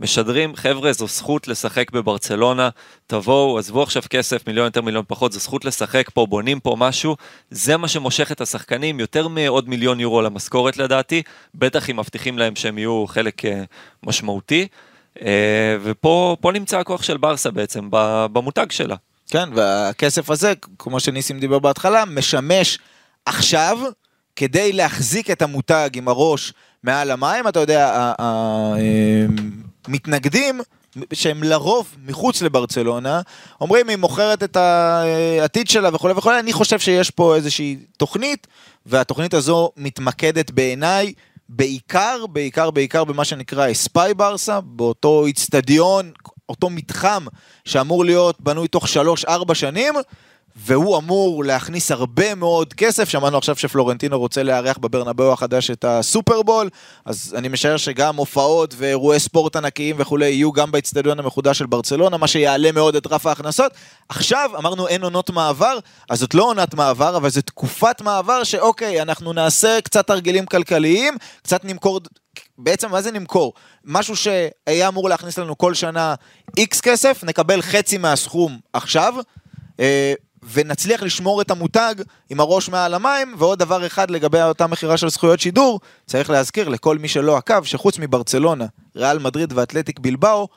משדרים, 0.00 0.56
חבר'ה, 0.56 0.92
זו 0.92 1.06
זכות 1.06 1.48
לשחק 1.48 1.90
בברצלונה, 1.90 2.68
תבואו, 3.06 3.58
עזבו 3.58 3.82
עכשיו 3.82 4.02
כסף, 4.10 4.46
מיליון 4.46 4.64
יותר, 4.64 4.82
מיליון 4.82 5.04
פחות, 5.08 5.32
זו 5.32 5.38
זכות 5.38 5.64
לשחק 5.64 6.10
פה, 6.14 6.26
בונים 6.26 6.60
פה 6.60 6.76
משהו, 6.78 7.16
זה 7.50 7.76
מה 7.76 7.88
שמושך 7.88 8.32
את 8.32 8.40
השחקנים, 8.40 9.00
יותר 9.00 9.28
מעוד 9.28 9.68
מיליון 9.68 10.00
יורו 10.00 10.22
למשכורת 10.22 10.76
לדעתי, 10.76 11.22
בטח 11.54 11.90
אם 11.90 11.96
מבטיחים 11.96 12.38
להם 12.38 12.56
שהם 12.56 12.78
יהיו 12.78 13.04
חלק 13.08 13.44
אה, 13.44 13.62
משמעותי, 14.06 14.66
אה, 15.22 15.76
ופה 15.82 16.36
נמצא 16.54 16.78
הכוח 16.78 17.02
של 17.02 17.16
ברסה 17.16 17.50
בעצם, 17.50 17.88
במותג 18.32 18.70
שלה. 18.70 18.96
כן, 19.30 19.48
והכסף 19.54 20.30
הזה, 20.30 20.52
כמו 20.78 21.00
שניסים 21.00 21.40
דיבר 21.40 21.58
בהתחלה, 21.58 22.04
משמש 22.04 22.78
עכשיו 23.26 23.78
כדי 24.36 24.72
להחזיק 24.72 25.30
את 25.30 25.42
המותג 25.42 25.90
עם 25.94 26.08
הראש 26.08 26.52
מעל 26.82 27.10
המים, 27.10 27.48
אתה 27.48 27.60
יודע, 27.60 28.12
המתנגדים, 29.90 30.60
שהם 31.12 31.42
לרוב 31.42 31.96
מחוץ 32.06 32.42
לברצלונה, 32.42 33.20
אומרים 33.60 33.88
היא 33.88 33.96
מוכרת 33.96 34.42
את 34.42 34.56
העתיד 34.56 35.68
שלה 35.68 35.94
וכולי 35.94 36.14
וכולי, 36.14 36.38
אני 36.38 36.52
חושב 36.52 36.78
שיש 36.78 37.10
פה 37.10 37.36
איזושהי 37.36 37.76
תוכנית, 37.96 38.46
והתוכנית 38.86 39.34
הזו 39.34 39.70
מתמקדת 39.76 40.50
בעיניי 40.50 41.12
בעיקר, 41.48 42.26
בעיקר, 42.26 42.70
בעיקר 42.70 43.04
במה 43.04 43.24
שנקרא 43.24 43.70
אספאי 43.70 44.14
ברסה, 44.14 44.60
באותו 44.60 45.26
איצטדיון, 45.26 46.10
אותו 46.48 46.70
מתחם 46.70 47.24
שאמור 47.64 48.04
להיות 48.04 48.40
בנוי 48.40 48.68
תוך 48.68 48.86
3-4 49.26 49.54
שנים, 49.54 49.94
והוא 50.56 50.98
אמור 50.98 51.44
להכניס 51.44 51.90
הרבה 51.90 52.34
מאוד 52.34 52.74
כסף, 52.74 53.08
שמענו 53.08 53.38
עכשיו 53.38 53.56
שפלורנטינו 53.56 54.18
רוצה 54.18 54.42
לארח 54.42 54.78
בברנבאו 54.78 55.32
החדש 55.32 55.70
את 55.70 55.84
הסופרבול, 55.84 56.68
אז 57.04 57.34
אני 57.38 57.48
משער 57.48 57.76
שגם 57.76 58.16
הופעות 58.16 58.74
ואירועי 58.78 59.20
ספורט 59.20 59.56
ענקיים 59.56 59.96
וכולי 59.98 60.30
יהיו 60.30 60.52
גם 60.52 60.72
באצטדיון 60.72 61.18
המחודש 61.18 61.58
של 61.58 61.66
ברצלונה, 61.66 62.16
מה 62.16 62.26
שיעלה 62.26 62.72
מאוד 62.72 62.96
את 62.96 63.06
רף 63.06 63.26
ההכנסות. 63.26 63.72
עכשיו, 64.08 64.50
אמרנו 64.58 64.88
אין 64.88 65.02
עונות 65.02 65.30
מעבר, 65.30 65.78
אז 66.10 66.18
זאת 66.18 66.34
לא 66.34 66.42
עונת 66.42 66.74
מעבר, 66.74 67.16
אבל 67.16 67.30
זו 67.30 67.42
תקופת 67.42 68.00
מעבר 68.00 68.44
שאוקיי, 68.44 69.02
אנחנו 69.02 69.32
נעשה 69.32 69.80
קצת 69.80 70.06
תרגילים 70.06 70.46
כלכליים, 70.46 71.16
קצת 71.42 71.64
נמכור 71.64 72.00
בעצם 72.58 72.90
מה 72.90 73.02
זה 73.02 73.12
נמכור? 73.12 73.52
משהו 73.84 74.16
שהיה 74.16 74.88
אמור 74.88 75.08
להכניס 75.08 75.38
לנו 75.38 75.58
כל 75.58 75.74
שנה 75.74 76.14
איקס 76.56 76.80
כסף, 76.80 77.24
נקבל 77.24 77.62
חצי 77.62 77.98
מהסכום 77.98 78.58
עכשיו, 78.72 79.14
אה, 79.80 80.12
ונצליח 80.52 81.02
לשמור 81.02 81.42
את 81.42 81.50
המותג 81.50 81.94
עם 82.30 82.40
הראש 82.40 82.68
מעל 82.68 82.94
המים, 82.94 83.34
ועוד 83.38 83.58
דבר 83.58 83.86
אחד 83.86 84.10
לגבי 84.10 84.42
אותה 84.42 84.66
מכירה 84.66 84.96
של 84.96 85.08
זכויות 85.08 85.40
שידור, 85.40 85.80
צריך 86.06 86.30
להזכיר 86.30 86.68
לכל 86.68 86.98
מי 86.98 87.08
שלא 87.08 87.36
עקב, 87.36 87.64
שחוץ 87.64 87.98
מברצלונה, 87.98 88.66
ריאל 88.96 89.18
מדריד 89.18 89.52
ואתלטיק 89.52 89.98
בלבאו, 89.98 90.48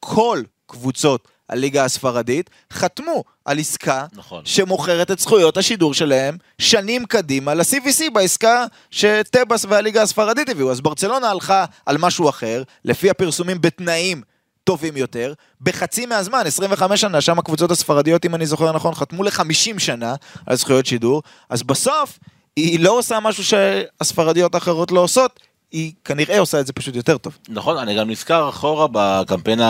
כל 0.00 0.42
קבוצות 0.66 1.28
הליגה 1.48 1.84
הספרדית 1.84 2.50
חתמו 2.72 3.24
על 3.44 3.58
עסקה 3.58 4.06
נכון. 4.12 4.42
שמוכרת 4.44 5.10
את 5.10 5.18
זכויות 5.18 5.56
השידור 5.56 5.94
שלהם 5.94 6.36
שנים 6.58 7.04
קדימה 7.04 7.54
ל-CVC 7.54 8.10
בעסקה 8.12 8.64
שטבאס 8.90 9.64
והליגה 9.68 10.02
הספרדית 10.02 10.48
הביאו. 10.48 10.70
אז 10.70 10.80
ברצלונה 10.80 11.30
הלכה 11.30 11.64
על 11.86 11.98
משהו 11.98 12.28
אחר, 12.28 12.62
לפי 12.84 13.10
הפרסומים 13.10 13.60
בתנאים 13.60 14.22
טובים 14.64 14.96
יותר, 14.96 15.32
בחצי 15.60 16.06
מהזמן, 16.06 16.42
25 16.46 17.00
שנה, 17.00 17.20
שם 17.20 17.38
הקבוצות 17.38 17.70
הספרדיות, 17.70 18.24
אם 18.24 18.34
אני 18.34 18.46
זוכר 18.46 18.72
נכון, 18.72 18.94
חתמו 18.94 19.22
ל-50 19.22 19.78
שנה 19.78 20.14
על 20.46 20.56
זכויות 20.56 20.86
שידור, 20.86 21.22
אז 21.48 21.62
בסוף 21.62 22.18
היא 22.56 22.80
לא 22.80 22.98
עושה 22.98 23.20
משהו 23.20 23.44
שהספרדיות 23.44 24.54
האחרות 24.54 24.92
לא 24.92 25.00
עושות, 25.00 25.40
היא 25.72 25.92
כנראה 26.04 26.38
עושה 26.38 26.60
את 26.60 26.66
זה 26.66 26.72
פשוט 26.72 26.96
יותר 26.96 27.18
טוב. 27.18 27.38
נכון, 27.48 27.78
אני 27.78 27.98
גם 27.98 28.10
נזכר 28.10 28.48
אחורה 28.48 28.86
בקמפיין 28.92 29.60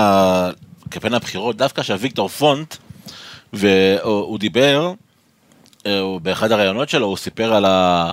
הבחירות, 1.14 1.56
דווקא 1.56 1.82
שהוויקטור 1.82 2.28
פונט, 2.28 2.76
והוא 3.52 4.38
דיבר, 4.38 4.92
אה, 5.86 6.02
באחד 6.22 6.52
הראיונות 6.52 6.88
שלו, 6.88 7.06
הוא 7.06 7.16
סיפר 7.16 7.54
על, 7.54 7.64
ה... 7.64 8.10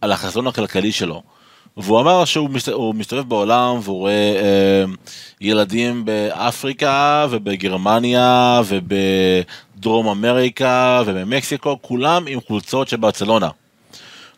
על 0.00 0.12
החזון 0.12 0.46
הכלכלי 0.46 0.92
שלו. 0.92 1.22
והוא 1.76 2.00
אמר 2.00 2.24
שהוא 2.24 2.94
מסתובב 2.94 3.28
בעולם 3.28 3.78
והוא 3.82 3.98
רואה 3.98 4.12
אה, 4.12 4.84
ילדים 5.40 6.04
באפריקה 6.04 7.26
ובגרמניה 7.30 8.60
ובדרום 8.66 10.08
אמריקה 10.08 11.02
ובמקסיקו, 11.06 11.78
כולם 11.82 12.24
עם 12.26 12.40
חולצות 12.46 12.88
של 12.88 12.96
ברצלונה. 12.96 13.48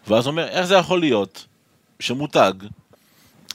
ואז 0.08 0.26
הוא 0.26 0.30
אומר, 0.30 0.48
איך 0.48 0.66
זה 0.66 0.74
יכול 0.74 1.00
להיות 1.00 1.44
שמותג 2.00 2.52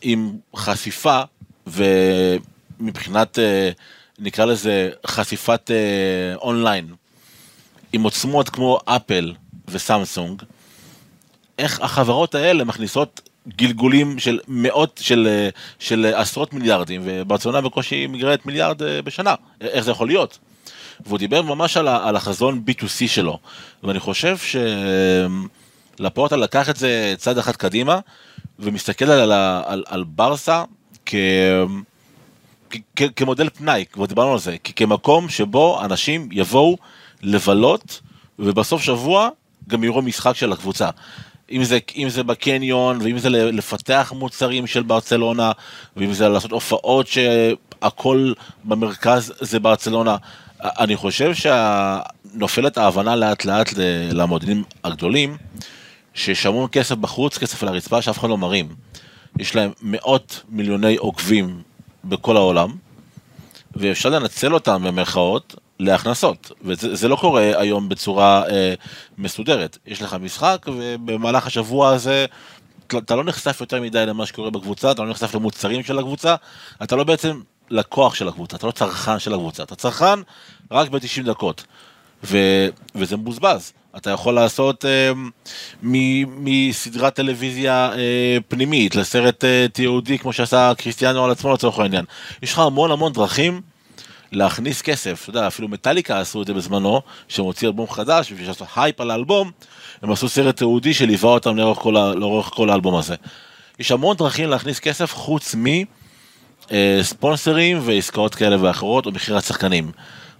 עם 0.02 0.32
חשיפה 0.56 1.22
ומבחינת, 1.68 3.40
אה, 3.40 3.72
נקרא 4.20 4.46
לזה 4.46 4.90
חשיפת 5.08 5.72
אה, 5.72 6.36
אונליין, 6.36 6.88
עם 7.94 8.04
עוצמות 8.04 8.50
כמו 8.50 8.80
אפל 8.86 9.34
וסמסונג, 9.68 10.42
איך 11.58 11.82
החברות 11.82 12.36
האלה 12.36 12.64
מכניסות 12.64 13.31
גלגולים 13.48 14.20
של 14.20 14.40
מאות, 14.48 15.00
של, 15.04 15.48
של 15.80 16.14
עשרות 16.16 16.54
מיליארדים, 16.54 17.02
וברצלונה 17.06 17.62
בקושי 17.62 18.08
מגרדת 18.08 18.46
מיליארד 18.46 18.84
אה, 18.84 19.02
בשנה, 19.02 19.36
איך 19.62 19.86
זה 19.86 19.92
יכול 19.92 20.08
להיות? 20.08 20.40
והוא 21.06 21.18
דיבר 21.18 21.42
ממש 21.42 21.78
על, 21.78 21.88
על 21.88 22.16
החזון 22.16 22.64
B2C 22.68 23.08
שלו, 23.08 23.40
ואני 23.84 24.00
חושב 24.00 24.38
שלפורטה 25.98 26.36
לקח 26.36 26.70
את 26.70 26.76
זה 26.76 27.14
צעד 27.18 27.38
אחד 27.38 27.56
קדימה, 27.56 28.00
ומסתכל 28.60 29.06
על, 29.06 29.32
על, 29.66 29.84
על 29.88 30.04
ברסה 30.04 30.64
כ... 31.06 31.16
כ, 32.96 33.02
כמודל 33.16 33.50
פנאי, 33.50 33.86
כבר 33.92 34.06
דיברנו 34.06 34.34
על 34.34 34.40
זה, 34.40 34.58
כמקום 34.64 35.30
שבו 35.30 35.82
אנשים 35.86 36.30
יבואו 36.32 36.78
לבלות, 37.22 38.02
ובסוף 38.40 38.82
שבוע 38.82 39.30
גם 39.68 39.84
יראו 39.84 40.02
משחק 40.02 40.36
של 40.36 40.52
הקבוצה. 40.52 40.90
אם 41.52 41.64
זה, 41.64 41.80
אם 41.96 42.10
זה 42.10 42.24
בקניון, 42.24 43.00
ואם 43.02 43.20
זה 43.20 43.30
לפתח 43.30 44.14
מוצרים 44.16 44.68
של 44.68 44.84
ברצלונה, 44.84 45.52
ואם 45.98 46.14
זה 46.14 46.30
לעשות 46.30 46.52
הופעות 46.52 47.08
שהכל 47.08 48.34
במרכז 48.64 49.34
זה 49.40 49.60
ברצלונה. 49.60 50.18
אני 50.62 50.96
חושב 50.96 51.32
שנופלת 51.34 52.78
ההבנה 52.78 53.16
לאט 53.16 53.46
לאט 53.46 53.74
למועדונים 54.12 54.64
הגדולים, 54.84 55.38
שיש 56.14 56.46
המון 56.46 56.68
כסף 56.72 56.96
בחוץ, 56.96 57.38
כסף 57.38 57.64
על 57.64 57.70
הרצפה 57.70 58.02
שאף 58.02 58.20
אחד 58.20 58.30
לא 58.30 58.38
מרים. 58.38 58.68
יש 59.40 59.56
להם 59.56 59.72
מאות 59.82 60.44
מיליוני 60.50 60.96
עוקבים 60.96 61.62
בכל 62.04 62.38
העולם, 62.38 62.70
ואפשר 63.76 64.10
לנצל 64.10 64.54
אותם 64.54 64.84
במרכאות 64.84 65.56
להכנסות, 65.82 66.52
וזה 66.62 67.08
לא 67.08 67.16
קורה 67.16 67.52
היום 67.62 67.90
בצורה 67.90 68.44
אה, 68.50 68.74
מסודרת. 69.18 69.78
יש 69.88 70.02
לך 70.02 70.14
משחק, 70.22 70.66
ובמהלך 70.68 71.48
השבוע 71.48 71.90
הזה 71.90 72.26
אתה 72.98 73.16
לא 73.16 73.24
נחשף 73.24 73.58
יותר 73.62 73.82
מדי 73.82 74.06
למה 74.06 74.26
שקורה 74.26 74.50
בקבוצה, 74.50 74.92
אתה 74.92 75.04
לא 75.04 75.10
נחשף 75.10 75.36
למוצרים 75.36 75.84
של 75.84 76.00
הקבוצה, 76.00 76.36
אתה 76.84 76.96
לא 76.96 77.04
בעצם 77.04 77.42
לקוח 77.70 78.16
של 78.16 78.28
הקבוצה, 78.28 78.58
אתה 78.58 78.68
לא 78.68 78.72
צרכן 78.72 79.20
של 79.20 79.34
הקבוצה, 79.34 79.64
אתה 79.64 79.76
צרכן 79.76 80.20
רק 80.72 80.90
ב-90 80.90 81.24
דקות, 81.26 81.64
ו, 82.24 82.38
וזה 82.96 83.18
מבוזבז. 83.18 83.74
אתה 83.98 84.10
יכול 84.10 84.34
לעשות 84.34 84.86
אה, 84.86 85.12
מסדרת 85.84 87.16
טלוויזיה 87.16 87.92
אה, 87.94 88.38
פנימית 88.48 88.96
לסרט 88.96 89.44
אה, 89.44 89.66
תיעודי 89.74 90.18
כמו 90.18 90.34
שעשה 90.34 90.74
קריסטיאנו 90.78 91.26
על 91.26 91.32
עצמו 91.32 91.54
לצורך 91.54 91.80
העניין. 91.80 92.06
יש 92.44 92.54
לך 92.54 92.60
המון 92.60 92.92
המון 92.92 93.14
דרכים 93.14 93.62
להכניס 94.32 94.82
כסף, 94.82 95.22
אתה 95.24 95.30
יודע, 95.30 95.48
אפילו 95.48 95.68
מטאליקה 95.68 96.20
עשו 96.20 96.42
את 96.42 96.48
זה 96.48 96.54
בזמנו, 96.54 97.02
שהם 97.28 97.46
הוציאו 97.46 97.72
אלבום 97.72 97.90
חדש, 97.90 98.32
בשביל 98.32 98.48
לעשות 98.48 98.68
הייפ 98.76 99.02
על 99.02 99.12
האלבום, 99.12 99.52
הם 100.02 100.12
עשו 100.12 100.30
סרט 100.30 100.58
תיעודי 100.58 100.94
שליווה 100.94 101.30
אותם 101.30 101.58
לאורך 101.58 101.78
כל, 101.78 102.14
לאורך 102.16 102.46
כל 102.46 102.70
האלבום 102.70 102.96
הזה. 102.96 103.16
יש 103.80 103.92
המון 103.92 104.18
דרכים 104.18 104.50
להכניס 104.50 104.80
כסף 104.80 105.14
חוץ 105.14 105.56
מספונסרים 106.72 107.78
אה, 107.78 107.82
ועסקאות 107.86 108.36
כאלה 108.36 108.58
ואחרות, 108.62 109.06
או 109.06 109.12
מכירת 109.12 109.44
שחקנים. 109.44 109.92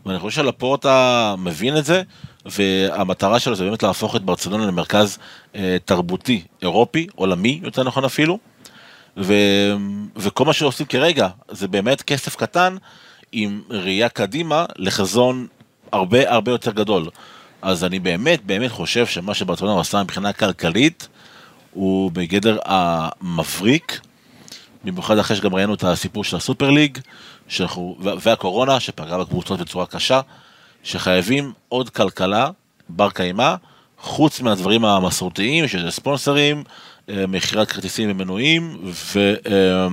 ואני 0.06 0.20
חושב 0.20 0.42
שלפורטה 0.44 1.36
מבין 1.38 1.78
את 1.78 1.86
זה, 1.86 2.02
והמטרה 2.46 3.40
שלו 3.40 3.56
זה 3.56 3.64
באמת 3.64 3.84
להפוך 3.84 4.16
את 4.16 4.22
ברצלונה 4.22 4.66
למרכז 4.66 5.18
אה, 5.56 5.78
תרבותי 5.86 6.44
אירופי, 6.62 7.08
עולמי, 7.16 7.60
יותר 7.64 7.84
נכון 7.84 8.06
אפילו. 8.06 8.40
ו... 9.18 9.34
וכל 10.16 10.46
מה 10.46 10.54
שעושים 10.54 10.86
כרגע 10.86 11.28
זה 11.50 11.68
באמת 11.68 12.02
כסף 12.02 12.36
קטן 12.36 12.76
עם 13.32 13.62
ראייה 13.70 14.10
קדימה 14.10 14.66
לחזון 14.78 15.48
הרבה 15.92 16.32
הרבה 16.32 16.52
יותר 16.52 16.72
גדול. 16.72 17.10
אז 17.62 17.84
אני 17.84 18.00
באמת 18.00 18.46
באמת 18.46 18.72
חושב 18.72 19.06
שמה 19.06 19.34
שברצלונה 19.34 19.74
עושה 19.74 20.04
מבחינה 20.04 20.34
כלכלית 20.34 21.08
הוא 21.74 22.12
בגדר 22.12 22.58
המבריק, 22.66 24.00
במיוחד 24.84 25.18
אחרי 25.18 25.38
שגם 25.38 25.56
ראינו 25.56 25.74
את 25.74 25.84
הסיפור 25.84 26.24
של 26.24 26.36
הסופר 26.38 26.70
ליג 26.70 26.98
שאנחנו, 27.48 27.98
והקורונה 28.02 28.80
שפגעה 28.80 29.18
בקבוצות 29.18 29.60
בצורה 29.60 29.86
קשה, 29.86 30.22
שחייבים 30.84 31.54
עוד 31.70 31.90
כלכלה 31.90 32.50
בר 32.90 33.10
קיימא, 33.10 33.56
חוץ 34.00 34.42
מהדברים 34.42 34.86
המסורתיים, 34.86 35.68
שזה 35.68 35.92
ספונסרים, 35.92 36.64
אה, 37.10 37.28
מכירת 37.28 37.72
כרטיסים 37.72 38.12
ומנויים, 38.12 38.78
ו... 38.84 39.34
אה, 39.46 39.88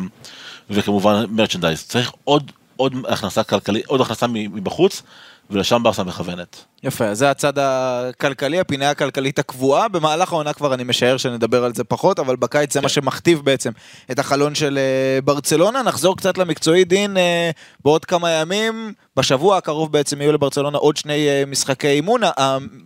וכמובן 0.71 1.25
מרצ'נדייז. 1.31 1.85
צריך 1.85 2.13
עוד, 2.25 2.53
עוד 2.79 2.95
הכנסה 3.09 3.43
כלכלית, 3.43 3.87
עוד 3.87 4.01
הכנסה 4.01 4.27
מבחוץ, 4.27 5.03
ולשם 5.51 5.83
ברסה 5.83 6.05
מכוונת. 6.05 6.65
יפה, 6.83 7.15
זה 7.15 7.31
הצד 7.31 7.53
הכלכלי, 7.59 8.61
הפינה 8.61 8.91
הכלכלית 8.91 9.39
הקבועה. 9.39 9.89
במהלך 9.89 10.33
העונה 10.33 10.53
כבר 10.53 10.75
אני 10.75 10.85
משער 10.85 11.17
שנדבר 11.17 11.65
על 11.65 11.75
זה 11.75 11.85
פחות, 11.85 12.19
אבל 12.19 12.37
בקיץ 12.37 12.73
זה 12.73 12.79
כן. 12.79 12.83
מה 12.83 12.89
שמכתיב 12.89 13.41
בעצם 13.45 13.71
את 14.11 14.19
החלון 14.19 14.55
של 14.55 14.79
אה, 14.79 15.21
ברצלונה. 15.21 15.83
נחזור 15.83 16.17
קצת 16.17 16.39
למקצועי 16.39 16.85
דין 16.85 17.17
אה, 17.17 17.51
בעוד 17.85 18.05
כמה 18.05 18.31
ימים. 18.31 18.93
בשבוע 19.17 19.57
הקרוב 19.57 19.93
בעצם 19.93 20.21
יהיו 20.21 20.33
לברצלונה 20.33 20.79
עוד 20.79 20.97
שני 20.97 21.29
אה, 21.29 21.43
משחקי 21.47 21.89
אימון. 21.89 22.21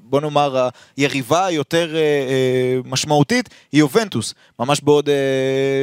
בוא 0.03 0.21
נאמר, 0.21 0.69
היריבה 0.97 1.47
היותר 1.47 1.95
משמעותית 2.85 3.49
היא 3.73 3.79
יובנטוס. 3.79 4.35
ממש 4.61 4.81
בעוד 4.81 5.09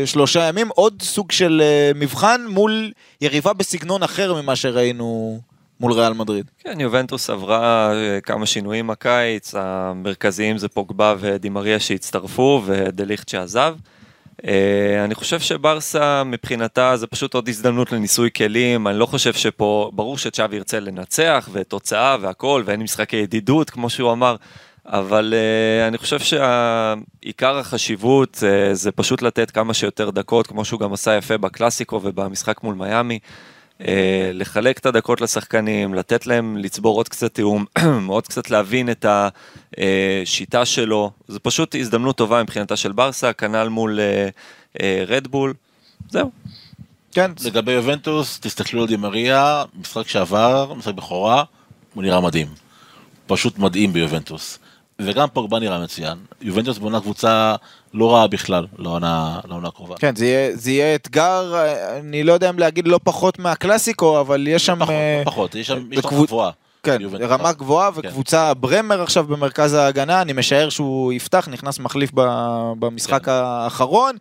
שלושה 0.06 0.44
ימים. 0.44 0.70
עוד 0.70 1.02
סוג 1.02 1.32
של 1.32 1.62
מבחן 1.96 2.42
מול 2.50 2.92
יריבה 3.22 3.54
בסגנון 3.54 4.04
אחר 4.04 4.42
ממה 4.42 4.56
שראינו 4.56 5.40
מול 5.80 5.94
ריאל 5.94 6.14
מדריד. 6.14 6.52
כן, 6.60 6.80
יובנטוס 6.80 7.30
עברה 7.30 7.92
אה, 7.94 8.22
כמה 8.22 8.46
שינויים 8.46 8.90
הקיץ, 8.90 9.56
המרכזיים 9.58 10.58
זה 10.58 10.68
פוגבה 10.68 11.16
ודימריה 11.20 11.80
שהצטרפו 11.80 12.62
ודליכט 12.66 13.30
שעזב. 13.30 13.76
אה, 14.48 15.04
אני 15.04 15.16
חושב 15.16 15.40
שברסה 15.40 16.24
מבחינתה 16.24 16.98
זה 16.98 17.08
פשוט 17.08 17.34
עוד 17.34 17.50
הזדמנות 17.50 17.92
לניסוי 17.92 18.30
כלים, 18.36 18.88
אני 18.88 19.00
לא 19.00 19.06
חושב 19.06 19.34
שפה, 19.34 19.92
ברור 19.94 20.18
שצ'אבי 20.18 20.56
ירצה 20.56 20.80
לנצח 20.80 21.50
ותוצאה 21.52 22.18
והכל 22.22 22.64
ואין 22.66 22.82
משחקי 22.82 23.18
ידידות 23.18 23.70
כמו 23.70 23.90
שהוא 23.90 24.12
אמר, 24.12 24.36
אבל 24.86 25.34
uh, 25.34 25.88
אני 25.88 25.98
חושב 25.98 26.20
שעיקר 26.20 27.58
החשיבות 27.58 28.36
uh, 28.36 28.74
זה 28.74 28.92
פשוט 28.92 29.22
לתת 29.22 29.52
כמה 29.52 29.74
שיותר 29.74 30.10
דקות, 30.10 30.48
כמו 30.48 30.66
שהוא 30.66 30.80
גם 30.80 30.94
עשה 30.94 31.16
יפה 31.16 31.38
בקלאסיקו 31.38 32.00
ובמשחק 32.04 32.64
מול 32.64 32.76
מיאמי. 32.76 33.20
Uh, 33.82 33.86
לחלק 34.34 34.78
את 34.78 34.86
הדקות 34.86 35.22
לשחקנים, 35.22 35.94
לתת 35.94 36.28
להם 36.28 36.58
לצבור 36.58 36.96
עוד 36.96 37.10
קצת 37.10 37.34
תיאום, 37.34 37.66
עוד 38.08 38.28
קצת 38.28 38.50
להבין 38.50 38.90
את 38.90 39.06
השיטה 39.78 40.66
שלו, 40.66 41.12
זה 41.28 41.40
פשוט 41.40 41.76
הזדמנות 41.76 42.18
טובה 42.18 42.44
מבחינתה 42.44 42.76
של 42.76 42.92
ברסה, 42.92 43.34
כנ"ל 43.34 43.68
מול 43.68 44.00
רדבול, 45.08 45.54
זהו. 46.10 46.32
כן, 47.12 47.32
לגבי 47.44 47.72
יובנטוס, 47.72 48.40
תסתכלו 48.40 48.82
על 48.82 48.88
דימריה, 48.88 49.64
משחק 49.80 50.08
שעבר, 50.08 50.74
משחק 50.74 50.94
בכורה, 50.94 51.44
הוא 51.94 52.04
נראה 52.04 52.22
מדהים. 52.22 52.48
פשוט 53.28 53.58
מדהים 53.58 53.94
ביובנטוס. 53.94 54.60
וגם 55.00 55.28
פוגבה 55.34 55.60
נראה 55.60 55.80
מצוין. 55.80 56.18
יובנטוס 56.42 56.78
בונה 56.78 57.02
קבוצה 57.02 57.56
לא 57.94 58.14
רעה 58.16 58.28
בכלל 58.28 58.66
לעונה 58.78 59.40
לעונה 59.48 59.68
הקרובה. 59.68 59.96
כן, 60.00 60.16
זה 60.16 60.26
יהיה, 60.26 60.56
זה 60.56 60.72
יהיה 60.72 60.96
אתגר, 60.96 61.56
אה, 61.56 61.98
אני 62.00 62.24
לא 62.24 62.34
יודע 62.34 62.50
אם 62.50 62.60
להגיד 62.60 62.88
לא 62.88 63.00
פחות 63.04 63.40
מהקלאסיקו, 63.40 64.20
אבל 64.22 64.48
יש 64.48 64.66
שם... 64.66 64.76
פחות, 64.80 64.90
אה, 64.90 65.22
פחות, 65.26 65.56
יש 65.56 65.68
שם 65.68 65.88
יש 65.92 66.00
בקבוצ- 66.00 66.26
גבוהה. 66.28 66.52
כן. 66.84 66.98
רמה 67.22 67.52
גבוהה 67.52 67.92
כן. 67.92 68.08
וקבוצה 68.08 68.54
ברמר 68.54 69.02
עכשיו 69.02 69.24
במרכז 69.24 69.74
ההגנה, 69.74 70.22
אני 70.22 70.34
משער 70.34 70.70
שהוא 70.70 71.14
יפתח, 71.14 71.48
נכנס 71.52 71.80
מחליף 71.80 72.12
ב- 72.14 72.22
במשחק 72.80 73.24
כן. 73.26 73.32
האחרון. 73.32 74.16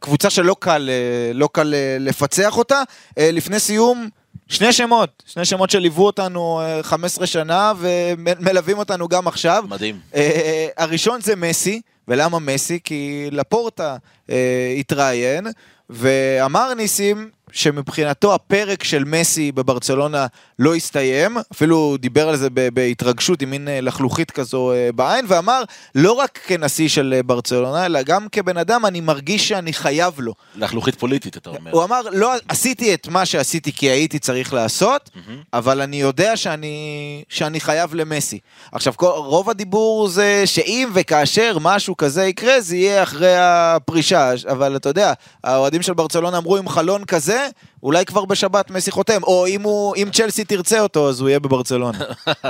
קבוצה 0.00 0.30
שלא 0.30 0.56
קל, 0.58 0.90
אה, 0.92 1.32
לא 1.34 1.48
קל 1.52 1.74
אה, 1.74 1.96
לפצח 2.00 2.58
אותה. 2.58 2.82
אה, 3.18 3.30
לפני 3.32 3.60
סיום, 3.60 4.08
שני 4.48 4.72
שמות, 4.72 5.22
שני 5.26 5.44
שמות 5.44 5.70
שליוו 5.70 6.06
אותנו 6.06 6.60
אה, 6.60 6.82
15 6.82 7.26
שנה 7.26 7.72
ומלווים 7.78 8.78
אותנו 8.78 9.08
גם 9.08 9.28
עכשיו. 9.28 9.64
מדהים. 9.68 10.00
אה, 10.14 10.66
הראשון 10.76 11.20
זה 11.20 11.36
מסי, 11.36 11.80
ולמה 12.08 12.38
מסי? 12.38 12.78
כי 12.84 13.28
לפורטה 13.32 13.96
אה, 14.30 14.74
התראיין, 14.78 15.46
ואמר 15.90 16.74
ניסים 16.74 17.30
שמבחינתו 17.56 18.34
הפרק 18.34 18.84
של 18.84 19.04
מסי 19.04 19.52
בברצלונה 19.52 20.26
לא 20.58 20.74
הסתיים, 20.74 21.36
אפילו 21.52 21.96
דיבר 22.00 22.28
על 22.28 22.36
זה 22.36 22.48
בהתרגשות 22.50 23.42
עם 23.42 23.50
מין 23.50 23.68
אה, 23.68 23.80
לחלוכית 23.80 24.30
כזו 24.30 24.72
אה, 24.72 24.90
בעין, 24.94 25.24
ואמר 25.28 25.62
לא 25.94 26.12
רק 26.12 26.40
כנשיא 26.46 26.88
של 26.88 27.14
אה, 27.16 27.22
ברצלונה, 27.22 27.86
אלא 27.86 28.02
גם 28.02 28.26
כבן 28.32 28.56
אדם 28.56 28.86
אני 28.86 29.00
מרגיש 29.00 29.48
שאני 29.48 29.72
חייב 29.72 30.20
לו. 30.20 30.34
לחלוכית 30.56 30.94
פוליטית, 30.94 31.36
אתה 31.36 31.50
אומר. 31.50 31.70
הוא 31.70 31.84
אמר, 31.84 32.00
לא, 32.12 32.32
עשיתי 32.48 32.94
את 32.94 33.08
מה 33.08 33.26
שעשיתי 33.26 33.72
כי 33.72 33.86
הייתי 33.86 34.18
צריך 34.18 34.54
לעשות, 34.54 35.10
אבל 35.52 35.80
אני 35.80 36.00
יודע 36.00 36.36
שאני, 36.36 37.24
שאני 37.28 37.60
חייב 37.60 37.94
למסי. 37.94 38.38
עכשיו, 38.72 38.92
כל, 38.96 39.06
רוב 39.06 39.50
הדיבור 39.50 40.08
זה 40.08 40.42
שאם 40.46 40.88
וכאשר 40.94 41.56
משהו 41.60 41.96
כזה 41.96 42.24
יקרה, 42.24 42.60
זה 42.60 42.76
יהיה 42.76 43.02
אחרי 43.02 43.34
הפרישה, 43.38 44.32
אבל 44.48 44.76
אתה 44.76 44.88
יודע, 44.88 45.12
האוהדים 45.44 45.82
של 45.82 45.94
ברצלונה 45.94 46.38
אמרו, 46.38 46.56
עם 46.56 46.68
חלון 46.68 47.04
כזה, 47.04 47.45
אולי 47.82 48.04
כבר 48.04 48.24
בשבת 48.24 48.70
מסי 48.70 48.90
חותם, 48.90 49.22
או 49.22 49.46
אם, 49.46 49.62
הוא, 49.62 49.96
אם 49.96 50.08
צ'לסי 50.12 50.44
תרצה 50.44 50.80
אותו, 50.80 51.08
אז 51.08 51.20
הוא 51.20 51.28
יהיה 51.28 51.40
בברצלונה. 51.40 51.98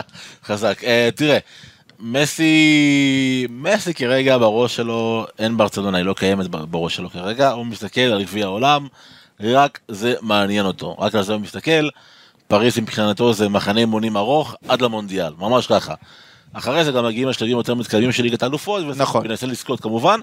חזק. 0.47 0.85
אה, 0.85 1.09
תראה, 1.14 1.39
מסי, 2.01 3.47
מסי 3.51 3.94
כרגע 3.94 4.39
בראש 4.39 4.77
שלו, 4.77 5.27
אין 5.39 5.56
ברצלונה, 5.56 5.98
היא 5.98 6.06
לא 6.06 6.14
קיימת 6.14 6.47
בראש 6.48 6.97
שלו 6.97 7.10
כרגע, 7.10 7.51
הוא 7.51 7.66
מסתכל 7.66 8.01
על 8.01 8.23
גביע 8.23 8.44
העולם, 8.44 8.86
רק 9.40 9.81
זה 9.89 10.14
מעניין 10.20 10.66
אותו, 10.66 10.97
רק 10.98 11.14
על 11.14 11.23
זה 11.23 11.32
הוא 11.32 11.40
מסתכל. 11.40 11.89
פריז 12.48 12.78
מבחינתו 12.78 13.32
זה 13.32 13.48
מחנה 13.48 13.81
אימונים 13.81 14.16
ארוך 14.16 14.55
עד 14.68 14.82
למונדיאל, 14.82 15.32
ממש 15.39 15.66
ככה. 15.66 15.94
אחרי 16.52 16.85
זה 16.85 16.93
גם 16.93 17.05
מגיעים 17.05 17.28
לשלבים 17.28 17.56
יותר 17.56 17.74
מתקדמים 17.74 18.12
של 18.12 18.23
ליגת 18.23 18.43
האלופות, 18.43 18.85
נכון. 18.97 19.27
וננסה 19.27 19.47
לזכות 19.47 19.81
כמובן, 19.81 20.20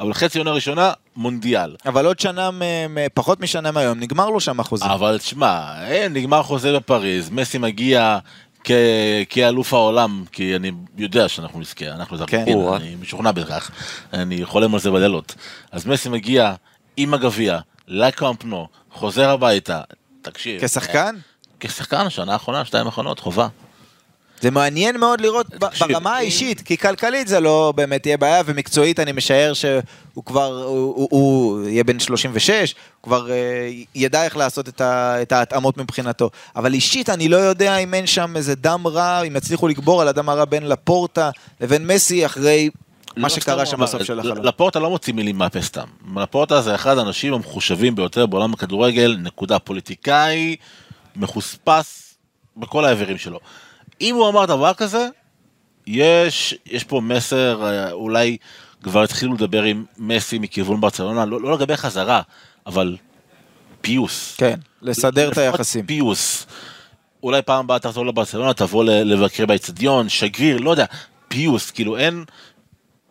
אבל 0.00 0.14
חצי 0.14 0.38
עונה 0.38 0.50
ראשונה, 0.50 0.92
מונדיאל. 1.16 1.76
אבל 1.86 2.06
עוד 2.06 2.20
שנה, 2.20 2.50
פחות 3.14 3.40
משנה 3.40 3.70
מהיום, 3.70 4.00
נגמר 4.00 4.30
לו 4.30 4.40
שם 4.40 4.60
החוזה. 4.60 4.84
אבל 4.84 5.18
תשמע, 5.18 5.74
אין, 5.86 6.12
נגמר 6.12 6.42
חוזה 6.42 6.72
בפריז, 6.76 7.30
מסי 7.30 7.58
מגיע 7.58 8.18
כ- 8.64 8.70
כאלוף 9.30 9.74
העולם, 9.74 10.24
כי 10.32 10.56
אני 10.56 10.72
יודע 10.98 11.28
שאנחנו 11.28 11.60
נזכה, 11.60 11.86
אנחנו 11.88 12.16
זה 12.16 12.24
כן. 12.26 12.38
ארגנטינה. 12.38 12.76
אני 12.76 12.94
משוכנע 13.00 13.32
בכך, 13.32 13.70
אני 14.12 14.44
חולם 14.44 14.74
על 14.74 14.80
זה 14.80 14.90
בלילות. 14.90 15.34
אז 15.72 15.86
מסי 15.86 16.08
מגיע 16.08 16.54
עם 16.96 17.14
הגביע, 17.14 17.58
לקאמפ-נו, 17.88 18.68
חוזר 18.92 19.30
הביתה, 19.30 19.80
תקשיב. 20.22 20.64
כשחקן? 20.64 21.14
כשחקן, 21.60 22.10
שנה 22.10 22.32
האחרונה, 22.32 22.64
שתיים 22.64 22.86
האחרונות, 22.86 23.18
חובה. 23.20 23.48
זה 24.40 24.50
מעניין 24.50 25.00
מאוד 25.00 25.20
לראות 25.20 25.46
תקשיב, 25.46 25.88
ברמה 25.88 26.16
האישית, 26.16 26.60
כי 26.60 26.78
כלכלית 26.78 27.28
זה 27.28 27.40
לא 27.40 27.72
באמת 27.76 28.02
תהיה 28.02 28.16
בעיה, 28.16 28.42
ומקצועית 28.46 29.00
אני 29.00 29.12
משער 29.12 29.52
שהוא 29.52 30.24
כבר, 30.26 30.62
הוא, 30.64 30.94
הוא, 30.96 31.08
הוא 31.10 31.68
יהיה 31.68 31.84
בן 31.84 31.98
36, 31.98 32.74
הוא 33.00 33.02
כבר 33.02 33.30
אה, 33.30 33.70
ידע 33.94 34.24
איך 34.24 34.36
לעשות 34.36 34.68
את, 34.68 34.80
ה, 34.80 35.22
את 35.22 35.32
ההתאמות 35.32 35.76
מבחינתו. 35.76 36.30
אבל 36.56 36.74
אישית 36.74 37.10
אני 37.10 37.28
לא 37.28 37.36
יודע 37.36 37.76
אם 37.76 37.94
אין 37.94 38.06
שם 38.06 38.36
איזה 38.36 38.54
דם 38.54 38.86
רע, 38.86 39.22
אם 39.22 39.36
יצליחו 39.36 39.68
לגבור 39.68 40.02
על 40.02 40.08
הדם 40.08 40.28
הרע 40.28 40.44
בין 40.44 40.68
לפורטה 40.68 41.30
לבין 41.60 41.86
מסי 41.86 42.26
אחרי 42.26 42.70
מה 43.16 43.22
לא 43.22 43.28
שקרה 43.28 43.66
סתם 43.66 43.76
שם 43.76 43.82
בסוף 43.82 44.02
של 44.02 44.20
החלום. 44.20 44.44
לפורטה 44.44 44.78
לא 44.78 44.90
מוציא 44.90 45.12
מילים 45.12 45.38
מהפה 45.38 45.62
סתם. 45.62 45.86
לפורטה 46.16 46.62
זה 46.62 46.74
אחד 46.74 46.98
האנשים 46.98 47.34
המחושבים 47.34 47.94
ביותר 47.94 48.26
בעולם 48.26 48.52
הכדורגל, 48.52 49.16
נקודה 49.22 49.58
פוליטיקאי, 49.58 50.56
מחוספס 51.16 52.14
בכל 52.56 52.84
האיברים 52.84 53.18
שלו. 53.18 53.40
אם 54.04 54.14
הוא 54.14 54.28
אמר 54.28 54.46
דבר 54.46 54.74
כזה, 54.74 55.08
יש, 55.86 56.54
יש 56.66 56.84
פה 56.84 57.00
מסר, 57.00 57.66
אה, 57.66 57.92
אולי 57.92 58.36
כבר 58.82 59.02
התחילו 59.02 59.34
לדבר 59.34 59.62
עם 59.62 59.84
מסי 59.98 60.38
מכיוון 60.38 60.80
ברצלונה, 60.80 61.24
לא, 61.24 61.40
לא 61.40 61.52
לגבי 61.52 61.76
חזרה, 61.76 62.22
אבל 62.66 62.96
פיוס. 63.80 64.34
כן, 64.38 64.60
לסדר 64.82 65.32
את 65.32 65.38
היחסים. 65.38 65.86
פיוס. 65.86 66.46
אולי 67.22 67.42
פעם 67.42 67.64
הבאה 67.64 67.78
תחזור 67.78 68.06
לברצלונה, 68.06 68.54
תבוא 68.54 68.84
לבקר 68.84 69.46
באצטדיון, 69.46 70.08
שגריר, 70.08 70.56
לא 70.56 70.70
יודע, 70.70 70.84
פיוס, 71.28 71.70
כאילו 71.70 71.96
אין, 71.96 72.24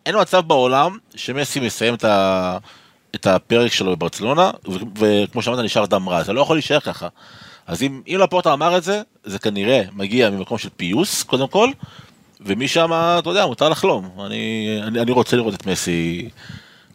אין 0.06 0.20
מצב 0.20 0.40
בעולם 0.40 0.98
שמסי 1.16 1.60
מסיים 1.60 1.94
את, 1.94 2.04
ה, 2.04 2.58
את 3.14 3.26
הפרק 3.26 3.72
שלו 3.72 3.96
בברצלונה, 3.96 4.50
ו- 4.68 4.78
וכמו 4.98 5.42
שאמרת, 5.42 5.64
נשאר 5.64 5.86
דם 5.86 6.08
רע, 6.08 6.22
זה 6.22 6.32
לא 6.32 6.40
יכול 6.40 6.56
להישאר 6.56 6.80
ככה. 6.80 7.08
אז 7.66 7.82
אם, 7.82 8.02
אם 8.06 8.18
לפורטה 8.22 8.52
אמר 8.52 8.76
את 8.76 8.82
זה, 8.82 9.02
זה 9.24 9.38
כנראה 9.38 9.82
מגיע 9.92 10.30
ממקום 10.30 10.58
של 10.58 10.68
פיוס, 10.76 11.22
קודם 11.22 11.48
כל, 11.48 11.68
ומשם, 12.40 12.90
אתה 13.18 13.30
יודע, 13.30 13.46
מותר 13.46 13.68
לחלום. 13.68 14.10
אני, 14.26 14.78
אני, 14.82 15.00
אני 15.00 15.12
רוצה 15.12 15.36
לראות 15.36 15.54
את 15.54 15.66
מסי, 15.66 16.28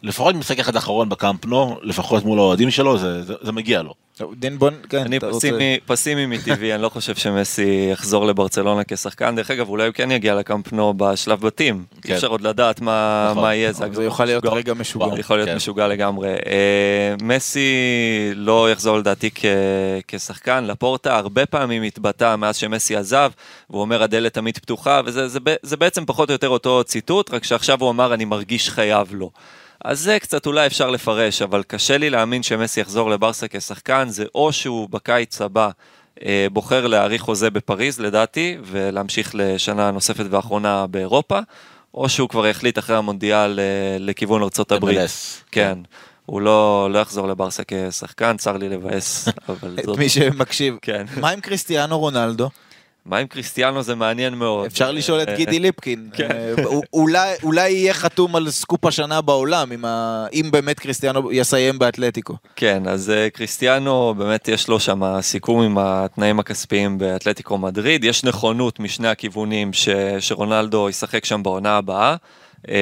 לפחות 0.02 0.34
משחק 0.34 0.58
אחד 0.58 0.76
אחרון 0.76 1.08
בקאמפ-נו, 1.08 1.78
לפחות 1.82 2.24
מול 2.24 2.38
האוהדים 2.38 2.70
שלו, 2.70 2.98
זה, 2.98 3.22
זה, 3.22 3.34
זה 3.42 3.52
מגיע 3.52 3.82
לו. 3.82 3.94
דין 4.38 4.58
בון, 4.58 4.74
כן, 4.88 4.98
אני 4.98 5.16
אתה 5.16 5.26
רוצה- 5.26 5.38
פסימי, 5.38 5.78
פסימי 5.86 6.26
מטבעי, 6.26 6.74
אני 6.74 6.82
לא 6.82 6.88
חושב 6.88 7.14
שמסי 7.14 7.88
יחזור 7.92 8.26
לברצלונה 8.26 8.82
כשחקן. 8.88 9.36
דרך 9.36 9.50
אגב, 9.50 9.68
אולי 9.68 9.86
הוא 9.86 9.94
כן 9.94 10.10
יגיע 10.10 10.34
לקמפנו 10.34 10.94
בשלב 10.96 11.40
בתים. 11.40 11.84
כן. 12.02 12.14
אפשר 12.14 12.26
עוד 12.26 12.40
לדעת 12.40 12.80
מה, 12.80 13.28
נכון. 13.30 13.42
מה 13.42 13.54
יהיה. 13.54 13.72
זה 13.72 14.04
יכול 14.04 14.26
להיות 14.26 14.44
משוגע. 14.44 14.56
רגע 14.58 14.74
משוגע. 14.74 15.04
וואו. 15.06 15.18
יכול 15.18 15.36
להיות 15.36 15.48
כן. 15.48 15.56
משוגע 15.56 15.88
לגמרי. 15.88 16.28
אה, 16.28 17.14
מסי 17.22 17.70
לא 18.34 18.70
יחזור 18.72 18.98
לדעתי 18.98 19.30
כ- 19.34 19.44
כשחקן, 20.08 20.64
לפורטה 20.64 21.16
הרבה 21.16 21.46
פעמים 21.46 21.82
התבטא 21.82 22.36
מאז 22.36 22.56
שמסי 22.56 22.96
עזב, 22.96 23.30
והוא 23.70 23.80
אומר 23.80 24.02
הדלת 24.02 24.34
תמיד 24.34 24.58
פתוחה, 24.58 25.00
וזה 25.04 25.28
זה, 25.28 25.40
ב- 25.44 25.54
זה 25.62 25.76
בעצם 25.76 26.04
פחות 26.06 26.28
או 26.28 26.34
יותר 26.34 26.48
אותו 26.48 26.84
ציטוט, 26.84 27.34
רק 27.34 27.44
שעכשיו 27.44 27.78
הוא 27.80 27.90
אמר 27.90 28.14
אני 28.14 28.24
מרגיש 28.24 28.70
חייב 28.70 29.08
לו. 29.14 29.30
אז 29.84 30.00
זה 30.00 30.18
קצת 30.18 30.46
אולי 30.46 30.66
אפשר 30.66 30.90
לפרש, 30.90 31.42
אבל 31.42 31.62
קשה 31.62 31.98
לי 31.98 32.10
להאמין 32.10 32.42
שמסי 32.42 32.80
יחזור 32.80 33.10
לברסה 33.10 33.48
כשחקן, 33.48 34.08
זה 34.08 34.24
או 34.34 34.52
שהוא 34.52 34.88
בקיץ 34.90 35.40
הבא 35.40 35.70
אה, 36.24 36.46
בוחר 36.52 36.86
להאריך 36.86 37.22
חוזה 37.22 37.50
בפריז 37.50 38.00
לדעתי, 38.00 38.56
ולהמשיך 38.62 39.30
לשנה 39.34 39.90
נוספת 39.90 40.24
ואחרונה 40.30 40.86
באירופה, 40.86 41.38
או 41.94 42.08
שהוא 42.08 42.28
כבר 42.28 42.46
יחליט 42.46 42.78
אחרי 42.78 42.96
המונדיאל 42.96 43.60
אה, 43.60 43.96
לכיוון 43.98 44.42
ארצות 44.42 44.72
הברית. 44.72 44.98
MLS. 44.98 45.44
כן. 45.50 45.78
הוא 46.26 46.40
לא, 46.40 46.88
לא 46.92 46.98
יחזור 46.98 47.28
לברסה 47.28 47.62
כשחקן, 47.66 48.36
צר 48.36 48.56
לי 48.56 48.68
לבאס, 48.68 49.28
אבל 49.48 49.78
את 49.78 49.84
זאת... 49.84 49.98
מי 49.98 50.08
שמקשיב. 50.08 50.76
כן. 50.82 51.06
מה 51.20 51.30
עם 51.30 51.40
קריסטיאנו 51.40 51.98
רונלדו? 51.98 52.48
מה 53.06 53.18
עם 53.18 53.26
קריסטיאנו 53.26 53.82
זה 53.82 53.94
מעניין 53.94 54.34
מאוד. 54.34 54.66
אפשר 54.66 54.90
לשאול 54.92 55.22
את 55.22 55.28
אה, 55.28 55.36
גידי 55.36 55.58
ליפקין. 55.58 56.10
כן. 56.12 56.28
אה, 56.30 56.54
אולי- 57.42 57.70
יהיה 57.70 57.94
חתום 57.94 58.36
על 58.36 58.50
סקופ 58.50 58.84
השנה 58.86 59.20
בעולם, 59.20 59.72
אם 60.32 60.48
באמת 60.50 60.80
קריסטיאנו 60.80 61.32
יסיים 61.32 61.78
באתלטיקו. 61.78 62.36
כן, 62.56 62.82
אז 62.88 63.10
אה, 63.10 63.30
קריסטיאנו, 63.30 64.14
באמת 64.18 64.48
יש 64.48 64.68
לו 64.68 64.80
שם 64.80 65.02
סיכום 65.20 65.62
עם 65.62 65.78
התנאים 65.78 66.40
הכספיים 66.40 66.98
באתלטיקו 66.98 67.58
מדריד. 67.58 68.04
יש 68.04 68.24
נכונות 68.24 68.80
משני 68.80 69.08
הכיוונים 69.08 69.70
שרונלדו 70.20 70.88
ישחק 70.88 71.24
שם 71.24 71.42
בעונה 71.42 71.76
הבאה. 71.76 72.16
אה, 72.68 72.74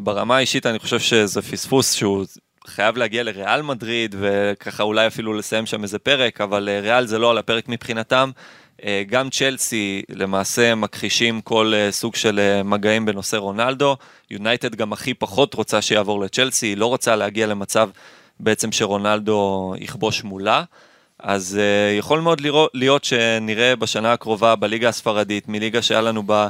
ברמה 0.00 0.36
האישית 0.36 0.66
אני 0.66 0.78
חושב 0.78 0.98
שזה 1.00 1.42
פספוס 1.42 1.92
שהוא 1.92 2.24
חייב 2.66 2.96
להגיע 2.96 3.22
לריאל 3.22 3.62
מדריד, 3.62 4.14
וככה 4.20 4.82
אולי 4.82 5.06
אפילו 5.06 5.32
לסיים 5.34 5.66
שם 5.66 5.82
איזה 5.82 5.98
פרק, 5.98 6.40
אבל 6.40 6.68
אה, 6.68 6.80
ריאל 6.80 7.06
זה 7.06 7.18
לא 7.18 7.30
על 7.30 7.38
הפרק 7.38 7.68
מבחינתם. 7.68 8.30
אה, 8.84 9.02
גם 9.06 9.30
צ'לסי 9.30 10.02
למעשה 10.08 10.74
מכחישים 10.74 11.40
כל 11.40 11.72
אה, 11.74 11.92
סוג 11.92 12.14
של 12.14 12.38
אה, 12.38 12.62
מגעים 12.62 13.06
בנושא 13.06 13.36
רונלדו. 13.36 13.96
יונייטד 14.30 14.74
גם 14.74 14.92
הכי 14.92 15.14
פחות 15.14 15.54
רוצה 15.54 15.82
שיעבור 15.82 16.20
לצ'לסי, 16.20 16.66
היא 16.66 16.76
לא 16.76 16.86
רוצה 16.86 17.16
להגיע 17.16 17.46
למצב 17.46 17.90
בעצם 18.40 18.72
שרונלדו 18.72 19.74
יכבוש 19.78 20.24
מולה. 20.24 20.62
אז 21.18 21.58
יכול 21.98 22.20
מאוד 22.20 22.40
לראות, 22.40 22.70
להיות 22.74 23.04
שנראה 23.04 23.76
בשנה 23.76 24.12
הקרובה 24.12 24.56
בליגה 24.56 24.88
הספרדית, 24.88 25.48
מליגה 25.48 25.82
שהיה 25.82 26.00
לנו 26.00 26.22
בה 26.22 26.48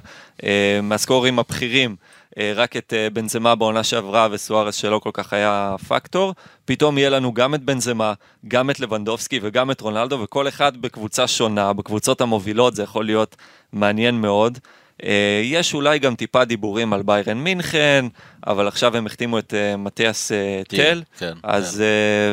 מהסקורים 0.82 1.38
הבכירים, 1.38 1.96
רק 2.38 2.76
את 2.76 2.92
uh, 2.92 3.14
בנזמה 3.14 3.54
בעונה 3.54 3.84
שעברה 3.84 4.28
וסוארס 4.30 4.74
שלא 4.74 4.98
כל 4.98 5.10
כך 5.12 5.32
היה 5.32 5.76
פקטור, 5.88 6.34
פתאום 6.64 6.98
יהיה 6.98 7.10
לנו 7.10 7.34
גם 7.34 7.54
את 7.54 7.62
בנזמה, 7.62 8.12
גם 8.48 8.70
את 8.70 8.80
לבנדובסקי 8.80 9.40
וגם 9.42 9.70
את 9.70 9.80
רונלדו, 9.80 10.20
וכל 10.20 10.48
אחד 10.48 10.76
בקבוצה 10.76 11.26
שונה, 11.26 11.72
בקבוצות 11.72 12.20
המובילות, 12.20 12.76
זה 12.76 12.82
יכול 12.82 13.04
להיות 13.04 13.36
מעניין 13.72 14.20
מאוד. 14.20 14.59
Uh, 15.02 15.04
יש 15.42 15.74
אולי 15.74 15.98
גם 15.98 16.14
טיפה 16.14 16.44
דיבורים 16.44 16.92
על 16.92 17.02
ביירן 17.02 17.38
מינכן, 17.38 18.06
אבל 18.46 18.68
עכשיו 18.68 18.96
הם 18.96 19.06
החתימו 19.06 19.38
את 19.38 19.54
מתיאס 19.78 20.32
uh, 20.32 20.68
טל, 20.68 21.02
כן, 21.18 21.32
אז 21.42 21.82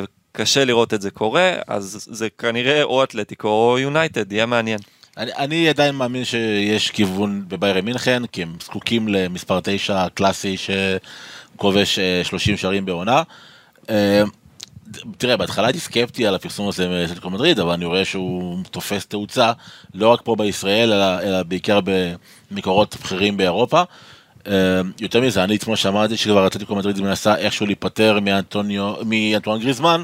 uh, 0.03 0.07
קשה 0.31 0.65
לראות 0.65 0.93
את 0.93 1.01
זה 1.01 1.11
קורה, 1.11 1.53
אז 1.67 2.07
זה 2.11 2.27
כנראה 2.37 2.83
או 2.83 3.03
אתלטיקו 3.03 3.47
או 3.47 3.79
יונייטד, 3.79 4.31
יהיה 4.31 4.45
מעניין. 4.45 4.79
אני, 5.19 5.31
אני 5.37 5.69
עדיין 5.69 5.95
מאמין 5.95 6.25
שיש 6.25 6.91
כיוון 6.91 7.43
בביירן 7.47 7.85
מינכן, 7.85 8.25
כי 8.25 8.41
הם 8.43 8.55
זקוקים 8.63 9.07
למספר 9.07 9.59
9 9.63 10.03
הקלאסי 10.03 10.55
שכובש 10.57 11.99
אה, 11.99 12.21
30 12.23 12.57
שערים 12.57 12.85
בעונה. 12.85 13.23
אה, 13.89 14.23
תראה, 15.17 15.37
בהתחלה 15.37 15.67
הייתי 15.67 15.79
סקפטי 15.79 16.27
על 16.27 16.35
הפרסום 16.35 16.67
הזה 16.67 16.87
מאתלטיקו 16.87 17.29
מדריד, 17.29 17.59
אבל 17.59 17.73
אני 17.73 17.85
רואה 17.85 18.05
שהוא 18.05 18.57
תופס 18.71 19.05
תאוצה, 19.05 19.51
לא 19.93 20.07
רק 20.07 20.21
פה 20.23 20.35
בישראל, 20.35 20.93
אלא, 20.93 21.21
אלא 21.21 21.43
בעיקר 21.43 21.79
במקורות 22.51 22.97
בכירים 23.03 23.37
באירופה. 23.37 23.83
אה, 24.47 24.81
יותר 25.01 25.21
מזה, 25.21 25.43
אני 25.43 25.55
אתמול 25.55 25.75
שמעתי 25.75 26.17
שכבר 26.17 26.47
אתלטיקו 26.47 26.75
מדריד 26.75 27.01
מנסה 27.01 27.35
איכשהו 27.35 27.65
להיפטר 27.65 28.19
מאנטואן 29.05 29.59
גריזמן, 29.59 30.03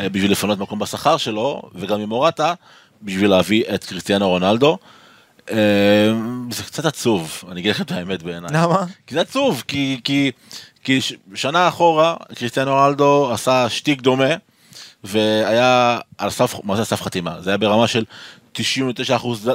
אה, 0.00 0.08
בשביל 0.08 0.30
לפנות 0.30 0.58
מקום 0.58 0.78
בשכר 0.78 1.16
שלו, 1.16 1.62
וגם 1.74 2.00
ממורטה, 2.00 2.54
בשביל 3.02 3.30
להביא 3.30 3.64
את 3.74 3.84
קריסטיאנו 3.84 4.28
רונלדו. 4.28 4.78
אה, 5.50 5.56
זה 6.50 6.62
קצת 6.62 6.84
עצוב, 6.84 7.44
אני 7.50 7.60
אגיד 7.60 7.70
לכם 7.70 7.82
את 7.82 7.92
האמת 7.92 8.22
בעיניי. 8.22 8.50
למה? 8.52 8.84
כי 9.06 9.14
זה 9.14 9.20
עצוב, 9.20 9.62
כי, 9.68 10.00
כי, 10.04 10.30
כי 10.84 11.00
שנה 11.34 11.68
אחורה 11.68 12.16
קריסטיאנו 12.34 12.70
רונלדו 12.70 13.30
עשה 13.32 13.68
שטיק 13.68 14.00
דומה, 14.00 14.34
והיה 15.04 15.98
על 16.18 16.30
סף, 16.30 16.54
מה 16.64 16.76
זה 16.76 16.84
סף 16.84 17.02
חתימה? 17.02 17.40
זה 17.40 17.50
היה 17.50 17.56
ברמה 17.56 17.88
של 17.88 18.04
99% 18.54 18.60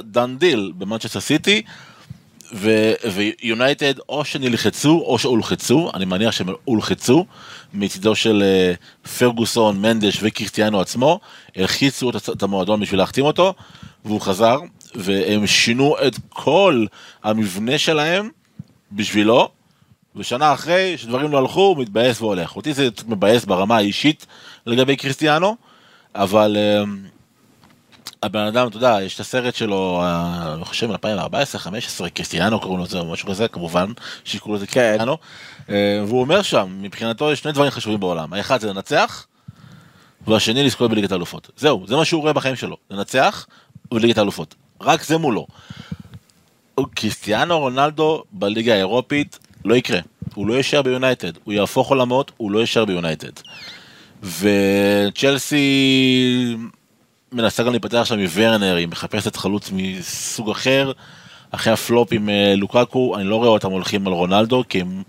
done 0.04 0.38
deal 0.38 0.72
במנצ'סטר 0.78 1.20
סיטי, 1.20 1.62
ויונייטד 2.56 3.94
או 4.10 4.26
שנלחצו 4.26 5.04
או 5.06 5.20
שהולחצו, 5.20 5.92
אני 5.94 6.06
מניח 6.06 6.32
שהם 6.32 6.48
הולחצו 6.66 7.26
מצידו 7.74 8.16
של 8.16 8.44
אה, 8.44 8.74
פרגוסון, 9.18 9.82
מנדש 9.82 10.20
וקריסטיאנו 10.22 10.82
עצמו, 10.82 11.20
הלחיצו 11.56 12.10
את, 12.10 12.44
המועדון 12.44 12.80
בשביל 12.80 13.00
להחתים 13.00 13.26
אותו, 13.26 13.54
והוא 14.06 14.22
חזר, 14.22 14.60
והם 14.96 15.48
שינו 15.48 15.96
את 16.08 16.16
כל 16.30 16.86
המבנה 17.24 17.78
שלהם 17.78 18.30
בשבילו, 18.92 19.50
ושנה 20.16 20.54
אחרי 20.54 20.98
שדברים 20.98 21.32
לא 21.32 21.38
הלכו, 21.38 21.62
הוא 21.62 21.78
מתבאס 21.78 22.22
והולך. 22.22 22.56
אותי 22.56 22.74
זה 22.74 22.90
מבאס 23.08 23.46
ברמה 23.46 23.78
האישית 23.78 24.26
לגבי 24.66 24.96
קריסטיאנו, 24.96 25.56
אבל 26.16 26.58
אה, 26.60 26.84
הבן 28.26 28.40
אדם, 28.40 28.68
אתה 28.68 28.78
יודע, 28.78 28.98
יש 29.02 29.16
את 29.16 29.20
הסרט 29.20 29.56
שלו, 29.56 30.04
אני 30.54 30.66
חושב 30.66 30.88
מ-2014-2015, 30.92 32.10
קריסטיאנו 32.14 32.60
קוראים 32.60 32.80
לזה 32.80 33.00
או 33.00 33.12
משהו 33.12 33.30
כזה, 33.30 33.48
כמובן, 33.48 33.92
שיקראו 34.24 34.56
לזה 34.56 34.68
כן. 34.68 34.74
קריסטיאנו, 34.74 35.18
אה, 35.70 36.04
והוא 36.08 36.22
אומר 36.22 36.42
שם, 36.42 36.78
מבחינתו 36.82 37.32
יש 37.32 37.40
שני 37.40 37.52
דברים 37.52 37.72
חשובים 37.72 38.00
בעולם, 38.00 38.34
האחד 38.34 38.62
זה 38.62 38.70
לנצח, 38.70 39.28
והשני 40.28 40.64
לזכות 40.64 40.92
בליגת 40.92 41.12
האלופות. 41.12 41.50
זהו, 41.58 41.86
זה 41.88 41.96
מה 41.96 42.06
שהוא 42.06 42.22
רואה 42.22 42.34
בחיים 42.34 42.56
שלו, 42.56 42.78
לנצח 42.92 43.48
ובליגת 43.92 44.18
האלופות. 44.18 44.56
רק 44.82 45.04
זה 45.04 45.18
מולו. 45.18 45.48
קריסטיאנו 46.96 47.60
רונלדו 47.60 48.24
בליגה 48.32 48.74
האירופית 48.74 49.40
לא 49.66 49.76
יקרה. 49.76 50.00
הוא 50.34 50.48
לא 50.48 50.54
יישאר 50.54 50.82
ביונייטד, 50.82 51.32
הוא 51.44 51.54
יהפוך 51.54 51.90
עולמות, 51.90 52.32
הוא 52.38 52.52
לא 52.52 52.60
יישאר 52.60 52.86
ביונייטד. 52.86 53.32
וצ'לסי 54.24 55.66
מנסה 57.32 57.64
גם 57.64 57.72
להיפטר 57.72 57.98
עכשיו 57.98 58.18
מוורנר, 58.18 58.76
היא 58.76 58.88
מחפשת 58.88 59.36
חלוץ 59.36 59.70
מסוג 59.74 60.50
אחר. 60.50 60.92
אחרי 61.52 61.74
הפלופ 61.74 62.10
עם 62.12 62.30
אה, 62.30 62.54
לוקאקו, 62.56 63.16
אני 63.16 63.24
לא 63.24 63.36
רואה 63.36 63.48
אותם 63.48 63.72
הולכים 63.72 64.08
על 64.08 64.14
רונלדו, 64.14 64.64
כי 64.70 64.82
הם 64.82 65.04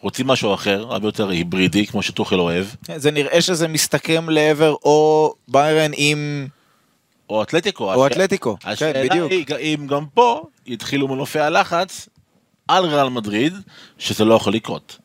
רוצים 0.00 0.26
משהו 0.26 0.54
אחר, 0.54 0.86
הרבה 0.90 1.08
יותר 1.08 1.28
היברידי, 1.28 1.86
כמו 1.86 2.02
שטוחל 2.02 2.40
אוהב. 2.40 2.66
זה 2.96 3.10
נראה 3.10 3.40
שזה 3.40 3.68
מסתכם 3.68 4.30
לעבר 4.30 4.74
או 4.84 5.34
ביירן 5.48 5.90
עם... 5.94 6.46
או 7.30 7.42
אתלטיקו. 7.42 7.94
או 7.94 8.06
אתלטיקו, 8.06 8.56
כן, 8.60 8.70
השאלה 8.70 9.04
בדיוק. 9.04 9.32
היא 9.32 9.76
אם 9.76 9.86
גם 9.86 10.04
פה 10.14 10.42
יתחילו 10.66 11.08
מנופי 11.08 11.40
הלחץ 11.40 12.08
על 12.68 12.84
ריאל 12.84 13.08
מדריד, 13.08 13.54
שזה 13.98 14.24
לא 14.24 14.34
יכול 14.34 14.54
לקרות. 14.54 14.98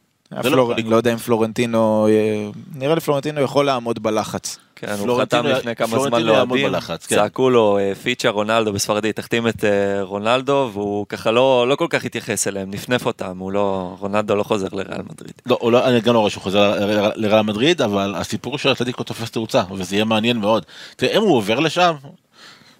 לא 0.44 0.74
אני. 0.74 0.84
לא 0.84 0.96
יודע 0.96 1.14
אם 1.14 1.18
פלורנטינו... 1.18 2.08
אה, 2.08 2.50
נראה 2.76 2.96
לי 2.96 3.02
פלורנטינו 3.02 3.42
יכול 3.42 3.66
לעמוד 3.66 4.04
בלחץ. 4.04 4.58
כן, 4.85 5.10
הוא 5.10 5.22
חתם 5.22 5.45
לפני 5.45 5.76
כמה 5.76 5.99
זמן 5.99 6.23
לאוהדים, 6.23 6.80
כן. 6.80 6.97
צעקו 6.97 7.49
לו 7.49 7.77
אה, 7.77 7.95
פיצ'ה 7.95 8.30
רונלדו 8.30 8.73
בספרדית, 8.73 9.15
תחתים 9.15 9.47
את 9.47 9.64
אה, 9.64 10.01
רונלדו, 10.01 10.69
והוא 10.73 11.05
ככה 11.10 11.31
לא 11.31 11.65
לא 11.68 11.76
כל 11.76 11.88
כך 11.89 12.05
התייחס 12.05 12.47
אליהם, 12.47 12.72
נפנף 12.72 13.05
אותם, 13.05 13.38
הוא 13.38 13.51
לא, 13.51 13.95
רונלדו 13.99 14.35
לא 14.35 14.43
חוזר 14.43 14.68
לריאל 14.72 15.01
מדריד. 15.11 15.34
לא, 15.45 15.72
לא, 15.72 15.88
אני 15.88 16.01
גם 16.01 16.14
לא 16.14 16.19
רואה 16.19 16.30
שהוא 16.30 16.43
חוזר 16.43 16.85
לריאל 17.15 17.41
מדריד, 17.41 17.81
אבל 17.81 18.15
הסיפור 18.18 18.57
של 18.57 18.72
אתלטיקו 18.72 19.03
תופס 19.03 19.31
תאוצה, 19.31 19.64
וזה 19.72 19.95
יהיה 19.95 20.05
מעניין 20.05 20.38
מאוד. 20.38 20.65
תראה, 20.95 21.18
אם 21.18 21.22
הוא 21.22 21.38
עובר 21.38 21.60
לשם, 21.60 21.93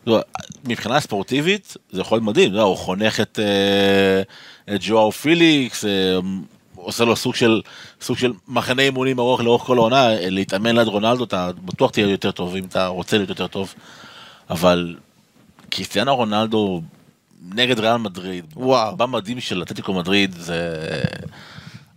לא, 0.08 0.22
מבחינה 0.68 1.00
ספורטיבית, 1.00 1.78
זה 1.92 2.02
יכול 2.02 2.16
להיות 2.16 2.28
מדהים, 2.28 2.54
לא, 2.54 2.62
הוא 2.62 2.78
חונך 2.78 3.20
את, 3.20 3.40
אה, 3.40 4.76
את 4.76 4.82
ג'ואו 4.84 5.12
פיליקס, 5.12 5.86
עושה 6.84 7.06
לו 7.06 7.16
סוג 7.16 7.36
של, 7.36 7.62
סוג 8.02 8.18
של 8.18 8.34
מחנה 8.48 8.82
אימונים 8.82 9.20
ארוך 9.20 9.42
לאורך 9.42 9.62
כל 9.62 9.78
העונה, 9.78 10.08
להתאמן 10.20 10.76
ליד 10.76 10.88
רונלדו, 10.88 11.24
אתה 11.24 11.50
בטוח 11.66 11.92
תהיה 11.92 12.08
יותר 12.08 12.32
טוב, 12.32 12.56
אם 12.56 12.64
אתה 12.66 12.88
רוצה 12.88 13.18
להיות 13.18 13.30
יותר 13.30 13.48
טוב, 13.48 13.74
אבל 14.50 14.96
קריסטיאנו 15.70 16.16
רונלדו 16.16 16.82
נגד 17.56 17.80
ריאל 17.80 17.98
מדריד, 17.98 18.46
וואו. 18.56 18.98
במדים 18.98 19.40
של 19.40 19.62
אתלטיקו 19.62 19.94
מדריד, 19.94 20.36
זה 20.40 20.80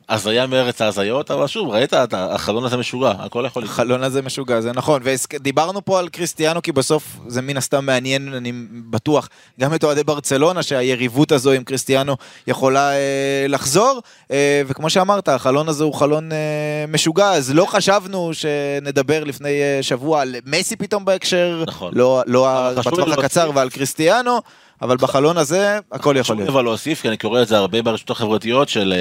הזיה 0.09 0.47
מארץ 0.47 0.83
ההזיות, 0.83 1.31
אבל 1.31 1.47
שוב, 1.47 1.71
ראית, 1.71 1.93
החלון 2.13 2.65
הזה 2.65 2.77
משוגע, 2.77 3.11
הכל 3.11 3.45
יכול 3.47 3.63
לקרות. 3.63 3.75
החלון 3.75 4.03
הזה 4.03 4.23
משוגע, 4.23 4.61
זה 4.61 4.73
נכון. 4.73 5.03
ודיברנו 5.05 5.85
פה 5.85 5.99
על 5.99 6.09
קריסטיאנו, 6.09 6.63
כי 6.63 6.73
בסוף 6.73 7.17
זה 7.27 7.43
מן 7.43 7.57
הסתם 7.57 7.87
מעניין, 7.87 8.35
אני 8.35 8.53
בטוח, 8.91 9.29
גם 9.61 9.75
את 9.75 9.85
אוהדי 9.85 10.05
ברצלונה, 10.05 10.63
שהיריבות 10.63 11.33
הזו 11.33 11.53
עם 11.53 11.65
קריסטיאנו 11.65 12.17
יכולה 12.47 12.93
אה, 12.93 13.47
לחזור. 13.49 14.01
אה, 14.31 14.63
וכמו 14.67 14.91
שאמרת, 14.91 15.29
החלון 15.29 15.69
הזה 15.69 15.85
הוא 15.85 15.95
חלון 15.95 16.33
אה, 16.33 16.85
משוגע, 16.89 17.31
אז 17.31 17.51
לא 17.55 17.65
חשבנו 17.65 18.31
שנדבר 18.33 19.25
לפני 19.25 19.63
אה, 19.63 19.79
שבוע 19.83 20.23
על 20.23 20.35
מסי 20.47 20.77
פתאום 20.77 21.05
בהקשר, 21.05 21.65
נכון. 21.67 21.93
לא, 21.95 22.23
לא 22.27 22.71
בטווח 22.77 23.19
הקצר 23.19 23.51
ועל 23.55 23.71
קריסטיאנו. 23.71 24.41
אבל 24.83 24.97
בחלון 24.97 25.37
הזה 25.39 25.79
הכל 25.93 26.17
יכול 26.19 26.37
להיות. 26.37 26.49
אבל 26.49 26.65
להוסיף, 26.65 27.03
כי 27.03 27.09
אני 27.09 27.17
קורא 27.17 27.43
את 27.43 27.49
זה 27.49 27.57
הרבה 27.57 27.83
ברשתות 27.83 28.17
החברתיות 28.17 28.69
של 28.69 28.95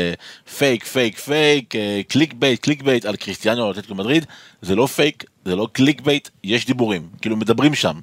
fake, 0.57 0.85
fake, 0.85 1.19
fake, 1.19 1.73
clickbait, 2.07 2.59
clickbait 2.59 3.05
על 3.05 3.15
קריסטיאנו 3.15 3.61
או 3.61 3.71
אתלטיקו 3.71 3.95
מדריד, 3.95 4.25
זה 4.61 4.75
לא 4.75 4.87
פייק, 4.87 5.23
זה 5.45 5.55
לא 5.55 5.67
clickbait, 5.71 6.29
יש 6.43 6.65
דיבורים, 6.65 7.07
כאילו 7.21 7.35
מדברים 7.35 7.75
שם. 7.75 7.99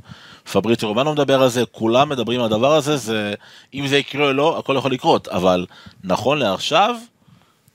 פבריציו 0.53 0.89
רומנו 0.89 1.13
מדבר 1.13 1.43
על 1.43 1.49
זה, 1.49 1.65
כולם 1.73 2.09
מדברים 2.09 2.41
על 2.41 2.47
הדבר 2.47 2.75
הזה, 2.75 2.97
זה, 2.97 3.35
אם 3.75 3.87
זה 3.87 3.97
יקרה 3.97 4.27
או 4.27 4.33
לא, 4.33 4.59
הכל 4.59 4.75
יכול 4.79 4.93
לקרות, 4.93 5.29
אבל 5.29 5.67
נכון 6.05 6.39
לעכשיו, 6.39 6.97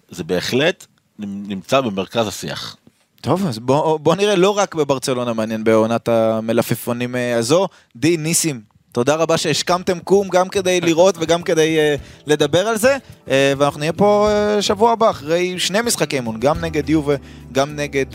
זה 0.10 0.24
בהחלט 0.24 0.86
נמצא 1.19 1.82
במרכז 1.82 2.28
השיח. 2.28 2.78
טוב, 3.22 3.48
אז 3.48 3.60
בוא, 3.60 3.99
בוא 3.99 4.15
נראה 4.15 4.36
לא 4.36 4.57
רק 4.57 4.76
בברצלונה 4.76 5.34
מעניין 5.34 5.64
בעונת 5.64 6.07
המלפפונים 6.07 7.15
אה, 7.15 7.38
הזו. 7.38 7.68
די 7.95 8.18
ניסים, 8.18 8.61
תודה 8.98 9.15
רבה 9.15 9.38
שהשכמתם 9.38 9.99
קום 9.99 10.28
גם 10.30 10.49
כדי 10.49 10.82
לראות 10.82 11.15
וגם 11.19 11.41
כדי 11.44 11.78
uh, 11.78 12.02
לדבר 12.28 12.68
על 12.68 12.78
זה. 12.78 12.98
Uh, 13.26 13.30
ואנחנו 13.57 13.80
נהיה 13.80 13.94
פה 13.94 14.30
uh, 14.57 14.61
שבוע 14.61 14.91
הבא 14.91 15.10
אחרי 15.10 15.60
שני 15.60 15.82
משחקי 15.82 16.15
אימון, 16.15 16.40
גם 16.40 16.61
נגד 16.61 16.90
יובה, 16.90 17.15
גם 17.52 17.76
נגד 17.76 18.06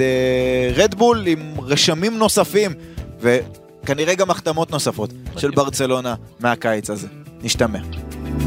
רדבול, 0.74 1.26
עם 1.26 1.54
רשמים 1.58 2.18
נוספים, 2.18 2.72
וכנראה 3.20 4.14
גם 4.14 4.30
החתמות 4.30 4.70
נוספות 4.70 5.10
של 5.36 5.50
ברצלונה 5.50 6.14
מהקיץ 6.40 6.90
הזה. 6.90 7.06
נשתמע. 7.42 7.78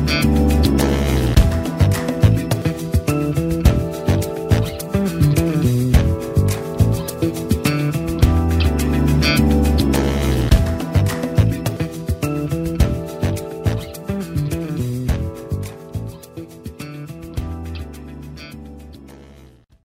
thank 0.08 0.26
you 0.26 0.45